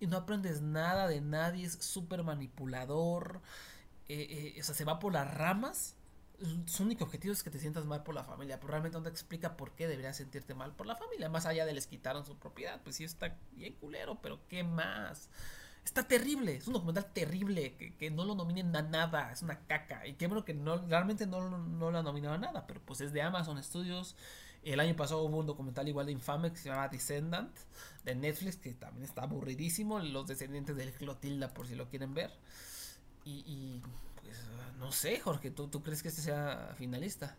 Y 0.00 0.06
no 0.06 0.16
aprendes 0.18 0.60
nada 0.62 1.06
de 1.08 1.20
nadie, 1.20 1.64
es 1.66 1.74
súper 1.74 2.22
manipulador. 2.24 3.40
eh, 4.08 4.54
eh, 4.56 4.60
o 4.60 4.64
sea, 4.64 4.74
se 4.74 4.84
va 4.84 4.98
por 4.98 5.12
las 5.12 5.32
ramas. 5.34 5.96
Su 6.66 6.82
único 6.82 7.04
objetivo 7.04 7.32
es 7.32 7.42
que 7.44 7.50
te 7.50 7.60
sientas 7.60 7.84
mal 7.86 8.02
por 8.02 8.14
la 8.16 8.24
familia, 8.24 8.58
pero 8.58 8.70
realmente 8.72 8.98
no 8.98 9.04
te 9.04 9.10
explica 9.10 9.56
por 9.56 9.72
qué 9.76 9.86
deberías 9.86 10.16
sentirte 10.16 10.54
mal 10.54 10.74
por 10.74 10.86
la 10.86 10.96
familia. 10.96 11.28
Más 11.28 11.46
allá 11.46 11.64
de 11.66 11.72
les 11.72 11.86
quitaron 11.86 12.26
su 12.26 12.36
propiedad, 12.36 12.80
pues 12.82 12.96
sí 12.96 13.04
está 13.04 13.36
bien 13.52 13.74
culero, 13.74 14.20
pero 14.20 14.40
¿qué 14.48 14.64
más? 14.64 15.30
Está 15.84 16.06
terrible, 16.08 16.56
es 16.56 16.66
un 16.68 16.74
documental 16.74 17.12
terrible, 17.12 17.74
que, 17.76 17.96
que 17.96 18.10
no 18.10 18.24
lo 18.24 18.34
nominen 18.34 18.74
a 18.76 18.82
nada, 18.82 19.32
es 19.32 19.42
una 19.42 19.60
caca. 19.66 20.06
Y 20.06 20.14
qué 20.14 20.26
bueno 20.28 20.44
que 20.44 20.54
no, 20.54 20.78
realmente 20.88 21.26
no, 21.26 21.58
no 21.58 21.90
lo 21.90 21.98
han 21.98 22.04
nominado 22.04 22.34
a 22.34 22.38
nada, 22.38 22.66
pero 22.66 22.80
pues 22.84 23.00
es 23.00 23.12
de 23.12 23.22
Amazon 23.22 23.62
Studios. 23.62 24.16
El 24.64 24.78
año 24.78 24.94
pasado 24.94 25.22
hubo 25.22 25.38
un 25.38 25.46
documental 25.46 25.88
igual 25.88 26.06
de 26.06 26.12
infame 26.12 26.50
que 26.52 26.56
se 26.56 26.68
llama 26.68 26.88
Descendant 26.88 27.50
de 28.04 28.14
Netflix, 28.14 28.56
que 28.56 28.72
también 28.74 29.04
está 29.04 29.22
aburridísimo. 29.22 29.98
Los 29.98 30.26
descendientes 30.28 30.76
del 30.76 30.92
Clotilda, 30.92 31.52
por 31.52 31.66
si 31.66 31.74
lo 31.74 31.88
quieren 31.88 32.14
ver. 32.14 32.30
Y, 33.24 33.80
pues 34.22 34.36
no 34.78 34.90
sé, 34.92 35.18
Jorge, 35.20 35.50
¿tú, 35.50 35.68
¿tú 35.68 35.82
crees 35.82 36.02
que 36.02 36.08
este 36.08 36.22
sea 36.22 36.74
finalista? 36.76 37.36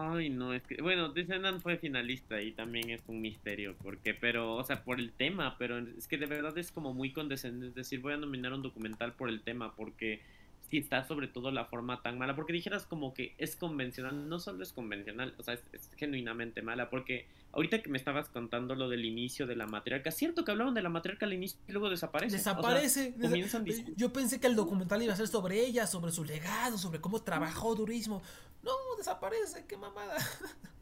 Ay, 0.00 0.30
no, 0.30 0.54
es 0.54 0.62
que, 0.62 0.80
bueno, 0.80 1.08
Descendant 1.08 1.60
fue 1.60 1.76
finalista 1.76 2.40
y 2.40 2.52
también 2.52 2.88
es 2.90 3.02
un 3.08 3.20
misterio, 3.20 3.74
porque, 3.82 4.14
pero, 4.14 4.54
o 4.54 4.62
sea, 4.62 4.84
por 4.84 5.00
el 5.00 5.10
tema, 5.12 5.56
pero 5.58 5.78
es 5.78 6.06
que 6.06 6.18
de 6.18 6.26
verdad 6.26 6.56
es 6.56 6.70
como 6.70 6.94
muy 6.94 7.12
condescendente, 7.12 7.68
es 7.68 7.74
decir, 7.74 8.00
voy 8.00 8.12
a 8.12 8.16
nominar 8.16 8.52
un 8.52 8.62
documental 8.62 9.14
por 9.14 9.28
el 9.28 9.40
tema, 9.42 9.74
porque 9.74 10.22
si 10.70 10.78
está 10.78 11.04
sobre 11.06 11.28
todo 11.28 11.50
la 11.50 11.64
forma 11.64 12.02
tan 12.02 12.18
mala, 12.18 12.36
porque 12.36 12.52
dijeras 12.52 12.84
como 12.84 13.14
que 13.14 13.34
es 13.38 13.56
convencional, 13.56 14.28
no 14.28 14.38
solo 14.38 14.62
es 14.62 14.72
convencional, 14.72 15.34
o 15.38 15.42
sea, 15.42 15.54
es, 15.54 15.62
es 15.72 15.88
genuinamente 15.96 16.60
mala, 16.62 16.90
porque 16.90 17.26
ahorita 17.52 17.80
que 17.82 17.88
me 17.88 17.96
estabas 17.96 18.28
contando 18.28 18.74
lo 18.74 18.88
del 18.90 19.04
inicio 19.06 19.46
de 19.46 19.56
la 19.56 19.66
matriarca, 19.66 20.10
cierto 20.10 20.44
que 20.44 20.50
hablaban 20.50 20.74
de 20.74 20.82
la 20.82 20.90
matriarca 20.90 21.24
al 21.24 21.32
inicio 21.32 21.58
y 21.66 21.72
luego 21.72 21.88
desaparece. 21.88 22.36
o 22.36 22.38
sea, 22.38 22.52
Desaparece. 22.54 23.14
comienzan 23.20 23.64
diciendo- 23.64 23.92
Yo 23.96 24.12
pensé 24.12 24.40
que 24.40 24.46
el 24.46 24.56
documental 24.56 25.02
iba 25.02 25.14
a 25.14 25.16
ser 25.16 25.28
sobre 25.28 25.64
ella, 25.64 25.86
sobre 25.86 26.12
su 26.12 26.24
legado, 26.24 26.76
sobre 26.76 27.00
cómo 27.00 27.22
trabajó 27.22 27.74
durísimo. 27.74 28.22
No, 28.62 28.72
desaparece, 28.98 29.64
qué 29.66 29.76
mamada. 29.78 30.16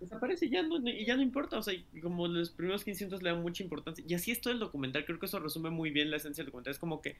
desaparece 0.00 0.46
y 0.46 0.50
ya 0.50 0.62
no, 0.62 0.78
y 0.88 1.04
ya 1.04 1.14
no 1.14 1.22
importa, 1.22 1.58
o 1.58 1.62
sea, 1.62 1.74
como 2.02 2.26
los 2.26 2.50
primeros 2.50 2.84
15 2.84 3.04
minutos 3.04 3.22
le 3.22 3.30
dan 3.30 3.42
mucha 3.42 3.62
importancia, 3.62 4.04
y 4.08 4.14
así 4.14 4.30
es 4.30 4.40
todo 4.40 4.52
el 4.52 4.58
documental, 4.58 5.04
creo 5.04 5.18
que 5.18 5.26
eso 5.26 5.38
resume 5.38 5.68
muy 5.70 5.90
bien 5.90 6.10
la 6.10 6.16
esencia 6.16 6.42
del 6.42 6.46
documental, 6.46 6.72
es 6.72 6.78
como 6.78 7.02
que 7.02 7.16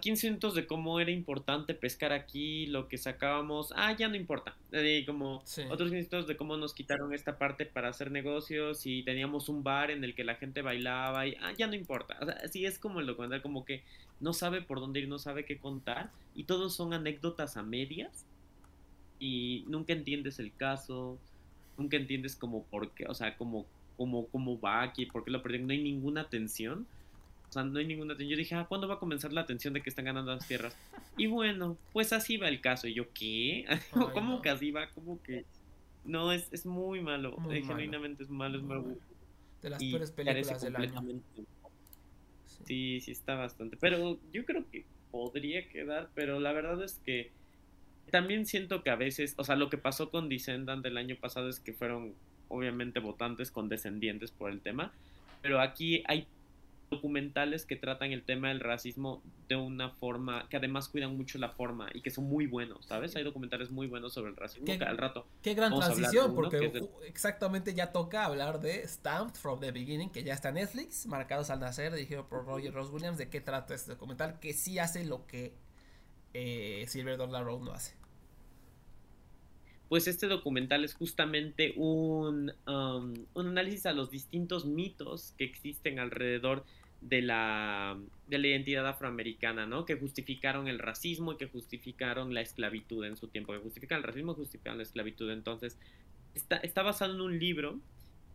15 0.00 0.26
minutos 0.28 0.54
de 0.54 0.66
cómo 0.66 1.00
era 1.00 1.10
importante 1.10 1.74
pescar 1.74 2.12
aquí, 2.12 2.66
lo 2.66 2.88
que 2.88 2.98
sacábamos, 2.98 3.72
ah, 3.76 3.94
ya 3.96 4.08
no 4.08 4.16
importa. 4.16 4.56
Eh, 4.72 5.04
como 5.06 5.42
Sí. 5.44 5.62
otros 5.70 5.90
minutos 5.90 6.26
de 6.26 6.36
cómo 6.36 6.56
nos 6.56 6.74
quitaron 6.74 7.12
esta 7.14 7.38
parte 7.38 7.66
para 7.66 7.88
hacer 7.88 8.10
negocios 8.10 8.86
y 8.86 9.02
teníamos 9.02 9.48
un 9.48 9.62
bar 9.62 9.90
en 9.90 10.04
el 10.04 10.14
que 10.14 10.24
la 10.24 10.36
gente 10.36 10.62
bailaba 10.62 11.26
y, 11.26 11.36
ah, 11.40 11.52
ya 11.56 11.66
no 11.66 11.74
importa. 11.74 12.16
O 12.20 12.24
sea, 12.26 12.34
así 12.44 12.64
es 12.66 12.78
como 12.78 13.00
el 13.00 13.06
documental, 13.06 13.42
como 13.42 13.64
que 13.64 13.82
no 14.20 14.32
sabe 14.32 14.62
por 14.62 14.80
dónde 14.80 15.00
ir, 15.00 15.08
no 15.08 15.18
sabe 15.18 15.44
qué 15.44 15.58
contar 15.58 16.10
y 16.34 16.44
todos 16.44 16.74
son 16.74 16.94
anécdotas 16.94 17.56
a 17.56 17.62
medias 17.62 18.24
y 19.18 19.64
nunca 19.68 19.92
entiendes 19.92 20.38
el 20.38 20.54
caso, 20.54 21.18
nunca 21.78 21.96
entiendes 21.96 22.36
como 22.36 22.64
por 22.64 22.90
qué, 22.92 23.06
o 23.06 23.14
sea, 23.14 23.36
como, 23.36 23.66
como, 23.96 24.26
cómo 24.28 24.60
va 24.60 24.82
aquí, 24.82 25.06
por 25.06 25.24
qué 25.24 25.30
lo 25.30 25.42
perdieron, 25.42 25.68
no 25.68 25.72
hay 25.72 25.82
ninguna 25.82 26.28
tensión. 26.28 26.86
O 27.52 27.54
sea, 27.54 27.64
no 27.64 27.78
hay 27.78 27.84
ninguna 27.86 28.14
tensión. 28.14 28.30
Yo 28.30 28.36
dije, 28.38 28.54
ah, 28.54 28.64
¿cuándo 28.66 28.88
va 28.88 28.94
a 28.94 28.98
comenzar 28.98 29.30
la 29.30 29.44
tensión 29.44 29.74
de 29.74 29.82
que 29.82 29.90
están 29.90 30.06
ganando 30.06 30.32
las 30.34 30.48
tierras? 30.48 30.74
Y 31.18 31.26
bueno, 31.26 31.76
pues 31.92 32.14
así 32.14 32.38
va 32.38 32.48
el 32.48 32.62
caso. 32.62 32.88
Y 32.88 32.94
yo, 32.94 33.12
¿qué? 33.12 33.66
¿Cómo 34.14 34.36
no. 34.36 34.40
que 34.42 34.48
así 34.48 34.70
va? 34.70 34.88
¿Cómo 34.94 35.22
que...? 35.22 35.44
No, 36.06 36.32
es, 36.32 36.48
es 36.50 36.64
muy 36.64 37.02
malo. 37.02 37.36
Muy 37.36 37.58
Eh, 37.58 37.60
malo. 37.60 37.74
Genuinamente 37.76 38.22
es 38.22 38.30
malo, 38.30 38.56
es 38.56 38.62
Muy 38.62 38.68
malo. 38.76 38.82
malo. 38.88 38.98
De 39.60 39.68
las 39.68 39.82
Y 39.82 39.90
peores 39.90 40.12
películas 40.12 40.62
del 40.62 40.76
año. 40.76 41.20
Sí. 41.36 41.44
Sí, 42.64 43.00
sí 43.02 43.10
está 43.10 43.34
bastante. 43.34 43.76
Pero 43.78 44.18
yo 44.32 44.46
creo 44.46 44.64
que 44.70 44.86
podría 45.10 45.68
quedar, 45.68 46.08
pero 46.14 46.40
la 46.40 46.52
verdad 46.52 46.82
es 46.82 46.94
que 47.04 47.30
también 48.10 48.46
siento 48.46 48.82
que 48.82 48.88
a 48.88 48.96
veces, 48.96 49.34
o 49.36 49.44
sea, 49.44 49.56
lo 49.56 49.68
que 49.68 49.76
pasó 49.76 50.10
con 50.10 50.30
Descendant 50.30 50.82
del 50.82 50.96
año 50.96 51.16
pasado 51.20 51.50
es 51.50 51.60
que 51.60 51.74
fueron 51.74 52.14
obviamente 52.48 52.98
votantes 52.98 53.50
condescendientes 53.50 54.30
por 54.30 54.50
el 54.50 54.60
tema, 54.60 54.92
pero 55.42 55.60
aquí 55.60 56.02
hay 56.06 56.26
documentales 56.92 57.66
que 57.66 57.74
tratan 57.76 58.12
el 58.12 58.22
tema 58.22 58.48
del 58.48 58.60
racismo 58.60 59.22
de 59.48 59.56
una 59.56 59.90
forma 59.90 60.48
que 60.48 60.56
además 60.56 60.88
cuidan 60.88 61.16
mucho 61.16 61.38
la 61.38 61.48
forma 61.50 61.88
y 61.92 62.00
que 62.02 62.10
son 62.10 62.24
muy 62.24 62.46
buenos, 62.46 62.86
¿sabes? 62.86 63.16
Hay 63.16 63.24
documentales 63.24 63.70
muy 63.70 63.86
buenos 63.88 64.12
sobre 64.12 64.30
el 64.30 64.36
racismo 64.36 64.64
¿Qué- 64.66 64.78
que 64.78 64.84
al 64.84 64.96
rato 64.98 65.26
Qué 65.42 65.54
gran 65.54 65.74
transición, 65.76 66.34
porque 66.34 66.68
del- 66.68 66.88
exactamente 67.06 67.74
ya 67.74 67.90
toca 67.92 68.24
hablar 68.24 68.60
de 68.60 68.86
Stamped 68.86 69.34
from 69.40 69.58
the 69.60 69.72
Beginning, 69.72 70.10
que 70.10 70.22
ya 70.22 70.34
está 70.34 70.50
en 70.50 70.54
Netflix, 70.56 71.06
marcados 71.06 71.50
al 71.50 71.58
nacer, 71.60 71.92
dirigido 71.92 72.28
por 72.28 72.44
Roger 72.46 72.72
Ross 72.72 72.90
Williams. 72.90 73.18
¿De 73.18 73.28
qué 73.28 73.40
trata 73.40 73.74
este 73.74 73.92
documental? 73.92 74.38
Que 74.40 74.52
sí 74.52 74.78
hace 74.78 75.04
lo 75.04 75.26
que 75.26 75.54
eh, 76.34 76.84
Silver 76.88 77.16
Dollar 77.18 77.44
Road 77.44 77.60
no 77.62 77.72
hace. 77.72 77.94
pues 79.88 80.06
este 80.08 80.26
documental 80.26 80.84
es 80.84 80.94
justamente 80.94 81.74
un, 81.76 82.50
um, 82.66 83.12
un 83.34 83.46
análisis 83.46 83.84
a 83.84 83.92
los 83.92 84.10
distintos 84.10 84.64
mitos 84.64 85.34
que 85.36 85.44
existen 85.44 85.98
alrededor 85.98 86.64
de 86.64 86.72
la, 87.10 87.98
de 88.28 88.38
la 88.38 88.46
identidad 88.46 88.86
afroamericana, 88.86 89.66
¿no? 89.66 89.84
Que 89.84 89.96
justificaron 89.96 90.68
el 90.68 90.78
racismo 90.78 91.32
y 91.32 91.36
que 91.36 91.46
justificaron 91.46 92.32
la 92.32 92.40
esclavitud 92.40 93.04
en 93.04 93.16
su 93.16 93.28
tiempo, 93.28 93.52
que 93.52 93.58
justifican 93.58 93.98
el 93.98 94.04
racismo 94.04 94.34
justifican 94.34 94.76
la 94.76 94.84
esclavitud. 94.84 95.30
Entonces, 95.30 95.78
está, 96.34 96.56
está 96.58 96.82
basado 96.82 97.14
en 97.14 97.20
un 97.20 97.38
libro 97.38 97.80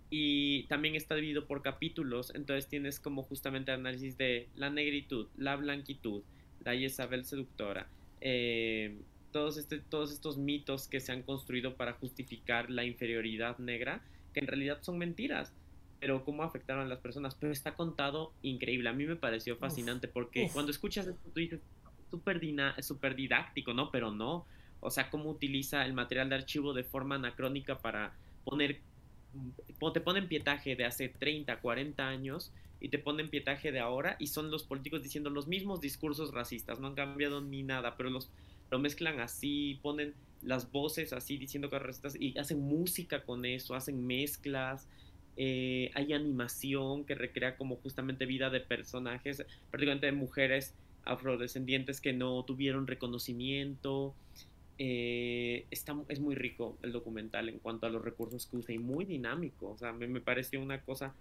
y 0.10 0.64
también 0.64 0.96
está 0.96 1.16
dividido 1.16 1.48
por 1.48 1.62
capítulos, 1.62 2.34
entonces 2.34 2.68
tienes 2.68 3.00
como 3.00 3.24
justamente 3.24 3.72
análisis 3.72 4.18
de 4.18 4.48
la 4.56 4.70
negritud, 4.70 5.28
la 5.38 5.56
blanquitud, 5.56 6.24
la 6.64 6.76
Isabel 6.76 7.26
seductora, 7.26 7.88
eh, 8.22 8.96
todos, 9.32 9.58
este, 9.58 9.80
todos 9.80 10.12
estos 10.12 10.38
mitos 10.38 10.88
que 10.88 11.00
se 11.00 11.12
han 11.12 11.24
construido 11.24 11.76
para 11.76 11.94
justificar 11.94 12.70
la 12.70 12.86
inferioridad 12.86 13.58
negra, 13.58 14.02
que 14.34 14.40
en 14.40 14.48
realidad 14.48 14.80
son 14.82 14.98
mentiras, 14.98 15.54
pero 16.00 16.24
cómo 16.26 16.44
afectaron 16.44 16.86
a 16.86 16.90
las 16.90 17.00
personas. 17.00 17.36
Pero 17.36 17.52
está 17.54 17.76
contado 17.76 18.34
increíble. 18.42 18.90
A 18.90 18.94
mí 18.94 19.06
me 19.06 19.16
pareció 19.16 19.58
fascinante 19.58 20.08
porque 20.08 20.46
uf. 20.46 20.54
cuando 20.54 20.72
escuchas 20.72 21.08
esto, 21.08 21.30
tú 21.34 21.40
dices, 21.40 21.62
súper 22.10 22.40
dina- 22.40 22.76
súper 22.82 23.16
didáctico, 23.16 23.74
¿no? 23.74 23.92
Pero 23.92 24.12
no. 24.12 24.46
O 24.80 24.92
sea, 24.92 25.10
cómo 25.10 25.30
utiliza 25.32 25.86
el 25.86 25.94
material 25.94 26.30
de 26.30 26.36
archivo 26.36 26.74
de 26.74 26.84
forma 26.84 27.16
anacrónica 27.16 27.80
para 27.80 28.14
poner, 28.46 28.82
po- 29.80 29.92
te 29.92 30.02
ponen 30.02 30.28
pietaje 30.28 30.76
de 30.76 30.86
hace 30.86 31.10
30, 31.10 31.60
40 31.60 32.08
años 32.08 32.52
y 32.80 32.90
te 32.90 33.00
ponen 33.00 33.30
pietaje 33.30 33.72
de 33.72 33.80
ahora 33.80 34.16
y 34.20 34.28
son 34.28 34.52
los 34.52 34.64
políticos 34.64 35.02
diciendo 35.04 35.30
los 35.30 35.48
mismos 35.48 35.82
discursos 35.82 36.34
racistas, 36.34 36.80
no 36.80 36.88
han 36.88 36.96
cambiado 36.96 37.42
ni 37.42 37.64
nada, 37.64 37.96
pero 37.98 38.10
los 38.10 38.30
lo 38.70 38.80
mezclan 38.80 39.20
así, 39.22 39.80
ponen 39.82 40.14
las 40.42 40.72
voces 40.72 41.14
así 41.14 41.38
diciendo 41.38 41.70
cosas 41.70 41.86
racistas 41.88 42.16
y 42.20 42.38
hacen 42.38 42.60
música 42.60 43.24
con 43.24 43.46
eso, 43.46 43.76
hacen 43.76 44.06
mezclas, 44.06 44.88
eh, 45.38 45.92
hay 45.94 46.14
animación 46.14 47.06
que 47.06 47.16
recrea 47.16 47.58
como 47.58 47.78
justamente 47.78 48.26
vida 48.26 48.50
de 48.50 48.60
personajes, 48.60 49.46
prácticamente 49.70 50.08
de 50.08 50.12
mujeres 50.12 50.74
afrodescendientes 51.08 52.02
que 52.02 52.14
no 52.14 52.44
tuvieron 52.44 52.88
reconocimiento. 52.88 54.14
Eh, 54.80 55.66
está, 55.72 55.96
es 56.08 56.20
muy 56.20 56.36
rico 56.36 56.78
el 56.84 56.92
documental 56.92 57.50
en 57.50 57.60
cuanto 57.60 57.88
a 57.88 57.90
los 57.90 58.04
recursos 58.04 58.46
que 58.46 58.58
usa 58.58 58.76
y 58.76 58.80
muy 58.80 59.06
dinámico. 59.06 59.70
O 59.70 59.78
sea, 59.78 59.94
me, 59.94 60.22
pareció 60.22 60.62
una 60.62 60.82
cosa 60.82 61.14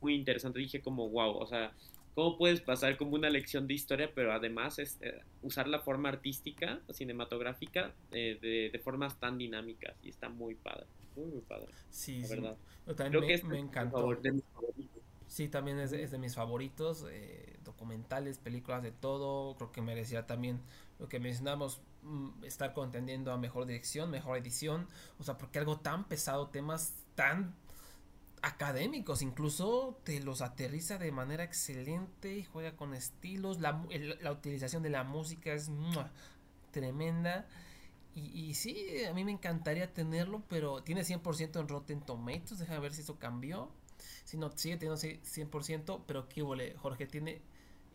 muy 0.00 0.14
interesante. 0.14 0.58
Dije 0.58 0.80
como, 0.80 1.08
wow, 1.08 1.36
o 1.36 1.46
sea, 1.46 1.72
¿cómo 2.14 2.38
puedes 2.38 2.60
pasar 2.60 2.96
como 2.96 3.14
una 3.14 3.30
lección 3.30 3.66
de 3.66 3.74
historia, 3.74 4.10
pero 4.14 4.32
además 4.32 4.78
es, 4.78 4.98
eh, 5.02 5.20
usar 5.42 5.68
la 5.68 5.80
forma 5.80 6.08
artística, 6.08 6.80
cinematográfica, 6.90 7.92
eh, 8.12 8.38
de, 8.40 8.70
de 8.70 8.78
formas 8.78 9.18
tan 9.18 9.38
dinámicas? 9.38 9.94
Y 10.02 10.08
está 10.08 10.28
muy 10.28 10.54
padre, 10.54 10.86
muy, 11.14 11.26
muy 11.26 11.40
padre, 11.42 11.74
Sí, 11.90 12.22
la 12.22 12.28
sí. 12.28 12.34
verdad. 12.36 12.58
Yo 12.86 12.94
también 12.96 13.10
Creo 13.10 13.20
me, 13.20 13.26
que 13.26 13.34
este 13.34 13.46
me 13.46 13.58
es 13.58 13.62
mi 13.68 13.68
encantó. 13.68 13.98
favor- 13.98 14.20
de 14.22 14.32
mis 14.32 14.44
favoritos. 14.54 15.02
Sí, 15.26 15.48
también 15.48 15.78
es, 15.78 15.92
es 15.92 16.10
de 16.10 16.18
mis 16.18 16.34
favoritos. 16.34 17.06
eh, 17.10 17.58
documentales, 17.64 18.38
películas, 18.38 18.82
de 18.82 18.92
todo. 18.92 19.56
Creo 19.56 19.72
que 19.72 19.82
merecía 19.82 20.26
también 20.26 20.60
lo 20.98 21.08
que 21.08 21.20
mencionamos, 21.20 21.80
mm, 22.02 22.44
estar 22.44 22.72
contendiendo 22.74 23.32
a 23.32 23.38
mejor 23.38 23.66
dirección, 23.66 24.10
mejor 24.10 24.36
edición. 24.38 24.88
O 25.18 25.22
sea, 25.24 25.38
porque 25.38 25.58
algo 25.60 25.78
tan 25.80 26.08
pesado, 26.08 26.48
temas 26.48 26.94
tan 27.14 27.54
académicos, 28.42 29.22
incluso 29.22 30.00
te 30.04 30.20
los 30.20 30.42
aterriza 30.42 30.98
de 30.98 31.12
manera 31.12 31.44
excelente 31.44 32.36
y 32.38 32.44
juega 32.44 32.76
con 32.76 32.94
estilos. 32.94 33.60
La, 33.60 33.84
el- 33.90 34.18
la 34.22 34.32
utilización 34.32 34.82
de 34.82 34.90
la 34.90 35.04
música 35.04 35.52
es 35.52 35.70
tremenda. 36.70 37.46
Y, 38.14 38.48
y 38.48 38.54
sí, 38.54 39.04
a 39.08 39.14
mí 39.14 39.24
me 39.24 39.32
encantaría 39.32 39.92
tenerlo, 39.92 40.42
pero 40.48 40.82
tiene 40.82 41.02
100% 41.02 41.60
en 41.60 41.68
Rotten 41.68 42.00
Tomatoes. 42.02 42.58
Déjame 42.58 42.80
ver 42.80 42.92
si 42.92 43.02
eso 43.02 43.18
cambió. 43.18 43.70
Si 44.24 44.36
no, 44.36 44.50
sigue 44.56 44.76
teniendo 44.76 44.94
ese 44.94 45.20
100%, 45.22 46.02
pero 46.06 46.28
qué 46.28 46.42
huele. 46.42 46.74
Jorge 46.76 47.06
tiene, 47.06 47.40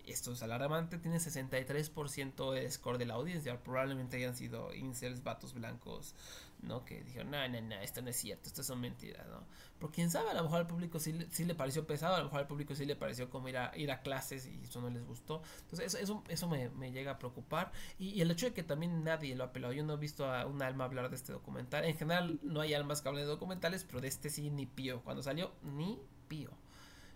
esto 0.06 0.32
es 0.32 0.42
alarmante, 0.42 0.98
tiene 0.98 1.18
63% 1.18 2.54
de 2.54 2.72
score 2.72 2.98
de 2.98 3.06
la 3.06 3.16
audiencia. 3.16 3.62
Probablemente 3.64 4.18
hayan 4.18 4.36
sido 4.36 4.74
incels, 4.74 5.24
vatos 5.24 5.54
blancos, 5.54 6.16
¿no? 6.62 6.84
Que 6.86 7.04
dijeron, 7.04 7.32
no, 7.32 7.48
no, 7.48 7.62
no, 7.62 7.76
esto 7.76 8.02
no 8.02 8.10
es 8.10 8.16
cierto, 8.18 8.48
esto 8.50 8.64
son 8.64 8.80
mentiras, 8.82 9.28
¿no? 9.28 9.44
Pero 9.80 9.92
quién 9.92 10.10
sabe, 10.10 10.32
a 10.32 10.34
lo 10.34 10.44
mejor 10.44 10.60
al 10.60 10.68
público 10.68 11.00
sí, 11.00 11.14
le- 11.14 11.30
sí 11.30 11.46
le 11.46 11.56
pareció 11.56 11.86
pesado, 11.86 12.16
a 12.16 12.20
lo 12.20 12.26
mejor 12.26 12.40
al 12.42 12.48
público 12.48 12.76
sí 12.76 12.86
le 12.86 12.96
pareció 12.96 13.30
como 13.30 13.48
ir 13.50 13.58
a, 13.58 13.76
ir 13.78 13.92
a 13.92 14.02
clases 14.02 14.48
y 14.48 14.62
eso 14.64 14.82
no 14.82 14.90
les 14.90 15.06
gustó. 15.06 15.42
Entonces 15.62 15.88
eso, 15.94 15.98
eso, 16.00 16.24
eso 16.28 16.48
me, 16.48 16.70
me 16.72 16.92
llega 16.92 17.12
a 17.12 17.20
preocupar. 17.20 17.72
Y, 18.00 18.10
y 18.10 18.22
el 18.22 18.32
hecho 18.32 18.48
de 18.48 18.54
que 18.54 18.64
también 18.64 19.04
nadie 19.04 19.36
lo 19.36 19.44
ha 19.44 19.48
apelado. 19.48 19.74
Yo 19.74 19.84
no 19.84 19.94
he 19.94 19.98
visto 19.98 20.26
a 20.26 20.46
un 20.46 20.62
alma 20.62 20.86
hablar 20.86 21.10
de 21.10 21.16
este 21.16 21.32
documental. 21.34 21.86
En 21.86 21.96
general 21.98 22.40
no 22.44 22.62
hay 22.62 22.74
almas 22.74 23.02
que 23.02 23.10
hablen 23.10 23.24
de 23.26 23.30
documentales, 23.30 23.84
pero 23.84 24.02
de 24.02 24.08
este 24.08 24.30
sí 24.30 24.50
ni 24.50 24.66
pío. 24.66 25.02
Cuando 25.04 25.22
salió, 25.24 25.52
ni 25.64 26.00
pío. 26.28 26.52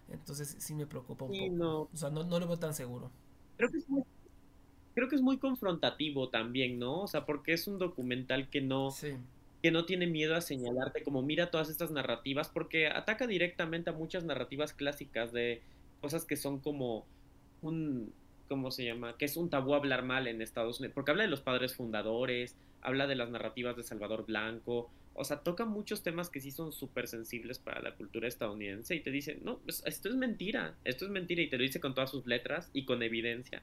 Entonces 0.09 0.55
sí 0.59 0.75
me 0.75 0.87
preocupa 0.87 1.25
un 1.25 1.33
Sí, 1.33 1.37
poco. 1.37 1.51
no. 1.51 1.89
O 1.93 1.97
sea, 1.97 2.09
no, 2.09 2.23
no 2.23 2.39
lo 2.39 2.47
veo 2.47 2.59
tan 2.59 2.73
seguro. 2.73 3.11
Creo 3.57 3.69
que 3.71 3.77
es 3.77 3.89
muy, 3.89 4.03
creo 4.93 5.09
que 5.09 5.15
es 5.15 5.21
muy 5.21 5.37
confrontativo 5.37 6.29
también, 6.29 6.79
¿no? 6.79 7.01
O 7.01 7.07
sea, 7.07 7.25
porque 7.25 7.53
es 7.53 7.67
un 7.67 7.77
documental 7.79 8.49
que 8.49 8.61
no, 8.61 8.91
Sí. 8.91 9.13
que 9.61 9.71
no 9.71 9.85
tiene 9.85 10.07
miedo 10.07 10.35
a 10.35 10.41
señalarte 10.41 11.03
como 11.03 11.21
mira 11.21 11.51
todas 11.51 11.69
estas 11.69 11.91
narrativas, 11.91 12.49
porque 12.49 12.87
ataca 12.87 13.27
directamente 13.27 13.89
a 13.89 13.93
muchas 13.93 14.23
narrativas 14.23 14.73
clásicas 14.73 15.31
de 15.31 15.61
cosas 16.01 16.25
que 16.25 16.35
son 16.35 16.59
como 16.59 17.05
un, 17.61 18.11
¿cómo 18.49 18.71
se 18.71 18.85
llama? 18.85 19.17
Que 19.17 19.25
es 19.25 19.37
un 19.37 19.49
tabú 19.49 19.75
hablar 19.75 20.03
mal 20.03 20.27
en 20.27 20.41
Estados 20.41 20.79
Unidos, 20.79 20.93
porque 20.95 21.11
habla 21.11 21.23
de 21.23 21.29
los 21.29 21.41
padres 21.41 21.75
fundadores, 21.75 22.55
habla 22.81 23.05
de 23.07 23.15
las 23.15 23.29
narrativas 23.29 23.77
de 23.77 23.83
Salvador 23.83 24.25
Blanco, 24.25 24.89
o 25.13 25.23
sea, 25.23 25.41
toca 25.41 25.65
muchos 25.65 26.01
temas 26.03 26.29
que 26.29 26.39
sí 26.39 26.51
son 26.51 26.71
súper 26.71 27.07
sensibles 27.07 27.59
para 27.59 27.81
la 27.81 27.93
cultura 27.95 28.27
estadounidense 28.27 28.95
y 28.95 29.01
te 29.01 29.11
dice, 29.11 29.37
no, 29.43 29.59
pues, 29.59 29.83
esto 29.85 30.09
es 30.09 30.15
mentira, 30.15 30.73
esto 30.85 31.05
es 31.05 31.11
mentira 31.11 31.41
y 31.41 31.49
te 31.49 31.57
lo 31.57 31.63
dice 31.63 31.79
con 31.79 31.93
todas 31.93 32.09
sus 32.09 32.25
letras 32.25 32.71
y 32.73 32.85
con 32.85 33.03
evidencia. 33.03 33.61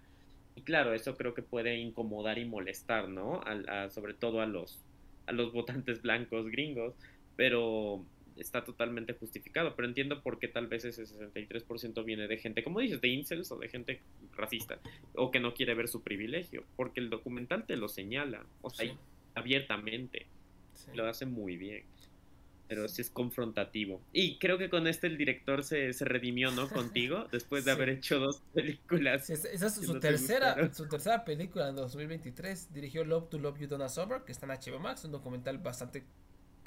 Y 0.59 0.63
claro, 0.63 0.93
eso 0.93 1.17
creo 1.17 1.35
que 1.35 1.43
puede 1.43 1.77
incomodar 1.79 2.37
y 2.37 2.45
molestar, 2.45 3.09
¿no? 3.09 3.41
Al- 3.43 3.69
a- 3.69 3.91
sobre 3.91 4.13
todo 4.15 4.41
a 4.41 4.47
los, 4.47 4.81
a 5.27 5.33
los 5.33 5.53
votantes 5.85 6.03
blancos 6.03 6.51
gringos, 6.51 6.95
pero 7.37 8.05
está 8.37 8.65
totalmente 8.65 9.13
justificado. 9.13 9.77
Pero 9.77 9.87
entiendo 9.87 10.21
por 10.21 10.41
qué 10.41 10.49
tal 10.49 10.67
vez 10.67 10.85
ese 10.85 11.05
63% 11.07 12.05
viene 12.05 12.27
de 12.27 12.39
gente, 12.39 12.65
como 12.65 12.81
dices, 12.81 13.01
de 13.01 13.07
incels 13.09 13.53
o 13.53 13.59
de 13.59 13.69
gente 13.69 14.01
racista, 14.37 14.81
o 15.15 15.31
que 15.31 15.39
no 15.39 15.55
quiere 15.55 15.75
ver 15.75 15.87
su 15.87 16.03
privilegio, 16.03 16.65
porque 16.77 16.99
el 16.99 17.09
documental 17.09 17.65
te 17.65 17.77
lo 17.77 17.89
señala, 17.89 18.45
o 18.61 18.71
sea, 18.71 18.87
Sí. 18.87 18.97
abiertamente, 19.37 20.27
sí. 20.75 20.91
lo 20.95 21.07
hace 21.07 21.25
muy 21.27 21.57
bien. 21.57 21.85
Pero 22.69 22.87
sí 22.89 23.03
es 23.03 23.11
confrontativo. 23.11 24.01
Y 24.13 24.39
creo 24.39 24.59
que 24.59 24.69
con 24.71 24.87
este 24.87 25.07
el 25.07 25.17
director 25.17 25.65
se, 25.65 25.93
se 25.93 26.05
redimió, 26.05 26.51
¿no? 26.51 26.69
Contigo, 26.69 27.27
después 27.33 27.65
de 27.65 27.73
Sí. 27.73 27.77
haber 27.77 27.89
hecho 27.89 28.19
dos 28.19 28.43
películas. 28.55 29.31
Esa 29.31 29.67
es 29.67 29.75
su 29.75 29.95
no 29.95 30.01
tercera, 30.01 30.73
su 30.75 30.87
tercera 30.89 31.25
película 31.25 31.69
en 31.69 31.77
2023. 31.77 32.73
Dirigió 32.73 33.05
Love 33.05 33.31
to 33.31 33.39
Love 33.39 33.59
You 33.61 33.69
Donna 33.69 33.89
Summer, 33.89 34.23
que 34.23 34.33
está 34.33 34.47
en 34.47 34.53
HBO 34.53 34.79
Max, 34.81 35.05
un 35.05 35.13
documental 35.13 35.59
bastante 35.59 36.05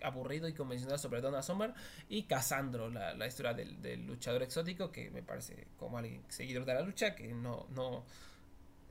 aburrido 0.04 0.48
y 0.48 0.54
convencional 0.54 0.98
sobre 0.98 1.22
Donna 1.22 1.44
Summer. 1.44 1.74
Y 2.10 2.24
Cassandro, 2.24 2.90
la, 2.90 3.14
la 3.14 3.28
historia 3.28 3.54
del, 3.54 3.82
del 3.82 4.06
luchador 4.08 4.42
exótico, 4.44 4.92
que 4.92 5.12
me 5.12 5.22
parece 5.22 5.68
como 5.78 5.98
alguien 6.00 6.24
seguidor 6.30 6.66
de 6.66 6.74
la 6.74 6.82
lucha, 6.82 7.14
que 7.16 7.28
no, 7.28 7.68
no, 7.76 8.04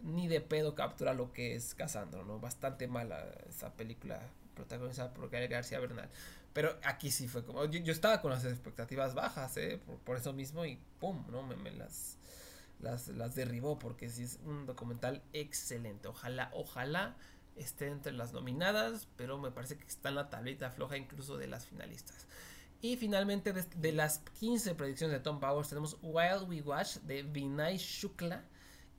ni 0.03 0.29
de 0.29 0.41
pedo 0.41 0.75
captura 0.75 1.13
lo 1.15 1.33
que 1.33 1.55
es 1.57 1.75
Cassandro, 1.75 2.25
¿no? 2.25 2.39
Bastante 2.39 2.87
mala 2.87 3.27
esa 3.49 3.73
película 3.75 4.21
protagonizada 4.55 5.13
por 5.13 5.29
Gael 5.31 5.49
García 5.49 5.81
Bernal. 5.81 6.09
Pero 6.53 6.79
aquí 6.83 7.11
sí 7.11 7.29
fue 7.29 7.45
como. 7.45 7.65
Yo, 7.67 7.81
yo 7.81 7.93
estaba 7.93 8.21
con 8.21 8.31
las 8.31 8.45
expectativas 8.45 9.15
bajas, 9.15 9.57
¿eh? 9.57 9.81
Por, 9.85 9.99
por 9.99 10.17
eso 10.17 10.33
mismo 10.33 10.65
y 10.65 10.79
¡pum! 10.99 11.25
¿no? 11.31 11.43
Me, 11.43 11.57
me 11.57 11.71
las, 11.71 12.19
las, 12.81 13.09
las 13.09 13.35
derribó 13.35 13.79
porque 13.79 14.09
sí 14.09 14.25
es 14.25 14.41
un 14.45 14.67
documental 14.67 15.23
excelente. 15.33 16.09
Ojalá, 16.09 16.51
ojalá 16.53 17.17
esté 17.57 17.89
entre 17.89 18.13
las 18.13 18.33
nominadas, 18.33 19.09
pero 19.17 19.39
me 19.39 19.51
parece 19.51 19.77
que 19.77 19.87
está 19.87 20.09
en 20.09 20.17
la 20.17 20.31
tablita 20.31 20.71
floja 20.71 20.97
incluso 20.97 21.37
de 21.37 21.47
las 21.47 21.67
finalistas. 21.67 22.27
Y 22.83 22.97
finalmente, 22.97 23.53
de, 23.53 23.63
de 23.77 23.93
las 23.93 24.21
15 24.39 24.75
predicciones 24.75 25.15
de 25.15 25.21
Tom 25.21 25.39
Powers, 25.39 25.69
tenemos 25.69 25.99
Wild 26.03 26.49
We 26.49 26.63
Watch 26.63 26.97
de 26.99 27.23
Vinay 27.23 27.77
Shukla, 27.77 28.43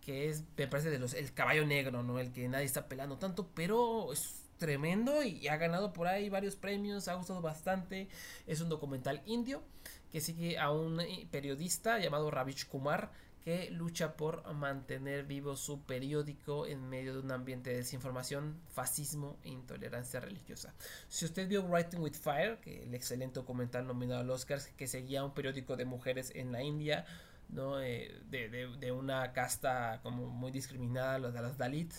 que 0.02 0.30
es, 0.30 0.44
me 0.56 0.68
parece, 0.68 0.90
de 0.92 1.00
los, 1.00 1.14
el 1.16 1.34
caballo 1.34 1.66
negro, 1.66 2.04
¿no? 2.04 2.20
El 2.20 2.32
que 2.32 2.48
nadie 2.48 2.66
está 2.66 2.88
pelando 2.88 3.18
tanto, 3.18 3.50
pero 3.56 4.14
es 4.14 4.41
tremendo 4.62 5.24
y 5.24 5.48
ha 5.48 5.58
ganado 5.58 5.92
por 5.92 6.08
ahí 6.08 6.30
varios 6.30 6.56
premios, 6.56 7.08
ha 7.08 7.16
gustado 7.16 7.42
bastante. 7.42 8.08
Es 8.46 8.62
un 8.62 8.70
documental 8.70 9.24
indio 9.26 9.64
que 10.12 10.22
sigue 10.22 10.60
a 10.60 10.70
un 10.70 11.02
eh, 11.02 11.28
periodista 11.32 11.98
llamado 11.98 12.30
Ravish 12.30 12.68
Kumar 12.68 13.12
que 13.44 13.72
lucha 13.72 14.16
por 14.16 14.54
mantener 14.54 15.26
vivo 15.26 15.56
su 15.56 15.82
periódico 15.82 16.68
en 16.68 16.88
medio 16.90 17.14
de 17.14 17.22
un 17.22 17.32
ambiente 17.32 17.72
de 17.72 17.78
desinformación, 17.78 18.62
fascismo 18.72 19.40
e 19.44 19.50
intolerancia 19.50 20.20
religiosa. 20.20 20.76
Si 21.10 21.26
usted 21.26 21.48
vio 21.48 21.64
Writing 21.64 22.00
with 22.00 22.14
Fire, 22.14 22.60
el 22.68 22.94
excelente 22.94 23.40
documental 23.40 23.88
nominado 23.88 24.22
al 24.22 24.30
Oscar, 24.30 24.60
que 24.78 24.86
seguía 24.86 25.26
un 25.26 25.34
periódico 25.34 25.76
de 25.76 25.86
mujeres 25.86 26.32
en 26.36 26.52
la 26.52 26.62
India, 26.62 27.04
¿no? 27.50 27.82
Eh, 27.82 28.22
de, 28.30 28.48
de, 28.78 28.92
una 28.92 29.34
casta 29.34 30.02
como 30.04 30.28
muy 30.28 30.52
discriminada, 30.52 31.18
los 31.18 31.34
de 31.34 31.42
las 31.42 31.58
Dalit. 31.58 31.92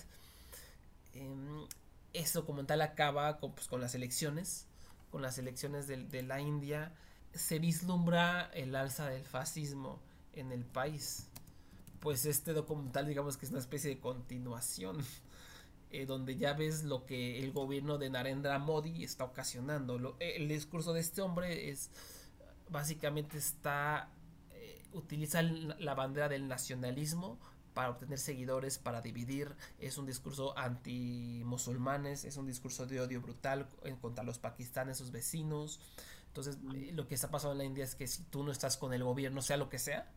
Eh, 1.14 1.66
ese 2.12 2.38
documental 2.38 2.82
acaba 2.82 3.38
con, 3.38 3.52
pues, 3.52 3.68
con 3.68 3.80
las 3.80 3.94
elecciones, 3.94 4.66
con 5.10 5.22
las 5.22 5.38
elecciones 5.38 5.86
de, 5.86 6.04
de 6.04 6.22
la 6.22 6.40
India. 6.40 6.92
Se 7.34 7.58
vislumbra 7.58 8.50
el 8.54 8.74
alza 8.74 9.08
del 9.08 9.24
fascismo 9.24 10.00
en 10.34 10.52
el 10.52 10.64
país 10.64 11.28
pues 12.02 12.26
este 12.26 12.52
documental 12.52 13.06
digamos 13.06 13.36
que 13.36 13.46
es 13.46 13.52
una 13.52 13.60
especie 13.60 13.88
de 13.88 14.00
continuación 14.00 14.98
eh, 15.90 16.04
donde 16.04 16.36
ya 16.36 16.52
ves 16.52 16.82
lo 16.82 17.06
que 17.06 17.38
el 17.38 17.52
gobierno 17.52 17.96
de 17.96 18.10
Narendra 18.10 18.58
Modi 18.58 19.04
está 19.04 19.24
ocasionando 19.24 19.98
lo, 19.98 20.16
el 20.18 20.48
discurso 20.48 20.92
de 20.92 21.00
este 21.00 21.22
hombre 21.22 21.70
es 21.70 21.90
básicamente 22.68 23.38
está 23.38 24.10
eh, 24.50 24.82
utiliza 24.92 25.42
la 25.42 25.94
bandera 25.94 26.28
del 26.28 26.48
nacionalismo 26.48 27.38
para 27.74 27.90
obtener 27.90 28.18
seguidores, 28.18 28.78
para 28.78 29.00
dividir, 29.00 29.54
es 29.78 29.98
un 29.98 30.06
discurso 30.06 30.56
anti 30.58 31.42
musulmanes, 31.44 32.24
es 32.24 32.36
un 32.36 32.46
discurso 32.46 32.86
de 32.86 33.00
odio 33.00 33.20
brutal 33.20 33.66
en 33.84 33.96
contra 33.96 34.24
los 34.24 34.38
pakistanes, 34.38 34.98
sus 34.98 35.10
vecinos. 35.10 35.80
Entonces, 36.28 36.58
eh, 36.74 36.92
lo 36.94 37.08
que 37.08 37.14
está 37.14 37.30
pasando 37.30 37.52
en 37.52 37.58
la 37.58 37.64
India 37.64 37.84
es 37.84 37.94
que 37.94 38.06
si 38.06 38.22
tú 38.24 38.42
no 38.42 38.52
estás 38.52 38.76
con 38.76 38.92
el 38.92 39.04
gobierno, 39.04 39.42
sea 39.42 39.56
lo 39.56 39.68
que 39.68 39.78
sea, 39.78 40.10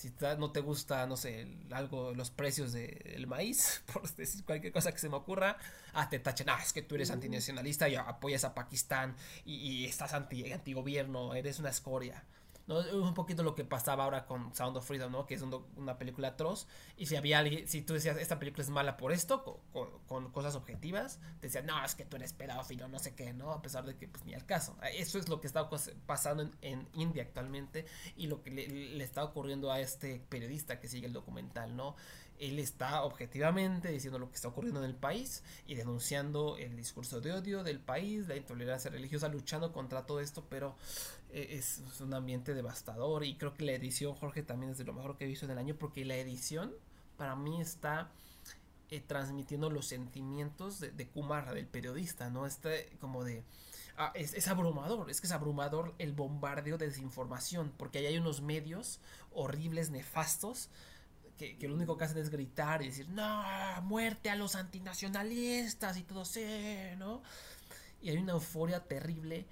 si 0.00 0.10
no 0.38 0.50
te 0.50 0.60
gusta, 0.60 1.06
no 1.06 1.16
sé, 1.16 1.42
el, 1.42 1.72
algo, 1.72 2.14
los 2.14 2.30
precios 2.30 2.72
del 2.72 2.98
de, 3.04 3.26
maíz, 3.26 3.82
por 3.92 4.10
decir 4.14 4.44
cualquier 4.44 4.72
cosa 4.72 4.92
que 4.92 4.98
se 4.98 5.10
me 5.10 5.16
ocurra, 5.16 5.58
ah, 5.92 6.08
te 6.08 6.18
tachan, 6.18 6.48
ah, 6.48 6.60
es 6.62 6.72
que 6.72 6.80
tú 6.80 6.94
eres 6.94 7.10
antinacionalista 7.10 7.86
y 7.88 7.96
apoyas 7.96 8.44
a 8.44 8.54
Pakistán 8.54 9.14
y, 9.44 9.56
y 9.56 9.84
estás 9.84 10.14
anti, 10.14 10.50
anti 10.52 10.72
gobierno, 10.72 11.34
eres 11.34 11.58
una 11.58 11.68
escoria. 11.68 12.24
Es 12.78 12.92
un 12.92 13.14
poquito 13.14 13.42
lo 13.42 13.54
que 13.54 13.64
pasaba 13.64 14.04
ahora 14.04 14.26
con 14.26 14.54
Sound 14.54 14.76
of 14.76 14.86
Freedom, 14.86 15.10
¿no? 15.10 15.26
Que 15.26 15.34
es 15.34 15.42
un, 15.42 15.64
una 15.76 15.98
película 15.98 16.28
atroz. 16.28 16.68
Y 16.96 17.06
si 17.06 17.16
había 17.16 17.38
alguien, 17.38 17.66
si 17.66 17.82
tú 17.82 17.94
decías, 17.94 18.16
esta 18.16 18.38
película 18.38 18.62
es 18.62 18.70
mala 18.70 18.96
por 18.96 19.12
esto, 19.12 19.60
con, 20.06 20.30
cosas 20.30 20.54
objetivas, 20.54 21.18
te 21.40 21.48
decían, 21.48 21.66
no, 21.66 21.84
es 21.84 21.94
que 21.94 22.04
tú 22.04 22.16
eres 22.16 22.32
pedófilo, 22.32 22.86
no 22.88 22.98
sé 22.98 23.14
qué, 23.14 23.32
¿no? 23.32 23.52
A 23.52 23.62
pesar 23.62 23.84
de 23.84 23.96
que, 23.96 24.06
pues, 24.06 24.24
ni 24.24 24.34
al 24.34 24.46
caso. 24.46 24.76
Eso 24.94 25.18
es 25.18 25.28
lo 25.28 25.40
que 25.40 25.46
está 25.46 25.68
pasando 26.06 26.42
en, 26.42 26.52
en 26.62 26.88
India 26.94 27.22
actualmente 27.22 27.86
y 28.16 28.26
lo 28.26 28.42
que 28.42 28.50
le, 28.50 28.68
le, 28.68 29.04
está 29.04 29.24
ocurriendo 29.24 29.72
a 29.72 29.80
este 29.80 30.20
periodista 30.28 30.78
que 30.78 30.88
sigue 30.88 31.06
el 31.06 31.12
documental, 31.12 31.76
¿no? 31.76 31.96
Él 32.38 32.58
está 32.58 33.02
objetivamente 33.02 33.88
diciendo 33.88 34.18
lo 34.18 34.30
que 34.30 34.36
está 34.36 34.48
ocurriendo 34.48 34.82
en 34.82 34.88
el 34.88 34.96
país 34.96 35.42
y 35.66 35.74
denunciando 35.74 36.56
el 36.56 36.74
discurso 36.74 37.20
de 37.20 37.32
odio 37.32 37.62
del 37.62 37.80
país, 37.80 38.28
la 38.28 38.36
intolerancia 38.36 38.90
religiosa, 38.90 39.28
luchando 39.28 39.72
contra 39.72 40.06
todo 40.06 40.20
esto, 40.20 40.46
pero 40.48 40.74
es, 41.32 41.78
es, 41.78 42.00
un 42.00 42.14
ambiente 42.14 42.54
devastador 42.54 43.24
y 43.24 43.36
creo 43.36 43.54
que 43.54 43.64
la 43.64 43.72
edición, 43.72 44.14
Jorge, 44.14 44.42
también 44.42 44.72
es 44.72 44.78
de 44.78 44.84
lo 44.84 44.92
mejor 44.92 45.16
que 45.16 45.24
he 45.24 45.28
visto 45.28 45.44
en 45.46 45.52
el 45.52 45.58
año 45.58 45.74
porque 45.76 46.04
la 46.04 46.16
edición 46.16 46.72
para 47.16 47.36
mí 47.36 47.60
está 47.60 48.10
eh, 48.90 49.00
transmitiendo 49.00 49.70
los 49.70 49.86
sentimientos 49.86 50.80
de, 50.80 50.90
de, 50.90 51.06
Kumar, 51.06 51.54
del 51.54 51.66
periodista, 51.66 52.30
¿no? 52.30 52.46
Está 52.46 52.70
como 53.00 53.24
de... 53.24 53.44
Ah, 53.96 54.12
es, 54.14 54.34
es, 54.34 54.48
abrumador, 54.48 55.10
es 55.10 55.20
que 55.20 55.26
es 55.26 55.32
abrumador 55.32 55.94
el 55.98 56.12
bombardeo 56.12 56.78
de 56.78 56.86
desinformación 56.86 57.72
porque 57.76 57.98
ahí 57.98 58.06
hay 58.06 58.18
unos 58.18 58.40
medios 58.40 58.98
horribles, 59.32 59.90
nefastos, 59.90 60.70
que, 61.36 61.58
que, 61.58 61.68
lo 61.68 61.74
único 61.74 61.96
que 61.96 62.04
hacen 62.04 62.18
es 62.18 62.30
gritar 62.30 62.82
y 62.82 62.86
decir, 62.86 63.08
no, 63.10 63.44
muerte 63.82 64.30
a 64.30 64.36
los 64.36 64.56
antinacionalistas 64.56 65.96
y 65.96 66.02
todo 66.02 66.24
sí, 66.24 66.44
¿no? 66.98 67.22
Y 68.02 68.10
hay 68.10 68.16
una 68.16 68.32
euforia 68.32 68.80
terrible 68.80 69.46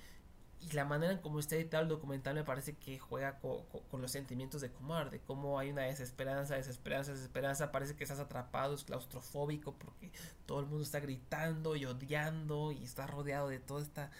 y 0.60 0.72
la 0.72 0.85
manera 0.85 1.12
en 1.12 1.18
cómo 1.18 1.39
está 1.39 1.56
editado 1.56 1.82
el 1.85 1.89
documental 1.89 2.35
me 2.35 2.44
parece 2.44 2.74
que 2.74 2.98
juega 2.98 3.39
co 3.39 3.64
co 3.70 3.82
con 3.90 4.02
los 4.02 4.10
sentimientos 4.10 4.60
de 4.60 4.70
Kumar, 4.70 5.10
de 5.10 5.20
cómo 5.20 5.59
hay 5.59 5.70
una 5.70 5.82
desesperanza, 5.82 6.56
desesperanza, 6.56 7.12
desesperanza, 7.12 7.72
parece 7.72 7.94
que 7.94 8.05
estás 8.05 8.18
atrapado, 8.18 8.74
es 8.74 8.85
claustrofóbico 8.85 9.74
porque 9.74 10.10
todo 10.47 10.60
el 10.60 10.66
mundo 10.66 10.82
está 10.82 11.01
gritando 11.01 11.76
y 11.76 11.85
odiando 11.85 12.72
y 12.72 12.85
está 12.85 13.06
rodeado 13.06 13.48
de 13.48 13.60
toda 13.60 13.82
esta 13.82 14.10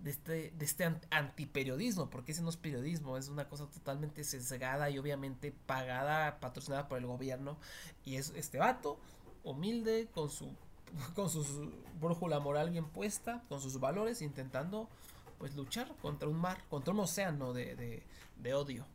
de 0.00 0.10
este, 0.10 0.52
de 0.56 0.64
este 0.64 0.84
antiperiodismo, 1.10 2.08
porque 2.08 2.30
ese 2.30 2.42
no 2.42 2.50
es 2.50 2.56
periodismo, 2.56 3.16
es 3.16 3.28
una 3.28 3.48
cosa 3.48 3.66
totalmente 3.66 4.22
sesgada 4.22 4.90
y 4.90 4.98
obviamente 4.98 5.50
pagada, 5.50 6.38
patrocinada 6.38 6.86
por 6.86 6.98
el 6.98 7.06
gobierno. 7.06 7.58
Y 8.04 8.14
es 8.14 8.32
este 8.36 8.58
vato, 8.58 9.00
humilde, 9.42 10.08
con 10.14 10.30
su 10.30 10.54
con 11.14 11.28
su 11.28 11.72
brújula 12.00 12.40
moral 12.40 12.70
bien 12.70 12.86
puesta, 12.86 13.42
con 13.48 13.60
sus 13.60 13.78
valores, 13.80 14.22
intentando 14.22 14.88
pues 15.38 15.54
luchar 15.56 15.88
contra 16.02 16.28
un 16.28 16.36
mar, 16.36 16.62
contra 16.68 16.92
un 16.92 17.00
océano 17.00 17.52
de, 17.52 17.76
de, 17.76 18.02
de 18.36 18.54
odio. 18.54 18.86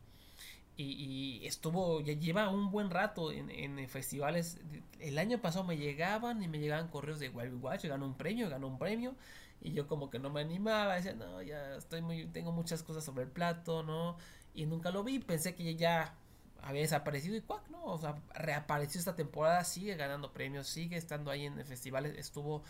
Y, 0.76 1.40
y, 1.42 1.46
estuvo, 1.46 2.00
ya 2.00 2.14
lleva 2.14 2.48
un 2.50 2.70
buen 2.70 2.90
rato 2.90 3.30
en, 3.30 3.50
en, 3.50 3.88
festivales. 3.88 4.58
El 4.98 5.18
año 5.18 5.40
pasado 5.40 5.64
me 5.64 5.76
llegaban 5.76 6.42
y 6.42 6.48
me 6.48 6.58
llegaban 6.58 6.88
correos 6.88 7.20
de 7.20 7.28
Wild 7.28 7.62
Watch, 7.62 7.84
ganó 7.84 8.06
un 8.06 8.14
premio, 8.16 8.48
ganó 8.50 8.66
un 8.66 8.78
premio. 8.78 9.14
Y 9.60 9.72
yo 9.72 9.86
como 9.86 10.10
que 10.10 10.18
no 10.18 10.30
me 10.30 10.40
animaba, 10.40 10.96
decía, 10.96 11.14
no, 11.14 11.40
ya 11.42 11.76
estoy 11.76 12.02
muy, 12.02 12.26
tengo 12.26 12.52
muchas 12.52 12.82
cosas 12.82 13.04
sobre 13.04 13.24
el 13.24 13.30
plato, 13.30 13.82
¿no? 13.84 14.16
Y 14.52 14.66
nunca 14.66 14.90
lo 14.90 15.04
vi, 15.04 15.20
pensé 15.20 15.54
que 15.54 15.76
ya 15.76 16.14
había 16.60 16.82
desaparecido 16.82 17.36
y 17.36 17.40
cuac, 17.40 17.68
¿no? 17.70 17.84
O 17.84 17.98
sea, 17.98 18.16
reapareció 18.34 18.98
esta 18.98 19.14
temporada, 19.14 19.62
sigue 19.64 19.96
ganando 19.96 20.32
premios, 20.32 20.66
sigue 20.66 20.96
estando 20.96 21.30
ahí 21.30 21.46
en 21.46 21.64
festivales, 21.64 22.16
estuvo 22.18 22.62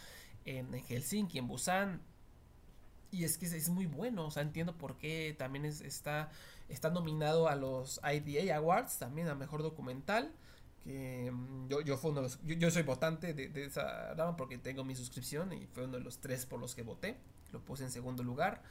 en, 0.45 0.75
en 0.75 0.85
Helsinki, 0.85 1.39
en 1.39 1.49
Busan, 1.49 2.03
y 3.15 3.25
es 3.25 3.39
que 3.39 3.47
es, 3.47 3.69
muy 3.69 3.87
bueno, 3.87 4.27
o 4.27 4.31
sea, 4.31 4.43
entiendo 4.43 4.77
por 4.77 4.97
qué 4.97 5.35
también 5.39 5.65
es, 5.65 5.81
está, 5.81 6.31
está 6.69 6.91
nominado 6.91 7.49
a 7.49 7.55
los 7.55 8.01
IDA 8.03 8.57
Awards, 8.57 8.99
también 8.99 9.29
a 9.29 9.35
Mejor 9.37 9.63
Documental, 9.63 10.33
que 10.83 11.31
um, 11.33 11.69
yo, 11.69 11.81
yo, 11.81 11.97
fue 11.97 12.11
uno 12.11 12.23
de 12.23 12.29
los, 12.29 12.41
yo, 12.43 12.71
soy 12.71 12.83
votante 12.83 13.33
de, 13.33 13.49
de, 13.49 13.67
esa 13.67 14.15
rama 14.15 14.37
porque 14.37 14.59
tengo 14.59 14.85
mi 14.85 14.97
suscripción 14.97 15.53
y 15.53 15.67
fue 15.67 15.85
uno 15.85 15.99
de 15.99 16.05
los 16.05 16.19
tres 16.19 16.45
por 16.45 16.59
los 16.59 16.75
que 16.75 16.83
voté, 16.83 17.17
lo 17.53 17.61
puse 17.61 17.85
en 17.85 17.91
segundo 17.91 18.23
lugar. 18.25 18.63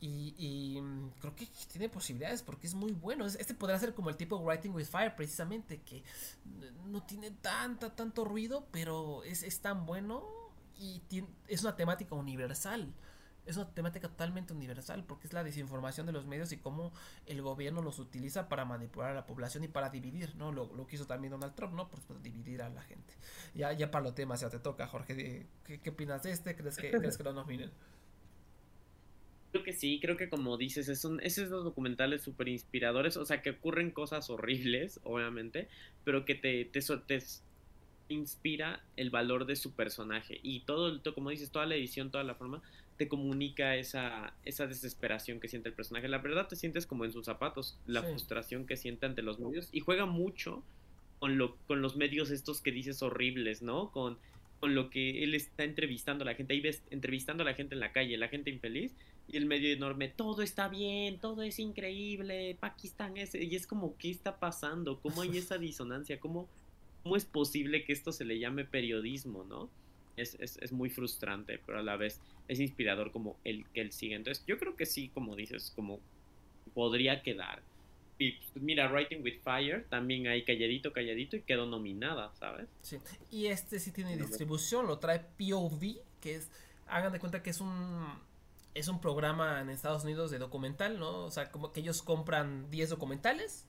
Y, 0.00 0.34
y 0.36 0.80
um, 0.80 1.10
creo 1.20 1.36
que 1.36 1.46
tiene 1.70 1.88
posibilidades 1.88 2.42
porque 2.42 2.66
es 2.66 2.74
muy 2.74 2.92
bueno. 2.92 3.24
Este 3.26 3.54
podrá 3.54 3.78
ser 3.78 3.94
como 3.94 4.10
el 4.10 4.16
tipo 4.16 4.36
Writing 4.38 4.72
with 4.72 4.86
Fire, 4.86 5.14
precisamente, 5.14 5.80
que 5.82 6.02
no 6.86 7.02
tiene 7.04 7.30
tanta, 7.30 7.94
tanto 7.94 8.24
ruido, 8.24 8.66
pero 8.72 9.22
es, 9.22 9.44
es 9.44 9.60
tan 9.60 9.86
bueno 9.86 10.24
y 10.76 11.02
es 11.46 11.62
una 11.62 11.76
temática 11.76 12.16
universal 12.16 12.92
es 13.46 13.56
una 13.56 13.68
temática 13.74 14.08
totalmente 14.08 14.52
universal 14.52 15.04
porque 15.04 15.26
es 15.26 15.32
la 15.32 15.42
desinformación 15.42 16.06
de 16.06 16.12
los 16.12 16.26
medios 16.26 16.52
y 16.52 16.58
cómo 16.58 16.92
el 17.26 17.42
gobierno 17.42 17.82
los 17.82 17.98
utiliza 17.98 18.48
para 18.48 18.64
manipular 18.64 19.10
a 19.10 19.14
la 19.14 19.26
población 19.26 19.64
y 19.64 19.68
para 19.68 19.90
dividir, 19.90 20.34
¿no? 20.36 20.52
Lo, 20.52 20.72
lo 20.74 20.86
que 20.86 20.96
hizo 20.96 21.06
también 21.06 21.32
Donald 21.32 21.54
Trump, 21.54 21.74
¿no? 21.74 21.88
Pues 21.88 22.02
para 22.04 22.20
dividir 22.20 22.62
a 22.62 22.68
la 22.68 22.82
gente. 22.82 23.14
Ya, 23.54 23.72
ya 23.72 23.90
para 23.90 24.04
los 24.04 24.14
temas, 24.14 24.40
ya 24.40 24.50
te 24.50 24.58
toca, 24.58 24.86
Jorge. 24.86 25.46
¿Qué, 25.64 25.80
qué 25.80 25.90
opinas 25.90 26.22
de 26.22 26.32
este? 26.32 26.56
¿Crees 26.56 26.76
que, 26.76 26.90
¿crees 26.90 27.16
que 27.16 27.24
lo 27.24 27.32
nominen? 27.32 27.70
Creo 29.52 29.64
que 29.64 29.74
sí, 29.74 29.98
creo 30.00 30.16
que 30.16 30.30
como 30.30 30.56
dices, 30.56 30.88
es 30.88 31.04
un, 31.04 31.20
es 31.20 31.36
esos 31.36 31.62
documentales 31.62 32.22
súper 32.22 32.48
inspiradores, 32.48 33.18
o 33.18 33.26
sea, 33.26 33.42
que 33.42 33.50
ocurren 33.50 33.90
cosas 33.90 34.30
horribles, 34.30 34.98
obviamente, 35.02 35.68
pero 36.04 36.24
que 36.24 36.34
te, 36.34 36.64
te, 36.64 36.80
te, 36.80 37.22
inspira 38.08 38.82
el 38.96 39.10
valor 39.10 39.44
de 39.44 39.56
su 39.56 39.72
personaje. 39.72 40.40
Y 40.42 40.60
todo, 40.60 41.02
como 41.14 41.28
dices, 41.28 41.50
toda 41.50 41.66
la 41.66 41.74
edición, 41.74 42.10
toda 42.10 42.24
la 42.24 42.34
forma, 42.34 42.62
te 43.02 43.08
comunica 43.08 43.74
esa, 43.74 44.32
esa 44.44 44.68
desesperación 44.68 45.40
que 45.40 45.48
siente 45.48 45.68
el 45.68 45.74
personaje. 45.74 46.06
La 46.06 46.18
verdad 46.18 46.46
te 46.46 46.54
sientes 46.54 46.86
como 46.86 47.04
en 47.04 47.10
sus 47.10 47.26
zapatos, 47.26 47.76
la 47.84 48.04
frustración 48.04 48.64
que 48.64 48.76
siente 48.76 49.06
ante 49.06 49.22
los 49.22 49.40
medios. 49.40 49.68
Y 49.72 49.80
juega 49.80 50.06
mucho 50.06 50.62
con, 51.18 51.36
lo, 51.36 51.56
con 51.66 51.82
los 51.82 51.96
medios 51.96 52.30
estos 52.30 52.62
que 52.62 52.70
dices 52.70 53.02
horribles, 53.02 53.60
¿no? 53.60 53.90
Con, 53.90 54.18
con 54.60 54.76
lo 54.76 54.88
que 54.88 55.24
él 55.24 55.34
está 55.34 55.64
entrevistando 55.64 56.22
a 56.22 56.26
la 56.26 56.36
gente. 56.36 56.54
Ahí 56.54 56.60
ves 56.60 56.84
entrevistando 56.90 57.42
a 57.42 57.46
la 57.46 57.54
gente 57.54 57.74
en 57.74 57.80
la 57.80 57.90
calle, 57.90 58.16
la 58.16 58.28
gente 58.28 58.50
infeliz. 58.50 58.94
Y 59.26 59.36
el 59.36 59.46
medio 59.46 59.72
enorme, 59.72 60.06
todo 60.06 60.40
está 60.42 60.68
bien, 60.68 61.18
todo 61.18 61.42
es 61.42 61.58
increíble, 61.58 62.56
Pakistán 62.60 63.16
es... 63.16 63.34
Y 63.34 63.56
es 63.56 63.66
como, 63.66 63.96
¿qué 63.96 64.10
está 64.10 64.38
pasando? 64.38 65.00
¿Cómo 65.00 65.22
hay 65.22 65.36
esa 65.38 65.58
disonancia? 65.58 66.20
¿Cómo 66.20 66.48
¿cómo 67.02 67.16
es 67.16 67.24
posible 67.24 67.84
que 67.84 67.92
esto 67.92 68.12
se 68.12 68.24
le 68.24 68.38
llame 68.38 68.64
periodismo, 68.64 69.44
no? 69.44 69.70
Es, 70.16 70.36
es, 70.40 70.58
es, 70.58 70.72
muy 70.72 70.90
frustrante, 70.90 71.58
pero 71.64 71.78
a 71.78 71.82
la 71.82 71.96
vez 71.96 72.20
es 72.48 72.60
inspirador 72.60 73.12
como 73.12 73.36
el 73.44 73.66
que 73.70 73.80
él 73.80 73.92
sigue. 73.92 74.14
Entonces, 74.14 74.44
yo 74.46 74.58
creo 74.58 74.76
que 74.76 74.84
sí, 74.84 75.08
como 75.08 75.36
dices, 75.36 75.72
como 75.74 76.00
podría 76.74 77.22
quedar. 77.22 77.62
Y 78.18 78.32
pues, 78.32 78.62
mira, 78.62 78.90
Writing 78.90 79.22
with 79.22 79.40
Fire, 79.42 79.86
también 79.88 80.26
hay 80.26 80.44
calladito, 80.44 80.92
calladito 80.92 81.36
y 81.36 81.42
quedó 81.42 81.66
nominada, 81.66 82.32
¿sabes? 82.34 82.68
Sí, 82.82 82.98
y 83.30 83.46
este 83.46 83.80
sí 83.80 83.90
tiene 83.90 84.16
distribución, 84.16 84.86
lo 84.86 84.98
trae 84.98 85.20
POV, 85.38 85.96
que 86.20 86.36
es, 86.36 86.50
hagan 86.86 87.12
de 87.12 87.18
cuenta 87.18 87.42
que 87.42 87.50
es 87.50 87.60
un, 87.60 88.06
es 88.74 88.88
un 88.88 89.00
programa 89.00 89.60
en 89.60 89.70
Estados 89.70 90.04
Unidos 90.04 90.30
de 90.30 90.38
documental, 90.38 90.98
¿no? 90.98 91.24
O 91.24 91.30
sea, 91.30 91.50
como 91.50 91.72
que 91.72 91.80
ellos 91.80 92.02
compran 92.02 92.70
10 92.70 92.90
documentales 92.90 93.66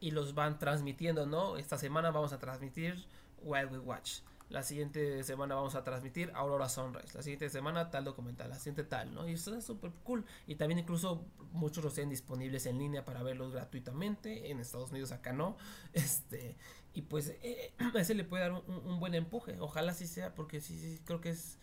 y 0.00 0.10
los 0.10 0.34
van 0.34 0.58
transmitiendo, 0.58 1.26
¿no? 1.26 1.56
Esta 1.56 1.78
semana 1.78 2.10
vamos 2.10 2.32
a 2.32 2.38
transmitir 2.38 3.04
Wild 3.42 3.72
We 3.72 3.78
Watch. 3.78 4.18
La 4.50 4.62
siguiente 4.62 5.22
semana 5.24 5.54
vamos 5.54 5.74
a 5.74 5.84
transmitir 5.84 6.30
Aurora 6.34 6.68
Sunrise. 6.68 7.14
La 7.14 7.22
siguiente 7.22 7.48
semana 7.48 7.90
tal 7.90 8.04
documental. 8.04 8.50
La 8.50 8.56
siguiente 8.56 8.84
tal, 8.84 9.14
¿no? 9.14 9.26
Y 9.28 9.32
eso 9.32 9.54
es 9.56 9.64
súper 9.64 9.90
cool. 10.04 10.24
Y 10.46 10.56
también 10.56 10.78
incluso 10.78 11.24
muchos 11.52 11.82
los 11.82 11.94
tienen 11.94 12.10
disponibles 12.10 12.66
en 12.66 12.78
línea 12.78 13.04
para 13.04 13.22
verlos 13.22 13.52
gratuitamente. 13.52 14.50
En 14.50 14.60
Estados 14.60 14.90
Unidos 14.90 15.12
acá 15.12 15.32
no. 15.32 15.56
Este. 15.92 16.56
Y 16.92 17.02
pues 17.02 17.34
eh, 17.42 17.72
ese 17.94 18.14
le 18.14 18.24
puede 18.24 18.42
dar 18.42 18.52
un, 18.52 19.00
buen 19.00 19.14
empuje. 19.14 19.58
Ojalá 19.60 19.94
sí 19.94 20.06
sea 20.06 20.34
porque 20.34 20.60
sí, 20.60 20.78
sí, 20.78 21.00
creo 21.04 21.20
que 21.20 21.30
es 21.30 21.58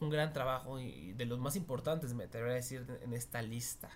un 0.00 0.10
gran 0.10 0.32
trabajo 0.32 0.78
y 0.78 1.14
de 1.14 1.24
los 1.24 1.38
más 1.38 1.56
importantes, 1.56 2.12
me 2.12 2.24
atrevería 2.24 2.52
a 2.52 2.56
decir, 2.56 2.86
en 3.02 3.14
esta 3.14 3.40
lista. 3.42 3.90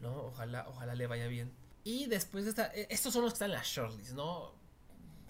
¿No? 0.00 0.14
Ojalá, 0.26 0.66
ojalá 0.68 0.94
le 0.94 1.06
vaya 1.06 1.28
bien. 1.28 1.52
Y 1.84 2.06
después 2.06 2.44
de 2.44 2.50
esta, 2.50 2.66
e, 2.74 2.86
estos 2.90 3.12
son 3.12 3.22
los 3.22 3.32
que 3.32 3.36
están 3.36 3.50
en 3.50 3.56
la 3.56 3.62
shortlist, 3.64 4.12
¿no? 4.12 4.57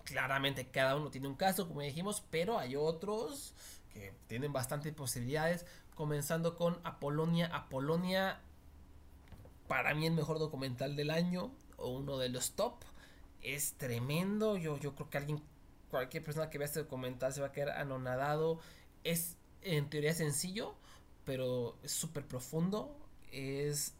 Claramente 0.08 0.68
cada 0.68 0.96
uno 0.96 1.10
tiene 1.10 1.28
un 1.28 1.34
caso, 1.34 1.68
como 1.68 1.82
dijimos, 1.82 2.24
pero 2.30 2.58
hay 2.58 2.76
otros 2.76 3.52
que 3.92 4.14
tienen 4.26 4.54
bastantes 4.54 4.94
posibilidades. 4.94 5.66
Comenzando 5.94 6.56
con 6.56 6.80
Apolonia. 6.82 7.50
Apolonia, 7.52 8.40
para 9.66 9.94
mí 9.94 10.06
el 10.06 10.14
mejor 10.14 10.38
documental 10.38 10.96
del 10.96 11.10
año, 11.10 11.52
o 11.76 11.90
uno 11.90 12.16
de 12.16 12.30
los 12.30 12.52
top. 12.52 12.76
Es 13.42 13.74
tremendo. 13.74 14.56
Yo, 14.56 14.78
yo 14.78 14.94
creo 14.94 15.10
que 15.10 15.18
alguien, 15.18 15.42
cualquier 15.90 16.24
persona 16.24 16.48
que 16.48 16.56
vea 16.56 16.66
este 16.66 16.80
documental 16.80 17.34
se 17.34 17.42
va 17.42 17.48
a 17.48 17.52
quedar 17.52 17.70
anonadado. 17.70 18.60
Es 19.04 19.36
en 19.60 19.90
teoría 19.90 20.14
sencillo, 20.14 20.74
pero 21.26 21.76
es 21.82 21.92
súper 21.92 22.26
profundo. 22.26 22.96
Es 23.30 23.92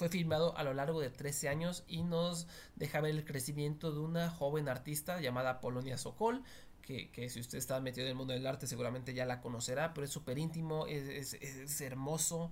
fue 0.00 0.08
filmado 0.08 0.56
a 0.56 0.64
lo 0.64 0.72
largo 0.72 0.98
de 0.98 1.10
13 1.10 1.50
años 1.50 1.84
y 1.86 2.04
nos 2.04 2.46
deja 2.74 3.02
ver 3.02 3.10
el 3.10 3.26
crecimiento 3.26 3.92
de 3.92 4.00
una 4.00 4.30
joven 4.30 4.66
artista 4.70 5.20
llamada 5.20 5.60
Polonia 5.60 5.98
Sokol, 5.98 6.42
que, 6.80 7.10
que, 7.10 7.28
si 7.28 7.38
usted 7.38 7.58
está 7.58 7.78
metido 7.80 8.06
en 8.06 8.12
el 8.12 8.16
mundo 8.16 8.32
del 8.32 8.46
arte 8.46 8.66
seguramente 8.66 9.12
ya 9.12 9.26
la 9.26 9.42
conocerá, 9.42 9.92
pero 9.92 10.06
es 10.06 10.10
súper 10.10 10.38
íntimo, 10.38 10.86
es, 10.86 11.34
es, 11.34 11.80
hermoso 11.82 12.50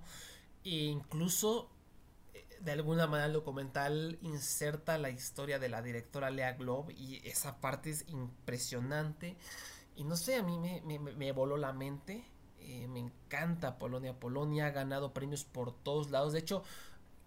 e 0.63 0.75
incluso 0.75 1.71
eh, 2.35 2.45
de 2.61 2.71
alguna 2.71 3.07
manera 3.07 3.25
el 3.25 3.33
documental 3.33 4.19
inserta 4.21 4.99
la 4.99 5.09
historia 5.09 5.57
de 5.57 5.69
la 5.69 5.81
directora 5.81 6.29
Lea 6.29 6.53
Globe 6.53 6.93
y 6.93 7.27
esa 7.27 7.59
parte 7.59 7.89
es 7.89 8.05
impresionante 8.09 9.37
y 9.95 10.03
no 10.03 10.15
sé, 10.17 10.35
a 10.35 10.43
mí 10.43 10.59
me, 10.59 10.81
me, 10.81 10.99
me 10.99 11.31
voló 11.31 11.57
la 11.57 11.73
mente. 11.73 12.23
Eh, 12.61 12.87
me 12.87 12.99
encanta 12.99 13.79
Polonia. 13.79 14.19
Polonia 14.19 14.67
ha 14.67 14.71
ganado 14.71 15.13
premios 15.13 15.43
por 15.43 15.73
todos 15.73 16.11
lados. 16.11 16.33
De 16.33 16.39
hecho, 16.39 16.63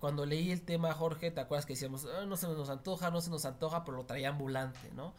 cuando 0.03 0.27
leí 0.27 0.51
el 0.51 0.63
tema, 0.63 0.93
Jorge, 0.95 1.31
¿te 1.31 1.41
acuerdas 1.41 1.65
que 1.65 1.75
decíamos, 1.75 2.07
ah, 2.07 2.27
no 2.27 2.37
se 2.37 2.49
nos 2.49 2.69
antoja, 2.71 3.13
no 3.13 3.21
se 3.21 3.31
nos 3.31 3.45
antoja, 3.45 3.85
pero 3.85 3.99
lo 3.99 4.05
traía 4.05 4.31
ambulante, 4.31 4.91
¿no? 4.97 5.15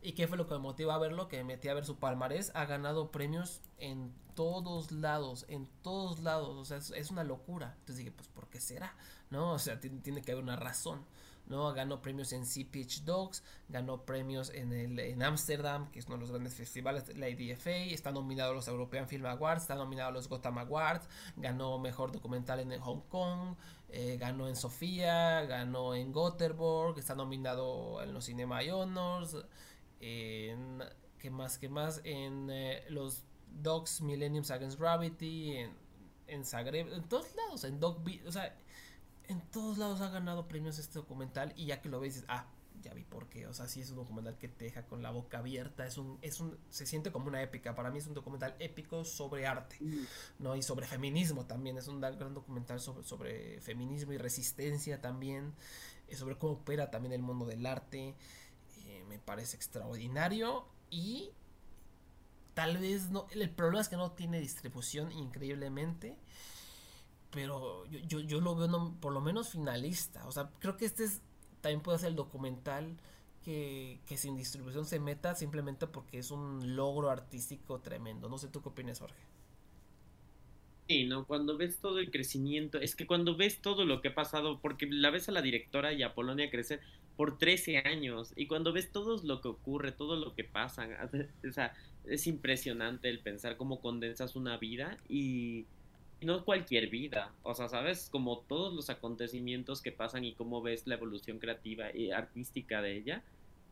¿Y 0.00 0.12
qué 0.12 0.26
fue 0.26 0.38
lo 0.38 0.46
que 0.46 0.54
me 0.54 0.60
motiva 0.60 0.94
a 0.94 0.98
verlo? 0.98 1.28
Que 1.28 1.36
me 1.36 1.44
metí 1.44 1.68
a 1.68 1.74
ver 1.74 1.84
su 1.84 1.98
palmarés. 1.98 2.50
Ha 2.54 2.64
ganado 2.64 3.10
premios 3.10 3.60
en 3.76 4.10
todos 4.34 4.90
lados, 4.90 5.44
en 5.48 5.68
todos 5.82 6.20
lados. 6.20 6.56
O 6.56 6.64
sea, 6.64 6.78
es, 6.78 7.10
una 7.10 7.24
locura. 7.24 7.74
Entonces 7.80 7.98
dije, 7.98 8.10
pues, 8.10 8.28
¿por 8.28 8.48
qué 8.48 8.58
será? 8.58 8.94
¿No? 9.28 9.52
O 9.52 9.58
sea, 9.58 9.78
tiene 9.78 10.22
que 10.22 10.32
haber 10.32 10.42
una 10.42 10.56
razón. 10.56 11.04
¿no? 11.46 11.72
Ganó 11.72 12.00
premios 12.00 12.32
en 12.32 12.44
Pitch 12.70 13.04
Dogs, 13.04 13.42
ganó 13.68 14.02
premios 14.04 14.50
en 14.50 14.72
el 14.72 14.98
en 14.98 15.22
Amsterdam, 15.22 15.90
que 15.90 15.98
es 15.98 16.06
uno 16.06 16.16
de 16.16 16.20
los 16.22 16.30
grandes 16.30 16.54
festivales 16.54 17.16
la 17.16 17.28
IDFA, 17.28 17.70
está 17.70 18.12
nominado 18.12 18.52
a 18.52 18.54
los 18.54 18.68
European 18.68 19.08
Film 19.08 19.26
Awards, 19.26 19.62
está 19.62 19.74
nominado 19.74 20.08
a 20.08 20.12
los 20.12 20.28
Gotham 20.28 20.58
Awards, 20.58 21.08
ganó 21.36 21.78
mejor 21.78 22.12
documental 22.12 22.60
en 22.60 22.80
Hong 22.80 23.02
Kong, 23.08 23.56
eh, 23.92 24.16
ganó 24.18 24.48
en 24.48 24.56
Sofía, 24.56 25.42
ganó 25.42 25.94
en 25.94 26.12
Gothenburg, 26.12 26.98
está 26.98 27.14
nominado 27.14 28.02
en 28.02 28.14
los 28.14 28.24
Cinema 28.24 28.60
Honors, 28.72 29.36
en 30.00 30.82
¿qué 31.18 31.30
más? 31.30 31.58
¿Qué 31.58 31.68
más? 31.68 32.00
En 32.04 32.48
eh, 32.50 32.84
los 32.88 33.24
Dogs 33.48 34.00
Millenniums 34.00 34.50
Against 34.50 34.78
Gravity, 34.78 35.58
en, 35.58 35.76
en 36.26 36.44
Zagreb, 36.44 36.92
en 36.92 37.02
todos 37.08 37.34
lados, 37.36 37.64
en 37.64 37.80
Dog 37.80 38.02
o 38.26 38.32
sea, 38.32 38.58
en 39.28 39.40
todos 39.50 39.76
lados 39.76 40.00
ha 40.00 40.08
ganado 40.08 40.48
premios 40.48 40.78
este 40.78 40.98
documental 40.98 41.52
y 41.54 41.66
ya 41.66 41.82
que 41.82 41.88
lo 41.90 42.00
ves 42.00 42.14
dices, 42.14 42.28
ah, 42.28 42.46
ya 42.82 42.92
vi 42.92 43.04
por 43.04 43.28
qué, 43.28 43.46
o 43.46 43.54
sea, 43.54 43.66
sí 43.68 43.80
es 43.80 43.90
un 43.90 43.96
documental 43.96 44.36
que 44.36 44.48
te 44.48 44.66
deja 44.66 44.86
con 44.86 45.02
la 45.02 45.10
boca 45.10 45.38
abierta, 45.38 45.86
es 45.86 45.96
un, 45.98 46.18
es 46.22 46.40
un, 46.40 46.58
se 46.68 46.86
siente 46.86 47.12
como 47.12 47.28
una 47.28 47.42
épica, 47.42 47.74
para 47.74 47.90
mí 47.90 47.98
es 47.98 48.06
un 48.06 48.14
documental 48.14 48.54
épico 48.58 49.04
sobre 49.04 49.46
arte, 49.46 49.78
¿no? 50.38 50.56
Y 50.56 50.62
sobre 50.62 50.86
feminismo 50.86 51.46
también, 51.46 51.78
es 51.78 51.88
un 51.88 52.00
gran 52.00 52.34
documental 52.34 52.80
sobre, 52.80 53.04
sobre 53.04 53.60
feminismo 53.60 54.12
y 54.12 54.18
resistencia 54.18 55.00
también, 55.00 55.54
eh, 56.08 56.16
sobre 56.16 56.36
cómo 56.36 56.54
opera 56.54 56.90
también 56.90 57.12
el 57.12 57.22
mundo 57.22 57.46
del 57.46 57.64
arte, 57.64 58.14
eh, 58.86 59.04
me 59.08 59.18
parece 59.18 59.56
extraordinario 59.56 60.66
y 60.90 61.30
tal 62.54 62.78
vez 62.78 63.10
no, 63.10 63.26
el 63.30 63.50
problema 63.50 63.80
es 63.80 63.88
que 63.88 63.96
no 63.96 64.12
tiene 64.12 64.40
distribución 64.40 65.10
increíblemente, 65.12 66.18
pero 67.30 67.86
yo, 67.86 67.98
yo, 68.00 68.20
yo 68.20 68.40
lo 68.40 68.54
veo 68.54 68.94
por 69.00 69.12
lo 69.12 69.20
menos 69.20 69.48
finalista. 69.48 70.26
O 70.26 70.32
sea, 70.32 70.50
creo 70.58 70.76
que 70.76 70.84
este 70.84 71.04
es, 71.04 71.22
también 71.62 71.80
puede 71.80 71.98
ser 71.98 72.10
el 72.10 72.16
documental 72.16 72.98
que, 73.42 73.98
que, 74.06 74.18
sin 74.18 74.36
distribución 74.36 74.84
se 74.84 75.00
meta 75.00 75.34
simplemente 75.34 75.86
porque 75.86 76.18
es 76.18 76.30
un 76.30 76.76
logro 76.76 77.10
artístico 77.10 77.80
tremendo. 77.80 78.28
No 78.28 78.36
sé 78.36 78.48
tú 78.48 78.60
qué 78.60 78.68
opinas, 78.68 78.98
Jorge. 78.98 79.16
Sí, 80.88 81.04
¿no? 81.04 81.24
Cuando 81.26 81.56
ves 81.56 81.78
todo 81.78 82.00
el 82.00 82.10
crecimiento, 82.10 82.78
es 82.78 82.96
que 82.96 83.06
cuando 83.06 83.36
ves 83.36 83.60
todo 83.62 83.84
lo 83.84 84.02
que 84.02 84.08
ha 84.08 84.14
pasado, 84.14 84.58
porque 84.60 84.86
la 84.86 85.10
ves 85.10 85.28
a 85.28 85.32
la 85.32 85.40
directora 85.40 85.92
y 85.92 86.02
a 86.02 86.14
Polonia 86.14 86.50
crecer 86.50 86.80
por 87.16 87.38
13 87.38 87.78
años, 87.78 88.32
y 88.36 88.46
cuando 88.46 88.72
ves 88.72 88.90
todo 88.90 89.20
lo 89.22 89.40
que 89.40 89.48
ocurre, 89.48 89.92
todo 89.92 90.16
lo 90.16 90.34
que 90.34 90.44
pasa, 90.44 90.88
es 92.04 92.26
impresionante 92.26 93.08
el 93.08 93.20
pensar 93.20 93.56
cómo 93.56 93.80
condensas 93.80 94.34
una 94.34 94.56
vida 94.56 94.98
y 95.08 95.66
no 96.22 96.44
cualquier 96.44 96.88
vida, 96.88 97.32
o 97.42 97.54
sea, 97.54 97.68
sabes, 97.68 98.08
como 98.10 98.40
todos 98.40 98.74
los 98.74 98.90
acontecimientos 98.90 99.82
que 99.82 99.92
pasan 99.92 100.24
y 100.24 100.34
cómo 100.34 100.62
ves 100.62 100.86
la 100.86 100.94
evolución 100.94 101.38
creativa 101.38 101.94
y 101.94 102.10
artística 102.10 102.82
de 102.82 102.96
ella, 102.96 103.22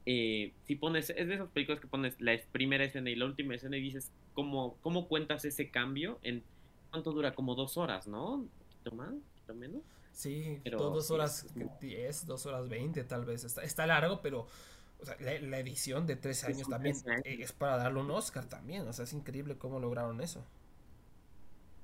eh, 0.07 0.53
si 0.67 0.77
pones, 0.77 1.11
es 1.11 1.29
de 1.29 1.35
esas 1.35 1.49
películas 1.51 1.81
que 1.81 1.87
pones 1.87 2.21
la 2.21 2.39
primera 2.53 2.85
escena 2.85 3.11
y 3.11 3.17
la 3.17 3.27
última 3.27 3.55
escena 3.55 3.77
y 3.77 3.81
dices, 3.81 4.11
¿cómo, 4.35 4.77
cómo 4.83 5.09
cuentas 5.09 5.45
ese 5.45 5.71
cambio? 5.71 6.19
en 6.23 6.43
¿Cuánto 6.91 7.13
dura? 7.13 7.35
Como 7.35 7.55
dos 7.55 7.77
horas, 7.77 8.09
¿no? 8.09 8.35
¿Un 8.35 8.49
poquito 8.49 8.93
más? 8.93 9.13
¿Un 9.13 9.21
poquito 9.21 9.55
menos? 9.55 9.83
Sí, 10.13 10.61
dos 10.65 11.11
horas 11.11 11.47
diez, 11.81 12.27
dos 12.27 12.45
horas 12.47 12.69
veinte 12.69 13.05
tal 13.05 13.25
vez, 13.25 13.45
está, 13.45 13.63
está 13.63 13.87
largo, 13.87 14.21
pero... 14.23 14.47
O 15.01 15.05
sea, 15.07 15.17
la, 15.19 15.59
edición 15.59 16.07
de 16.07 16.15
tres 16.15 16.45
años 16.45 16.69
también 16.69 16.95
es 17.25 17.53
para 17.53 17.79
darle 17.79 18.01
un 18.01 18.11
Oscar 18.11 18.45
también. 18.45 18.87
O 18.87 18.93
sea, 18.93 19.05
es 19.07 19.15
increíble 19.15 19.57
cómo 19.57 19.81
lograron 19.81 20.21
eso 20.21 20.45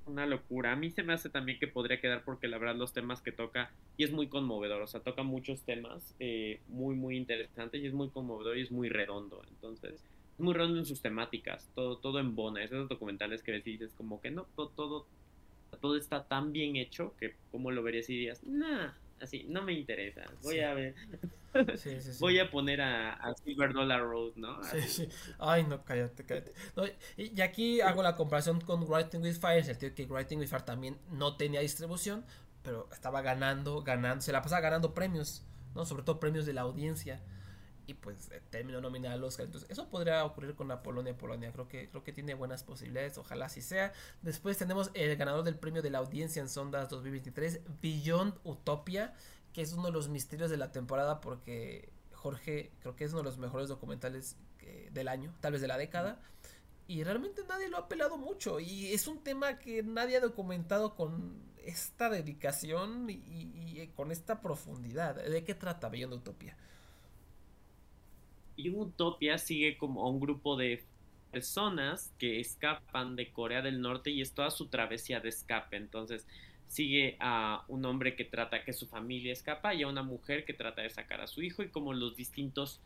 una 0.07 0.25
locura. 0.25 0.71
A 0.71 0.75
mí 0.75 0.89
se 0.89 1.03
me 1.03 1.13
hace 1.13 1.29
también 1.29 1.59
que 1.59 1.67
podría 1.67 1.99
quedar 1.99 2.23
porque 2.23 2.47
la 2.47 2.57
verdad 2.57 2.75
los 2.75 2.93
temas 2.93 3.21
que 3.21 3.31
toca, 3.31 3.71
y 3.97 4.03
es 4.03 4.11
muy 4.11 4.27
conmovedor, 4.27 4.81
o 4.81 4.87
sea, 4.87 5.01
toca 5.01 5.23
muchos 5.23 5.61
temas 5.61 6.15
eh, 6.19 6.59
muy, 6.67 6.95
muy 6.95 7.17
interesantes 7.17 7.81
y 7.81 7.87
es 7.87 7.93
muy 7.93 8.09
conmovedor 8.09 8.57
y 8.57 8.61
es 8.61 8.71
muy 8.71 8.89
redondo. 8.89 9.43
Entonces, 9.49 9.93
es 9.93 10.39
muy 10.39 10.53
redondo 10.53 10.79
en 10.79 10.85
sus 10.85 11.01
temáticas, 11.01 11.69
todo, 11.75 11.97
todo 11.97 12.19
en 12.19 12.35
bona. 12.35 12.63
Esos 12.63 12.89
documentales 12.89 13.43
que 13.43 13.51
decís, 13.51 13.81
es 13.81 13.93
como 13.93 14.21
que 14.21 14.31
no, 14.31 14.45
todo, 14.55 14.69
todo 14.69 15.05
todo 15.81 15.97
está 15.97 16.23
tan 16.23 16.53
bien 16.53 16.75
hecho 16.75 17.13
que 17.19 17.35
como 17.51 17.71
lo 17.71 17.83
verías 17.83 18.09
y 18.09 18.13
dirías, 18.13 18.43
nah, 18.43 18.91
así, 19.19 19.45
no 19.47 19.61
me 19.61 19.73
interesa, 19.73 20.23
voy 20.43 20.59
a 20.59 20.73
ver, 20.73 20.95
voy 22.19 22.39
a 22.39 22.49
poner 22.49 22.81
a, 22.81 23.33
Silver 23.43 23.73
Dollar 23.73 24.01
Road, 24.01 24.33
¿no? 24.35 24.63
Sí, 24.63 24.81
sí. 24.81 25.09
Ay, 25.39 25.63
no, 25.63 25.83
cállate, 25.83 26.25
cállate. 26.25 26.53
y, 27.17 27.41
aquí 27.41 27.81
hago 27.81 28.03
la 28.03 28.15
comparación 28.15 28.61
con 28.61 28.83
Writing 28.83 29.21
with 29.21 29.39
Fire, 29.39 29.53
en 29.53 29.59
el 29.59 29.65
sentido 29.65 29.95
que 29.95 30.05
Writing 30.05 30.39
with 30.39 30.47
Fire 30.47 30.63
también 30.63 30.97
no 31.11 31.35
tenía 31.37 31.61
distribución, 31.61 32.25
pero 32.63 32.89
estaba 32.91 33.21
ganando, 33.21 33.81
ganando, 33.83 34.21
se 34.21 34.31
la 34.31 34.41
pasaba 34.41 34.61
ganando 34.61 34.93
premios, 34.93 35.43
¿no? 35.75 35.85
Sobre 35.85 36.03
todo 36.03 36.19
premios 36.19 36.45
de 36.45 36.53
la 36.53 36.61
audiencia 36.61 37.21
y 37.87 37.93
pues 37.93 38.29
eh, 38.31 38.41
terminó 38.49 38.81
nominada 38.81 39.15
al 39.15 39.23
Oscar. 39.23 39.45
Entonces, 39.45 39.69
eso 39.71 39.89
podría 39.89 40.23
ocurrir 40.25 40.55
con 40.55 40.67
la 40.67 40.83
Polonia 40.83 41.17
Polonia. 41.17 41.51
Creo 41.53 41.69
que, 41.69 41.89
creo 41.89 42.03
que 42.03 42.11
tiene 42.11 42.33
buenas 42.33 42.63
posibilidades. 42.63 43.17
Ojalá 43.17 43.45
así 43.45 43.61
sea. 43.61 43.93
Después 44.21 44.57
tenemos 44.57 44.91
el 44.93 45.15
ganador 45.15 45.45
del 45.45 45.55
premio 45.55 45.81
de 45.81 45.89
la 45.89 45.99
audiencia 45.99 46.41
en 46.41 46.49
Sondas 46.49 46.89
2023, 46.89 47.61
Beyond 47.81 48.35
Utopia, 48.43 49.13
que 49.57 49.63
es 49.63 49.73
uno 49.73 49.87
de 49.87 49.91
los 49.91 50.07
misterios 50.07 50.51
de 50.51 50.57
la 50.57 50.71
temporada 50.71 51.19
porque 51.19 51.89
Jorge 52.13 52.69
creo 52.79 52.95
que 52.95 53.05
es 53.05 53.11
uno 53.11 53.23
de 53.23 53.25
los 53.25 53.39
mejores 53.39 53.67
documentales 53.67 54.37
del 54.91 55.07
año, 55.07 55.33
tal 55.39 55.53
vez 55.53 55.61
de 55.61 55.67
la 55.67 55.79
década. 55.79 56.21
Y 56.87 57.03
realmente 57.03 57.41
nadie 57.49 57.67
lo 57.67 57.77
ha 57.77 57.87
pelado 57.87 58.19
mucho. 58.19 58.59
Y 58.59 58.93
es 58.93 59.07
un 59.07 59.23
tema 59.23 59.57
que 59.57 59.81
nadie 59.81 60.17
ha 60.17 60.19
documentado 60.19 60.93
con 60.93 61.41
esta 61.65 62.07
dedicación 62.07 63.09
y, 63.09 63.15
y 63.15 63.91
con 63.95 64.11
esta 64.11 64.41
profundidad. 64.41 65.15
¿De 65.15 65.43
qué 65.43 65.55
trata 65.55 65.89
Beyond 65.89 66.13
Utopia? 66.13 66.55
Y 68.57 68.69
Utopia 68.69 69.39
sigue 69.39 69.75
como 69.75 70.07
un 70.07 70.19
grupo 70.19 70.55
de 70.55 70.85
personas 71.31 72.13
que 72.19 72.39
escapan 72.39 73.15
de 73.15 73.31
Corea 73.31 73.63
del 73.63 73.81
Norte 73.81 74.11
y 74.11 74.21
es 74.21 74.33
toda 74.33 74.51
su 74.51 74.67
travesía 74.67 75.19
de 75.19 75.29
escape. 75.29 75.77
Entonces 75.77 76.27
sigue 76.67 77.15
a 77.19 77.63
un 77.67 77.85
hombre 77.85 78.15
que 78.15 78.25
trata 78.25 78.63
que 78.63 78.73
su 78.73 78.87
familia 78.87 79.33
escapa 79.33 79.73
y 79.73 79.83
a 79.83 79.87
una 79.87 80.03
mujer 80.03 80.45
que 80.45 80.53
trata 80.53 80.81
de 80.81 80.89
sacar 80.89 81.21
a 81.21 81.27
su 81.27 81.41
hijo 81.41 81.63
y 81.63 81.69
como 81.69 81.93
los 81.93 82.15
distintos 82.15 82.81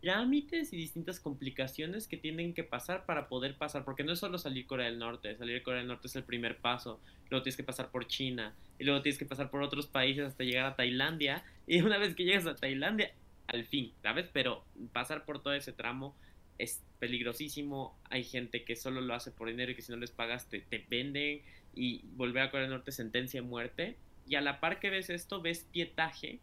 trámites 0.00 0.72
y 0.72 0.76
distintas 0.76 1.20
complicaciones 1.20 2.06
que 2.06 2.16
tienen 2.16 2.54
que 2.54 2.64
pasar 2.64 3.06
para 3.06 3.28
poder 3.28 3.56
pasar, 3.56 3.84
porque 3.84 4.04
no 4.04 4.12
es 4.12 4.18
solo 4.18 4.38
salir 4.38 4.66
Corea 4.66 4.86
del 4.86 4.98
Norte, 4.98 5.36
salir 5.36 5.62
Corea 5.62 5.80
del 5.80 5.88
Norte 5.88 6.06
es 6.06 6.16
el 6.16 6.24
primer 6.24 6.58
paso, 6.58 7.00
luego 7.30 7.42
tienes 7.42 7.56
que 7.56 7.64
pasar 7.64 7.90
por 7.90 8.06
China 8.06 8.54
y 8.78 8.84
luego 8.84 9.02
tienes 9.02 9.18
que 9.18 9.26
pasar 9.26 9.50
por 9.50 9.62
otros 9.62 9.86
países 9.86 10.26
hasta 10.26 10.44
llegar 10.44 10.66
a 10.66 10.76
Tailandia 10.76 11.44
y 11.66 11.80
una 11.82 11.98
vez 11.98 12.14
que 12.14 12.24
llegas 12.24 12.46
a 12.46 12.54
Tailandia 12.54 13.12
al 13.48 13.64
fin, 13.64 13.92
¿sabes? 14.02 14.28
Pero 14.32 14.64
pasar 14.92 15.24
por 15.24 15.42
todo 15.42 15.54
ese 15.54 15.72
tramo 15.72 16.16
es 16.58 16.82
peligrosísimo. 16.98 17.96
Hay 18.10 18.24
gente 18.24 18.64
que 18.64 18.76
solo 18.76 19.00
lo 19.00 19.14
hace 19.14 19.30
por 19.30 19.48
dinero 19.48 19.72
y 19.72 19.74
que 19.74 19.82
si 19.82 19.92
no 19.92 19.98
les 19.98 20.10
pagas 20.10 20.48
te, 20.48 20.60
te 20.60 20.84
venden 20.88 21.42
y 21.76 22.00
volver 22.16 22.42
a 22.42 22.50
Corea 22.50 22.62
del 22.62 22.74
Norte 22.74 22.90
sentencia 22.90 23.40
de 23.40 23.46
muerte. 23.46 23.96
Y 24.26 24.34
a 24.34 24.40
la 24.40 24.58
par 24.58 24.80
que 24.80 24.90
ves 24.90 25.10
esto, 25.10 25.40
ves 25.40 25.68
pietaje 25.70 26.40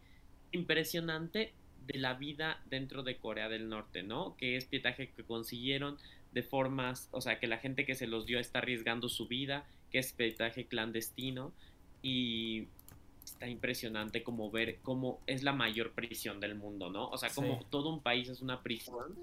impresionante 0.52 1.52
de 1.88 2.00
la 2.00 2.14
vida 2.14 2.62
dentro 2.70 3.04
de 3.04 3.18
Corea 3.18 3.50
del 3.50 3.68
Norte, 3.68 4.04
¿no? 4.04 4.38
Que 4.38 4.56
es 4.56 4.66
pietaje 4.66 5.10
que 5.10 5.24
consiguieron 5.24 5.98
de 6.32 6.44
formas, 6.44 7.10
o 7.12 7.20
sea, 7.20 7.40
que 7.40 7.48
la 7.48 7.58
gente 7.58 7.86
que 7.86 7.96
se 7.96 8.08
los 8.08 8.26
dio 8.26 8.40
está 8.40 8.60
arriesgando 8.60 9.10
su 9.10 9.28
vida, 9.28 9.66
que 9.92 10.00
es 10.00 10.14
pietaje 10.14 10.66
clandestino 10.66 11.52
y 12.02 12.68
está 13.24 13.48
impresionante 13.48 14.24
como 14.24 14.52
ver 14.52 14.78
cómo 14.82 15.20
es 15.28 15.44
la 15.44 15.54
mayor 15.54 15.92
prisión 15.92 16.40
del 16.40 16.56
mundo, 16.56 16.90
¿no? 16.90 17.10
O 17.10 17.18
sea, 17.18 17.30
como 17.30 17.64
todo 17.70 17.94
un 17.94 18.02
país 18.02 18.30
es 18.30 18.42
una 18.42 18.62
prisión, 18.62 19.16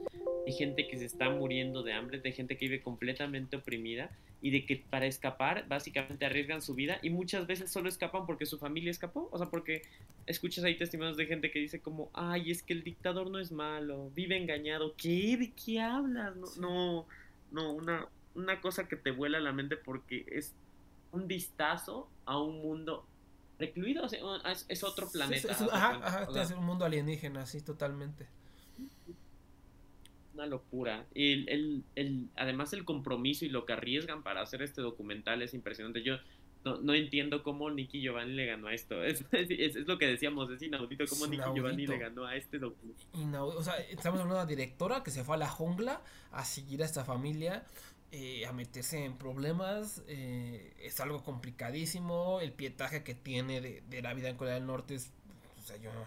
hay 0.46 0.52
gente 0.52 0.86
que 0.88 0.98
se 0.98 1.06
está 1.06 1.30
muriendo 1.30 1.82
de 1.82 1.92
hambre, 1.92 2.20
de 2.20 2.32
gente 2.32 2.56
que 2.56 2.66
vive 2.66 2.82
completamente 2.82 3.56
oprimida 3.56 4.10
y 4.42 4.50
de 4.50 4.64
que 4.64 4.76
para 4.76 5.06
escapar 5.06 5.66
básicamente 5.68 6.24
arriesgan 6.24 6.62
su 6.62 6.74
vida 6.74 6.98
y 7.02 7.10
muchas 7.10 7.46
veces 7.46 7.70
solo 7.70 7.88
escapan 7.88 8.26
porque 8.26 8.46
su 8.46 8.58
familia 8.58 8.90
escapó, 8.90 9.28
o 9.32 9.38
sea, 9.38 9.50
porque 9.50 9.82
escuchas 10.26 10.64
ahí 10.64 10.76
testimonios 10.76 11.16
de 11.16 11.26
gente 11.26 11.50
que 11.50 11.58
dice 11.58 11.80
como, 11.80 12.10
ay, 12.14 12.50
es 12.50 12.62
que 12.62 12.72
el 12.72 12.82
dictador 12.82 13.30
no 13.30 13.38
es 13.38 13.52
malo, 13.52 14.10
vive 14.14 14.36
engañado, 14.36 14.94
¿qué? 14.96 15.36
¿De 15.36 15.52
qué 15.52 15.80
hablas? 15.80 16.36
No, 16.36 16.56
no, 16.56 17.06
no, 17.50 17.72
una, 17.72 18.06
una 18.34 18.60
cosa 18.60 18.88
que 18.88 18.96
te 18.96 19.10
vuela 19.10 19.40
la 19.40 19.52
mente 19.52 19.76
porque 19.76 20.24
es 20.30 20.54
un 21.12 21.26
vistazo 21.26 22.08
a 22.24 22.40
un 22.40 22.62
mundo 22.62 23.06
recluido, 23.58 24.06
es, 24.06 24.84
otro 24.84 25.10
planeta. 25.10 25.52
ajá, 25.72 26.00
ajá, 26.02 26.42
es 26.42 26.50
un 26.52 26.64
mundo 26.64 26.84
alienígena, 26.84 27.44
sí, 27.46 27.60
totalmente. 27.60 28.26
Una 30.40 30.46
locura. 30.46 31.04
Y 31.14 31.32
el, 31.50 31.84
el, 31.96 32.28
además 32.34 32.72
el 32.72 32.86
compromiso 32.86 33.44
y 33.44 33.50
lo 33.50 33.66
que 33.66 33.74
arriesgan 33.74 34.22
para 34.22 34.40
hacer 34.40 34.62
este 34.62 34.80
documental 34.80 35.42
es 35.42 35.52
impresionante. 35.52 36.02
Yo 36.02 36.16
no, 36.64 36.94
entiendo 36.94 37.42
cómo 37.42 37.70
Nicky 37.70 38.00
Giovanni 38.00 38.32
le 38.32 38.46
ganó 38.46 38.68
a 38.68 38.74
esto. 38.74 39.02
Es, 39.04 39.24
es, 39.32 39.76
lo 39.86 39.98
que 39.98 40.06
decíamos, 40.06 40.50
es 40.50 40.62
inaudito 40.62 41.04
cómo 41.08 41.26
Nicky 41.26 41.44
Giovanni 41.54 41.86
le 41.86 41.98
ganó 41.98 42.24
a 42.24 42.36
este 42.36 42.58
documental. 42.58 43.34
O 43.34 43.62
sea, 43.62 43.76
estamos 43.80 44.20
hablando 44.20 44.34
de 44.34 44.40
una 44.40 44.46
directora 44.46 45.02
que 45.02 45.10
se 45.10 45.24
fue 45.24 45.36
a 45.36 45.38
la 45.38 45.48
jungla 45.48 46.02
a 46.32 46.44
seguir 46.44 46.82
a 46.82 46.86
esta 46.86 47.04
familia 47.04 47.66
eh, 48.12 48.46
a 48.46 48.52
meterse 48.52 49.04
en 49.04 49.18
problemas. 49.18 50.02
Eh, 50.08 50.72
es 50.80 51.00
algo 51.00 51.22
complicadísimo. 51.22 52.40
El 52.40 52.52
pietaje 52.52 53.04
que 53.04 53.14
tiene 53.14 53.60
de, 53.60 53.82
de, 53.90 54.02
la 54.02 54.14
vida 54.14 54.30
en 54.30 54.36
Corea 54.36 54.54
del 54.54 54.66
Norte 54.66 54.94
es. 54.94 55.12
O 55.58 55.66
sea, 55.66 55.76
yo 55.76 55.92
no 55.92 56.06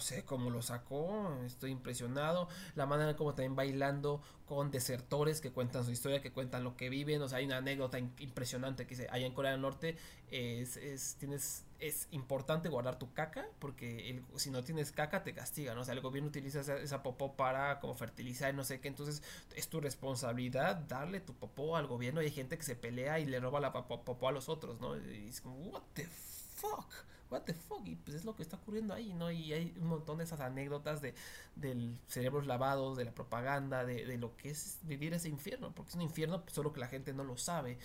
sé 0.00 0.24
cómo 0.24 0.50
lo 0.50 0.62
sacó, 0.62 1.36
estoy 1.44 1.70
impresionado. 1.70 2.48
La 2.74 2.86
manera 2.86 3.16
como 3.16 3.34
también 3.34 3.56
bailando 3.56 4.20
con 4.46 4.70
desertores 4.70 5.40
que 5.40 5.50
cuentan 5.52 5.84
su 5.84 5.90
historia, 5.90 6.20
que 6.20 6.32
cuentan 6.32 6.64
lo 6.64 6.76
que 6.76 6.88
viven. 6.88 7.20
O 7.22 7.28
sea, 7.28 7.38
hay 7.38 7.46
una 7.46 7.58
anécdota 7.58 7.98
impresionante 7.98 8.86
que 8.86 8.96
dice, 8.96 9.08
allá 9.10 9.26
en 9.26 9.32
Corea 9.32 9.52
del 9.52 9.60
Norte 9.60 9.96
es, 10.30 10.76
es, 10.76 11.16
tienes, 11.16 11.64
es 11.78 12.08
importante 12.10 12.68
guardar 12.68 12.98
tu 12.98 13.12
caca, 13.12 13.46
porque 13.58 14.10
el, 14.10 14.22
si 14.36 14.50
no 14.50 14.62
tienes 14.62 14.92
caca 14.92 15.22
te 15.22 15.34
castigan. 15.34 15.76
O 15.78 15.84
sea, 15.84 15.94
el 15.94 16.00
gobierno 16.00 16.28
utiliza 16.28 16.60
esa, 16.60 17.02
popó 17.02 17.34
para 17.34 17.80
como 17.80 17.94
fertilizar 17.94 18.54
no 18.54 18.64
sé 18.64 18.80
qué. 18.80 18.88
Entonces 18.88 19.22
es 19.54 19.68
tu 19.68 19.80
responsabilidad 19.80 20.76
darle 20.76 21.20
tu 21.20 21.34
popó 21.34 21.76
al 21.76 21.86
gobierno. 21.86 22.22
Y 22.22 22.26
hay 22.26 22.32
gente 22.32 22.56
que 22.56 22.64
se 22.64 22.76
pelea 22.76 23.18
y 23.18 23.26
le 23.26 23.40
roba 23.40 23.60
la 23.60 23.72
popó 23.72 24.28
a 24.28 24.32
los 24.32 24.48
otros, 24.48 24.80
¿no? 24.80 24.96
Y 24.96 25.28
es 25.28 25.40
como, 25.40 25.56
what 25.70 25.82
the 25.94 26.06
fuck 26.06 26.86
what 27.30 27.42
the 27.42 27.54
fuck, 27.54 27.86
y 27.86 27.96
pues 27.96 28.16
es 28.16 28.24
lo 28.24 28.36
que 28.36 28.42
está 28.42 28.56
ocurriendo 28.56 28.94
ahí, 28.94 29.12
¿no? 29.14 29.30
Y 29.30 29.52
hay 29.52 29.74
un 29.80 29.88
montón 29.88 30.18
de 30.18 30.24
esas 30.24 30.40
anécdotas 30.40 31.00
de 31.00 31.14
del 31.56 31.98
cerebros 32.08 32.46
lavados, 32.46 32.96
de 32.96 33.04
la 33.04 33.12
propaganda, 33.14 33.84
de, 33.84 34.06
de 34.06 34.18
lo 34.18 34.36
que 34.36 34.50
es 34.50 34.78
vivir 34.82 35.14
ese 35.14 35.28
infierno, 35.28 35.72
porque 35.74 35.90
es 35.90 35.94
un 35.96 36.02
infierno 36.02 36.42
pues, 36.42 36.54
solo 36.54 36.72
que 36.72 36.80
la 36.80 36.88
gente 36.88 37.12
no 37.12 37.24
lo 37.24 37.36
sabe. 37.36 37.78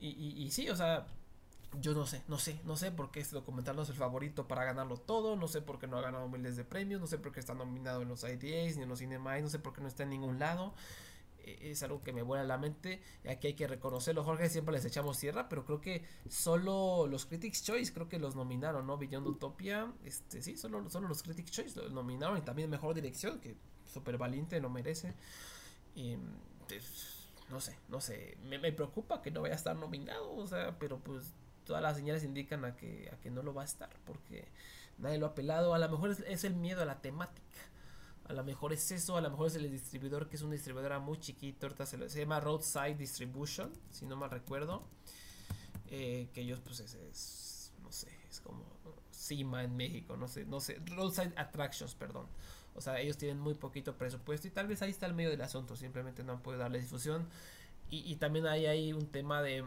Y, 0.00 0.08
y, 0.10 0.42
y 0.42 0.50
sí, 0.50 0.68
o 0.70 0.76
sea, 0.76 1.06
yo 1.80 1.94
no 1.94 2.06
sé, 2.06 2.22
no 2.28 2.38
sé, 2.38 2.60
no 2.64 2.76
sé 2.76 2.92
por 2.92 3.10
qué 3.10 3.20
este 3.20 3.34
documental 3.34 3.76
no 3.76 3.82
es 3.82 3.88
el 3.88 3.94
favorito 3.96 4.46
para 4.46 4.64
ganarlo 4.64 4.98
todo, 4.98 5.36
no 5.36 5.48
sé 5.48 5.62
por 5.62 5.78
qué 5.78 5.86
no 5.86 5.98
ha 5.98 6.02
ganado 6.02 6.28
miles 6.28 6.56
de 6.56 6.64
premios, 6.64 7.00
no 7.00 7.06
sé 7.06 7.18
por 7.18 7.32
qué 7.32 7.40
está 7.40 7.54
nominado 7.54 8.02
en 8.02 8.08
los 8.08 8.24
IDAs 8.24 8.76
ni 8.76 8.82
en 8.82 8.88
los 8.88 8.98
Cinemais, 8.98 9.42
no 9.42 9.48
sé 9.48 9.58
por 9.58 9.72
qué 9.72 9.80
no 9.80 9.88
está 9.88 10.02
en 10.02 10.10
ningún 10.10 10.38
lado. 10.38 10.74
E-, 11.44 11.70
es 11.70 11.82
algo 11.82 12.02
que 12.02 12.12
me 12.12 12.22
vuela 12.22 12.44
la 12.44 12.58
mente. 12.58 13.00
Y 13.24 13.28
aquí 13.28 13.48
hay 13.48 13.54
que 13.54 13.66
reconocerlo. 13.66 14.24
Jorge 14.24 14.48
siempre 14.48 14.74
les 14.74 14.84
echamos 14.84 15.18
tierra, 15.18 15.48
pero 15.48 15.64
creo 15.64 15.80
que 15.80 16.04
solo 16.28 17.06
los 17.06 17.26
Critics 17.26 17.62
Choice 17.64 17.92
creo 17.92 18.08
que 18.08 18.18
los 18.18 18.36
nominaron, 18.36 18.86
¿no? 18.86 18.98
Beyond 18.98 19.26
Utopia, 19.26 19.92
este, 20.04 20.42
sí, 20.42 20.56
solo, 20.56 20.88
solo 20.90 21.08
los 21.08 21.22
Critics 21.22 21.50
Choice 21.50 21.80
los 21.80 21.92
nominaron 21.92 22.38
y 22.38 22.42
también 22.42 22.70
mejor 22.70 22.94
dirección, 22.94 23.40
que 23.40 23.56
súper 23.92 24.18
valiente, 24.18 24.60
lo 24.60 24.70
merece. 24.70 25.14
Y, 25.94 26.16
pues, 26.68 27.28
no 27.50 27.60
sé, 27.60 27.76
no 27.88 28.00
sé, 28.00 28.38
me, 28.44 28.72
preocupa 28.72 29.20
que 29.20 29.30
no 29.30 29.42
vaya 29.42 29.54
a 29.54 29.58
estar 29.58 29.76
nominado, 29.76 30.34
o 30.34 30.46
sea, 30.46 30.78
pero 30.78 30.98
pues 31.00 31.32
todas 31.66 31.82
las 31.82 31.96
señales 31.96 32.24
indican 32.24 32.64
a 32.64 32.76
que, 32.76 33.10
a 33.12 33.16
que 33.20 33.30
no 33.30 33.42
lo 33.42 33.52
va 33.52 33.62
a 33.62 33.66
estar, 33.66 33.90
porque 34.06 34.48
nadie 34.98 35.18
lo 35.18 35.26
ha 35.26 35.34
pelado. 35.34 35.74
A 35.74 35.78
lo 35.78 35.88
mejor 35.90 36.16
es 36.26 36.44
el 36.44 36.54
miedo 36.54 36.82
a 36.82 36.86
la 36.86 37.02
temática 37.02 37.42
a 38.24 38.32
lo 38.32 38.44
mejor 38.44 38.72
es 38.72 38.90
eso, 38.90 39.16
a 39.16 39.20
lo 39.20 39.30
mejor 39.30 39.48
es 39.48 39.56
el 39.56 39.70
distribuidor 39.70 40.28
que 40.28 40.36
es 40.36 40.42
un 40.42 40.50
distribuidor 40.50 40.98
muy 41.00 41.18
chiquito, 41.18 41.66
ahorita 41.66 41.86
se, 41.86 42.20
llama 42.20 42.40
Roadside 42.40 42.96
Distribution, 42.96 43.72
si 43.90 44.06
no 44.06 44.16
mal 44.16 44.30
recuerdo. 44.30 44.82
Eh, 45.94 46.30
que 46.32 46.40
ellos 46.40 46.60
pues 46.60 46.80
es, 46.80 47.72
no 47.82 47.92
sé, 47.92 48.08
es 48.30 48.40
como 48.40 48.64
CIMA 49.12 49.62
en 49.64 49.76
México, 49.76 50.16
no 50.16 50.26
sé, 50.26 50.46
no 50.46 50.58
sé, 50.60 50.80
Roadside 50.86 51.34
Attractions, 51.36 51.94
perdón. 51.94 52.26
O 52.74 52.80
sea, 52.80 52.98
ellos 53.00 53.18
tienen 53.18 53.38
muy 53.38 53.54
poquito 53.54 53.96
presupuesto 53.96 54.48
y 54.48 54.50
tal 54.50 54.66
vez 54.66 54.80
ahí 54.80 54.90
está 54.90 55.06
el 55.06 55.14
medio 55.14 55.30
del 55.30 55.42
asunto, 55.42 55.76
simplemente 55.76 56.24
no 56.24 56.32
han 56.32 56.42
podido 56.42 56.62
darle 56.62 56.80
difusión. 56.80 57.28
Y, 57.94 58.16
también 58.16 58.46
hay 58.46 58.94
un 58.94 59.08
tema 59.08 59.42
de, 59.42 59.62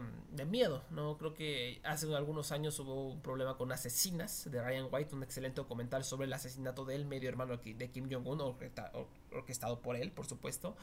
miedo, 0.48 0.82
¿no? 0.90 1.16
Creo 1.16 1.32
que 1.32 1.80
hace 1.84 2.12
algunos 2.12 2.50
años 2.50 2.76
hubo 2.80 3.06
un 3.12 3.22
problema 3.22 3.56
con 3.56 3.70
Asesinas 3.70 4.50
de 4.50 4.60
Ryan 4.60 4.88
White, 4.90 5.14
un 5.14 5.22
excelente 5.22 5.60
documental 5.60 6.02
sobre 6.02 6.26
el 6.26 6.32
asesinato 6.32 6.84
del 6.84 7.06
medio 7.06 7.28
hermano 7.28 7.56
de 7.56 7.90
Kim 7.92 8.10
Jong-un, 8.10 8.40
orquestado 8.40 9.80
por 9.80 9.94
él, 9.94 10.10
por 10.10 10.26
supuesto. 10.26 10.76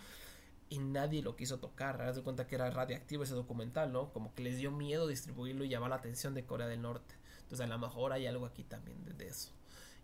Y 0.69 0.79
nadie 0.79 1.21
lo 1.21 1.35
quiso 1.35 1.59
tocar. 1.59 2.01
Haz 2.01 2.17
cuenta 2.21 2.47
que 2.47 2.55
era 2.55 2.69
radiactivo 2.71 3.23
ese 3.23 3.33
documental, 3.33 3.91
¿no? 3.91 4.13
Como 4.13 4.33
que 4.33 4.41
les 4.41 4.57
dio 4.57 4.71
miedo 4.71 5.05
distribuirlo 5.05 5.65
y 5.65 5.67
llamar 5.67 5.89
la 5.89 5.97
atención 5.97 6.33
de 6.33 6.45
Corea 6.45 6.67
del 6.67 6.81
Norte. 6.81 7.13
Entonces 7.41 7.59
a 7.59 7.67
lo 7.67 7.77
mejor 7.77 8.13
hay 8.13 8.25
algo 8.25 8.45
aquí 8.45 8.63
también 8.63 9.03
de, 9.03 9.11
de 9.11 9.27
eso. 9.27 9.51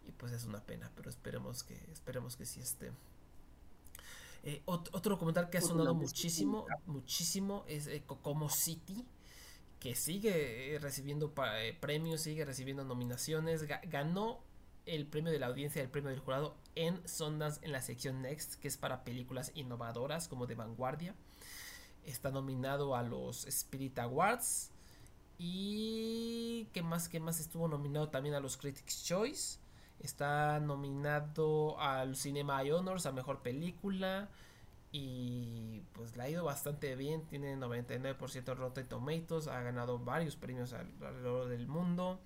Y 0.06 0.11
pues 0.11 0.34
es 0.34 0.44
una 0.44 0.60
pena, 0.60 0.91
pero 0.94 1.10
esperemos 1.10 1.64
que, 1.64 1.76
esperemos 1.90 2.36
que 2.36 2.45
sí 2.45 2.60
esté. 2.60 2.91
Eh, 4.44 4.61
otro, 4.66 5.11
documental 5.11 5.49
que 5.49 5.57
ha 5.57 5.61
sonado 5.61 5.94
muchísimo, 5.94 6.66
muchísimo 6.86 7.66
es 7.68 7.88
eh, 7.88 8.03
Kokomo 8.06 8.49
City, 8.49 9.06
que 9.80 9.95
sigue 9.95 10.76
eh, 10.76 10.80
recibiendo 10.80 11.34
eh, 11.57 11.78
premios, 11.80 12.22
sigue 12.22 12.45
recibiendo 12.45 12.84
nominaciones, 12.84 13.66
ganó 13.90 14.44
el 14.86 15.07
premio 15.07 15.32
de 15.32 15.40
la 15.40 15.48
audiencia, 15.48 15.82
el 15.82 15.90
premio 15.90 16.10
del 16.10 16.20
jurado 16.20 16.57
en 16.76 17.07
Sundance 17.07 17.60
en 17.64 17.72
la 17.72 17.82
sección 17.82 18.22
Next, 18.22 18.56
que 18.56 18.68
es 18.68 18.78
para 18.78 19.03
películas 19.03 19.52
innovadoras 19.56 20.28
como 20.28 20.48
de 20.48 20.56
vanguardia. 20.56 21.16
Está 22.06 22.32
nominado 22.32 22.95
a 22.95 23.03
los 23.03 23.45
Spirit 23.45 23.99
Awards. 23.99 24.72
Y 25.38 26.68
¿qué 26.74 26.82
más? 26.82 27.07
¿Qué 27.07 27.20
más 27.20 27.40
estuvo 27.40 27.68
nominado 27.68 28.10
también 28.10 28.36
a 28.36 28.40
los 28.40 28.57
Critics 28.57 29.06
Choice? 29.06 29.60
Está 30.00 30.60
nominado 30.60 31.80
al 31.80 32.16
Cinema 32.16 32.62
Honors 32.62 33.06
a 33.06 33.12
mejor 33.12 33.42
película. 33.42 34.30
Y 34.92 35.82
pues 35.94 36.18
le 36.18 36.24
ha 36.24 36.30
ido 36.30 36.44
bastante 36.44 36.96
bien. 36.96 37.28
Tiene 37.28 37.56
99% 37.56 38.56
Rotten 38.56 38.88
Tomatoes. 38.88 39.48
Ha 39.48 39.62
ganado 39.62 40.00
varios 40.00 40.36
premios 40.36 40.74
alrededor 40.74 41.50
del 41.50 41.68
mundo. 41.68 42.20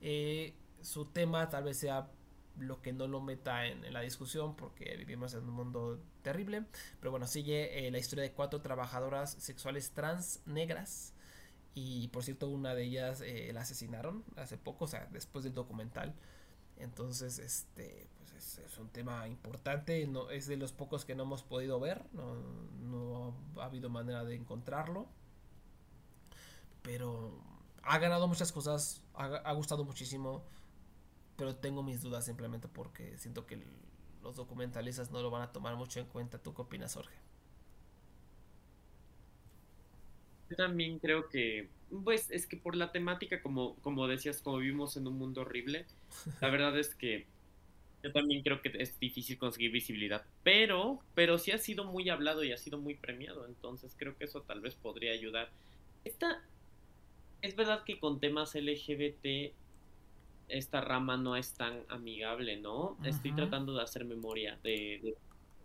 Eh, 0.00 0.54
su 0.80 1.06
tema 1.06 1.48
tal 1.48 1.64
vez 1.64 1.78
sea 1.78 2.10
lo 2.58 2.82
que 2.82 2.92
no 2.92 3.06
lo 3.06 3.20
meta 3.20 3.66
en, 3.66 3.90
la 3.92 4.00
discusión 4.00 4.54
porque 4.56 4.96
vivimos 4.96 5.34
en 5.34 5.44
un 5.44 5.54
mundo 5.54 6.00
terrible. 6.22 6.64
Pero 7.00 7.10
bueno, 7.10 7.26
sigue 7.26 7.86
eh, 7.86 7.90
la 7.90 7.98
historia 7.98 8.24
de 8.24 8.32
cuatro 8.32 8.60
trabajadoras 8.60 9.32
sexuales 9.38 9.92
trans 9.92 10.42
negras. 10.46 11.14
Y 11.74 12.08
por 12.08 12.22
cierto, 12.22 12.48
una 12.48 12.74
de 12.74 12.84
ellas 12.84 13.22
eh, 13.22 13.50
la 13.54 13.62
asesinaron 13.62 14.24
hace 14.36 14.58
poco, 14.58 14.84
o 14.84 14.88
sea, 14.88 15.08
después 15.10 15.44
del 15.44 15.54
documental. 15.54 16.14
Entonces, 16.82 17.38
este, 17.38 18.06
pues 18.18 18.58
es, 18.58 18.78
un 18.78 18.88
tema 18.88 19.26
importante. 19.28 20.06
No, 20.06 20.30
es 20.30 20.46
de 20.46 20.56
los 20.56 20.72
pocos 20.72 21.04
que 21.04 21.14
no 21.14 21.22
hemos 21.22 21.42
podido 21.42 21.80
ver. 21.80 22.04
No, 22.12 22.34
no 22.80 23.34
ha 23.60 23.64
habido 23.66 23.88
manera 23.88 24.24
de 24.24 24.34
encontrarlo. 24.34 25.06
Pero 26.82 27.40
ha 27.82 27.98
ganado 27.98 28.26
muchas 28.28 28.52
cosas. 28.52 29.02
ha 29.14 29.52
gustado 29.52 29.84
muchísimo 29.84 30.42
pero 31.36 31.56
tengo 31.56 31.82
mis 31.82 32.00
dudas 32.00 32.24
simplemente 32.24 32.68
porque 32.68 33.16
siento 33.18 33.46
que 33.46 33.60
los 34.22 34.36
documentalistas 34.36 35.10
no 35.10 35.22
lo 35.22 35.30
van 35.30 35.42
a 35.42 35.52
tomar 35.52 35.74
mucho 35.76 35.98
en 35.98 36.06
cuenta. 36.06 36.38
¿Tú 36.38 36.54
qué 36.54 36.62
opinas, 36.62 36.94
Jorge? 36.94 37.16
Yo 40.50 40.56
también 40.56 40.98
creo 40.98 41.28
que, 41.28 41.68
pues, 42.04 42.30
es 42.30 42.46
que 42.46 42.56
por 42.56 42.76
la 42.76 42.92
temática, 42.92 43.42
como, 43.42 43.76
como 43.76 44.06
decías, 44.08 44.40
como 44.40 44.58
vivimos 44.58 44.96
en 44.96 45.06
un 45.06 45.18
mundo 45.18 45.42
horrible, 45.42 45.86
la 46.40 46.50
verdad 46.50 46.78
es 46.78 46.94
que 46.94 47.26
yo 48.02 48.12
también 48.12 48.42
creo 48.42 48.60
que 48.60 48.72
es 48.78 48.98
difícil 48.98 49.38
conseguir 49.38 49.70
visibilidad, 49.70 50.24
pero, 50.42 51.00
pero 51.14 51.38
sí 51.38 51.52
ha 51.52 51.58
sido 51.58 51.84
muy 51.84 52.08
hablado 52.08 52.42
y 52.42 52.52
ha 52.52 52.56
sido 52.56 52.78
muy 52.78 52.94
premiado, 52.94 53.46
entonces 53.46 53.94
creo 53.96 54.16
que 54.16 54.24
eso 54.24 54.42
tal 54.42 54.60
vez 54.60 54.74
podría 54.74 55.12
ayudar. 55.12 55.50
Esta, 56.04 56.42
es 57.42 57.54
verdad 57.54 57.84
que 57.84 58.00
con 58.00 58.18
temas 58.18 58.54
LGBT 58.54 59.52
esta 60.48 60.80
rama 60.80 61.16
no 61.16 61.36
es 61.36 61.54
tan 61.54 61.84
amigable, 61.88 62.60
¿no? 62.60 62.98
Estoy 63.04 63.32
tratando 63.32 63.74
de 63.74 63.82
hacer 63.82 64.04
memoria 64.04 64.58
de, 64.62 65.00
de 65.02 65.14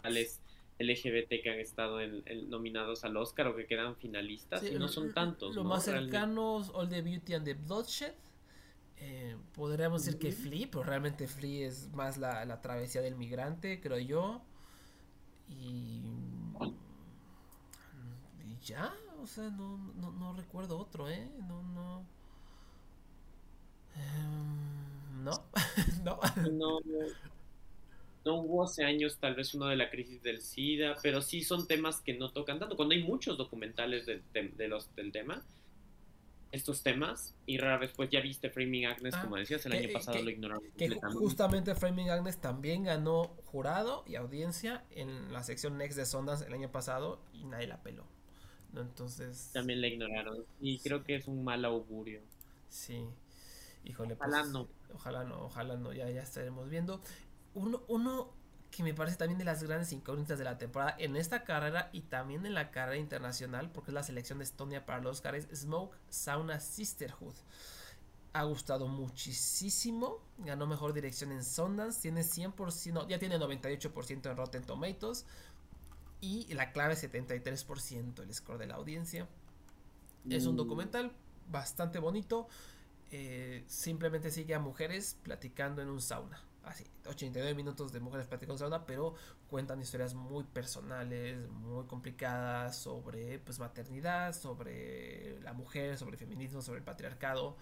tales 0.02 0.40
LGBT 0.80 1.42
que 1.42 1.50
han 1.50 1.60
estado 1.60 2.02
en, 2.02 2.24
nominados 2.50 3.04
al 3.04 3.18
Oscar 3.18 3.48
o 3.48 3.56
que 3.56 3.66
quedan 3.66 3.96
finalistas 3.96 4.64
y 4.64 4.76
no 4.76 4.88
son 4.88 5.14
tantos. 5.14 5.56
Lo 5.56 5.64
más 5.64 5.86
cercanos, 5.86 6.72
All 6.74 6.90
the 6.90 7.02
Beauty 7.02 7.34
and 7.34 7.46
the 7.46 7.54
Bloodshed. 7.54 8.14
Eh, 9.00 9.38
podríamos 9.54 10.06
decir 10.06 10.20
que 10.20 10.32
Flea, 10.32 10.68
pero 10.72 10.84
realmente 10.84 11.28
Flea 11.28 11.68
es 11.68 11.92
más 11.94 12.18
la, 12.18 12.62
travesía 12.62 13.02
del 13.02 13.16
migrante, 13.16 13.80
creo 13.80 14.00
yo. 14.00 14.42
Y, 15.50 16.02
y 18.46 18.58
ya, 18.64 18.94
o 19.22 19.28
sea, 19.28 19.50
no, 19.50 19.78
no, 19.96 20.12
no 20.12 20.34
recuerdo 20.34 20.78
otro, 20.78 21.10
¿eh? 21.10 21.30
No, 21.48 21.62
no. 21.64 22.06
Em, 23.96 25.24
no, 25.24 25.32
no. 26.04 26.20
no. 26.52 26.80
No 28.28 28.42
hubo 28.42 28.66
hace 28.66 28.84
años 28.84 29.20
tal 29.22 29.36
vez 29.36 29.54
uno 29.54 29.68
de 29.68 29.78
la 29.78 29.90
crisis 29.90 30.22
del 30.22 30.42
SIDA, 30.42 30.98
pero 31.02 31.22
sí 31.22 31.46
son 31.46 31.66
temas 31.66 32.02
que 32.02 32.14
no 32.14 32.34
tocan 32.34 32.60
tanto. 32.60 32.76
Cuando 32.76 32.94
hay 32.94 33.02
muchos 33.02 33.38
documentales 33.38 34.06
de, 34.06 34.68
los, 34.68 34.94
del 34.98 35.14
tema, 35.14 35.46
estos 36.52 36.84
temas, 36.84 37.36
y 37.46 37.58
rara 37.58 37.78
vez 37.78 37.94
pues 37.96 38.10
ya 38.10 38.20
viste 38.20 38.50
Framing 38.50 38.86
Agnes, 38.86 39.14
ah, 39.16 39.22
como 39.22 39.38
decías, 39.38 39.66
el 39.66 39.72
año 39.72 39.88
pasado 39.94 40.22
lo 40.22 40.30
ignoramos. 40.30 40.66
Que 40.78 40.90
justamente 41.14 41.74
Framing 41.74 42.10
Agnes 42.10 42.42
también 42.42 42.84
ganó 42.84 43.34
jurado 43.46 44.04
y 44.06 44.16
audiencia 44.16 44.84
en 44.92 45.32
la 45.32 45.42
sección 45.44 45.78
Next 45.78 45.98
de 45.98 46.06
Sondas 46.06 46.42
el 46.42 46.54
año 46.54 46.70
pasado 46.70 47.22
y 47.32 47.46
nadie 47.46 47.68
la 47.68 47.82
peló. 47.82 48.06
Entonces... 48.76 49.52
También 49.54 49.80
la 49.80 49.88
ignoraron 49.88 50.44
y 50.60 50.80
creo 50.80 51.06
que 51.06 51.16
es 51.16 51.30
un 51.30 51.46
mal 51.46 51.64
augurio. 51.64 52.20
Sí. 52.68 53.06
Híjole, 53.86 54.18
pues, 54.18 54.30
ojalá 54.30 54.46
no. 54.48 54.68
Ojalá 54.94 55.24
no, 55.24 55.46
ojalá 55.46 55.78
no, 55.78 55.94
ya, 55.94 56.10
ya 56.10 56.22
estaremos 56.22 56.70
viendo. 56.70 57.02
Uno, 57.58 57.82
uno 57.88 58.30
que 58.72 58.84
me 58.84 58.94
parece 58.94 59.18
también 59.18 59.40
de 59.40 59.46
las 59.46 59.64
grandes 59.64 59.92
incógnitas 59.92 60.38
de 60.38 60.46
la 60.46 60.58
temporada 60.58 60.96
en 61.00 61.16
esta 61.16 61.44
carrera 61.44 61.90
y 61.94 62.02
también 62.02 62.46
en 62.46 62.54
la 62.54 62.70
carrera 62.70 62.98
internacional, 62.98 63.72
porque 63.72 63.92
es 63.92 63.96
la 63.96 64.04
selección 64.04 64.38
de 64.38 64.44
Estonia 64.44 64.86
para 64.86 65.02
los 65.02 65.18
Oscar, 65.18 65.36
es 65.36 65.48
Smoke 65.54 65.98
Sauna 66.10 66.60
Sisterhood. 66.60 67.34
Ha 68.34 68.44
gustado 68.44 68.88
muchísimo, 68.88 70.20
ganó 70.38 70.68
mejor 70.68 70.94
dirección 70.94 71.32
en 71.32 71.44
Sundance, 71.44 72.02
tiene 72.02 72.22
100%, 72.22 73.08
ya 73.08 73.18
tiene 73.18 73.40
98% 73.40 74.30
en 74.30 74.38
Rotten 74.38 74.64
Tomatoes 74.64 75.26
y 76.22 76.54
la 76.54 76.72
clave 76.72 76.94
es 76.94 77.04
73% 77.04 78.22
el 78.22 78.34
score 78.34 78.60
de 78.60 78.68
la 78.68 78.76
audiencia. 78.76 79.28
Es 80.30 80.46
un 80.46 80.54
mm. 80.54 80.58
documental 80.58 81.12
bastante 81.50 81.98
bonito 81.98 82.48
eh, 83.12 83.64
simplemente 83.68 84.32
sigue 84.32 84.54
a 84.54 84.60
mujeres 84.60 85.16
platicando 85.24 85.82
en 85.82 85.90
un 85.90 86.02
sauna. 86.02 86.42
Así, 86.68 86.84
89 87.06 87.56
minutos 87.56 87.94
de 87.94 88.00
mujeres 88.00 88.28
platicando 88.28 88.58
sauna, 88.58 88.86
pero 88.86 89.16
cuentan 89.50 89.82
historias 89.82 90.14
muy 90.14 90.44
personales, 90.44 91.50
muy 91.50 91.86
complicadas 91.86 92.78
sobre 92.78 93.40
pues 93.40 93.60
maternidad, 93.60 94.34
sobre 94.34 95.40
la 95.42 95.54
mujer, 95.54 95.98
sobre 95.98 96.14
el 96.14 96.20
feminismo, 96.20 96.62
sobre 96.62 96.80
el 96.80 96.84
patriarcado. 96.84 97.56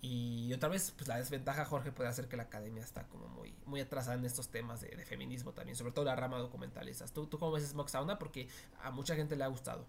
Y 0.00 0.52
otra 0.52 0.68
vez, 0.68 0.92
pues 0.96 1.06
la 1.06 1.18
desventaja, 1.18 1.64
Jorge, 1.64 1.92
puede 1.92 2.08
hacer 2.08 2.26
que 2.26 2.36
la 2.36 2.44
academia 2.44 2.82
está 2.82 3.06
como 3.06 3.28
muy, 3.28 3.54
muy 3.66 3.80
atrasada 3.80 4.16
en 4.16 4.24
estos 4.24 4.48
temas 4.48 4.80
de, 4.80 4.88
feminismo 5.04 5.52
también, 5.52 5.76
sobre 5.76 5.92
todo 5.92 6.06
la 6.06 6.16
rama 6.16 6.38
documentalista. 6.38 7.06
¿Tú, 7.06 7.26
¿Tú 7.26 7.38
cómo 7.38 7.52
ves 7.52 7.68
Smoke 7.68 7.88
Sauna? 7.88 8.18
Porque 8.18 8.48
a 8.82 8.90
mucha 8.90 9.14
gente 9.14 9.36
le 9.36 9.44
ha 9.44 9.48
gustado. 9.48 9.86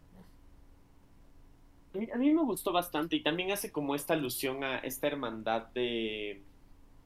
A 2.13 2.17
mí 2.17 2.31
me 2.31 2.43
gustó 2.43 2.71
bastante 2.71 3.15
y 3.15 3.23
también 3.23 3.51
hace 3.51 3.71
como 3.71 3.95
esta 3.95 4.13
alusión 4.13 4.63
a 4.63 4.79
esta 4.79 5.07
hermandad 5.07 5.67
de... 5.73 6.43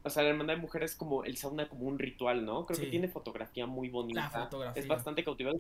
O 0.08 0.10
sea, 0.10 0.24
la 0.24 0.30
hermandad 0.30 0.56
de 0.56 0.62
mujeres 0.62 0.96
como 0.96 1.24
el 1.24 1.38
sauna 1.38 1.70
como 1.70 1.86
un 1.86 2.00
ritual, 2.00 2.46
¿no? 2.46 2.66
Creo 2.66 2.80
que 2.80 2.88
tiene 2.88 3.08
fotografía 3.08 3.66
muy 3.66 3.90
bonita. 3.90 4.50
Es 4.76 4.88
bastante 4.88 5.24
cautivador 5.24 5.60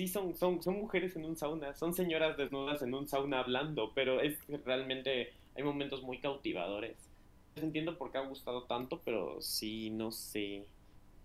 sí 0.00 0.08
son, 0.08 0.34
son, 0.34 0.62
son 0.62 0.76
mujeres 0.76 1.14
en 1.16 1.26
un 1.26 1.36
sauna, 1.36 1.74
son 1.74 1.92
señoras 1.92 2.36
desnudas 2.38 2.80
en 2.80 2.94
un 2.94 3.06
sauna 3.06 3.40
hablando, 3.40 3.92
pero 3.94 4.20
es 4.20 4.38
realmente 4.64 5.32
hay 5.54 5.62
momentos 5.62 6.02
muy 6.02 6.18
cautivadores. 6.18 6.96
Entiendo 7.56 7.98
por 7.98 8.10
qué 8.10 8.18
ha 8.18 8.22
gustado 8.22 8.64
tanto, 8.64 9.02
pero 9.04 9.42
sí, 9.42 9.90
no 9.90 10.10
sé. 10.10 10.64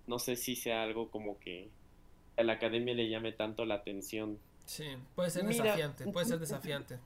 No 0.07 0.19
sé 0.19 0.35
si 0.35 0.55
sea 0.55 0.83
algo 0.83 1.09
como 1.09 1.39
que 1.39 1.69
a 2.37 2.43
la 2.43 2.53
academia 2.53 2.93
le 2.93 3.09
llame 3.09 3.31
tanto 3.31 3.65
la 3.65 3.75
atención. 3.75 4.39
Sí, 4.65 4.85
puede 5.15 5.29
ser 5.29 5.45
desafiante, 5.45 6.05
puede 6.11 6.25
ser 6.25 6.39
desafiante. 6.47 6.99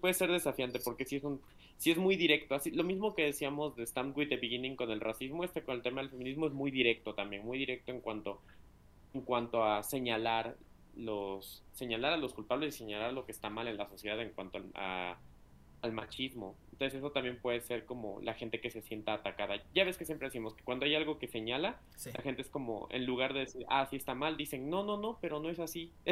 Puede 0.00 0.12
ser 0.12 0.30
desafiante 0.30 0.80
porque 0.80 1.06
si 1.06 1.16
es 1.16 1.24
un 1.24 1.40
si 1.78 1.92
es 1.92 1.96
muy 1.96 2.16
directo, 2.16 2.54
así 2.54 2.70
lo 2.72 2.84
mismo 2.84 3.14
que 3.14 3.24
decíamos 3.24 3.76
de 3.76 3.84
Stand 3.84 4.16
with 4.16 4.28
the 4.28 4.36
Beginning 4.36 4.76
con 4.76 4.90
el 4.90 5.00
racismo, 5.00 5.44
este 5.44 5.62
con 5.62 5.76
el 5.76 5.82
tema 5.82 6.00
del 6.00 6.10
feminismo 6.10 6.46
es 6.46 6.52
muy 6.52 6.70
directo 6.70 7.14
también, 7.14 7.44
muy 7.44 7.58
directo 7.58 7.92
en 7.92 8.00
cuanto 8.00 8.40
en 9.14 9.22
cuanto 9.22 9.64
a 9.64 9.82
señalar 9.82 10.56
los 10.96 11.62
señalar 11.72 12.12
a 12.12 12.16
los 12.16 12.34
culpables 12.34 12.74
y 12.74 12.78
señalar 12.78 13.12
lo 13.12 13.24
que 13.24 13.32
está 13.32 13.48
mal 13.48 13.68
en 13.68 13.76
la 13.76 13.88
sociedad 13.88 14.20
en 14.20 14.30
cuanto 14.30 14.60
a, 14.74 15.16
al 15.82 15.92
machismo. 15.92 16.56
Entonces 16.72 16.98
eso 16.98 17.10
también 17.12 17.38
puede 17.40 17.60
ser 17.60 17.84
como 17.86 18.20
la 18.20 18.34
gente 18.34 18.60
que 18.60 18.70
se 18.70 18.82
sienta 18.82 19.14
atacada. 19.14 19.62
Ya 19.74 19.84
ves 19.84 19.96
que 19.96 20.04
siempre 20.04 20.28
decimos 20.28 20.54
que 20.54 20.64
cuando 20.64 20.84
hay 20.84 20.94
algo 20.94 21.18
que 21.18 21.28
señala, 21.28 21.80
la 22.12 22.22
gente 22.22 22.42
es 22.42 22.48
como, 22.48 22.88
en 22.90 23.06
lugar 23.06 23.34
de 23.34 23.40
decir, 23.40 23.64
ah, 23.68 23.86
sí 23.90 23.96
está 23.96 24.14
mal, 24.14 24.36
dicen, 24.36 24.68
no, 24.68 24.84
no, 24.84 24.96
no, 24.96 25.18
pero 25.20 25.40
no 25.40 25.48
es 25.50 25.58
así. 25.58 25.92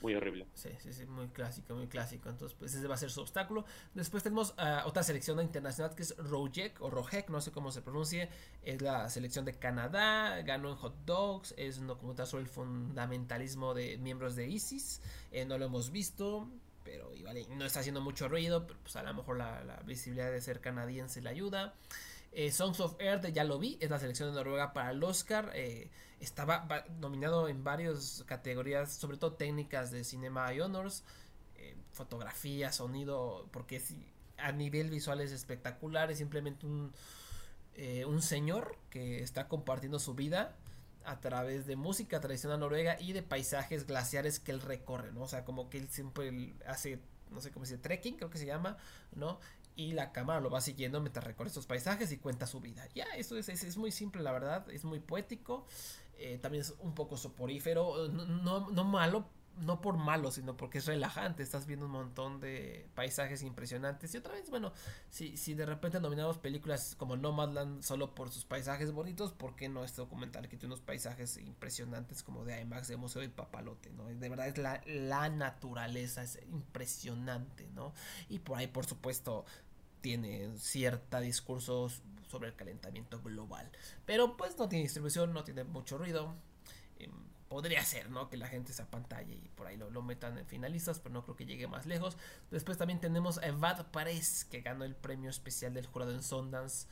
muy 0.00 0.14
horrible. 0.14 0.46
Sí, 0.54 0.70
sí, 0.78 0.92
sí, 0.92 1.06
muy 1.06 1.28
clásico, 1.28 1.74
muy 1.74 1.86
clásico. 1.86 2.28
Entonces, 2.28 2.56
pues 2.58 2.74
ese 2.74 2.86
va 2.86 2.94
a 2.94 2.98
ser 2.98 3.10
su 3.10 3.22
obstáculo. 3.22 3.64
Después 3.94 4.22
tenemos 4.22 4.54
otra 4.84 5.02
selección 5.02 5.40
internacional 5.40 5.94
que 5.94 6.02
es 6.02 6.16
Rojek 6.16 6.80
o 6.82 6.90
Rojek, 6.90 7.30
no 7.30 7.40
sé 7.40 7.50
cómo 7.50 7.72
se 7.72 7.82
pronuncie. 7.82 8.28
Es 8.62 8.82
la 8.82 9.08
selección 9.08 9.44
de 9.44 9.54
Canadá, 9.54 10.42
ganó 10.42 10.70
en 10.70 10.76
Hot 10.76 11.04
Dogs, 11.06 11.54
es 11.56 11.78
un 11.78 11.86
documental 11.86 12.26
sobre 12.26 12.44
el 12.44 12.48
fundamentalismo 12.48 13.74
de 13.74 13.98
miembros 13.98 14.36
de 14.36 14.48
ISIS. 14.48 15.00
Eh, 15.32 15.44
no 15.44 15.58
lo 15.58 15.66
hemos 15.66 15.90
visto, 15.90 16.48
pero 16.84 17.10
no 17.50 17.64
está 17.64 17.80
haciendo 17.80 18.00
mucho 18.00 18.28
ruido, 18.28 18.66
pero 18.66 18.78
pues 18.80 18.96
a 18.96 19.02
lo 19.02 19.14
mejor 19.14 19.38
la, 19.38 19.82
visibilidad 19.86 20.30
de 20.30 20.40
ser 20.40 20.60
canadiense 20.60 21.22
le 21.22 21.30
ayuda. 21.30 21.74
Eh, 22.32 22.52
Songs 22.52 22.80
of 22.80 22.96
Earth, 23.00 23.26
ya 23.32 23.44
lo 23.44 23.58
vi, 23.58 23.78
es 23.80 23.88
la 23.88 23.98
selección 23.98 24.28
de 24.28 24.34
Noruega 24.34 24.72
para 24.72 24.90
el 24.90 25.02
Oscar. 25.02 25.52
Eh, 25.54 25.88
estaba 26.20 26.66
nominado 26.98 27.48
en 27.48 27.64
varias 27.64 28.24
categorías, 28.26 28.92
sobre 28.92 29.16
todo 29.16 29.34
técnicas 29.34 29.90
de 29.90 30.04
Cinema 30.04 30.52
y 30.54 30.60
Honors. 30.60 31.04
eh, 31.56 31.76
fotografía, 31.92 32.72
sonido, 32.72 33.48
porque 33.52 33.82
a 34.38 34.52
nivel 34.52 34.90
visual 34.90 35.20
es 35.20 35.32
espectacular, 35.32 36.10
es 36.10 36.18
simplemente 36.18 36.66
un, 36.66 36.92
eh, 37.74 38.04
un 38.04 38.22
señor 38.22 38.76
que 38.90 39.22
está 39.22 39.48
compartiendo 39.48 39.98
su 39.98 40.14
vida 40.14 40.56
a 41.06 41.20
través 41.20 41.66
de 41.66 41.76
música 41.76 42.20
tradicional 42.20 42.60
noruega 42.60 43.00
y 43.00 43.12
de 43.12 43.22
paisajes 43.22 43.86
glaciares 43.86 44.40
que 44.40 44.50
él 44.50 44.60
recorre, 44.60 45.12
¿no? 45.12 45.22
O 45.22 45.28
sea, 45.28 45.44
como 45.44 45.70
que 45.70 45.78
él 45.78 45.88
siempre 45.88 46.54
hace, 46.66 47.00
no 47.30 47.40
sé 47.40 47.52
cómo 47.52 47.64
se 47.64 47.74
dice, 47.74 47.82
trekking, 47.82 48.16
creo 48.16 48.28
que 48.28 48.38
se 48.38 48.46
llama, 48.46 48.76
¿no? 49.14 49.38
Y 49.76 49.92
la 49.92 50.10
cámara 50.10 50.40
lo 50.40 50.50
va 50.50 50.60
siguiendo 50.60 51.00
mientras 51.00 51.24
recorre 51.24 51.48
estos 51.48 51.66
paisajes 51.66 52.10
y 52.10 52.16
cuenta 52.16 52.46
su 52.46 52.60
vida. 52.60 52.88
Ya, 52.94 53.04
eso 53.16 53.36
es, 53.36 53.48
es, 53.48 53.76
muy 53.76 53.92
simple, 53.92 54.22
la 54.22 54.32
verdad, 54.32 54.68
es 54.70 54.84
muy 54.84 54.98
poético, 54.98 55.66
eh, 56.18 56.38
también 56.38 56.62
es 56.62 56.74
un 56.80 56.94
poco 56.94 57.16
soporífero, 57.16 58.08
no, 58.08 58.70
no 58.70 58.84
malo, 58.84 59.28
no 59.58 59.80
por 59.80 59.96
malo, 59.96 60.30
sino 60.30 60.56
porque 60.56 60.78
es 60.78 60.86
relajante. 60.86 61.42
Estás 61.42 61.66
viendo 61.66 61.86
un 61.86 61.92
montón 61.92 62.40
de 62.40 62.88
paisajes 62.94 63.42
impresionantes. 63.42 64.14
Y 64.14 64.18
otra 64.18 64.34
vez, 64.34 64.50
bueno, 64.50 64.72
si, 65.10 65.36
si 65.36 65.54
de 65.54 65.66
repente 65.66 66.00
nominamos 66.00 66.38
películas 66.38 66.94
como 66.96 67.16
Nomadland 67.16 67.82
solo 67.82 68.14
por 68.14 68.30
sus 68.30 68.44
paisajes 68.44 68.92
bonitos, 68.92 69.32
¿por 69.32 69.56
qué 69.56 69.68
no 69.68 69.84
este 69.84 70.02
documental 70.02 70.48
que 70.48 70.56
tiene 70.56 70.74
unos 70.74 70.84
paisajes 70.84 71.38
impresionantes 71.38 72.22
como 72.22 72.44
de 72.44 72.60
IMAX, 72.60 72.88
de 72.88 72.96
Museo 72.96 73.22
del 73.22 73.30
Papalote, 73.30 73.90
¿no? 73.92 74.06
De 74.06 74.28
verdad 74.28 74.48
es 74.48 74.58
la, 74.58 74.82
la 74.86 75.28
naturaleza, 75.28 76.22
es 76.22 76.38
impresionante, 76.48 77.68
¿no? 77.74 77.94
Y 78.28 78.40
por 78.40 78.58
ahí, 78.58 78.66
por 78.66 78.86
supuesto, 78.86 79.46
tiene 80.06 80.56
cierta 80.56 81.18
discurso 81.18 81.90
sobre 82.28 82.50
el 82.50 82.54
calentamiento 82.54 83.20
global. 83.22 83.68
Pero 84.04 84.36
pues 84.36 84.56
no 84.56 84.68
tiene 84.68 84.84
distribución, 84.84 85.32
no 85.32 85.42
tiene 85.42 85.64
mucho 85.64 85.98
ruido. 85.98 86.32
Em, 87.00 87.10
podría 87.48 87.82
ser, 87.82 88.08
¿no? 88.08 88.28
Que 88.28 88.36
la 88.36 88.46
gente 88.46 88.72
se 88.72 88.82
apantalle 88.82 89.34
y 89.34 89.48
por 89.56 89.66
ahí 89.66 89.76
lo, 89.76 90.02
metan 90.02 90.38
en 90.38 90.46
finalistas, 90.46 91.00
pero 91.00 91.12
no 91.12 91.24
creo 91.24 91.34
que 91.34 91.44
llegue 91.44 91.66
más 91.66 91.86
lejos. 91.86 92.16
Después 92.52 92.78
también 92.78 93.00
tenemos 93.00 93.38
a 93.38 93.48
Evad 93.48 93.84
Pares, 93.90 94.44
que 94.44 94.60
ganó 94.60 94.84
el 94.84 94.94
premio 94.94 95.28
especial 95.28 95.74
del 95.74 95.86
jurado 95.86 96.12
en 96.12 96.22
Sundance. 96.22 96.86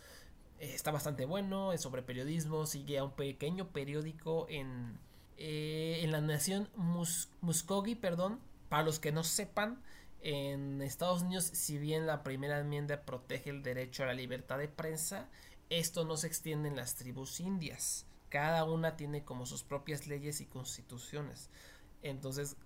Eh, 0.59 0.75
está 0.75 0.91
bastante 0.91 1.25
bueno, 1.25 1.73
es 1.73 1.83
sobre 1.83 2.03
periodismo, 2.03 2.67
sigue 2.67 2.99
a 2.99 3.05
un 3.05 3.13
pequeño 3.13 3.69
periódico 3.69 4.49
en, 4.49 4.99
eh, 5.37 6.01
en 6.03 6.11
la 6.11 6.21
nación 6.21 6.69
Mus 6.75 7.29
Muskogee, 7.43 7.95
perdón. 7.95 8.41
Para 8.69 8.83
los 8.83 8.99
que 8.99 9.13
no 9.13 9.23
sepan, 9.23 9.81
en 10.25 10.83
Estados 10.83 11.23
Unidos, 11.23 11.45
si 11.45 11.79
bien 11.79 12.07
la 12.07 12.25
primera 12.25 12.59
enmienda 12.59 13.05
protege 13.05 13.51
el 13.51 13.63
derecho 13.63 14.03
a 14.03 14.07
la 14.07 14.15
libertad 14.15 14.59
de 14.59 14.69
prensa, 14.69 15.29
esto 15.71 16.05
no 16.05 16.17
se 16.17 16.27
extiende 16.27 16.69
en 16.69 16.77
las 16.77 16.97
tribus 16.97 17.39
indias 17.39 18.07
cada 18.35 18.65
una 18.65 18.97
tiene 18.97 19.23
como 19.23 19.47
sus 19.47 19.63
propias 19.63 20.09
leyes 20.09 20.41
y 20.41 20.47
constituciones. 20.47 21.51
Entonces, 22.03 22.57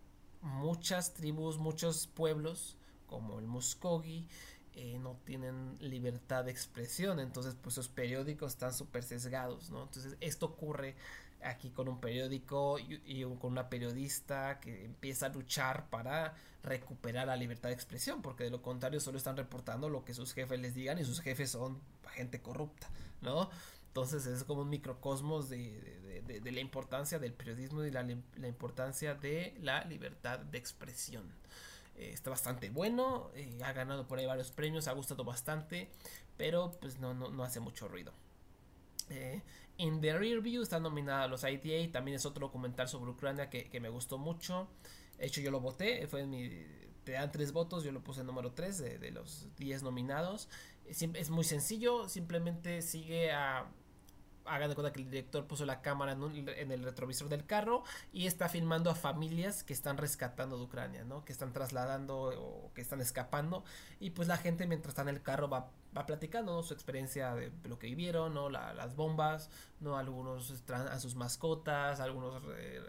muchas 0.40 1.12
tribus, 1.12 1.58
muchos 1.58 2.06
pueblos, 2.06 2.78
como 3.06 3.38
el 3.38 3.46
Muskogee, 3.46 4.26
eh, 4.72 4.98
no 4.98 5.18
tienen 5.26 5.76
libertad 5.78 6.46
de 6.46 6.52
expresión. 6.52 7.20
Entonces, 7.20 7.54
pues 7.54 7.74
sus 7.74 7.88
periódicos 7.90 8.52
están 8.52 8.72
súper 8.72 9.02
sesgados, 9.02 9.68
¿no? 9.68 9.82
Entonces, 9.82 10.16
esto 10.22 10.46
ocurre 10.46 10.96
aquí 11.42 11.70
con 11.70 11.88
un 11.88 12.00
periódico 12.00 12.78
y, 12.78 13.22
con 13.40 13.52
una 13.52 13.68
periodista 13.68 14.60
que 14.60 14.84
empieza 14.84 15.26
a 15.26 15.28
luchar 15.28 15.88
para 15.90 16.34
recuperar 16.62 17.28
la 17.28 17.36
libertad 17.36 17.68
de 17.68 17.74
expresión, 17.74 18.22
porque 18.22 18.44
de 18.44 18.50
lo 18.50 18.62
contrario 18.62 19.00
solo 19.00 19.18
están 19.18 19.36
reportando 19.36 19.88
lo 19.88 20.04
que 20.04 20.14
sus 20.14 20.32
jefes 20.32 20.60
les 20.60 20.74
digan 20.74 20.98
y 20.98 21.04
sus 21.04 21.20
jefes 21.20 21.50
son 21.50 21.80
gente 22.14 22.40
corrupta, 22.40 22.90
¿no? 23.20 23.50
Entonces 23.88 24.26
es 24.26 24.44
como 24.44 24.62
un 24.62 24.68
microcosmos 24.68 25.48
de, 25.48 26.22
la 26.44 26.60
importancia 26.60 27.18
del 27.18 27.32
periodismo 27.32 27.84
y 27.84 27.90
la, 27.90 28.02
importancia 28.46 29.14
de 29.14 29.56
la 29.60 29.84
libertad 29.84 30.38
de 30.38 30.58
expresión. 30.58 31.32
Eh, 31.96 32.10
está 32.12 32.30
bastante 32.30 32.70
bueno, 32.70 33.30
eh, 33.34 33.58
ha 33.64 33.72
ganado 33.72 34.06
por 34.06 34.18
ahí 34.18 34.26
varios 34.26 34.52
premios, 34.52 34.86
ha 34.86 34.92
gustado 34.92 35.24
bastante, 35.24 35.90
pero 36.36 36.70
pues 36.80 37.00
no, 37.00 37.12
no, 37.12 37.42
hace 37.42 37.58
mucho 37.60 37.88
ruido. 37.88 38.12
Eh, 39.10 39.42
In 39.78 40.00
the 40.00 40.18
Rear 40.18 40.40
View 40.40 40.62
está 40.62 40.80
nominada 40.80 41.28
los 41.28 41.44
ITA, 41.44 41.92
también 41.92 42.16
es 42.16 42.26
otro 42.26 42.48
documental 42.48 42.88
sobre 42.88 43.12
Ucrania 43.12 43.48
que, 43.48 43.80
me 43.80 43.88
gustó 43.88 44.18
mucho. 44.18 44.68
De 45.18 45.26
hecho 45.26 45.40
yo 45.40 45.50
lo 45.50 45.60
voté, 45.60 46.06
fue 46.08 46.22
en 46.22 46.88
te 47.04 47.12
dan 47.12 47.32
tres 47.32 47.52
votos, 47.52 47.84
yo 47.84 47.92
lo 47.92 48.02
puse 48.04 48.20
en 48.20 48.26
número 48.26 48.52
3 48.52 48.76
de, 48.76 48.98
de 48.98 49.10
los 49.12 49.48
10 49.56 49.82
nominados. 49.82 50.48
Es 50.84 51.30
muy 51.30 51.44
sencillo, 51.44 52.08
simplemente 52.08 52.82
sigue 52.82 53.32
a 53.32 53.70
hagan 54.48 54.68
de 54.68 54.74
cuenta 54.74 54.92
que 54.92 55.00
el 55.00 55.10
director 55.10 55.46
puso 55.46 55.64
la 55.64 55.80
cámara 55.80 56.12
en, 56.12 56.72
el 56.72 56.82
retrovisor 56.82 57.28
del 57.28 57.46
carro 57.46 57.84
y 58.12 58.26
está 58.26 58.48
filmando 58.48 58.90
a 58.90 58.94
familias 58.94 59.62
que 59.62 59.72
están 59.72 59.96
rescatando 59.96 60.56
de 60.56 60.64
Ucrania, 60.64 61.04
¿no? 61.04 61.24
Que 61.24 61.32
están 61.32 61.52
trasladando 61.52 62.32
o 62.40 62.72
que 62.74 62.80
están 62.80 63.00
escapando 63.00 63.64
y 64.00 64.10
pues 64.10 64.28
la 64.28 64.36
gente 64.36 64.66
mientras 64.66 64.92
está 64.92 65.02
en 65.02 65.08
el 65.08 65.22
carro 65.22 65.48
va 65.48 65.70
va 65.96 66.06
platicando 66.06 66.62
su 66.62 66.74
experiencia 66.74 67.34
de 67.34 67.50
lo 67.64 67.78
que 67.78 67.86
vivieron, 67.86 68.34
¿no? 68.34 68.50
las 68.50 68.94
bombas, 68.94 69.50
¿no? 69.80 69.96
Algunos 69.96 70.62
a 70.70 70.98
sus 70.98 71.14
mascotas, 71.14 72.00
algunos 72.00 72.42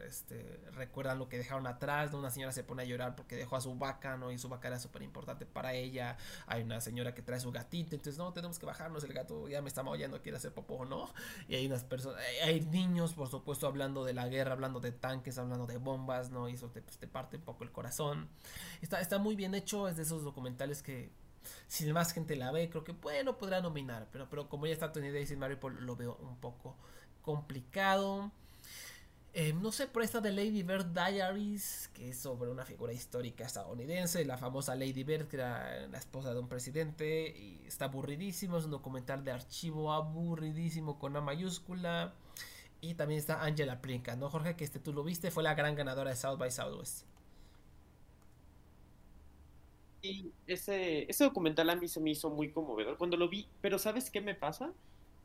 este, 0.05 0.59
recuerdan 0.73 1.19
lo 1.19 1.29
que 1.29 1.37
dejaron 1.37 1.67
atrás, 1.67 2.13
Una 2.13 2.29
señora 2.29 2.51
se 2.51 2.63
pone 2.63 2.83
a 2.83 2.85
llorar 2.85 3.15
porque 3.15 3.35
dejó 3.35 3.55
a 3.55 3.61
su 3.61 3.75
vaca, 3.75 4.17
¿no? 4.17 4.31
Y 4.31 4.37
su 4.37 4.49
vaca 4.49 4.67
era 4.67 4.79
súper 4.79 5.03
importante 5.03 5.45
para 5.45 5.73
ella. 5.73 6.17
Hay 6.47 6.63
una 6.63 6.81
señora 6.81 7.13
que 7.13 7.21
trae 7.21 7.39
su 7.39 7.51
gatito, 7.51 7.95
entonces, 7.95 8.17
no, 8.17 8.33
tenemos 8.33 8.59
que 8.59 8.65
bajarnos, 8.65 9.03
el 9.03 9.13
gato 9.13 9.47
ya 9.47 9.61
me 9.61 9.69
está 9.69 9.83
maullando, 9.83 10.21
quiere 10.21 10.37
hacer 10.37 10.53
popó, 10.53 10.85
¿no? 10.85 11.09
Y 11.47 11.55
hay 11.55 11.67
unas 11.67 11.83
personas, 11.83 12.21
hay 12.43 12.61
niños, 12.61 13.13
por 13.13 13.29
supuesto, 13.29 13.67
hablando 13.67 14.03
de 14.03 14.13
la 14.13 14.27
guerra, 14.27 14.53
hablando 14.53 14.79
de 14.79 14.91
tanques, 14.91 15.37
hablando 15.37 15.67
de 15.67 15.77
bombas, 15.77 16.31
¿no? 16.31 16.49
Y 16.49 16.53
eso 16.53 16.69
te, 16.69 16.81
pues, 16.81 16.97
te 16.97 17.07
parte 17.07 17.37
un 17.37 17.43
poco 17.43 17.63
el 17.63 17.71
corazón. 17.71 18.29
Está, 18.81 18.99
está 18.99 19.19
muy 19.19 19.35
bien 19.35 19.55
hecho, 19.55 19.87
es 19.87 19.97
de 19.97 20.03
esos 20.03 20.23
documentales 20.23 20.81
que 20.83 21.11
si 21.67 21.91
más 21.93 22.13
gente 22.13 22.35
la 22.35 22.51
ve, 22.51 22.69
creo 22.69 22.83
que 22.83 22.93
bueno, 22.93 23.37
podrá 23.37 23.61
nominar. 23.61 24.07
Pero, 24.11 24.29
pero 24.29 24.49
como 24.49 24.65
ya 24.67 24.73
está 24.73 24.91
Tony 24.91 25.07
y 25.07 25.35
Mario 25.35 25.59
lo 25.79 25.95
veo 25.95 26.17
un 26.21 26.37
poco 26.37 26.75
complicado. 27.21 28.31
Eh, 29.33 29.53
no 29.53 29.71
sé, 29.71 29.85
por 29.87 30.01
esta 30.01 30.21
de 30.21 30.31
Lady 30.31 30.63
Bird 30.63 30.87
Diaries, 30.87 31.89
que 31.93 32.09
es 32.09 32.17
sobre 32.19 32.49
una 32.49 32.65
figura 32.65 32.93
histórica 32.93 33.45
estadounidense, 33.45 34.25
la 34.25 34.39
famosa 34.39 34.75
Lady 34.75 35.03
Bird, 35.03 35.27
que 35.27 35.35
era 35.37 35.87
la 35.87 35.99
esposa 35.99 36.33
de 36.33 36.39
un 36.39 36.47
presidente, 36.49 37.35
y 37.37 37.63
está 37.67 37.85
aburridísimo, 37.85 38.57
es 38.57 38.65
un 38.65 38.71
documental 38.71 39.23
de 39.23 39.31
archivo 39.31 39.93
aburridísimo 39.93 40.97
con 40.97 41.11
una 41.11 41.21
mayúscula. 41.21 42.13
Y 42.81 42.95
también 42.95 43.19
está 43.19 43.43
Angela 43.43 43.81
Plinka, 43.81 44.15
¿no, 44.15 44.29
Jorge? 44.29 44.55
Que 44.55 44.63
este 44.63 44.79
tú 44.79 44.93
lo 44.93 45.03
viste, 45.03 45.31
fue 45.31 45.43
la 45.43 45.53
gran 45.53 45.75
ganadora 45.75 46.09
de 46.09 46.15
South 46.15 46.39
by 46.39 46.49
Southwest. 46.51 47.05
Y 50.01 50.31
ese, 50.47 51.09
ese 51.09 51.23
documental 51.23 51.69
a 51.69 51.75
mí 51.75 51.87
se 51.87 51.99
me 51.99 52.11
hizo 52.11 52.29
muy 52.29 52.51
conmovedor 52.51 52.97
cuando 52.97 53.17
lo 53.17 53.27
vi, 53.27 53.47
pero 53.61 53.77
¿sabes 53.77 54.09
qué 54.09 54.21
me 54.21 54.35
pasa? 54.35 54.71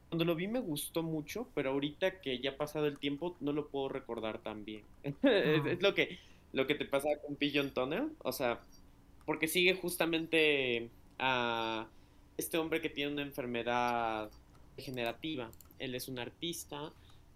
Cuando 0.08 0.24
lo 0.24 0.34
vi 0.34 0.48
me 0.48 0.60
gustó 0.60 1.02
mucho, 1.02 1.48
pero 1.54 1.70
ahorita 1.70 2.20
que 2.20 2.40
ya 2.40 2.50
ha 2.50 2.56
pasado 2.56 2.86
el 2.86 2.98
tiempo 2.98 3.36
no 3.40 3.52
lo 3.52 3.68
puedo 3.68 3.88
recordar 3.88 4.38
tan 4.38 4.64
bien. 4.64 4.82
es, 5.22 5.80
lo 5.80 5.94
que, 5.94 6.18
lo 6.52 6.66
que 6.66 6.74
te 6.74 6.84
pasa 6.86 7.08
con 7.24 7.36
Pigeon 7.36 7.70
Tunnel, 7.70 8.12
o 8.18 8.32
sea, 8.32 8.60
porque 9.26 9.48
sigue 9.48 9.74
justamente 9.74 10.90
a 11.18 11.86
este 12.36 12.58
hombre 12.58 12.80
que 12.80 12.90
tiene 12.90 13.12
una 13.12 13.22
enfermedad 13.22 14.30
degenerativa. 14.76 15.50
Él 15.78 15.94
es 15.94 16.08
un 16.08 16.18
artista 16.18 16.92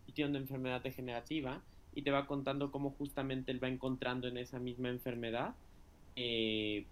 y 0.07 0.13
tiene 0.13 0.31
una 0.31 0.41
enfermedad 0.41 0.83
degenerativa 0.83 1.63
y 1.95 2.03
te 2.03 2.11
va 2.11 2.27
contando 2.27 2.71
cómo 2.71 2.91
justamente 2.91 3.53
él 3.53 3.63
va 3.63 3.69
encontrando 3.69 4.29
en 4.29 4.39
esa 4.39 4.59
misma 4.59 4.89
enfermedad 4.89 5.55
eh, 6.21 6.85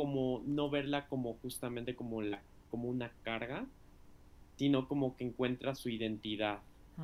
como 0.00 0.42
no 0.46 0.70
verla 0.70 1.06
como 1.08 1.34
justamente 1.42 1.94
como 1.94 2.22
la 2.22 2.40
como 2.70 2.88
una 2.88 3.12
carga 3.22 3.66
sino 4.56 4.88
como 4.88 5.14
que 5.14 5.24
encuentra 5.24 5.74
su 5.74 5.90
identidad. 5.90 6.60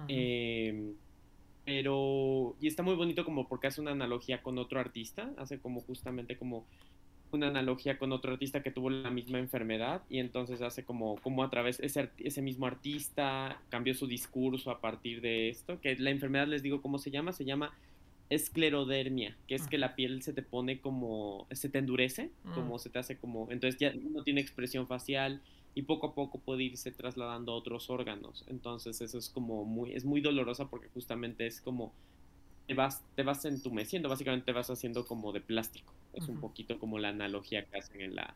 Em, 0.08 0.94
pero 1.66 2.56
y 2.58 2.68
está 2.68 2.82
muy 2.82 2.94
bonito 2.94 3.22
como 3.22 3.48
porque 3.48 3.66
hace 3.66 3.82
una 3.82 3.90
analogía 3.90 4.42
con 4.42 4.56
otro 4.56 4.80
artista 4.80 5.30
hace 5.36 5.58
como 5.58 5.80
justamente 5.82 6.38
como 6.38 6.66
una 7.32 7.48
analogía 7.48 7.98
con 7.98 8.12
otro 8.12 8.32
artista 8.32 8.62
que 8.62 8.70
tuvo 8.70 8.88
la 8.88 9.10
misma 9.10 9.38
enfermedad 9.38 10.00
y 10.08 10.20
entonces 10.20 10.62
hace 10.62 10.84
como, 10.84 11.16
como 11.16 11.42
a 11.42 11.50
través 11.50 11.80
ese, 11.80 12.08
ese 12.16 12.40
mismo 12.40 12.66
artista 12.66 13.60
cambió 13.68 13.92
su 13.92 14.06
discurso 14.06 14.70
a 14.70 14.80
partir 14.80 15.20
de 15.20 15.50
esto, 15.50 15.80
que 15.82 15.96
la 15.96 16.10
enfermedad 16.10 16.46
les 16.46 16.62
digo 16.62 16.80
cómo 16.80 16.98
se 16.98 17.10
llama, 17.10 17.32
se 17.32 17.44
llama 17.44 17.74
esclerodermia, 18.28 19.36
que 19.46 19.54
es 19.54 19.68
que 19.68 19.78
la 19.78 19.94
piel 19.94 20.22
se 20.22 20.32
te 20.32 20.42
pone 20.42 20.80
como, 20.80 21.46
se 21.52 21.68
te 21.68 21.78
endurece, 21.78 22.30
como 22.54 22.76
mm. 22.76 22.78
se 22.78 22.90
te 22.90 22.98
hace 22.98 23.18
como, 23.18 23.50
entonces 23.50 23.78
ya 23.78 23.92
no 23.94 24.22
tiene 24.24 24.40
expresión 24.40 24.86
facial 24.86 25.42
y 25.74 25.82
poco 25.82 26.08
a 26.08 26.14
poco 26.14 26.38
puede 26.38 26.64
irse 26.64 26.90
trasladando 26.90 27.52
a 27.52 27.56
otros 27.56 27.90
órganos. 27.90 28.44
Entonces 28.48 29.00
eso 29.00 29.18
es 29.18 29.28
como 29.28 29.64
muy, 29.64 29.92
es 29.92 30.04
muy 30.04 30.20
dolorosa 30.20 30.68
porque 30.68 30.88
justamente 30.88 31.46
es 31.46 31.60
como, 31.60 31.92
te 32.66 32.74
vas, 32.74 33.04
te 33.14 33.22
vas 33.22 33.44
entumeciendo, 33.44 34.08
básicamente 34.08 34.46
te 34.46 34.52
vas 34.52 34.70
haciendo 34.70 35.06
como 35.06 35.32
de 35.32 35.40
plástico. 35.40 35.92
Es 36.14 36.28
un 36.28 36.40
poquito 36.40 36.78
como 36.78 36.98
la 36.98 37.10
analogía 37.10 37.66
que 37.66 37.78
hacen 37.78 38.00
en 38.00 38.16
la, 38.16 38.34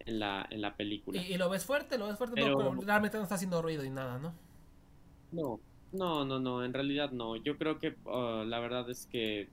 en 0.00 0.18
la, 0.18 0.46
en 0.50 0.60
la 0.60 0.76
película. 0.76 1.22
¿Y, 1.22 1.38
lo 1.38 1.48
ves 1.48 1.64
fuerte? 1.64 1.96
¿Lo 1.96 2.08
ves 2.08 2.18
fuerte? 2.18 2.34
pero 2.34 2.74
realmente 2.74 3.16
no 3.16 3.22
está 3.22 3.36
haciendo 3.36 3.62
ruido 3.62 3.84
y 3.84 3.90
nada, 3.90 4.18
¿no? 4.18 4.34
No, 5.30 5.60
no, 5.92 6.24
no, 6.24 6.38
no, 6.38 6.64
en 6.64 6.72
realidad 6.72 7.12
no. 7.12 7.36
Yo 7.36 7.56
creo 7.58 7.78
que 7.78 7.96
uh, 8.04 8.44
la 8.44 8.58
verdad 8.58 8.88
es 8.90 9.06
que 9.06 9.48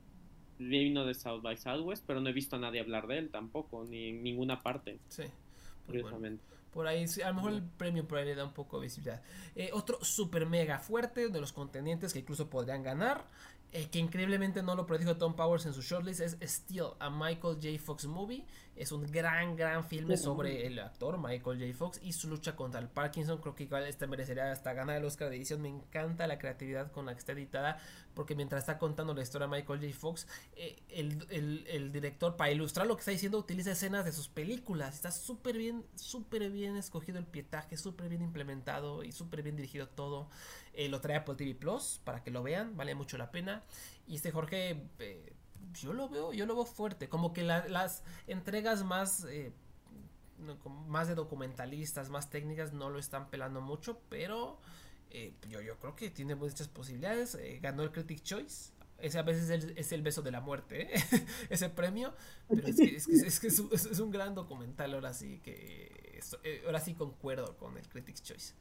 vino 0.57 1.06
de 1.06 1.14
South 1.14 1.41
by 1.41 1.57
Southwest, 1.57 2.03
pero 2.06 2.20
no 2.22 2.30
he 2.30 2.34
visto 2.34 2.56
a 2.56 2.60
nadie 2.60 2.80
hablar 2.82 3.07
de 3.07 3.18
él 3.18 3.30
tampoco, 3.30 3.86
ni 3.86 4.10
en 4.10 4.24
ninguna 4.24 4.61
parte. 4.61 4.99
Sí. 5.07 5.24
Pues 5.24 5.86
curiosamente. 5.86 6.44
bueno, 6.48 6.60
por 6.72 6.88
ahí, 6.88 7.07
sí, 7.07 7.22
a 7.22 7.30
lo 7.30 7.36
mejor 7.36 7.53
el 7.53 7.64
premio 7.64 8.07
por 8.07 8.20
ahí 8.20 8.26
le 8.26 8.36
da 8.36 8.45
un 8.45 8.53
poco 8.53 8.78
de 8.78 8.84
visibilidad. 8.84 9.22
Eh, 9.56 9.72
otro 9.74 10.03
super 10.03 10.45
mega 10.45 10.80
fuerte 10.80 11.30
de 11.30 11.41
los 11.41 11.52
contendientes 11.52 12.14
que 12.14 12.20
incluso 12.20 12.49
podrían 12.49 12.84
ganar, 12.84 13.26
eh, 13.72 13.88
que 13.91 13.99
increíblemente 13.99 14.61
no 14.61 14.76
lo 14.76 14.86
predijo 14.86 15.18
Tom 15.18 15.36
Powers 15.36 15.66
en 15.66 15.74
su 15.74 15.82
shortlist, 15.82 16.22
es 16.22 16.38
Steel, 16.44 16.90
a 16.99 17.10
Michael 17.10 17.56
J. 17.56 17.80
Fox 17.80 18.06
movie. 18.06 18.45
Es 18.80 18.93
un 18.93 19.06
gran, 19.11 19.57
gran 19.57 19.84
filme 19.84 20.15
sobre 20.15 20.65
el 20.65 20.80
actor 20.80 21.18
Michael 21.18 21.60
J. 21.60 21.77
Fox 21.77 21.99
y 22.01 22.14
su 22.14 22.30
lucha 22.30 22.56
contra 22.56 22.80
el 22.80 22.88
Parkinson. 22.88 23.41
Creo 23.41 23.53
que 23.53 23.64
igual 23.64 23.85
este 23.85 24.07
merecería 24.07 24.53
hasta 24.53 24.72
ganar 24.72 24.95
el 24.95 25.03
Oscar 25.03 25.30
de 25.30 25.35
edición. 25.35 25.61
Me 25.61 25.68
encanta 25.68 26.27
la 26.27 26.39
creatividad 26.39 26.89
con 26.89 27.06
la 27.06 27.11
que 27.11 27.19
está 27.19 27.34
editada, 27.34 27.77
porque 28.14 28.35
mientras 28.35 28.61
está 28.61 28.77
contando 28.77 29.14
la 29.14 29.22
historia 29.22 29.47
de 29.47 29.57
Michael 29.57 29.81
J. 29.81 29.99
Fox, 29.99 30.27
eh, 30.56 30.77
el, 30.88 31.27
el, 31.30 31.68
el, 31.68 31.91
director, 31.91 32.38
para 32.38 32.51
ilustrar 32.51 32.88
lo 32.88 32.95
que 32.95 33.01
está 33.01 33.11
diciendo, 33.11 33.38
utiliza 33.38 33.72
escenas 33.72 34.06
de 34.06 34.14
sus 34.14 34.30
películas. 34.30 34.95
Está 34.95 35.11
súper 35.11 35.57
bien, 35.57 35.84
súper 35.95 36.49
bien 36.49 36.77
escogido 36.77 37.19
el 37.19 37.26
pietaje, 37.26 37.76
súper 37.76 38.07
bien 38.07 38.22
implementado 38.22 39.03
y 39.03 39.11
súper 39.11 39.43
bien 39.43 39.57
dirigido 39.57 39.89
todo. 39.89 40.30
Eh, 40.72 40.88
lo 40.88 41.01
trae 41.01 41.18
Apple 41.18 41.35
TV 41.35 41.53
Plus 41.53 41.99
para 42.06 42.23
que 42.23 42.31
lo 42.31 42.43
vean, 42.43 42.77
vale 42.77 42.95
mucho 42.95 43.18
la 43.18 43.30
pena. 43.30 43.61
Y 44.07 44.15
este 44.15 44.31
Jorge, 44.31 44.88
eh, 44.99 45.34
yo 45.74 45.94
lo 45.94 46.10
veo, 46.10 46.34
yo 46.34 46.46
lo 46.46 46.56
veo 46.56 46.66
fuerte. 46.66 47.10
Como 47.10 47.34
que 47.34 47.44
la, 47.44 47.68
las 47.68 48.04
entregas 48.28 48.84
más, 48.84 49.26
eh, 49.26 49.52
más 50.88 51.08
de 51.08 51.16
documentalistas, 51.16 52.10
más 52.10 52.30
técnicas, 52.30 52.74
no 52.74 52.90
lo 52.90 53.00
están 53.00 53.30
pelando 53.30 53.62
mucho, 53.62 54.00
pero 54.10 54.60
eh, 55.10 55.34
yo, 55.48 55.62
yo 55.62 55.78
creo 55.80 55.96
que 55.96 56.10
tiene 56.10 56.36
muchas 56.36 56.68
posibilidades. 56.68 57.36
Eh, 57.36 57.60
ganó 57.62 57.84
el 57.84 57.91
Critic 57.91 58.24
Choice. 58.24 58.72
Ese 58.98 59.18
a 59.18 59.22
veces 59.22 59.50
es 59.50 59.64
el, 59.64 59.78
es 59.78 59.91
el 59.94 60.02
beso 60.02 60.22
de 60.22 60.32
la 60.32 60.41
muerte, 60.41 60.90
ese 61.50 61.70
premio. 61.70 62.14
Pero 62.50 62.68
es 62.68 62.76
que, 62.76 62.96
es, 62.96 63.40
que, 63.40 63.48
es, 63.48 63.60
un, 63.60 63.70
es, 63.72 64.00
un, 64.00 64.12
gran 64.12 64.36
documental, 64.36 64.94
ahora 64.94 65.14
sí 65.14 65.40
que. 65.40 66.20
Ahora 66.66 66.82
sí 66.82 66.96
concuerdo 66.96 67.58
con 67.58 67.78
el 67.78 67.88
Critics 67.88 68.22
Choice 68.22 68.54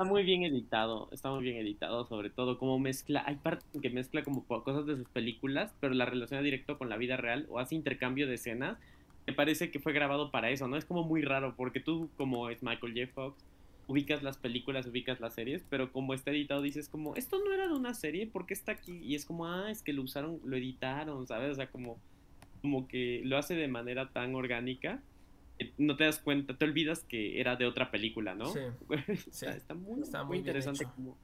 está 0.00 0.10
muy 0.10 0.22
bien 0.22 0.44
editado, 0.44 1.10
está 1.12 1.30
muy 1.30 1.42
bien 1.42 1.58
editado, 1.58 2.06
sobre 2.06 2.30
todo 2.30 2.56
como 2.56 2.78
mezcla, 2.78 3.22
hay 3.26 3.36
partes 3.36 3.66
que 3.82 3.90
mezcla 3.90 4.22
como 4.22 4.46
cosas 4.46 4.86
de 4.86 4.96
sus 4.96 5.06
películas, 5.10 5.74
pero 5.78 5.92
la 5.92 6.06
relaciona 6.06 6.42
directo 6.42 6.78
con 6.78 6.88
la 6.88 6.96
vida 6.96 7.18
real 7.18 7.46
o 7.50 7.58
hace 7.58 7.74
intercambio 7.74 8.26
de 8.26 8.36
escenas. 8.36 8.78
Me 9.26 9.34
parece 9.34 9.70
que 9.70 9.78
fue 9.78 9.92
grabado 9.92 10.30
para 10.30 10.48
eso, 10.48 10.68
¿no? 10.68 10.78
Es 10.78 10.86
como 10.86 11.04
muy 11.04 11.20
raro, 11.20 11.54
porque 11.54 11.80
tú, 11.80 12.08
como 12.16 12.48
es 12.48 12.62
Michael 12.62 12.94
J. 12.94 13.12
Fox, 13.12 13.44
ubicas 13.88 14.22
las 14.22 14.38
películas, 14.38 14.86
ubicas 14.86 15.20
las 15.20 15.34
series, 15.34 15.66
pero 15.68 15.92
como 15.92 16.14
está 16.14 16.30
editado 16.30 16.62
dices 16.62 16.88
como, 16.88 17.14
esto 17.16 17.38
no 17.44 17.52
era 17.52 17.68
de 17.68 17.74
una 17.74 17.92
serie, 17.92 18.26
¿por 18.26 18.46
qué 18.46 18.54
está 18.54 18.72
aquí? 18.72 18.96
Y 19.02 19.16
es 19.16 19.26
como, 19.26 19.48
ah, 19.48 19.70
es 19.70 19.82
que 19.82 19.92
lo 19.92 20.00
usaron, 20.00 20.40
lo 20.46 20.56
editaron, 20.56 21.26
¿sabes? 21.26 21.50
O 21.50 21.54
sea, 21.56 21.70
como, 21.70 21.98
como 22.62 22.88
que 22.88 23.20
lo 23.26 23.36
hace 23.36 23.54
de 23.54 23.68
manera 23.68 24.08
tan 24.08 24.34
orgánica 24.34 25.02
no 25.78 25.96
te 25.96 26.04
das 26.04 26.18
cuenta, 26.18 26.56
te 26.56 26.64
olvidas 26.64 27.04
que 27.04 27.40
era 27.40 27.56
de 27.56 27.66
otra 27.66 27.90
película, 27.90 28.34
¿no? 28.34 28.46
Sí. 28.52 28.60
sí. 29.30 29.46
está, 29.46 29.74
muy, 29.74 30.02
está 30.02 30.24
muy, 30.24 30.28
muy 30.28 30.38
interesante 30.38 30.84
como 30.84 31.16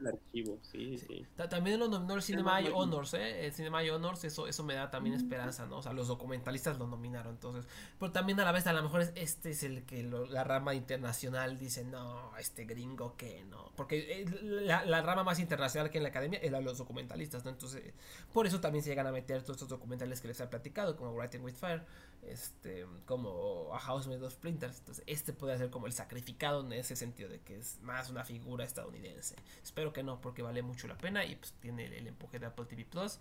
el 0.00 0.06
archivo, 0.06 0.58
sí, 0.62 0.98
sí. 0.98 1.06
sí. 1.06 1.26
También 1.48 1.78
lo 1.78 1.88
nominó 1.88 2.14
el 2.14 2.22
Cinema 2.22 2.58
Honors, 2.72 3.14
¿eh? 3.14 3.46
El 3.46 3.52
Cinema 3.52 3.80
Honors, 3.92 4.24
eso, 4.24 4.46
eso 4.46 4.64
me 4.64 4.74
da 4.74 4.90
también 4.90 5.14
esperanza, 5.14 5.66
¿no? 5.66 5.78
O 5.78 5.82
sea, 5.82 5.92
los 5.92 6.08
documentalistas 6.08 6.78
lo 6.78 6.86
nominaron, 6.86 7.34
entonces. 7.34 7.66
Pero 7.98 8.12
también 8.12 8.40
a 8.40 8.44
la 8.44 8.52
vez, 8.52 8.66
a 8.66 8.72
lo 8.72 8.82
mejor 8.82 9.02
este 9.14 9.50
es 9.50 9.62
el 9.62 9.84
que 9.84 10.02
lo, 10.02 10.26
la 10.26 10.44
rama 10.44 10.74
internacional 10.74 11.58
dice, 11.58 11.84
no, 11.84 12.36
este 12.38 12.64
gringo 12.64 13.16
que 13.16 13.44
no. 13.44 13.72
Porque 13.76 14.26
la, 14.42 14.84
la, 14.84 15.02
rama 15.02 15.24
más 15.24 15.38
internacional 15.38 15.90
que 15.90 15.98
en 15.98 16.04
la 16.04 16.10
academia 16.10 16.38
es 16.40 16.50
la 16.50 16.58
de 16.58 16.64
los 16.64 16.78
documentalistas, 16.78 17.44
¿no? 17.44 17.50
Entonces, 17.50 17.92
por 18.32 18.46
eso 18.46 18.60
también 18.60 18.82
se 18.82 18.90
llegan 18.90 19.06
a 19.06 19.12
meter 19.12 19.42
todos 19.42 19.56
estos 19.56 19.68
documentales 19.68 20.20
que 20.20 20.28
les 20.28 20.40
he 20.40 20.46
platicado, 20.46 20.96
como 20.96 21.12
Writing 21.12 21.42
with 21.42 21.54
Fire 21.54 21.82
este 22.22 22.86
como 23.06 23.74
a 23.74 23.78
House 23.78 24.06
Made 24.06 24.24
of 24.24 24.32
Splinters 24.32 24.78
entonces 24.78 25.04
este 25.06 25.32
puede 25.32 25.56
ser 25.58 25.70
como 25.70 25.86
el 25.86 25.92
sacrificado 25.92 26.60
en 26.60 26.72
ese 26.72 26.96
sentido 26.96 27.28
de 27.28 27.40
que 27.40 27.56
es 27.58 27.80
más 27.82 28.10
una 28.10 28.24
figura 28.24 28.64
estadounidense. 28.64 29.36
Espero 29.62 29.92
que 29.92 30.02
no 30.02 30.20
porque 30.20 30.42
vale 30.42 30.62
mucho 30.62 30.86
la 30.86 30.96
pena 30.96 31.24
y 31.24 31.36
pues 31.36 31.52
tiene 31.60 31.86
el 31.86 32.06
empuje 32.06 32.38
de 32.38 32.46
Apple 32.46 32.66
TV 32.66 32.84
Plus. 32.84 33.18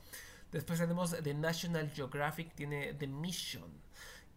Después 0.52 0.80
tenemos 0.80 1.16
The 1.24 1.34
National 1.34 1.90
Geographic 1.92 2.54
tiene 2.56 2.94
The 2.94 3.08
Mission 3.08 3.72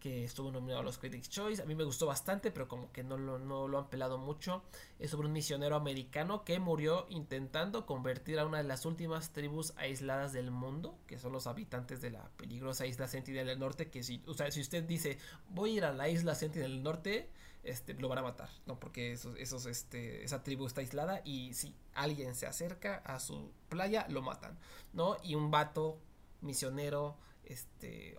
que 0.03 0.25
estuvo 0.25 0.51
nominado 0.51 0.81
a 0.81 0.83
los 0.83 0.97
Critics 0.97 1.29
Choice. 1.29 1.61
A 1.61 1.65
mí 1.65 1.75
me 1.75 1.85
gustó 1.85 2.05
bastante, 2.05 2.51
pero 2.51 2.67
como 2.67 2.91
que 2.91 3.05
no 3.05 3.17
lo, 3.17 3.77
han 3.77 3.89
pelado 3.89 4.17
mucho. 4.17 4.61
Es 4.99 5.11
sobre 5.11 5.27
un 5.27 5.33
misionero 5.33 5.77
americano 5.77 6.43
que 6.43 6.59
murió 6.59 7.05
intentando 7.07 7.85
convertir 7.85 8.37
a 8.37 8.45
una 8.45 8.57
de 8.57 8.65
las 8.65 8.85
últimas 8.85 9.31
tribus 9.31 9.71
aisladas 9.77 10.33
del 10.33 10.51
mundo, 10.51 10.99
que 11.07 11.19
son 11.19 11.31
los 11.31 11.47
habitantes 11.47 12.01
de 12.01 12.11
la 12.11 12.29
peligrosa 12.35 12.85
isla 12.85 13.07
Sentinel 13.07 13.47
del 13.47 13.59
Norte. 13.59 13.89
Que 13.89 14.03
si, 14.03 14.21
o 14.27 14.33
sea, 14.33 14.51
si 14.51 14.59
usted 14.59 14.83
dice 14.83 15.19
voy 15.51 15.69
a 15.69 15.73
ir 15.75 15.85
a 15.85 15.93
la 15.93 16.09
isla 16.09 16.35
Sentinel 16.35 16.73
del 16.73 16.83
Norte, 16.83 17.29
este, 17.63 17.93
lo 17.93 18.09
van 18.09 18.17
a 18.17 18.23
matar, 18.23 18.49
¿no? 18.65 18.77
Porque 18.77 19.13
esos, 19.13 19.37
esos, 19.37 19.65
este, 19.67 20.25
esa 20.25 20.43
tribu 20.43 20.67
está 20.67 20.81
aislada 20.81 21.21
y 21.23 21.53
si 21.53 21.73
alguien 21.93 22.35
se 22.35 22.45
acerca 22.45 22.97
a 23.05 23.21
su 23.21 23.53
playa, 23.69 24.05
lo 24.09 24.21
matan, 24.21 24.59
¿no? 24.91 25.15
Y 25.23 25.35
un 25.35 25.49
vato 25.49 25.97
misionero 26.41 27.15
este 27.45 28.17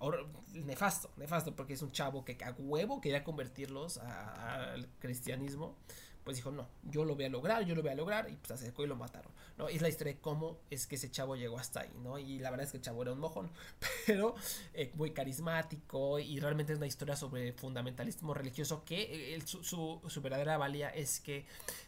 nefasto, 0.53 1.11
nefasto 1.17 1.55
porque 1.55 1.75
es 1.75 1.83
un 1.83 1.93
chavo 1.93 2.25
que 2.25 2.37
a 2.45 2.53
huevo 2.53 3.01
quería 3.01 3.25
convertirlos 3.25 3.99
al 3.99 4.89
cristianismo 4.99 5.77
pues 6.25 6.39
dijo, 6.39 6.51
no, 6.51 6.67
yo 6.85 7.05
lo 7.05 7.15
voy 7.15 7.27
a 7.27 7.29
lograr, 7.29 7.65
yo 7.67 7.75
lo 7.75 7.83
voy 7.83 7.91
a 7.91 7.95
lograr, 7.95 8.31
y 8.31 8.37
pues 8.37 8.51
acercó 8.51 8.83
y 8.83 8.87
lo 8.87 8.97
mataron, 8.97 9.31
¿no? 9.59 9.69
es 9.69 9.83
la 9.83 9.91
historia 9.91 10.15
de 10.15 10.21
cómo 10.21 10.59
es 10.71 10.87
que 10.87 10.97
ese 10.97 11.11
chavo 11.11 11.37
llegó 11.37 11.59
hasta 11.59 11.81
ahí, 11.81 11.91
¿no? 12.03 12.19
Y 12.19 12.39
la 12.39 12.51
verdad 12.51 12.65
es 12.65 12.71
que 12.73 12.79
el 12.79 12.83
chavo 12.83 13.03
era 13.03 13.13
un 13.13 13.19
mojón, 13.21 13.51
pero 14.07 14.35
eh, 14.73 14.91
muy 14.95 15.11
carismático, 15.11 16.19
y 16.19 16.41
realmente 16.41 16.73
es 16.73 16.79
una 16.79 16.87
historia 16.87 17.15
sobre 17.15 17.53
fundamentalismo 17.53 18.33
religioso 18.33 18.85
que 18.87 19.39
su, 19.45 19.63
su, 19.63 20.01
su, 20.07 20.23
verdadera 20.23 20.57
valía 20.57 20.89
es 20.89 21.21
que 21.21 21.45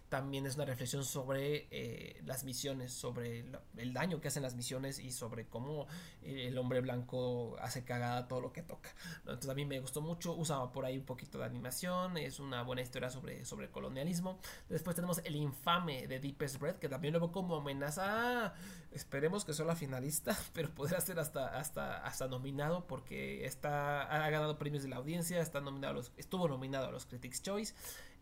también 0.09 0.47
es 0.47 0.55
una 0.57 0.65
reflexión 0.65 1.05
sobre 1.05 1.66
eh, 1.70 2.20
las 2.24 2.45
misiones, 2.45 2.93
sobre 2.93 3.45
el, 3.77 3.93
daño 3.93 4.20
que 4.20 4.28
hacen 4.28 4.43
las 4.43 4.55
misiones 4.55 4.99
y 4.99 5.11
sobre 5.11 5.47
cómo 5.47 5.87
eh, 6.23 6.47
el 6.49 6.59
hombre 6.59 6.81
blanco 6.81 7.57
hace 7.61 7.85
cagada 7.85 8.28
todo 8.28 8.41
lo 8.41 8.53
que 8.53 8.62
toca. 8.62 8.91
Entonces 9.19 9.51
a 9.51 9.55
mí 9.55 9.65
me 9.65 9.81
gustó 9.81 10.01
mucho, 10.01 10.35
usaba 10.35 10.70
por 10.73 10.85
ahí 10.85 10.99
un 10.99 11.05
poquito 11.05 11.39
de 11.39 11.45
animación, 11.45 12.16
es 12.19 12.39
una 12.39 12.62
buena 12.62 12.83
historia 12.83 13.11
sobre, 13.11 13.45
sobre 13.45 13.66
el 13.66 13.73
colonialismo. 13.73 14.39
Después 14.69 14.95
tenemos 14.95 15.20
el 15.24 15.37
infame 15.37 16.07
de 16.07 16.20
Deepest 16.20 16.61
Red, 16.61 16.77
que 16.77 16.89
también 16.89 17.12
lo 17.15 17.20
veo 17.20 17.33
como 17.33 17.57
amenaza. 17.57 18.55
Esperemos 18.93 19.45
que 19.45 19.53
sea 19.53 19.66
la 19.66 19.77
finalista, 19.77 20.37
pero 20.53 20.70
podría 20.70 21.01
ser 21.01 21.19
hasta, 21.19 21.49
hasta, 21.59 21.99
hasta 22.05 22.28
nominado 22.28 22.87
porque 22.87 23.45
está, 23.45 24.03
ha 24.03 24.31
ganado 24.31 24.59
premios 24.59 24.83
de 24.83 24.89
la 24.89 24.97
audiencia, 24.97 25.41
está 25.41 25.61
nominado 25.61 25.95
los, 25.95 26.12
estuvo 26.16 26.49
nominado 26.49 26.89
a 26.89 26.93
los 26.93 27.07
Critics 27.07 27.43
Choice 27.43 27.74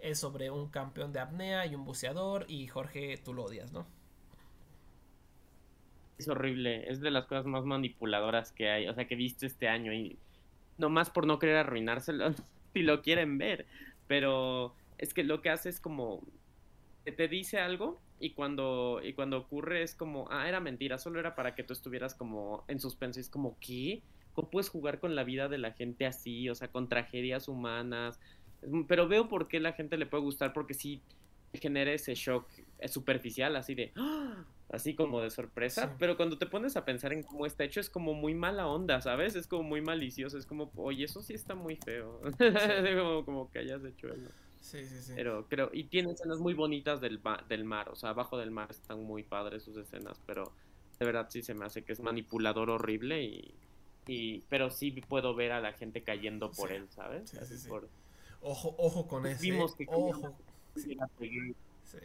es 0.04 0.18
sobre 0.18 0.50
un 0.50 0.68
campeón 0.68 1.12
de 1.12 1.20
apnea 1.20 1.64
y 1.66 1.74
un 1.74 1.84
buceador 1.84 2.44
y 2.46 2.66
Jorge, 2.66 3.16
tú 3.24 3.32
lo 3.32 3.44
odias, 3.44 3.72
¿no? 3.72 3.86
Es 6.18 6.28
horrible, 6.28 6.90
es 6.90 7.00
de 7.00 7.10
las 7.10 7.24
cosas 7.24 7.46
más 7.46 7.64
manipuladoras 7.64 8.52
que 8.52 8.70
hay, 8.70 8.86
o 8.86 8.94
sea, 8.94 9.08
que 9.08 9.14
he 9.14 9.16
visto 9.16 9.46
este 9.46 9.66
año 9.66 9.94
y 9.94 10.18
nomás 10.76 11.08
por 11.08 11.26
no 11.26 11.38
querer 11.38 11.56
arruinárselo 11.56 12.34
si 12.74 12.82
lo 12.82 13.00
quieren 13.00 13.38
ver, 13.38 13.66
pero 14.06 14.74
es 14.98 15.14
que 15.14 15.24
lo 15.24 15.40
que 15.40 15.48
hace 15.50 15.70
es 15.70 15.80
como 15.80 16.22
te 17.04 17.28
dice 17.28 17.58
algo 17.58 18.00
y 18.20 18.30
cuando 18.30 19.00
y 19.02 19.14
cuando 19.14 19.38
ocurre 19.38 19.82
es 19.82 19.94
como, 19.94 20.28
ah, 20.30 20.48
era 20.48 20.60
mentira, 20.60 20.98
solo 20.98 21.18
era 21.18 21.34
para 21.34 21.54
que 21.54 21.64
tú 21.64 21.72
estuvieras 21.72 22.14
como 22.14 22.64
en 22.68 22.78
suspenso, 22.78 23.20
es 23.20 23.30
como, 23.30 23.56
¿qué? 23.58 24.02
¿Cómo 24.34 24.50
puedes 24.50 24.68
jugar 24.68 25.00
con 25.00 25.14
la 25.14 25.24
vida 25.24 25.48
de 25.48 25.58
la 25.58 25.72
gente 25.72 26.06
así? 26.06 26.48
O 26.50 26.54
sea, 26.54 26.68
con 26.68 26.88
tragedias 26.88 27.48
humanas, 27.48 28.18
pero 28.88 29.08
veo 29.08 29.28
por 29.28 29.48
qué 29.48 29.60
la 29.60 29.72
gente 29.72 29.96
le 29.96 30.06
puede 30.06 30.22
gustar, 30.22 30.52
porque 30.52 30.74
sí 30.74 31.02
genera 31.58 31.92
ese 31.92 32.14
shock 32.14 32.48
superficial, 32.88 33.56
así 33.56 33.74
de, 33.74 33.92
¡ah! 33.96 34.44
así 34.70 34.94
como 34.94 35.20
de 35.20 35.30
sorpresa, 35.30 35.88
sí. 35.88 35.94
pero 35.98 36.16
cuando 36.16 36.38
te 36.38 36.46
pones 36.46 36.76
a 36.76 36.84
pensar 36.84 37.12
en 37.12 37.22
cómo 37.22 37.46
está 37.46 37.64
hecho 37.64 37.80
es 37.80 37.88
como 37.88 38.14
muy 38.14 38.34
mala 38.34 38.66
onda, 38.66 39.00
¿sabes? 39.00 39.36
Es 39.36 39.46
como 39.46 39.62
muy 39.62 39.80
malicioso, 39.80 40.36
es 40.38 40.46
como, 40.46 40.72
oye, 40.76 41.04
eso 41.04 41.22
sí 41.22 41.34
está 41.34 41.54
muy 41.54 41.76
feo, 41.76 42.20
sí. 42.38 42.44
como, 42.98 43.24
como, 43.24 43.50
que 43.50 43.60
hayas 43.60 43.84
hecho 43.84 44.08
eso. 44.08 44.30
Sí, 44.60 44.84
sí, 44.86 45.02
sí. 45.02 45.12
Pero 45.14 45.46
creo, 45.48 45.70
y 45.72 45.84
tiene 45.84 46.12
escenas 46.12 46.38
muy 46.38 46.54
bonitas 46.54 47.00
del, 47.00 47.20
del 47.48 47.64
mar, 47.64 47.90
o 47.90 47.96
sea, 47.96 48.10
abajo 48.10 48.38
del 48.38 48.50
mar 48.50 48.68
están 48.70 49.04
muy 49.04 49.22
padres 49.22 49.62
sus 49.62 49.76
escenas, 49.76 50.20
pero 50.26 50.52
de 50.98 51.04
verdad 51.04 51.26
sí 51.28 51.42
se 51.42 51.54
me 51.54 51.66
hace 51.66 51.82
que 51.82 51.92
es 51.92 52.00
manipulador 52.00 52.70
horrible 52.70 53.22
y, 53.22 53.54
y 54.06 54.40
pero 54.48 54.70
sí 54.70 54.90
puedo 54.92 55.34
ver 55.34 55.52
a 55.52 55.60
la 55.60 55.72
gente 55.72 56.02
cayendo 56.02 56.50
por 56.50 56.70
sí. 56.70 56.76
él, 56.76 56.88
¿sabes? 56.90 57.30
Sí, 57.30 57.58
sí. 57.58 57.68
Por, 57.68 57.88
Ojo, 58.44 58.74
ojo 58.78 59.08
con 59.08 59.26
ese. 59.26 59.42
Vimos 59.42 59.74
que 59.74 59.86
ojo. 59.88 60.36
Sí, 60.76 60.98
sí, 61.18 61.54
sí. 61.84 61.98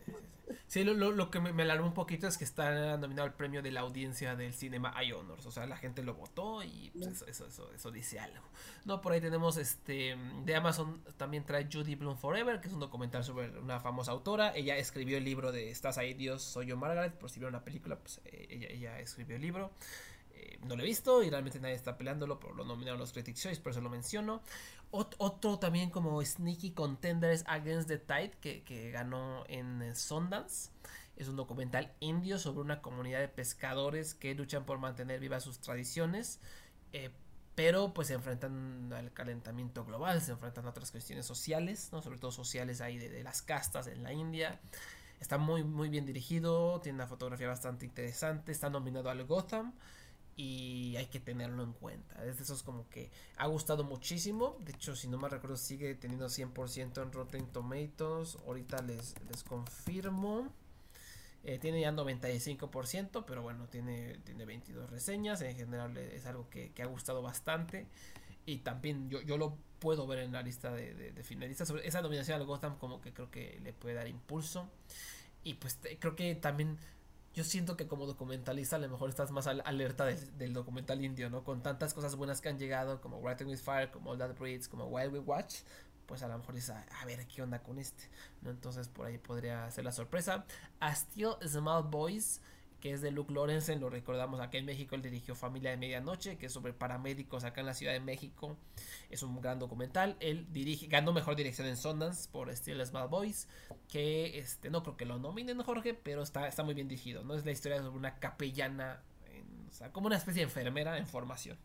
sí 0.67 0.83
lo, 0.85 0.93
lo, 0.93 1.11
lo, 1.11 1.29
que 1.29 1.41
me, 1.41 1.51
me, 1.51 1.63
alarmó 1.63 1.87
un 1.87 1.93
poquito 1.93 2.27
es 2.27 2.37
que 2.37 2.45
está 2.45 2.97
nominado 2.97 3.27
al 3.27 3.33
premio 3.33 3.61
de 3.61 3.71
la 3.71 3.81
audiencia 3.81 4.37
del 4.37 4.53
cinema 4.53 4.93
I 5.03 5.11
Honors. 5.11 5.45
O 5.45 5.51
sea, 5.51 5.65
la 5.65 5.75
gente 5.75 6.01
lo 6.01 6.13
votó 6.13 6.63
y 6.63 6.91
pues, 6.91 7.07
eso, 7.07 7.25
eso, 7.25 7.47
eso, 7.47 7.73
eso, 7.73 7.91
dice 7.91 8.19
algo. 8.19 8.45
No, 8.85 9.01
por 9.01 9.11
ahí 9.11 9.19
tenemos 9.19 9.57
este. 9.57 10.15
De 10.45 10.55
Amazon 10.55 11.03
también 11.17 11.43
trae 11.43 11.67
Judy 11.69 11.95
Bloom 11.95 12.17
Forever, 12.17 12.61
que 12.61 12.69
es 12.69 12.73
un 12.73 12.79
documental 12.79 13.25
sobre 13.25 13.49
una 13.59 13.81
famosa 13.81 14.11
autora. 14.11 14.55
Ella 14.55 14.77
escribió 14.77 15.17
el 15.17 15.25
libro 15.25 15.51
de 15.51 15.71
Estás 15.71 15.97
ahí, 15.97 16.13
Dios, 16.13 16.41
soy 16.41 16.67
yo, 16.67 16.77
Margaret. 16.77 17.13
Por 17.15 17.29
si 17.29 17.39
vieron 17.39 17.51
la 17.53 17.65
película, 17.65 17.97
pues 17.99 18.21
ella, 18.23 18.67
ella 18.69 18.99
escribió 18.99 19.35
el 19.35 19.41
libro. 19.41 19.71
Eh, 20.39 20.57
no 20.63 20.75
lo 20.75 20.83
he 20.83 20.85
visto 20.85 21.21
y 21.21 21.29
realmente 21.29 21.59
nadie 21.59 21.75
está 21.75 21.97
peleándolo, 21.97 22.39
por 22.39 22.55
lo 22.55 22.63
nominaron 22.63 22.99
los 22.99 23.11
Critics 23.11 23.41
Choice, 23.41 23.61
por 23.61 23.71
eso 23.71 23.81
lo 23.81 23.89
menciono. 23.89 24.41
Otro 24.91 25.59
también 25.59 25.89
como 25.89 26.23
Sneaky 26.23 26.71
Contenders 26.71 27.43
Against 27.47 27.87
the 27.87 27.97
Tide 27.97 28.31
que, 28.41 28.63
que 28.63 28.91
ganó 28.91 29.43
en 29.47 29.81
eh, 29.81 29.95
Sundance. 29.95 30.71
Es 31.15 31.27
un 31.27 31.35
documental 31.35 31.91
indio 31.99 32.39
sobre 32.39 32.61
una 32.61 32.81
comunidad 32.81 33.19
de 33.19 33.27
pescadores 33.27 34.13
que 34.13 34.33
luchan 34.33 34.65
por 34.65 34.79
mantener 34.79 35.19
vivas 35.19 35.43
sus 35.43 35.59
tradiciones. 35.59 36.39
Eh, 36.93 37.11
pero 37.59 37.93
pues 37.93 38.07
se 38.07 38.13
enfrentan 38.13 38.93
al 38.93 39.11
calentamiento 39.11 39.83
global, 39.83 40.21
se 40.21 40.31
enfrentan 40.31 40.65
a 40.65 40.69
otras 40.69 40.91
cuestiones 40.91 41.25
sociales, 41.25 41.89
¿no? 41.91 42.01
sobre 42.01 42.17
todo 42.17 42.31
sociales 42.31 42.79
ahí 42.79 42.97
de, 42.97 43.21
las 43.21 43.41
castas 43.41 43.87
en 43.87 44.01
la 44.01 44.13
India. 44.13 44.61
Está 45.19 45.37
muy, 45.37 45.65
muy 45.65 45.89
bien 45.89 46.05
dirigido, 46.05 46.79
tiene 46.79 46.95
una 46.95 47.07
fotografía 47.07 47.49
bastante 47.49 47.85
interesante, 47.85 48.53
está 48.53 48.69
nominado 48.69 49.09
al 49.09 49.25
Gotham 49.25 49.73
y 50.39 50.95
hay 50.95 51.07
que 51.07 51.19
tenerlo 51.19 51.63
en 51.63 51.73
cuenta. 51.73 52.23
Es 52.23 52.37
de 52.37 52.43
esos 52.43 52.63
como 52.63 52.87
que 52.87 53.11
ha 53.35 53.47
gustado 53.47 53.83
muchísimo. 53.83 54.55
De 54.61 54.71
hecho, 54.71 54.95
si 54.95 55.09
no 55.09 55.17
me 55.17 55.27
recuerdo, 55.27 55.57
sigue 55.57 55.95
teniendo 55.95 56.27
100% 56.27 57.03
en 57.03 57.11
Rotten 57.11 57.47
Tomatoes. 57.47 58.37
Ahorita 58.47 58.81
les, 58.81 59.15
les 59.29 59.43
confirmo. 59.43 60.47
Eh, 61.43 61.59
tiene 61.59 61.81
ya 61.81 61.91
95%, 61.91 63.25
pero 63.27 63.41
bueno, 63.41 63.67
tiene, 63.67 64.17
tiene 64.23 64.45
22 64.45 64.89
reseñas. 64.89 65.41
En 65.41 65.57
general 65.57 65.97
es 65.97 66.25
algo 66.25 66.49
que, 66.49 66.71
ha 66.81 66.85
gustado 66.85 67.21
bastante. 67.21 67.87
Y 68.45 68.59
también 68.59 69.09
yo, 69.09 69.21
yo 69.21 69.37
lo 69.37 69.57
puedo 69.79 70.07
ver 70.07 70.19
en 70.19 70.31
la 70.31 70.41
lista 70.41 70.71
de, 70.71 71.21
finalistas. 71.21 71.69
Esa 71.83 72.01
nominación 72.01 72.39
al 72.39 72.47
Gotham 72.47 72.77
como 72.77 73.01
que 73.01 73.11
creo 73.11 73.29
que 73.29 73.59
le 73.61 73.73
puede 73.73 73.95
dar 73.95 74.07
impulso. 74.07 74.69
Y 75.43 75.55
pues 75.55 75.77
creo 75.99 76.15
que 76.15 76.33
también 76.35 76.77
yo 77.39 77.45
siento 77.45 77.77
que 77.77 77.87
como 77.87 78.05
documentalista 78.05 78.75
a 78.75 78.79
lo 78.79 78.89
mejor 78.89 79.09
estás 79.09 79.31
más 79.31 79.47
alerta 79.47 80.03
del, 80.03 80.51
documental 80.51 81.01
indio, 81.05 81.29
¿no? 81.29 81.45
Con 81.45 81.63
tantas 81.63 81.93
cosas 81.93 82.17
buenas 82.17 82.41
que 82.41 82.49
han 82.49 82.59
llegado, 82.59 82.99
como 82.99 83.21
Writing 83.21 83.47
with 83.47 83.59
Fire, 83.59 83.89
como 83.91 84.11
All 84.11 84.17
That 84.17 84.37
Breeds, 84.37 84.67
como 84.67 84.87
Wild 84.87 85.13
We 85.13 85.19
Watch, 85.19 85.59
pues 86.05 86.21
a 86.21 86.27
lo 86.27 86.37
mejor 86.37 86.53
dices, 86.53 86.71
a, 86.71 87.05
ver 87.05 87.25
qué 87.27 87.41
onda 87.41 87.63
con 87.63 87.79
este, 87.79 88.03
¿no? 88.41 88.49
Entonces 88.49 88.89
por 88.89 89.05
ahí 89.05 89.17
podría 89.17 89.71
ser 89.71 89.85
la 89.85 89.93
sorpresa. 89.93 90.43
A 90.81 90.93
Still 90.93 91.35
Small 91.47 91.83
Boys, 91.83 92.41
que 92.79 92.91
es 92.91 93.01
de 93.01 93.11
Luke 93.11 93.33
Lawrence, 93.33 93.75
lo 93.75 93.89
recordamos 93.89 94.39
aquí 94.39 94.57
en 94.57 94.65
México, 94.65 94.95
él 94.95 95.01
dirigió 95.01 95.35
Familia 95.35 95.71
de 95.71 95.77
Medianoche, 95.77 96.37
que 96.37 96.47
es 96.47 96.53
sobre 96.53 96.73
paramédicos 96.73 97.43
acá 97.43 97.61
en 97.61 97.67
la 97.67 97.73
Ciudad 97.73 97.93
de 97.93 97.99
México. 97.99 98.57
Es 99.09 99.23
un 99.23 99.39
gran 99.41 99.59
documental. 99.59 100.15
Él 100.19 100.47
dirige, 100.51 100.87
ganó 100.87 101.13
mejor 101.13 101.35
dirección 101.35 101.67
en 101.67 101.77
Sundance 101.77 102.29
por 102.31 102.49
Still 102.55 102.85
Small 102.85 103.09
Boys, 103.09 103.47
que 103.87 104.39
este, 104.39 104.69
no 104.69 104.83
creo 104.83 104.97
que 104.97 105.05
lo 105.05 105.19
nominen 105.19 105.61
Jorge, 105.61 105.93
pero 105.93 106.23
está, 106.23 106.47
está 106.47 106.63
muy 106.63 106.73
bien 106.73 106.87
dirigido, 106.87 107.23
¿no? 107.23 107.35
Es 107.35 107.45
la 107.45 107.51
historia 107.51 107.79
sobre 107.79 107.97
una 107.97 108.19
capellana, 108.19 109.01
o 109.69 109.73
sea, 109.73 109.91
como 109.91 110.07
una 110.07 110.17
especie 110.17 110.41
de 110.41 110.45
enfermera 110.45 110.97
en 110.97 111.07
formación. 111.07 111.57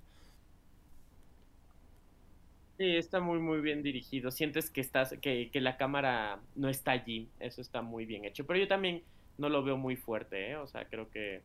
Sí, 2.76 2.96
está 2.96 3.20
muy 3.20 3.38
muy 3.38 3.60
bien 3.60 3.84
dirigido. 3.84 4.32
Sientes 4.32 4.68
que 4.68 4.80
estás, 4.80 5.14
que, 5.22 5.48
que, 5.52 5.60
la 5.60 5.76
cámara 5.76 6.40
no 6.56 6.68
está 6.68 6.90
allí. 6.90 7.28
Eso 7.38 7.60
está 7.60 7.82
muy 7.82 8.04
bien 8.04 8.24
hecho. 8.24 8.44
Pero 8.46 8.58
yo 8.58 8.66
también 8.66 9.04
no 9.38 9.48
lo 9.48 9.62
veo 9.62 9.76
muy 9.76 9.96
fuerte, 9.96 10.50
¿eh? 10.50 10.56
O 10.56 10.66
sea, 10.66 10.86
creo 10.86 11.10
que 11.10 11.42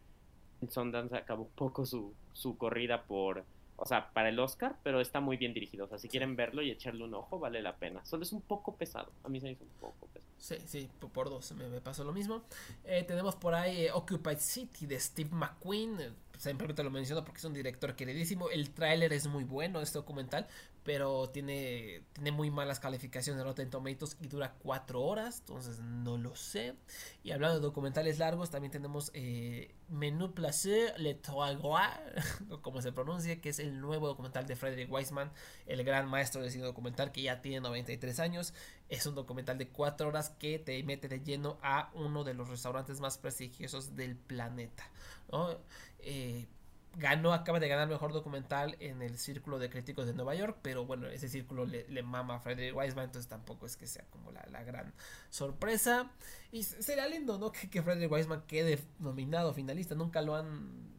Sundance 0.68 1.16
acabó 1.16 1.44
un 1.44 1.50
poco 1.50 1.86
su, 1.86 2.14
su 2.34 2.58
corrida 2.58 3.04
por, 3.04 3.44
o 3.78 3.86
sea, 3.86 4.10
para 4.12 4.30
el 4.30 4.40
Oscar, 4.40 4.76
pero 4.84 5.00
está 5.00 5.20
muy 5.20 5.38
bien 5.38 5.54
dirigido. 5.54 5.86
O 5.86 5.88
sea, 5.88 5.98
si 5.98 6.10
quieren 6.10 6.36
verlo 6.36 6.62
y 6.62 6.72
echarle 6.72 7.04
un 7.04 7.14
ojo, 7.14 7.40
vale 7.40 7.62
la 7.62 7.76
pena. 7.76 8.04
Solo 8.06 8.24
es 8.24 8.34
un 8.34 8.42
poco 8.42 8.76
pesado. 8.76 9.12
A 9.24 9.30
mí 9.30 9.40
se 9.40 9.48
me 9.48 9.52
hizo 9.54 9.64
un 9.64 9.80
poco 9.80 10.08
pesado. 10.08 10.30
Sí, 10.38 10.56
sí, 10.66 10.90
por 11.14 11.30
dos 11.30 11.52
me, 11.54 11.68
me 11.68 11.82
pasó 11.82 12.04
lo 12.04 12.14
mismo. 12.14 12.44
Eh, 12.86 13.04
tenemos 13.04 13.36
por 13.36 13.54
ahí 13.54 13.86
eh, 13.86 13.92
Occupied 13.92 14.40
City 14.40 14.86
de 14.86 15.00
Steve 15.00 15.30
McQueen. 15.32 15.98
Eh, 16.40 16.50
simplemente 16.50 16.84
lo 16.84 16.92
menciono 16.92 17.24
porque 17.24 17.40
es 17.40 17.46
un 17.46 17.54
director 17.54 17.96
queridísimo. 17.96 18.50
El 18.50 18.72
tráiler 18.72 19.14
es 19.14 19.28
muy 19.28 19.44
bueno, 19.44 19.82
este 19.82 19.98
documental 19.98 20.48
pero 20.90 21.30
tiene, 21.30 22.02
tiene 22.14 22.32
muy 22.32 22.50
malas 22.50 22.80
calificaciones 22.80 23.38
de 23.38 23.44
Rotten 23.44 23.70
Tomatoes 23.70 24.18
y 24.22 24.28
dura 24.28 24.56
4 24.60 25.00
horas, 25.00 25.40
entonces 25.42 25.80
no 25.80 26.18
lo 26.18 26.36
sé. 26.36 26.76
Y 27.22 27.30
hablando 27.32 27.58
de 27.60 27.62
documentales 27.62 28.18
largos, 28.18 28.50
también 28.50 28.72
tenemos 28.72 29.12
eh, 29.14 29.76
Menu 29.90 30.34
Placer 30.34 31.00
Le 31.00 31.14
Trois 31.16 31.58
como 32.62 32.82
se 32.82 32.92
pronuncia, 32.92 33.40
que 33.42 33.50
es 33.50 33.60
el 33.60 33.82
nuevo 33.82 34.08
documental 34.08 34.48
de 34.48 34.56
Frederick 34.56 34.92
Weisman, 34.92 35.32
el 35.68 35.84
gran 35.84 36.10
maestro 36.10 36.42
de 36.42 36.50
cine 36.50 36.64
documental 36.64 37.12
que 37.12 37.22
ya 37.22 37.42
tiene 37.42 37.62
93 37.62 38.20
años. 38.20 38.54
Es 38.88 39.06
un 39.06 39.14
documental 39.14 39.58
de 39.58 39.68
4 39.68 40.08
horas 40.08 40.32
que 40.40 40.58
te 40.58 40.82
mete 40.82 41.08
de 41.08 41.20
lleno 41.20 41.60
a 41.62 41.92
uno 41.94 42.24
de 42.24 42.34
los 42.34 42.50
restaurantes 42.50 43.00
más 43.00 43.20
prestigiosos 43.20 43.96
del 43.96 44.16
planeta. 44.16 44.90
¿no? 45.32 45.56
Eh, 46.00 46.48
ganó, 46.96 47.34
acaba 47.34 47.60
de 47.60 47.68
ganar 47.68 47.88
mejor 47.88 48.14
documental 48.14 48.76
en 48.80 49.02
el 49.02 49.18
Círculo 49.18 49.60
de 49.60 49.70
Críticos 49.70 50.06
de 50.06 50.14
Nueva 50.14 50.36
York, 50.36 50.58
pero 50.62 50.86
bueno, 50.86 51.08
ese 51.08 51.30
círculo 51.30 51.66
le, 51.66 52.04
mama 52.04 52.36
a 52.36 52.40
Frederick 52.40 52.76
Weisman, 52.76 53.06
entonces 53.06 53.30
tampoco 53.30 53.66
es 53.66 53.78
que 53.78 53.88
sea 53.88 54.06
como 54.10 54.32
la, 54.32 54.64
gran 54.64 54.94
sorpresa. 55.30 56.12
Y 56.52 56.64
sería 56.64 57.08
lindo, 57.08 57.38
¿no? 57.38 57.52
Que, 57.72 57.82
Frederick 57.82 58.12
Weisman 58.12 58.42
quede 58.48 58.80
nominado, 59.00 59.54
finalista, 59.54 59.96
nunca 59.96 60.22
lo 60.22 60.36
han 60.36 60.90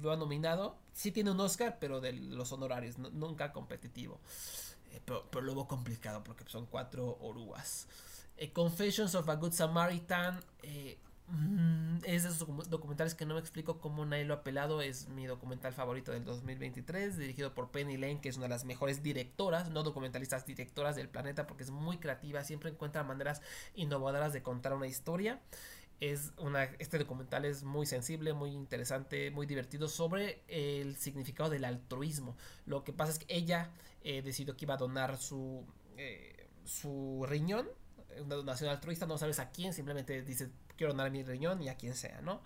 lo 0.00 0.16
nominado. 0.16 0.78
Sí 0.92 1.12
tiene 1.12 1.30
un 1.30 1.40
Oscar, 1.40 1.78
pero 1.78 2.00
de 2.00 2.12
los 2.12 2.52
honorarios, 2.52 2.98
nunca 2.98 3.52
competitivo. 3.52 4.20
Eh, 4.90 5.00
pero, 5.04 5.28
pero, 5.30 5.42
luego 5.42 5.68
complicado 5.68 6.24
porque 6.24 6.44
son 6.48 6.66
cuatro 6.66 7.18
orugas. 7.20 7.86
Eh, 8.36 8.52
Confessions 8.52 9.14
of 9.14 9.28
a 9.28 9.34
Good 9.36 9.52
Samaritan. 9.52 10.40
Eh, 10.62 10.98
Mm, 11.28 11.98
es 12.04 12.24
de 12.24 12.28
esos 12.28 12.68
documentales 12.68 13.14
que 13.14 13.24
no 13.24 13.34
me 13.34 13.40
explico 13.40 13.78
cómo 13.78 14.04
nadie 14.04 14.24
lo 14.24 14.34
ha 14.34 14.42
pelado. 14.42 14.82
Es 14.82 15.08
mi 15.08 15.26
documental 15.26 15.72
favorito 15.72 16.12
del 16.12 16.24
2023, 16.24 17.16
dirigido 17.16 17.54
por 17.54 17.70
Penny 17.70 17.96
Lane, 17.96 18.20
que 18.20 18.28
es 18.28 18.36
una 18.36 18.46
de 18.46 18.50
las 18.50 18.64
mejores 18.64 19.02
directoras, 19.02 19.70
no 19.70 19.82
documentalistas, 19.82 20.46
directoras 20.46 20.96
del 20.96 21.08
planeta, 21.08 21.46
porque 21.46 21.62
es 21.64 21.70
muy 21.70 21.98
creativa, 21.98 22.44
siempre 22.44 22.70
encuentra 22.70 23.04
maneras 23.04 23.40
innovadoras 23.74 24.32
de 24.32 24.42
contar 24.42 24.74
una 24.74 24.86
historia. 24.86 25.40
Es 26.00 26.32
una, 26.36 26.64
este 26.64 26.98
documental 26.98 27.44
es 27.44 27.62
muy 27.62 27.86
sensible, 27.86 28.32
muy 28.32 28.50
interesante, 28.50 29.30
muy 29.30 29.46
divertido 29.46 29.88
sobre 29.88 30.42
el 30.48 30.96
significado 30.96 31.48
del 31.48 31.64
altruismo. 31.64 32.36
Lo 32.66 32.82
que 32.82 32.92
pasa 32.92 33.12
es 33.12 33.18
que 33.20 33.34
ella 33.34 33.70
eh, 34.02 34.20
decidió 34.22 34.56
que 34.56 34.64
iba 34.64 34.74
a 34.74 34.78
donar 34.78 35.16
su, 35.16 35.64
eh, 35.96 36.48
su 36.64 37.24
riñón 37.28 37.68
una 38.20 38.36
donación 38.36 38.70
altruista, 38.70 39.06
no 39.06 39.18
sabes 39.18 39.38
a 39.38 39.50
quién, 39.50 39.72
simplemente 39.72 40.22
dice 40.22 40.50
quiero 40.82 40.94
donar 40.94 41.12
mi 41.12 41.22
riñón 41.22 41.62
y 41.62 41.68
a 41.68 41.76
quien 41.76 41.94
sea, 41.94 42.20
¿no? 42.22 42.40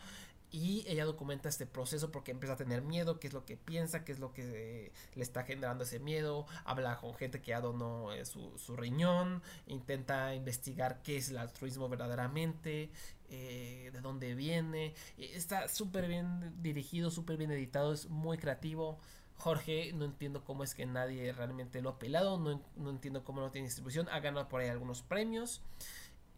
Y 0.51 0.85
ella 0.87 1.07
documenta 1.07 1.49
este 1.49 1.65
proceso 1.65 2.13
porque 2.13 2.33
empieza 2.33 2.53
a 2.53 2.57
tener 2.59 2.83
miedo, 2.83 3.19
qué 3.19 3.29
es 3.29 3.33
lo 3.33 3.47
que 3.47 3.57
piensa, 3.57 4.05
qué 4.05 4.13
es 4.13 4.19
lo 4.19 4.35
que 4.35 4.93
le 5.15 5.23
está 5.23 5.45
generando 5.45 5.85
ese 5.85 6.01
miedo, 6.01 6.47
habla 6.67 6.99
con 6.99 7.15
gente 7.15 7.41
que 7.41 7.53
ya 7.53 7.63
donó 7.63 8.13
eh, 8.13 8.27
su, 8.27 8.59
su, 8.59 8.77
riñón, 8.77 9.43
intenta 9.69 10.35
investigar 10.35 11.01
qué 11.03 11.17
es 11.17 11.31
el 11.31 11.39
altruismo 11.39 11.89
verdaderamente, 11.89 12.91
eh, 13.31 13.89
de 13.91 14.01
dónde 14.03 14.35
viene, 14.35 14.93
está 15.17 15.67
súper 15.69 16.07
bien 16.07 16.63
dirigido, 16.63 17.11
súper 17.11 17.39
bien 17.39 17.53
editado, 17.53 17.95
es 17.95 18.11
muy 18.11 18.37
creativo. 18.37 18.99
Jorge, 19.39 19.93
no 19.95 20.05
entiendo 20.05 20.45
cómo 20.45 20.63
es 20.63 20.75
que 20.75 20.85
nadie 20.85 21.33
realmente 21.33 21.81
lo 21.81 21.91
ha 21.91 21.99
pelado, 21.99 22.39
no, 22.39 22.63
no 22.77 22.91
entiendo 22.91 23.25
cómo 23.25 23.41
no 23.41 23.51
tiene 23.51 23.69
distribución, 23.69 24.09
ha 24.11 24.21
ganado 24.21 24.49
por 24.49 24.61
ahí 24.61 24.69
algunos 24.69 25.01
premios. 25.01 25.63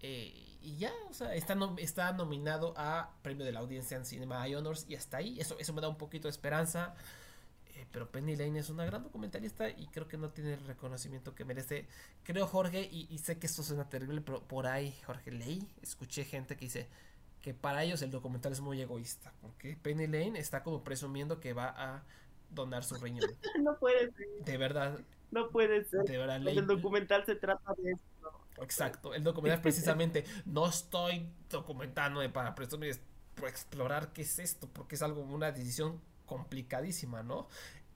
Eh, 0.00 0.48
y 0.60 0.76
ya, 0.76 0.92
o 1.08 1.14
sea, 1.14 1.34
está, 1.34 1.56
está 1.78 2.12
nominado 2.12 2.74
a 2.76 3.10
premio 3.22 3.44
de 3.44 3.52
la 3.52 3.60
audiencia 3.60 3.96
en 3.96 4.04
Cinema 4.04 4.44
Honors 4.44 4.86
y 4.88 4.96
hasta 4.96 5.18
ahí, 5.18 5.38
eso, 5.40 5.56
eso 5.58 5.72
me 5.72 5.80
da 5.80 5.88
un 5.88 5.98
poquito 5.98 6.28
de 6.28 6.30
esperanza. 6.30 6.94
Eh, 7.74 7.86
pero 7.92 8.10
Penny 8.10 8.34
Lane 8.34 8.58
es 8.58 8.70
una 8.70 8.84
gran 8.84 9.04
documentalista 9.04 9.70
y 9.70 9.86
creo 9.86 10.08
que 10.08 10.16
no 10.16 10.30
tiene 10.30 10.54
el 10.54 10.66
reconocimiento 10.66 11.34
que 11.34 11.44
merece. 11.44 11.86
Creo, 12.24 12.46
Jorge, 12.46 12.88
y, 12.90 13.16
sé 13.18 13.38
que 13.38 13.46
esto 13.46 13.62
suena 13.62 13.88
terrible, 13.88 14.20
pero 14.20 14.42
por 14.42 14.66
ahí, 14.66 14.94
Jorge, 15.06 15.30
leí, 15.30 15.66
escuché 15.80 16.24
gente 16.24 16.56
que 16.56 16.64
dice 16.64 16.88
que 17.40 17.54
para 17.54 17.84
ellos 17.84 18.02
el 18.02 18.10
documental 18.10 18.52
es 18.52 18.60
muy 18.60 18.80
egoísta, 18.80 19.32
porque 19.40 19.76
Penny 19.80 20.08
Lane 20.08 20.40
está 20.40 20.64
como 20.64 20.82
presumiendo 20.82 21.38
que 21.38 21.52
va 21.52 21.68
a 21.68 22.02
donar 22.50 22.82
su 22.82 22.96
riñón. 22.96 23.30
no 23.62 23.78
puede 23.78 24.10
ser. 24.12 24.26
De 24.44 24.56
verdad. 24.56 24.98
No 25.30 25.50
puede 25.50 25.84
ser. 25.84 26.02
De 26.04 26.18
verdad, 26.18 26.46
El 26.46 26.66
documental 26.66 27.24
se 27.26 27.36
trata 27.36 27.74
de 27.74 27.92
eso. 27.92 28.02
Exacto, 28.62 29.14
el 29.14 29.22
documental 29.22 29.60
precisamente 29.60 30.24
no 30.46 30.68
estoy 30.68 31.28
documentándome 31.50 32.28
para 32.28 32.54
presumir, 32.54 32.98
para 33.34 33.48
explorar 33.48 34.12
qué 34.12 34.22
es 34.22 34.38
esto, 34.38 34.68
porque 34.72 34.96
es 34.96 35.02
algo, 35.02 35.22
una 35.22 35.52
decisión 35.52 36.00
complicadísima, 36.26 37.22
¿no? 37.22 37.48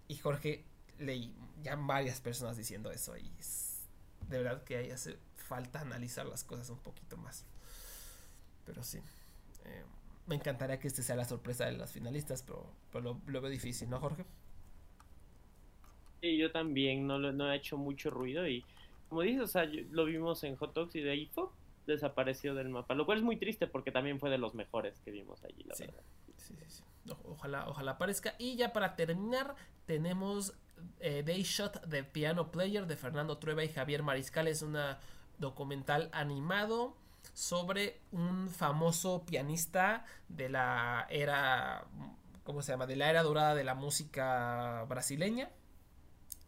Y 0.09 0.16
Jorge, 0.16 0.64
leí 0.98 1.34
ya 1.62 1.76
varias 1.76 2.20
personas 2.20 2.56
diciendo 2.56 2.90
eso 2.90 3.16
y 3.16 3.30
de 4.28 4.43
verdad 4.43 4.62
que 4.64 4.76
ahí 4.76 4.90
hace 4.90 5.16
falta 5.36 5.80
analizar 5.80 6.26
las 6.26 6.44
cosas 6.44 6.70
un 6.70 6.78
poquito 6.78 7.16
más. 7.16 7.44
Pero 8.64 8.82
sí, 8.82 8.98
eh, 9.64 9.84
me 10.26 10.36
encantaría 10.36 10.78
que 10.78 10.89
este 10.89 11.02
sea 11.02 11.16
la 11.16 11.24
sorpresa 11.24 11.66
de 11.66 11.72
las 11.72 11.93
finalistas, 11.93 12.43
pero, 12.43 13.02
lo, 13.02 13.40
veo 13.40 13.48
difícil, 13.51 13.90
¿no, 13.90 14.01
Jorge? 14.01 14.24
Sí, 16.20 16.36
yo 16.39 16.52
también 16.52 17.06
no, 17.06 17.18
no 17.18 17.52
he 17.52 17.56
hecho 17.56 17.76
mucho 17.76 18.10
ruido 18.10 18.47
y 18.47 18.64
como 19.12 19.20
dices, 19.20 19.43
o 19.43 19.47
sea, 19.47 19.66
lo 19.66 20.06
vimos 20.06 20.43
en 20.43 20.56
Hot 20.56 20.72
Dogs 20.72 20.97
y 20.97 21.02
de 21.02 21.10
ahí 21.10 21.30
desapareció 21.86 22.55
del 22.55 22.70
mapa, 22.70 22.94
lo 22.94 23.05
cual 23.05 23.18
es 23.18 23.24
muy 23.24 23.36
triste 23.36 23.66
porque 23.66 23.93
también 23.93 24.18
fue 24.18 24.30
de 24.30 24.39
los 24.39 24.55
mejores 24.55 25.01
que 25.01 25.10
vimos 25.10 25.44
allí, 25.44 25.64
la 25.64 25.74
verdad. 25.78 26.02
Sí, 26.39 26.55
sí, 26.59 26.64
sí. 26.66 26.82
Ojalá, 27.26 27.68
ojalá 27.68 27.90
aparezca. 27.90 28.34
Y 28.39 28.56
ya 28.56 28.72
para 28.72 28.97
terminar, 28.97 29.55
tenemos 29.84 30.55
eh, 31.01 31.22
Day 31.26 31.43
Shot 31.43 31.84
de 31.84 32.05
Piano 32.05 32.51
Player 32.51 32.86
de 32.86 32.97
Fernando 32.97 33.36
Trueba 33.36 33.62
y 33.62 33.68
Javier 33.68 34.02
Mariscal. 34.02 34.48
Es 34.48 34.62
un 34.62 34.78
documental 35.36 36.09
animado 36.12 36.97
sobre 37.34 38.01
un 38.12 38.48
famoso 38.48 39.26
pianista 39.26 40.06
de 40.30 40.48
la 40.48 41.06
era, 41.10 41.84
¿cómo 42.44 42.62
se 42.62 42.72
llama? 42.72 42.86
De 42.86 42.97
la 42.97 43.10
era 43.10 43.22
dorada 43.22 43.55
de 43.55 43.64
la 43.64 43.74
música 43.74 44.86
brasileña 44.89 45.51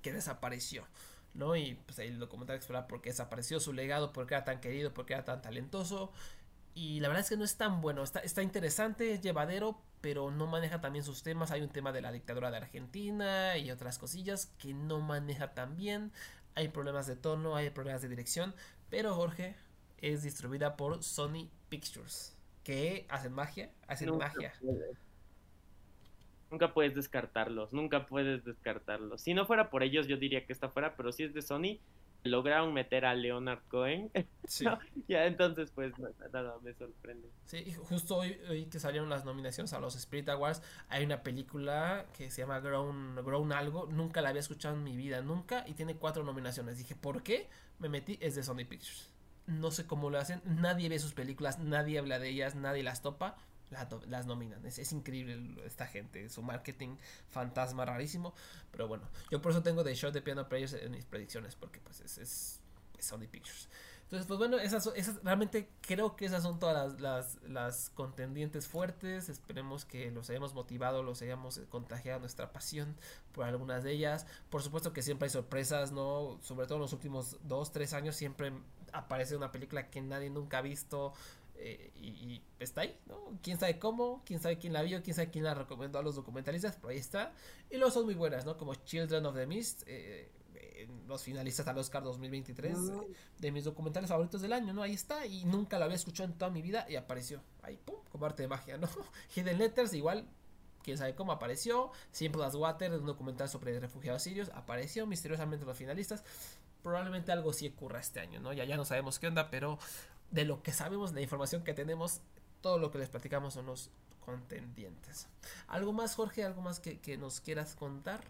que 0.00 0.14
desapareció. 0.14 0.86
¿No? 1.34 1.56
Y 1.56 1.74
pues 1.74 1.98
ahí 1.98 2.08
el 2.08 2.18
documental 2.18 2.56
explora 2.56 2.86
por 2.86 3.02
qué 3.02 3.10
desapareció 3.10 3.60
su 3.60 3.72
legado, 3.72 4.12
por 4.12 4.26
qué 4.26 4.34
era 4.34 4.44
tan 4.44 4.60
querido, 4.60 4.94
por 4.94 5.06
qué 5.06 5.14
era 5.14 5.24
tan 5.24 5.42
talentoso. 5.42 6.12
Y 6.74 7.00
la 7.00 7.08
verdad 7.08 7.22
es 7.22 7.28
que 7.28 7.36
no 7.36 7.44
es 7.44 7.56
tan 7.56 7.80
bueno, 7.80 8.02
está, 8.02 8.20
está 8.20 8.42
interesante, 8.42 9.12
es 9.12 9.20
llevadero, 9.20 9.80
pero 10.00 10.30
no 10.30 10.46
maneja 10.46 10.80
también 10.80 11.04
sus 11.04 11.22
temas. 11.22 11.50
Hay 11.50 11.62
un 11.62 11.68
tema 11.68 11.92
de 11.92 12.02
la 12.02 12.10
dictadura 12.10 12.50
de 12.50 12.56
Argentina 12.56 13.56
y 13.58 13.70
otras 13.70 13.98
cosillas 13.98 14.46
que 14.58 14.74
no 14.74 15.00
maneja 15.00 15.54
tan 15.54 15.76
bien. 15.76 16.12
Hay 16.56 16.68
problemas 16.68 17.06
de 17.06 17.16
tono, 17.16 17.56
hay 17.56 17.70
problemas 17.70 18.02
de 18.02 18.08
dirección, 18.08 18.54
pero 18.90 19.14
Jorge 19.14 19.56
es 19.98 20.22
distribuida 20.22 20.76
por 20.76 21.02
Sony 21.02 21.48
Pictures, 21.68 22.36
que 22.62 23.06
hacen 23.08 23.32
magia, 23.32 23.70
hacen 23.86 24.16
magia. 24.16 24.52
Nunca 26.54 26.72
puedes 26.72 26.94
descartarlos, 26.94 27.72
nunca 27.72 28.06
puedes 28.06 28.44
descartarlos. 28.44 29.20
Si 29.22 29.34
no 29.34 29.44
fuera 29.44 29.70
por 29.70 29.82
ellos, 29.82 30.06
yo 30.06 30.18
diría 30.18 30.46
que 30.46 30.52
está 30.52 30.68
fuera, 30.68 30.94
pero 30.94 31.10
si 31.10 31.24
es 31.24 31.34
de 31.34 31.42
Sony, 31.42 31.80
lograron 32.22 32.72
meter 32.72 33.04
a 33.06 33.14
Leonard 33.14 33.62
Cohen. 33.66 34.08
Sí. 34.46 34.66
ya 35.08 35.24
entonces, 35.24 35.72
pues 35.74 35.94
nada, 35.98 36.54
me 36.62 36.72
sorprende. 36.74 37.28
Sí, 37.46 37.74
justo 37.88 38.18
hoy, 38.18 38.38
hoy, 38.48 38.66
que 38.66 38.78
salieron 38.78 39.08
las 39.08 39.24
nominaciones 39.24 39.72
a 39.72 39.80
los 39.80 39.96
Spirit 39.96 40.28
Awards, 40.28 40.62
hay 40.90 41.02
una 41.04 41.24
película 41.24 42.06
que 42.16 42.30
se 42.30 42.42
llama 42.42 42.60
Grown, 42.60 43.16
Grown 43.16 43.52
Algo. 43.52 43.86
Nunca 43.86 44.20
la 44.20 44.28
había 44.28 44.40
escuchado 44.40 44.76
en 44.76 44.84
mi 44.84 44.96
vida, 44.96 45.22
nunca, 45.22 45.64
y 45.66 45.72
tiene 45.72 45.96
cuatro 45.96 46.22
nominaciones. 46.22 46.78
Dije, 46.78 46.94
¿por 46.94 47.24
qué? 47.24 47.48
Me 47.80 47.88
metí, 47.88 48.16
es 48.20 48.36
de 48.36 48.44
Sony 48.44 48.64
Pictures. 48.68 49.10
No 49.48 49.72
sé 49.72 49.88
cómo 49.88 50.08
lo 50.08 50.18
hacen, 50.18 50.40
nadie 50.44 50.88
ve 50.88 51.00
sus 51.00 51.14
películas, 51.14 51.58
nadie 51.58 51.98
habla 51.98 52.20
de 52.20 52.28
ellas, 52.28 52.54
nadie 52.54 52.84
las 52.84 53.02
topa 53.02 53.38
las, 54.06 54.26
nominan. 54.26 54.64
Es, 54.66 54.92
increíble 54.92 55.62
esta 55.64 55.86
gente, 55.86 56.28
su 56.28 56.42
marketing 56.42 56.96
fantasma 57.30 57.84
rarísimo. 57.84 58.34
Pero 58.70 58.88
bueno, 58.88 59.08
yo 59.30 59.40
por 59.42 59.52
eso 59.52 59.62
tengo 59.62 59.84
The 59.84 59.94
Show 59.94 60.12
de 60.12 60.22
Piano 60.22 60.48
Players 60.48 60.74
en 60.74 60.92
mis 60.92 61.04
predicciones, 61.04 61.56
porque 61.56 61.80
pues 61.80 62.00
es, 62.00 62.18
es, 62.18 62.60
Sony 62.98 63.26
Pictures. 63.30 63.68
Entonces, 64.04 64.26
pues 64.26 64.38
bueno, 64.38 64.58
esas, 64.58 64.86
esas, 64.94 65.22
realmente 65.24 65.68
creo 65.80 66.14
que 66.14 66.26
esas 66.26 66.42
son 66.42 66.58
todas 66.58 67.00
las, 67.00 67.38
las, 67.42 67.90
contendientes 67.90 68.68
fuertes. 68.68 69.28
Esperemos 69.28 69.84
que 69.84 70.10
los 70.10 70.30
hayamos 70.30 70.54
motivado, 70.54 71.02
los 71.02 71.20
hayamos 71.22 71.60
contagiado 71.70 72.20
nuestra 72.20 72.52
pasión 72.52 72.94
por 73.32 73.44
algunas 73.44 73.82
de 73.82 73.92
ellas. 73.92 74.26
Por 74.50 74.62
supuesto 74.62 74.92
que 74.92 75.02
siempre 75.02 75.26
hay 75.26 75.30
sorpresas, 75.30 75.90
¿no? 75.90 76.38
Sobre 76.42 76.66
todo 76.66 76.76
en 76.76 76.82
los 76.82 76.92
últimos 76.92 77.38
dos, 77.42 77.72
tres 77.72 77.92
años 77.92 78.14
siempre 78.14 78.52
aparece 78.94 79.36
una 79.36 79.52
película 79.52 79.90
que 79.90 80.00
nadie 80.00 80.30
nunca 80.30 80.58
ha 80.58 80.62
visto 80.62 81.12
eh, 81.56 81.92
y, 81.96 82.42
está 82.58 82.82
ahí, 82.82 82.98
¿no? 83.06 83.38
Quién 83.42 83.58
sabe 83.58 83.78
cómo, 83.78 84.22
quién 84.24 84.40
sabe 84.40 84.58
quién 84.58 84.72
la 84.72 84.82
vio, 84.82 85.02
quién 85.02 85.14
sabe 85.14 85.30
quién 85.30 85.44
la 85.44 85.54
recomendó 85.54 85.98
a 85.98 86.02
los 86.02 86.14
documentalistas, 86.14 86.76
pero 86.76 86.88
ahí 86.88 86.98
está. 86.98 87.32
Y 87.70 87.76
luego 87.76 87.90
son 87.90 88.04
muy 88.04 88.14
buenas, 88.14 88.44
¿no? 88.44 88.56
Como 88.56 88.74
Children 88.74 89.26
of 89.26 89.34
the 89.34 89.46
Mist, 89.46 89.82
eh, 89.86 90.30
los 91.06 91.22
finalistas 91.22 91.66
al 91.68 91.78
Oscar 91.78 92.02
2023, 92.02 92.76
de 93.38 93.52
mis 93.52 93.64
documentales 93.64 94.10
favoritos 94.10 94.40
del 94.42 94.52
año, 94.52 94.72
¿no? 94.72 94.82
Ahí 94.82 94.94
está, 94.94 95.26
y 95.26 95.44
nunca 95.44 95.78
la 95.78 95.84
había 95.84 95.96
escuchado 95.96 96.30
en 96.30 96.38
toda 96.38 96.50
mi 96.50 96.62
vida 96.62 96.86
y 96.88 96.96
apareció. 96.96 97.42
Ahí, 97.62 97.78
pum, 97.84 97.96
como 98.10 98.26
arte 98.26 98.42
de 98.42 98.48
magia, 98.48 98.76
¿no? 98.76 98.88
Hidden 99.36 99.58
Letters, 99.58 99.92
igual, 99.94 100.26
quién 100.82 100.98
sabe 100.98 101.14
cómo 101.14 101.32
apareció. 101.32 101.90
Simple 102.12 102.44
as 102.44 102.54
Water, 102.54 102.92
un 102.92 103.06
documental 103.06 103.48
sobre 103.48 103.78
refugiados 103.78 104.22
sirios, 104.22 104.50
apareció 104.54 105.06
misteriosamente 105.06 105.64
los 105.64 105.76
finalistas. 105.76 106.24
Probablemente 106.82 107.32
algo 107.32 107.52
sí 107.52 107.66
ocurra 107.68 108.00
este 108.00 108.20
año, 108.20 108.40
¿no? 108.40 108.52
Ya, 108.52 108.64
ya 108.64 108.76
no 108.76 108.84
sabemos 108.84 109.18
qué 109.18 109.26
onda, 109.26 109.50
pero 109.50 109.78
de 110.34 110.44
lo 110.44 110.62
que 110.62 110.72
sabemos, 110.72 111.12
la 111.12 111.20
información 111.20 111.62
que 111.62 111.74
tenemos, 111.74 112.20
todo 112.60 112.78
lo 112.78 112.90
que 112.90 112.98
les 112.98 113.08
platicamos 113.08 113.54
son 113.54 113.66
los 113.66 113.90
contendientes. 114.24 115.28
¿Algo 115.68 115.92
más, 115.92 116.16
Jorge? 116.16 116.42
¿Algo 116.42 116.60
más 116.60 116.80
que, 116.80 117.16
nos 117.16 117.40
quieras 117.40 117.76
contar? 117.76 118.20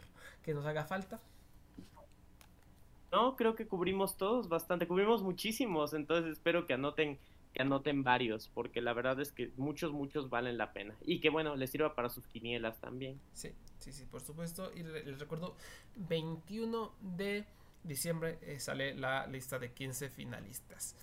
¿Que 0.42 0.52
nos 0.52 0.66
haga 0.66 0.84
falta? 0.84 1.18
No, 3.10 3.36
creo 3.36 3.54
que 3.54 3.66
cubrimos 3.66 4.18
todos 4.18 4.48
bastante, 4.48 4.86
cubrimos 4.86 5.22
muchísimos, 5.22 5.94
entonces 5.94 6.32
espero 6.32 6.66
que 6.66 6.74
anoten 6.74 7.18
que 7.54 7.62
anoten 7.62 8.02
varios, 8.02 8.50
porque 8.52 8.80
la 8.80 8.92
verdad 8.92 9.20
es 9.20 9.30
que 9.30 9.52
muchos, 9.56 9.92
muchos 9.92 10.28
valen 10.28 10.58
la 10.58 10.72
pena. 10.72 10.96
Y 11.06 11.20
que 11.20 11.30
bueno, 11.30 11.54
les 11.54 11.70
sirva 11.70 11.94
para 11.94 12.08
sus 12.08 12.26
quinielas 12.26 12.80
también. 12.80 13.20
Sí, 13.32 13.52
sí, 13.78 13.92
sí, 13.92 14.06
por 14.06 14.22
supuesto. 14.22 14.72
Y 14.74 14.82
les 14.82 15.20
recuerdo, 15.20 15.54
21 15.94 16.92
de 17.00 17.44
diciembre 17.84 18.38
eh, 18.42 18.58
sale 18.58 18.96
la 18.96 19.28
lista 19.28 19.60
de 19.60 19.70
15 19.70 20.10
finalistas. 20.10 20.96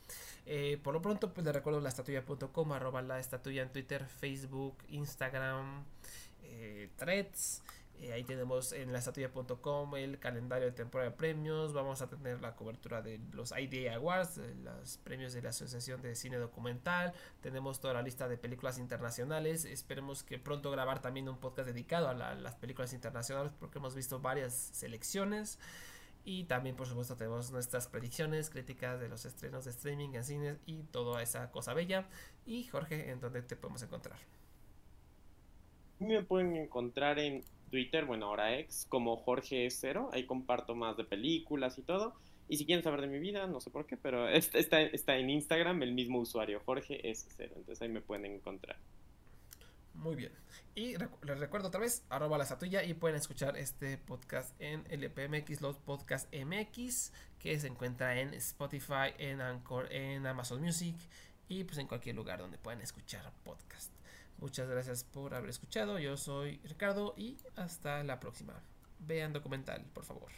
Eh, 0.46 0.80
por 0.84 0.94
lo 0.94 1.02
pronto, 1.02 1.34
pues 1.34 1.46
les 1.46 1.54
recuerdo 1.54 1.80
la 1.82 1.90
estatuya.com, 1.90 2.72
arroba 2.72 3.02
la 3.02 3.20
estatuya 3.20 3.62
en 3.62 3.72
Twitter, 3.72 4.06
Facebook, 4.06 4.76
Instagram, 4.90 5.86
eh, 6.44 6.90
Threads. 6.98 7.62
ahí 8.12 8.24
tenemos 8.24 8.74
en 8.74 8.92
la 8.92 8.98
estatuya.com 8.98 9.96
el 9.96 10.18
calendario 10.18 10.66
de 10.66 10.72
temporada 10.72 11.12
de 11.12 11.16
premios. 11.16 11.74
Vamos 11.74 12.02
a 12.02 12.10
tener 12.10 12.42
la 12.42 12.56
cobertura 12.56 13.02
de 13.04 13.20
los 13.32 13.54
IDA 13.56 13.96
Awards, 13.96 14.38
los 14.64 14.98
premios 14.98 15.34
de 15.34 15.44
la 15.44 15.50
Asociación 15.50 16.02
de 16.02 16.16
Cine 16.16 16.38
Documental. 16.38 17.14
Tenemos 17.42 17.80
toda 17.80 17.94
la 17.94 18.02
lista 18.02 18.28
de 18.28 18.38
películas 18.38 18.80
internacionales. 18.80 19.66
Esperemos 19.66 20.24
que 20.24 20.40
pronto 20.40 20.72
grabar 20.72 21.02
también 21.02 21.30
un 21.30 21.38
podcast 21.38 21.68
dedicado 21.68 22.10
a 22.10 22.14
las 22.14 22.56
películas 22.56 22.94
internacionales 22.94 23.54
porque 23.60 23.78
hemos 23.78 23.94
visto 23.94 24.20
varias 24.20 24.54
selecciones. 24.54 25.60
Y 26.24 26.44
también, 26.44 26.76
por 26.76 26.88
supuesto, 26.88 27.16
tenemos 27.16 27.52
nuestras 27.52 27.88
predicciones, 27.88 28.50
críticas 28.50 29.00
de 29.00 29.10
los 29.10 29.26
estrenos 29.26 29.66
de 29.66 29.72
streaming 29.72 30.10
en 30.14 30.24
cines 30.24 30.58
y 30.66 30.84
toda 30.84 31.24
esa 31.24 31.52
cosa 31.52 31.74
bella. 31.74 32.08
Y 32.46 32.66
Jorge, 32.66 33.10
¿en 33.10 33.20
dónde 33.20 33.42
te 33.42 33.56
podemos 33.56 33.82
encontrar? 33.82 34.20
Me 36.00 36.24
pueden 36.24 36.56
encontrar 36.56 37.20
en 37.20 37.44
Twitter, 37.70 38.06
bueno, 38.06 38.28
ahora 38.28 38.58
ex, 38.58 38.86
como 38.88 39.18
Jorge 39.18 39.68
Cero. 39.72 40.10
Ahí 40.14 40.26
comparto 40.26 40.76
más 40.76 40.98
de 40.98 41.06
películas 41.06 41.78
y 41.78 41.82
todo. 41.82 42.14
Y 42.48 42.58
si 42.58 42.66
quieren 42.66 42.84
saber 42.84 43.02
de 43.02 43.08
mi 43.08 43.20
vida, 43.20 43.48
no 43.48 43.60
sé 43.62 43.70
por 43.72 43.86
qué, 43.86 43.98
pero 43.98 44.28
está, 44.28 44.82
está 44.82 45.18
en 45.18 45.30
Instagram 45.30 45.82
el 45.84 45.94
mismo 45.94 46.20
usuario, 46.20 46.62
Jorge 46.66 47.10
S. 47.10 47.30
Cero. 47.36 47.54
Entonces 47.56 47.82
ahí 47.82 47.90
me 47.90 48.02
pueden 48.02 48.26
encontrar. 48.26 48.78
Muy 50.02 50.16
bien. 50.16 50.32
Y 50.74 50.96
les 50.98 51.40
recuerdo 51.40 51.68
otra 51.68 51.80
vez, 51.80 52.04
arroba 52.10 52.40
la 52.40 52.44
estatuilla 52.44 52.84
y 52.84 52.96
pueden 52.96 53.18
escuchar 53.18 53.56
este 53.56 54.00
podcast 54.00 54.60
en 54.60 54.84
LPMX, 54.90 55.62
los 55.62 55.78
podcast 55.78 56.28
MX, 56.34 57.12
que 57.38 57.60
se 57.60 57.68
encuentra 57.68 58.20
en 58.20 58.34
Spotify, 58.34 59.14
en 59.20 59.42
Anchor, 59.42 59.94
en 59.94 60.26
Amazon 60.26 60.60
Music 60.60 60.96
y 61.48 61.66
pues 61.66 61.78
en 61.78 61.86
cualquier 61.86 62.16
lugar 62.16 62.40
donde 62.40 62.58
puedan 62.58 62.82
escuchar 62.82 63.32
podcast. 63.44 63.92
Muchas 64.40 64.68
gracias 64.68 65.04
por 65.04 65.36
haber 65.36 65.52
escuchado. 65.52 66.00
Yo 66.00 66.18
soy 66.18 66.60
Ricardo 66.64 67.14
y 67.16 67.38
hasta 67.56 68.04
la 68.04 68.20
próxima. 68.20 68.60
Vean 68.98 69.34
documental, 69.34 69.86
por 69.94 70.04
favor. 70.04 70.32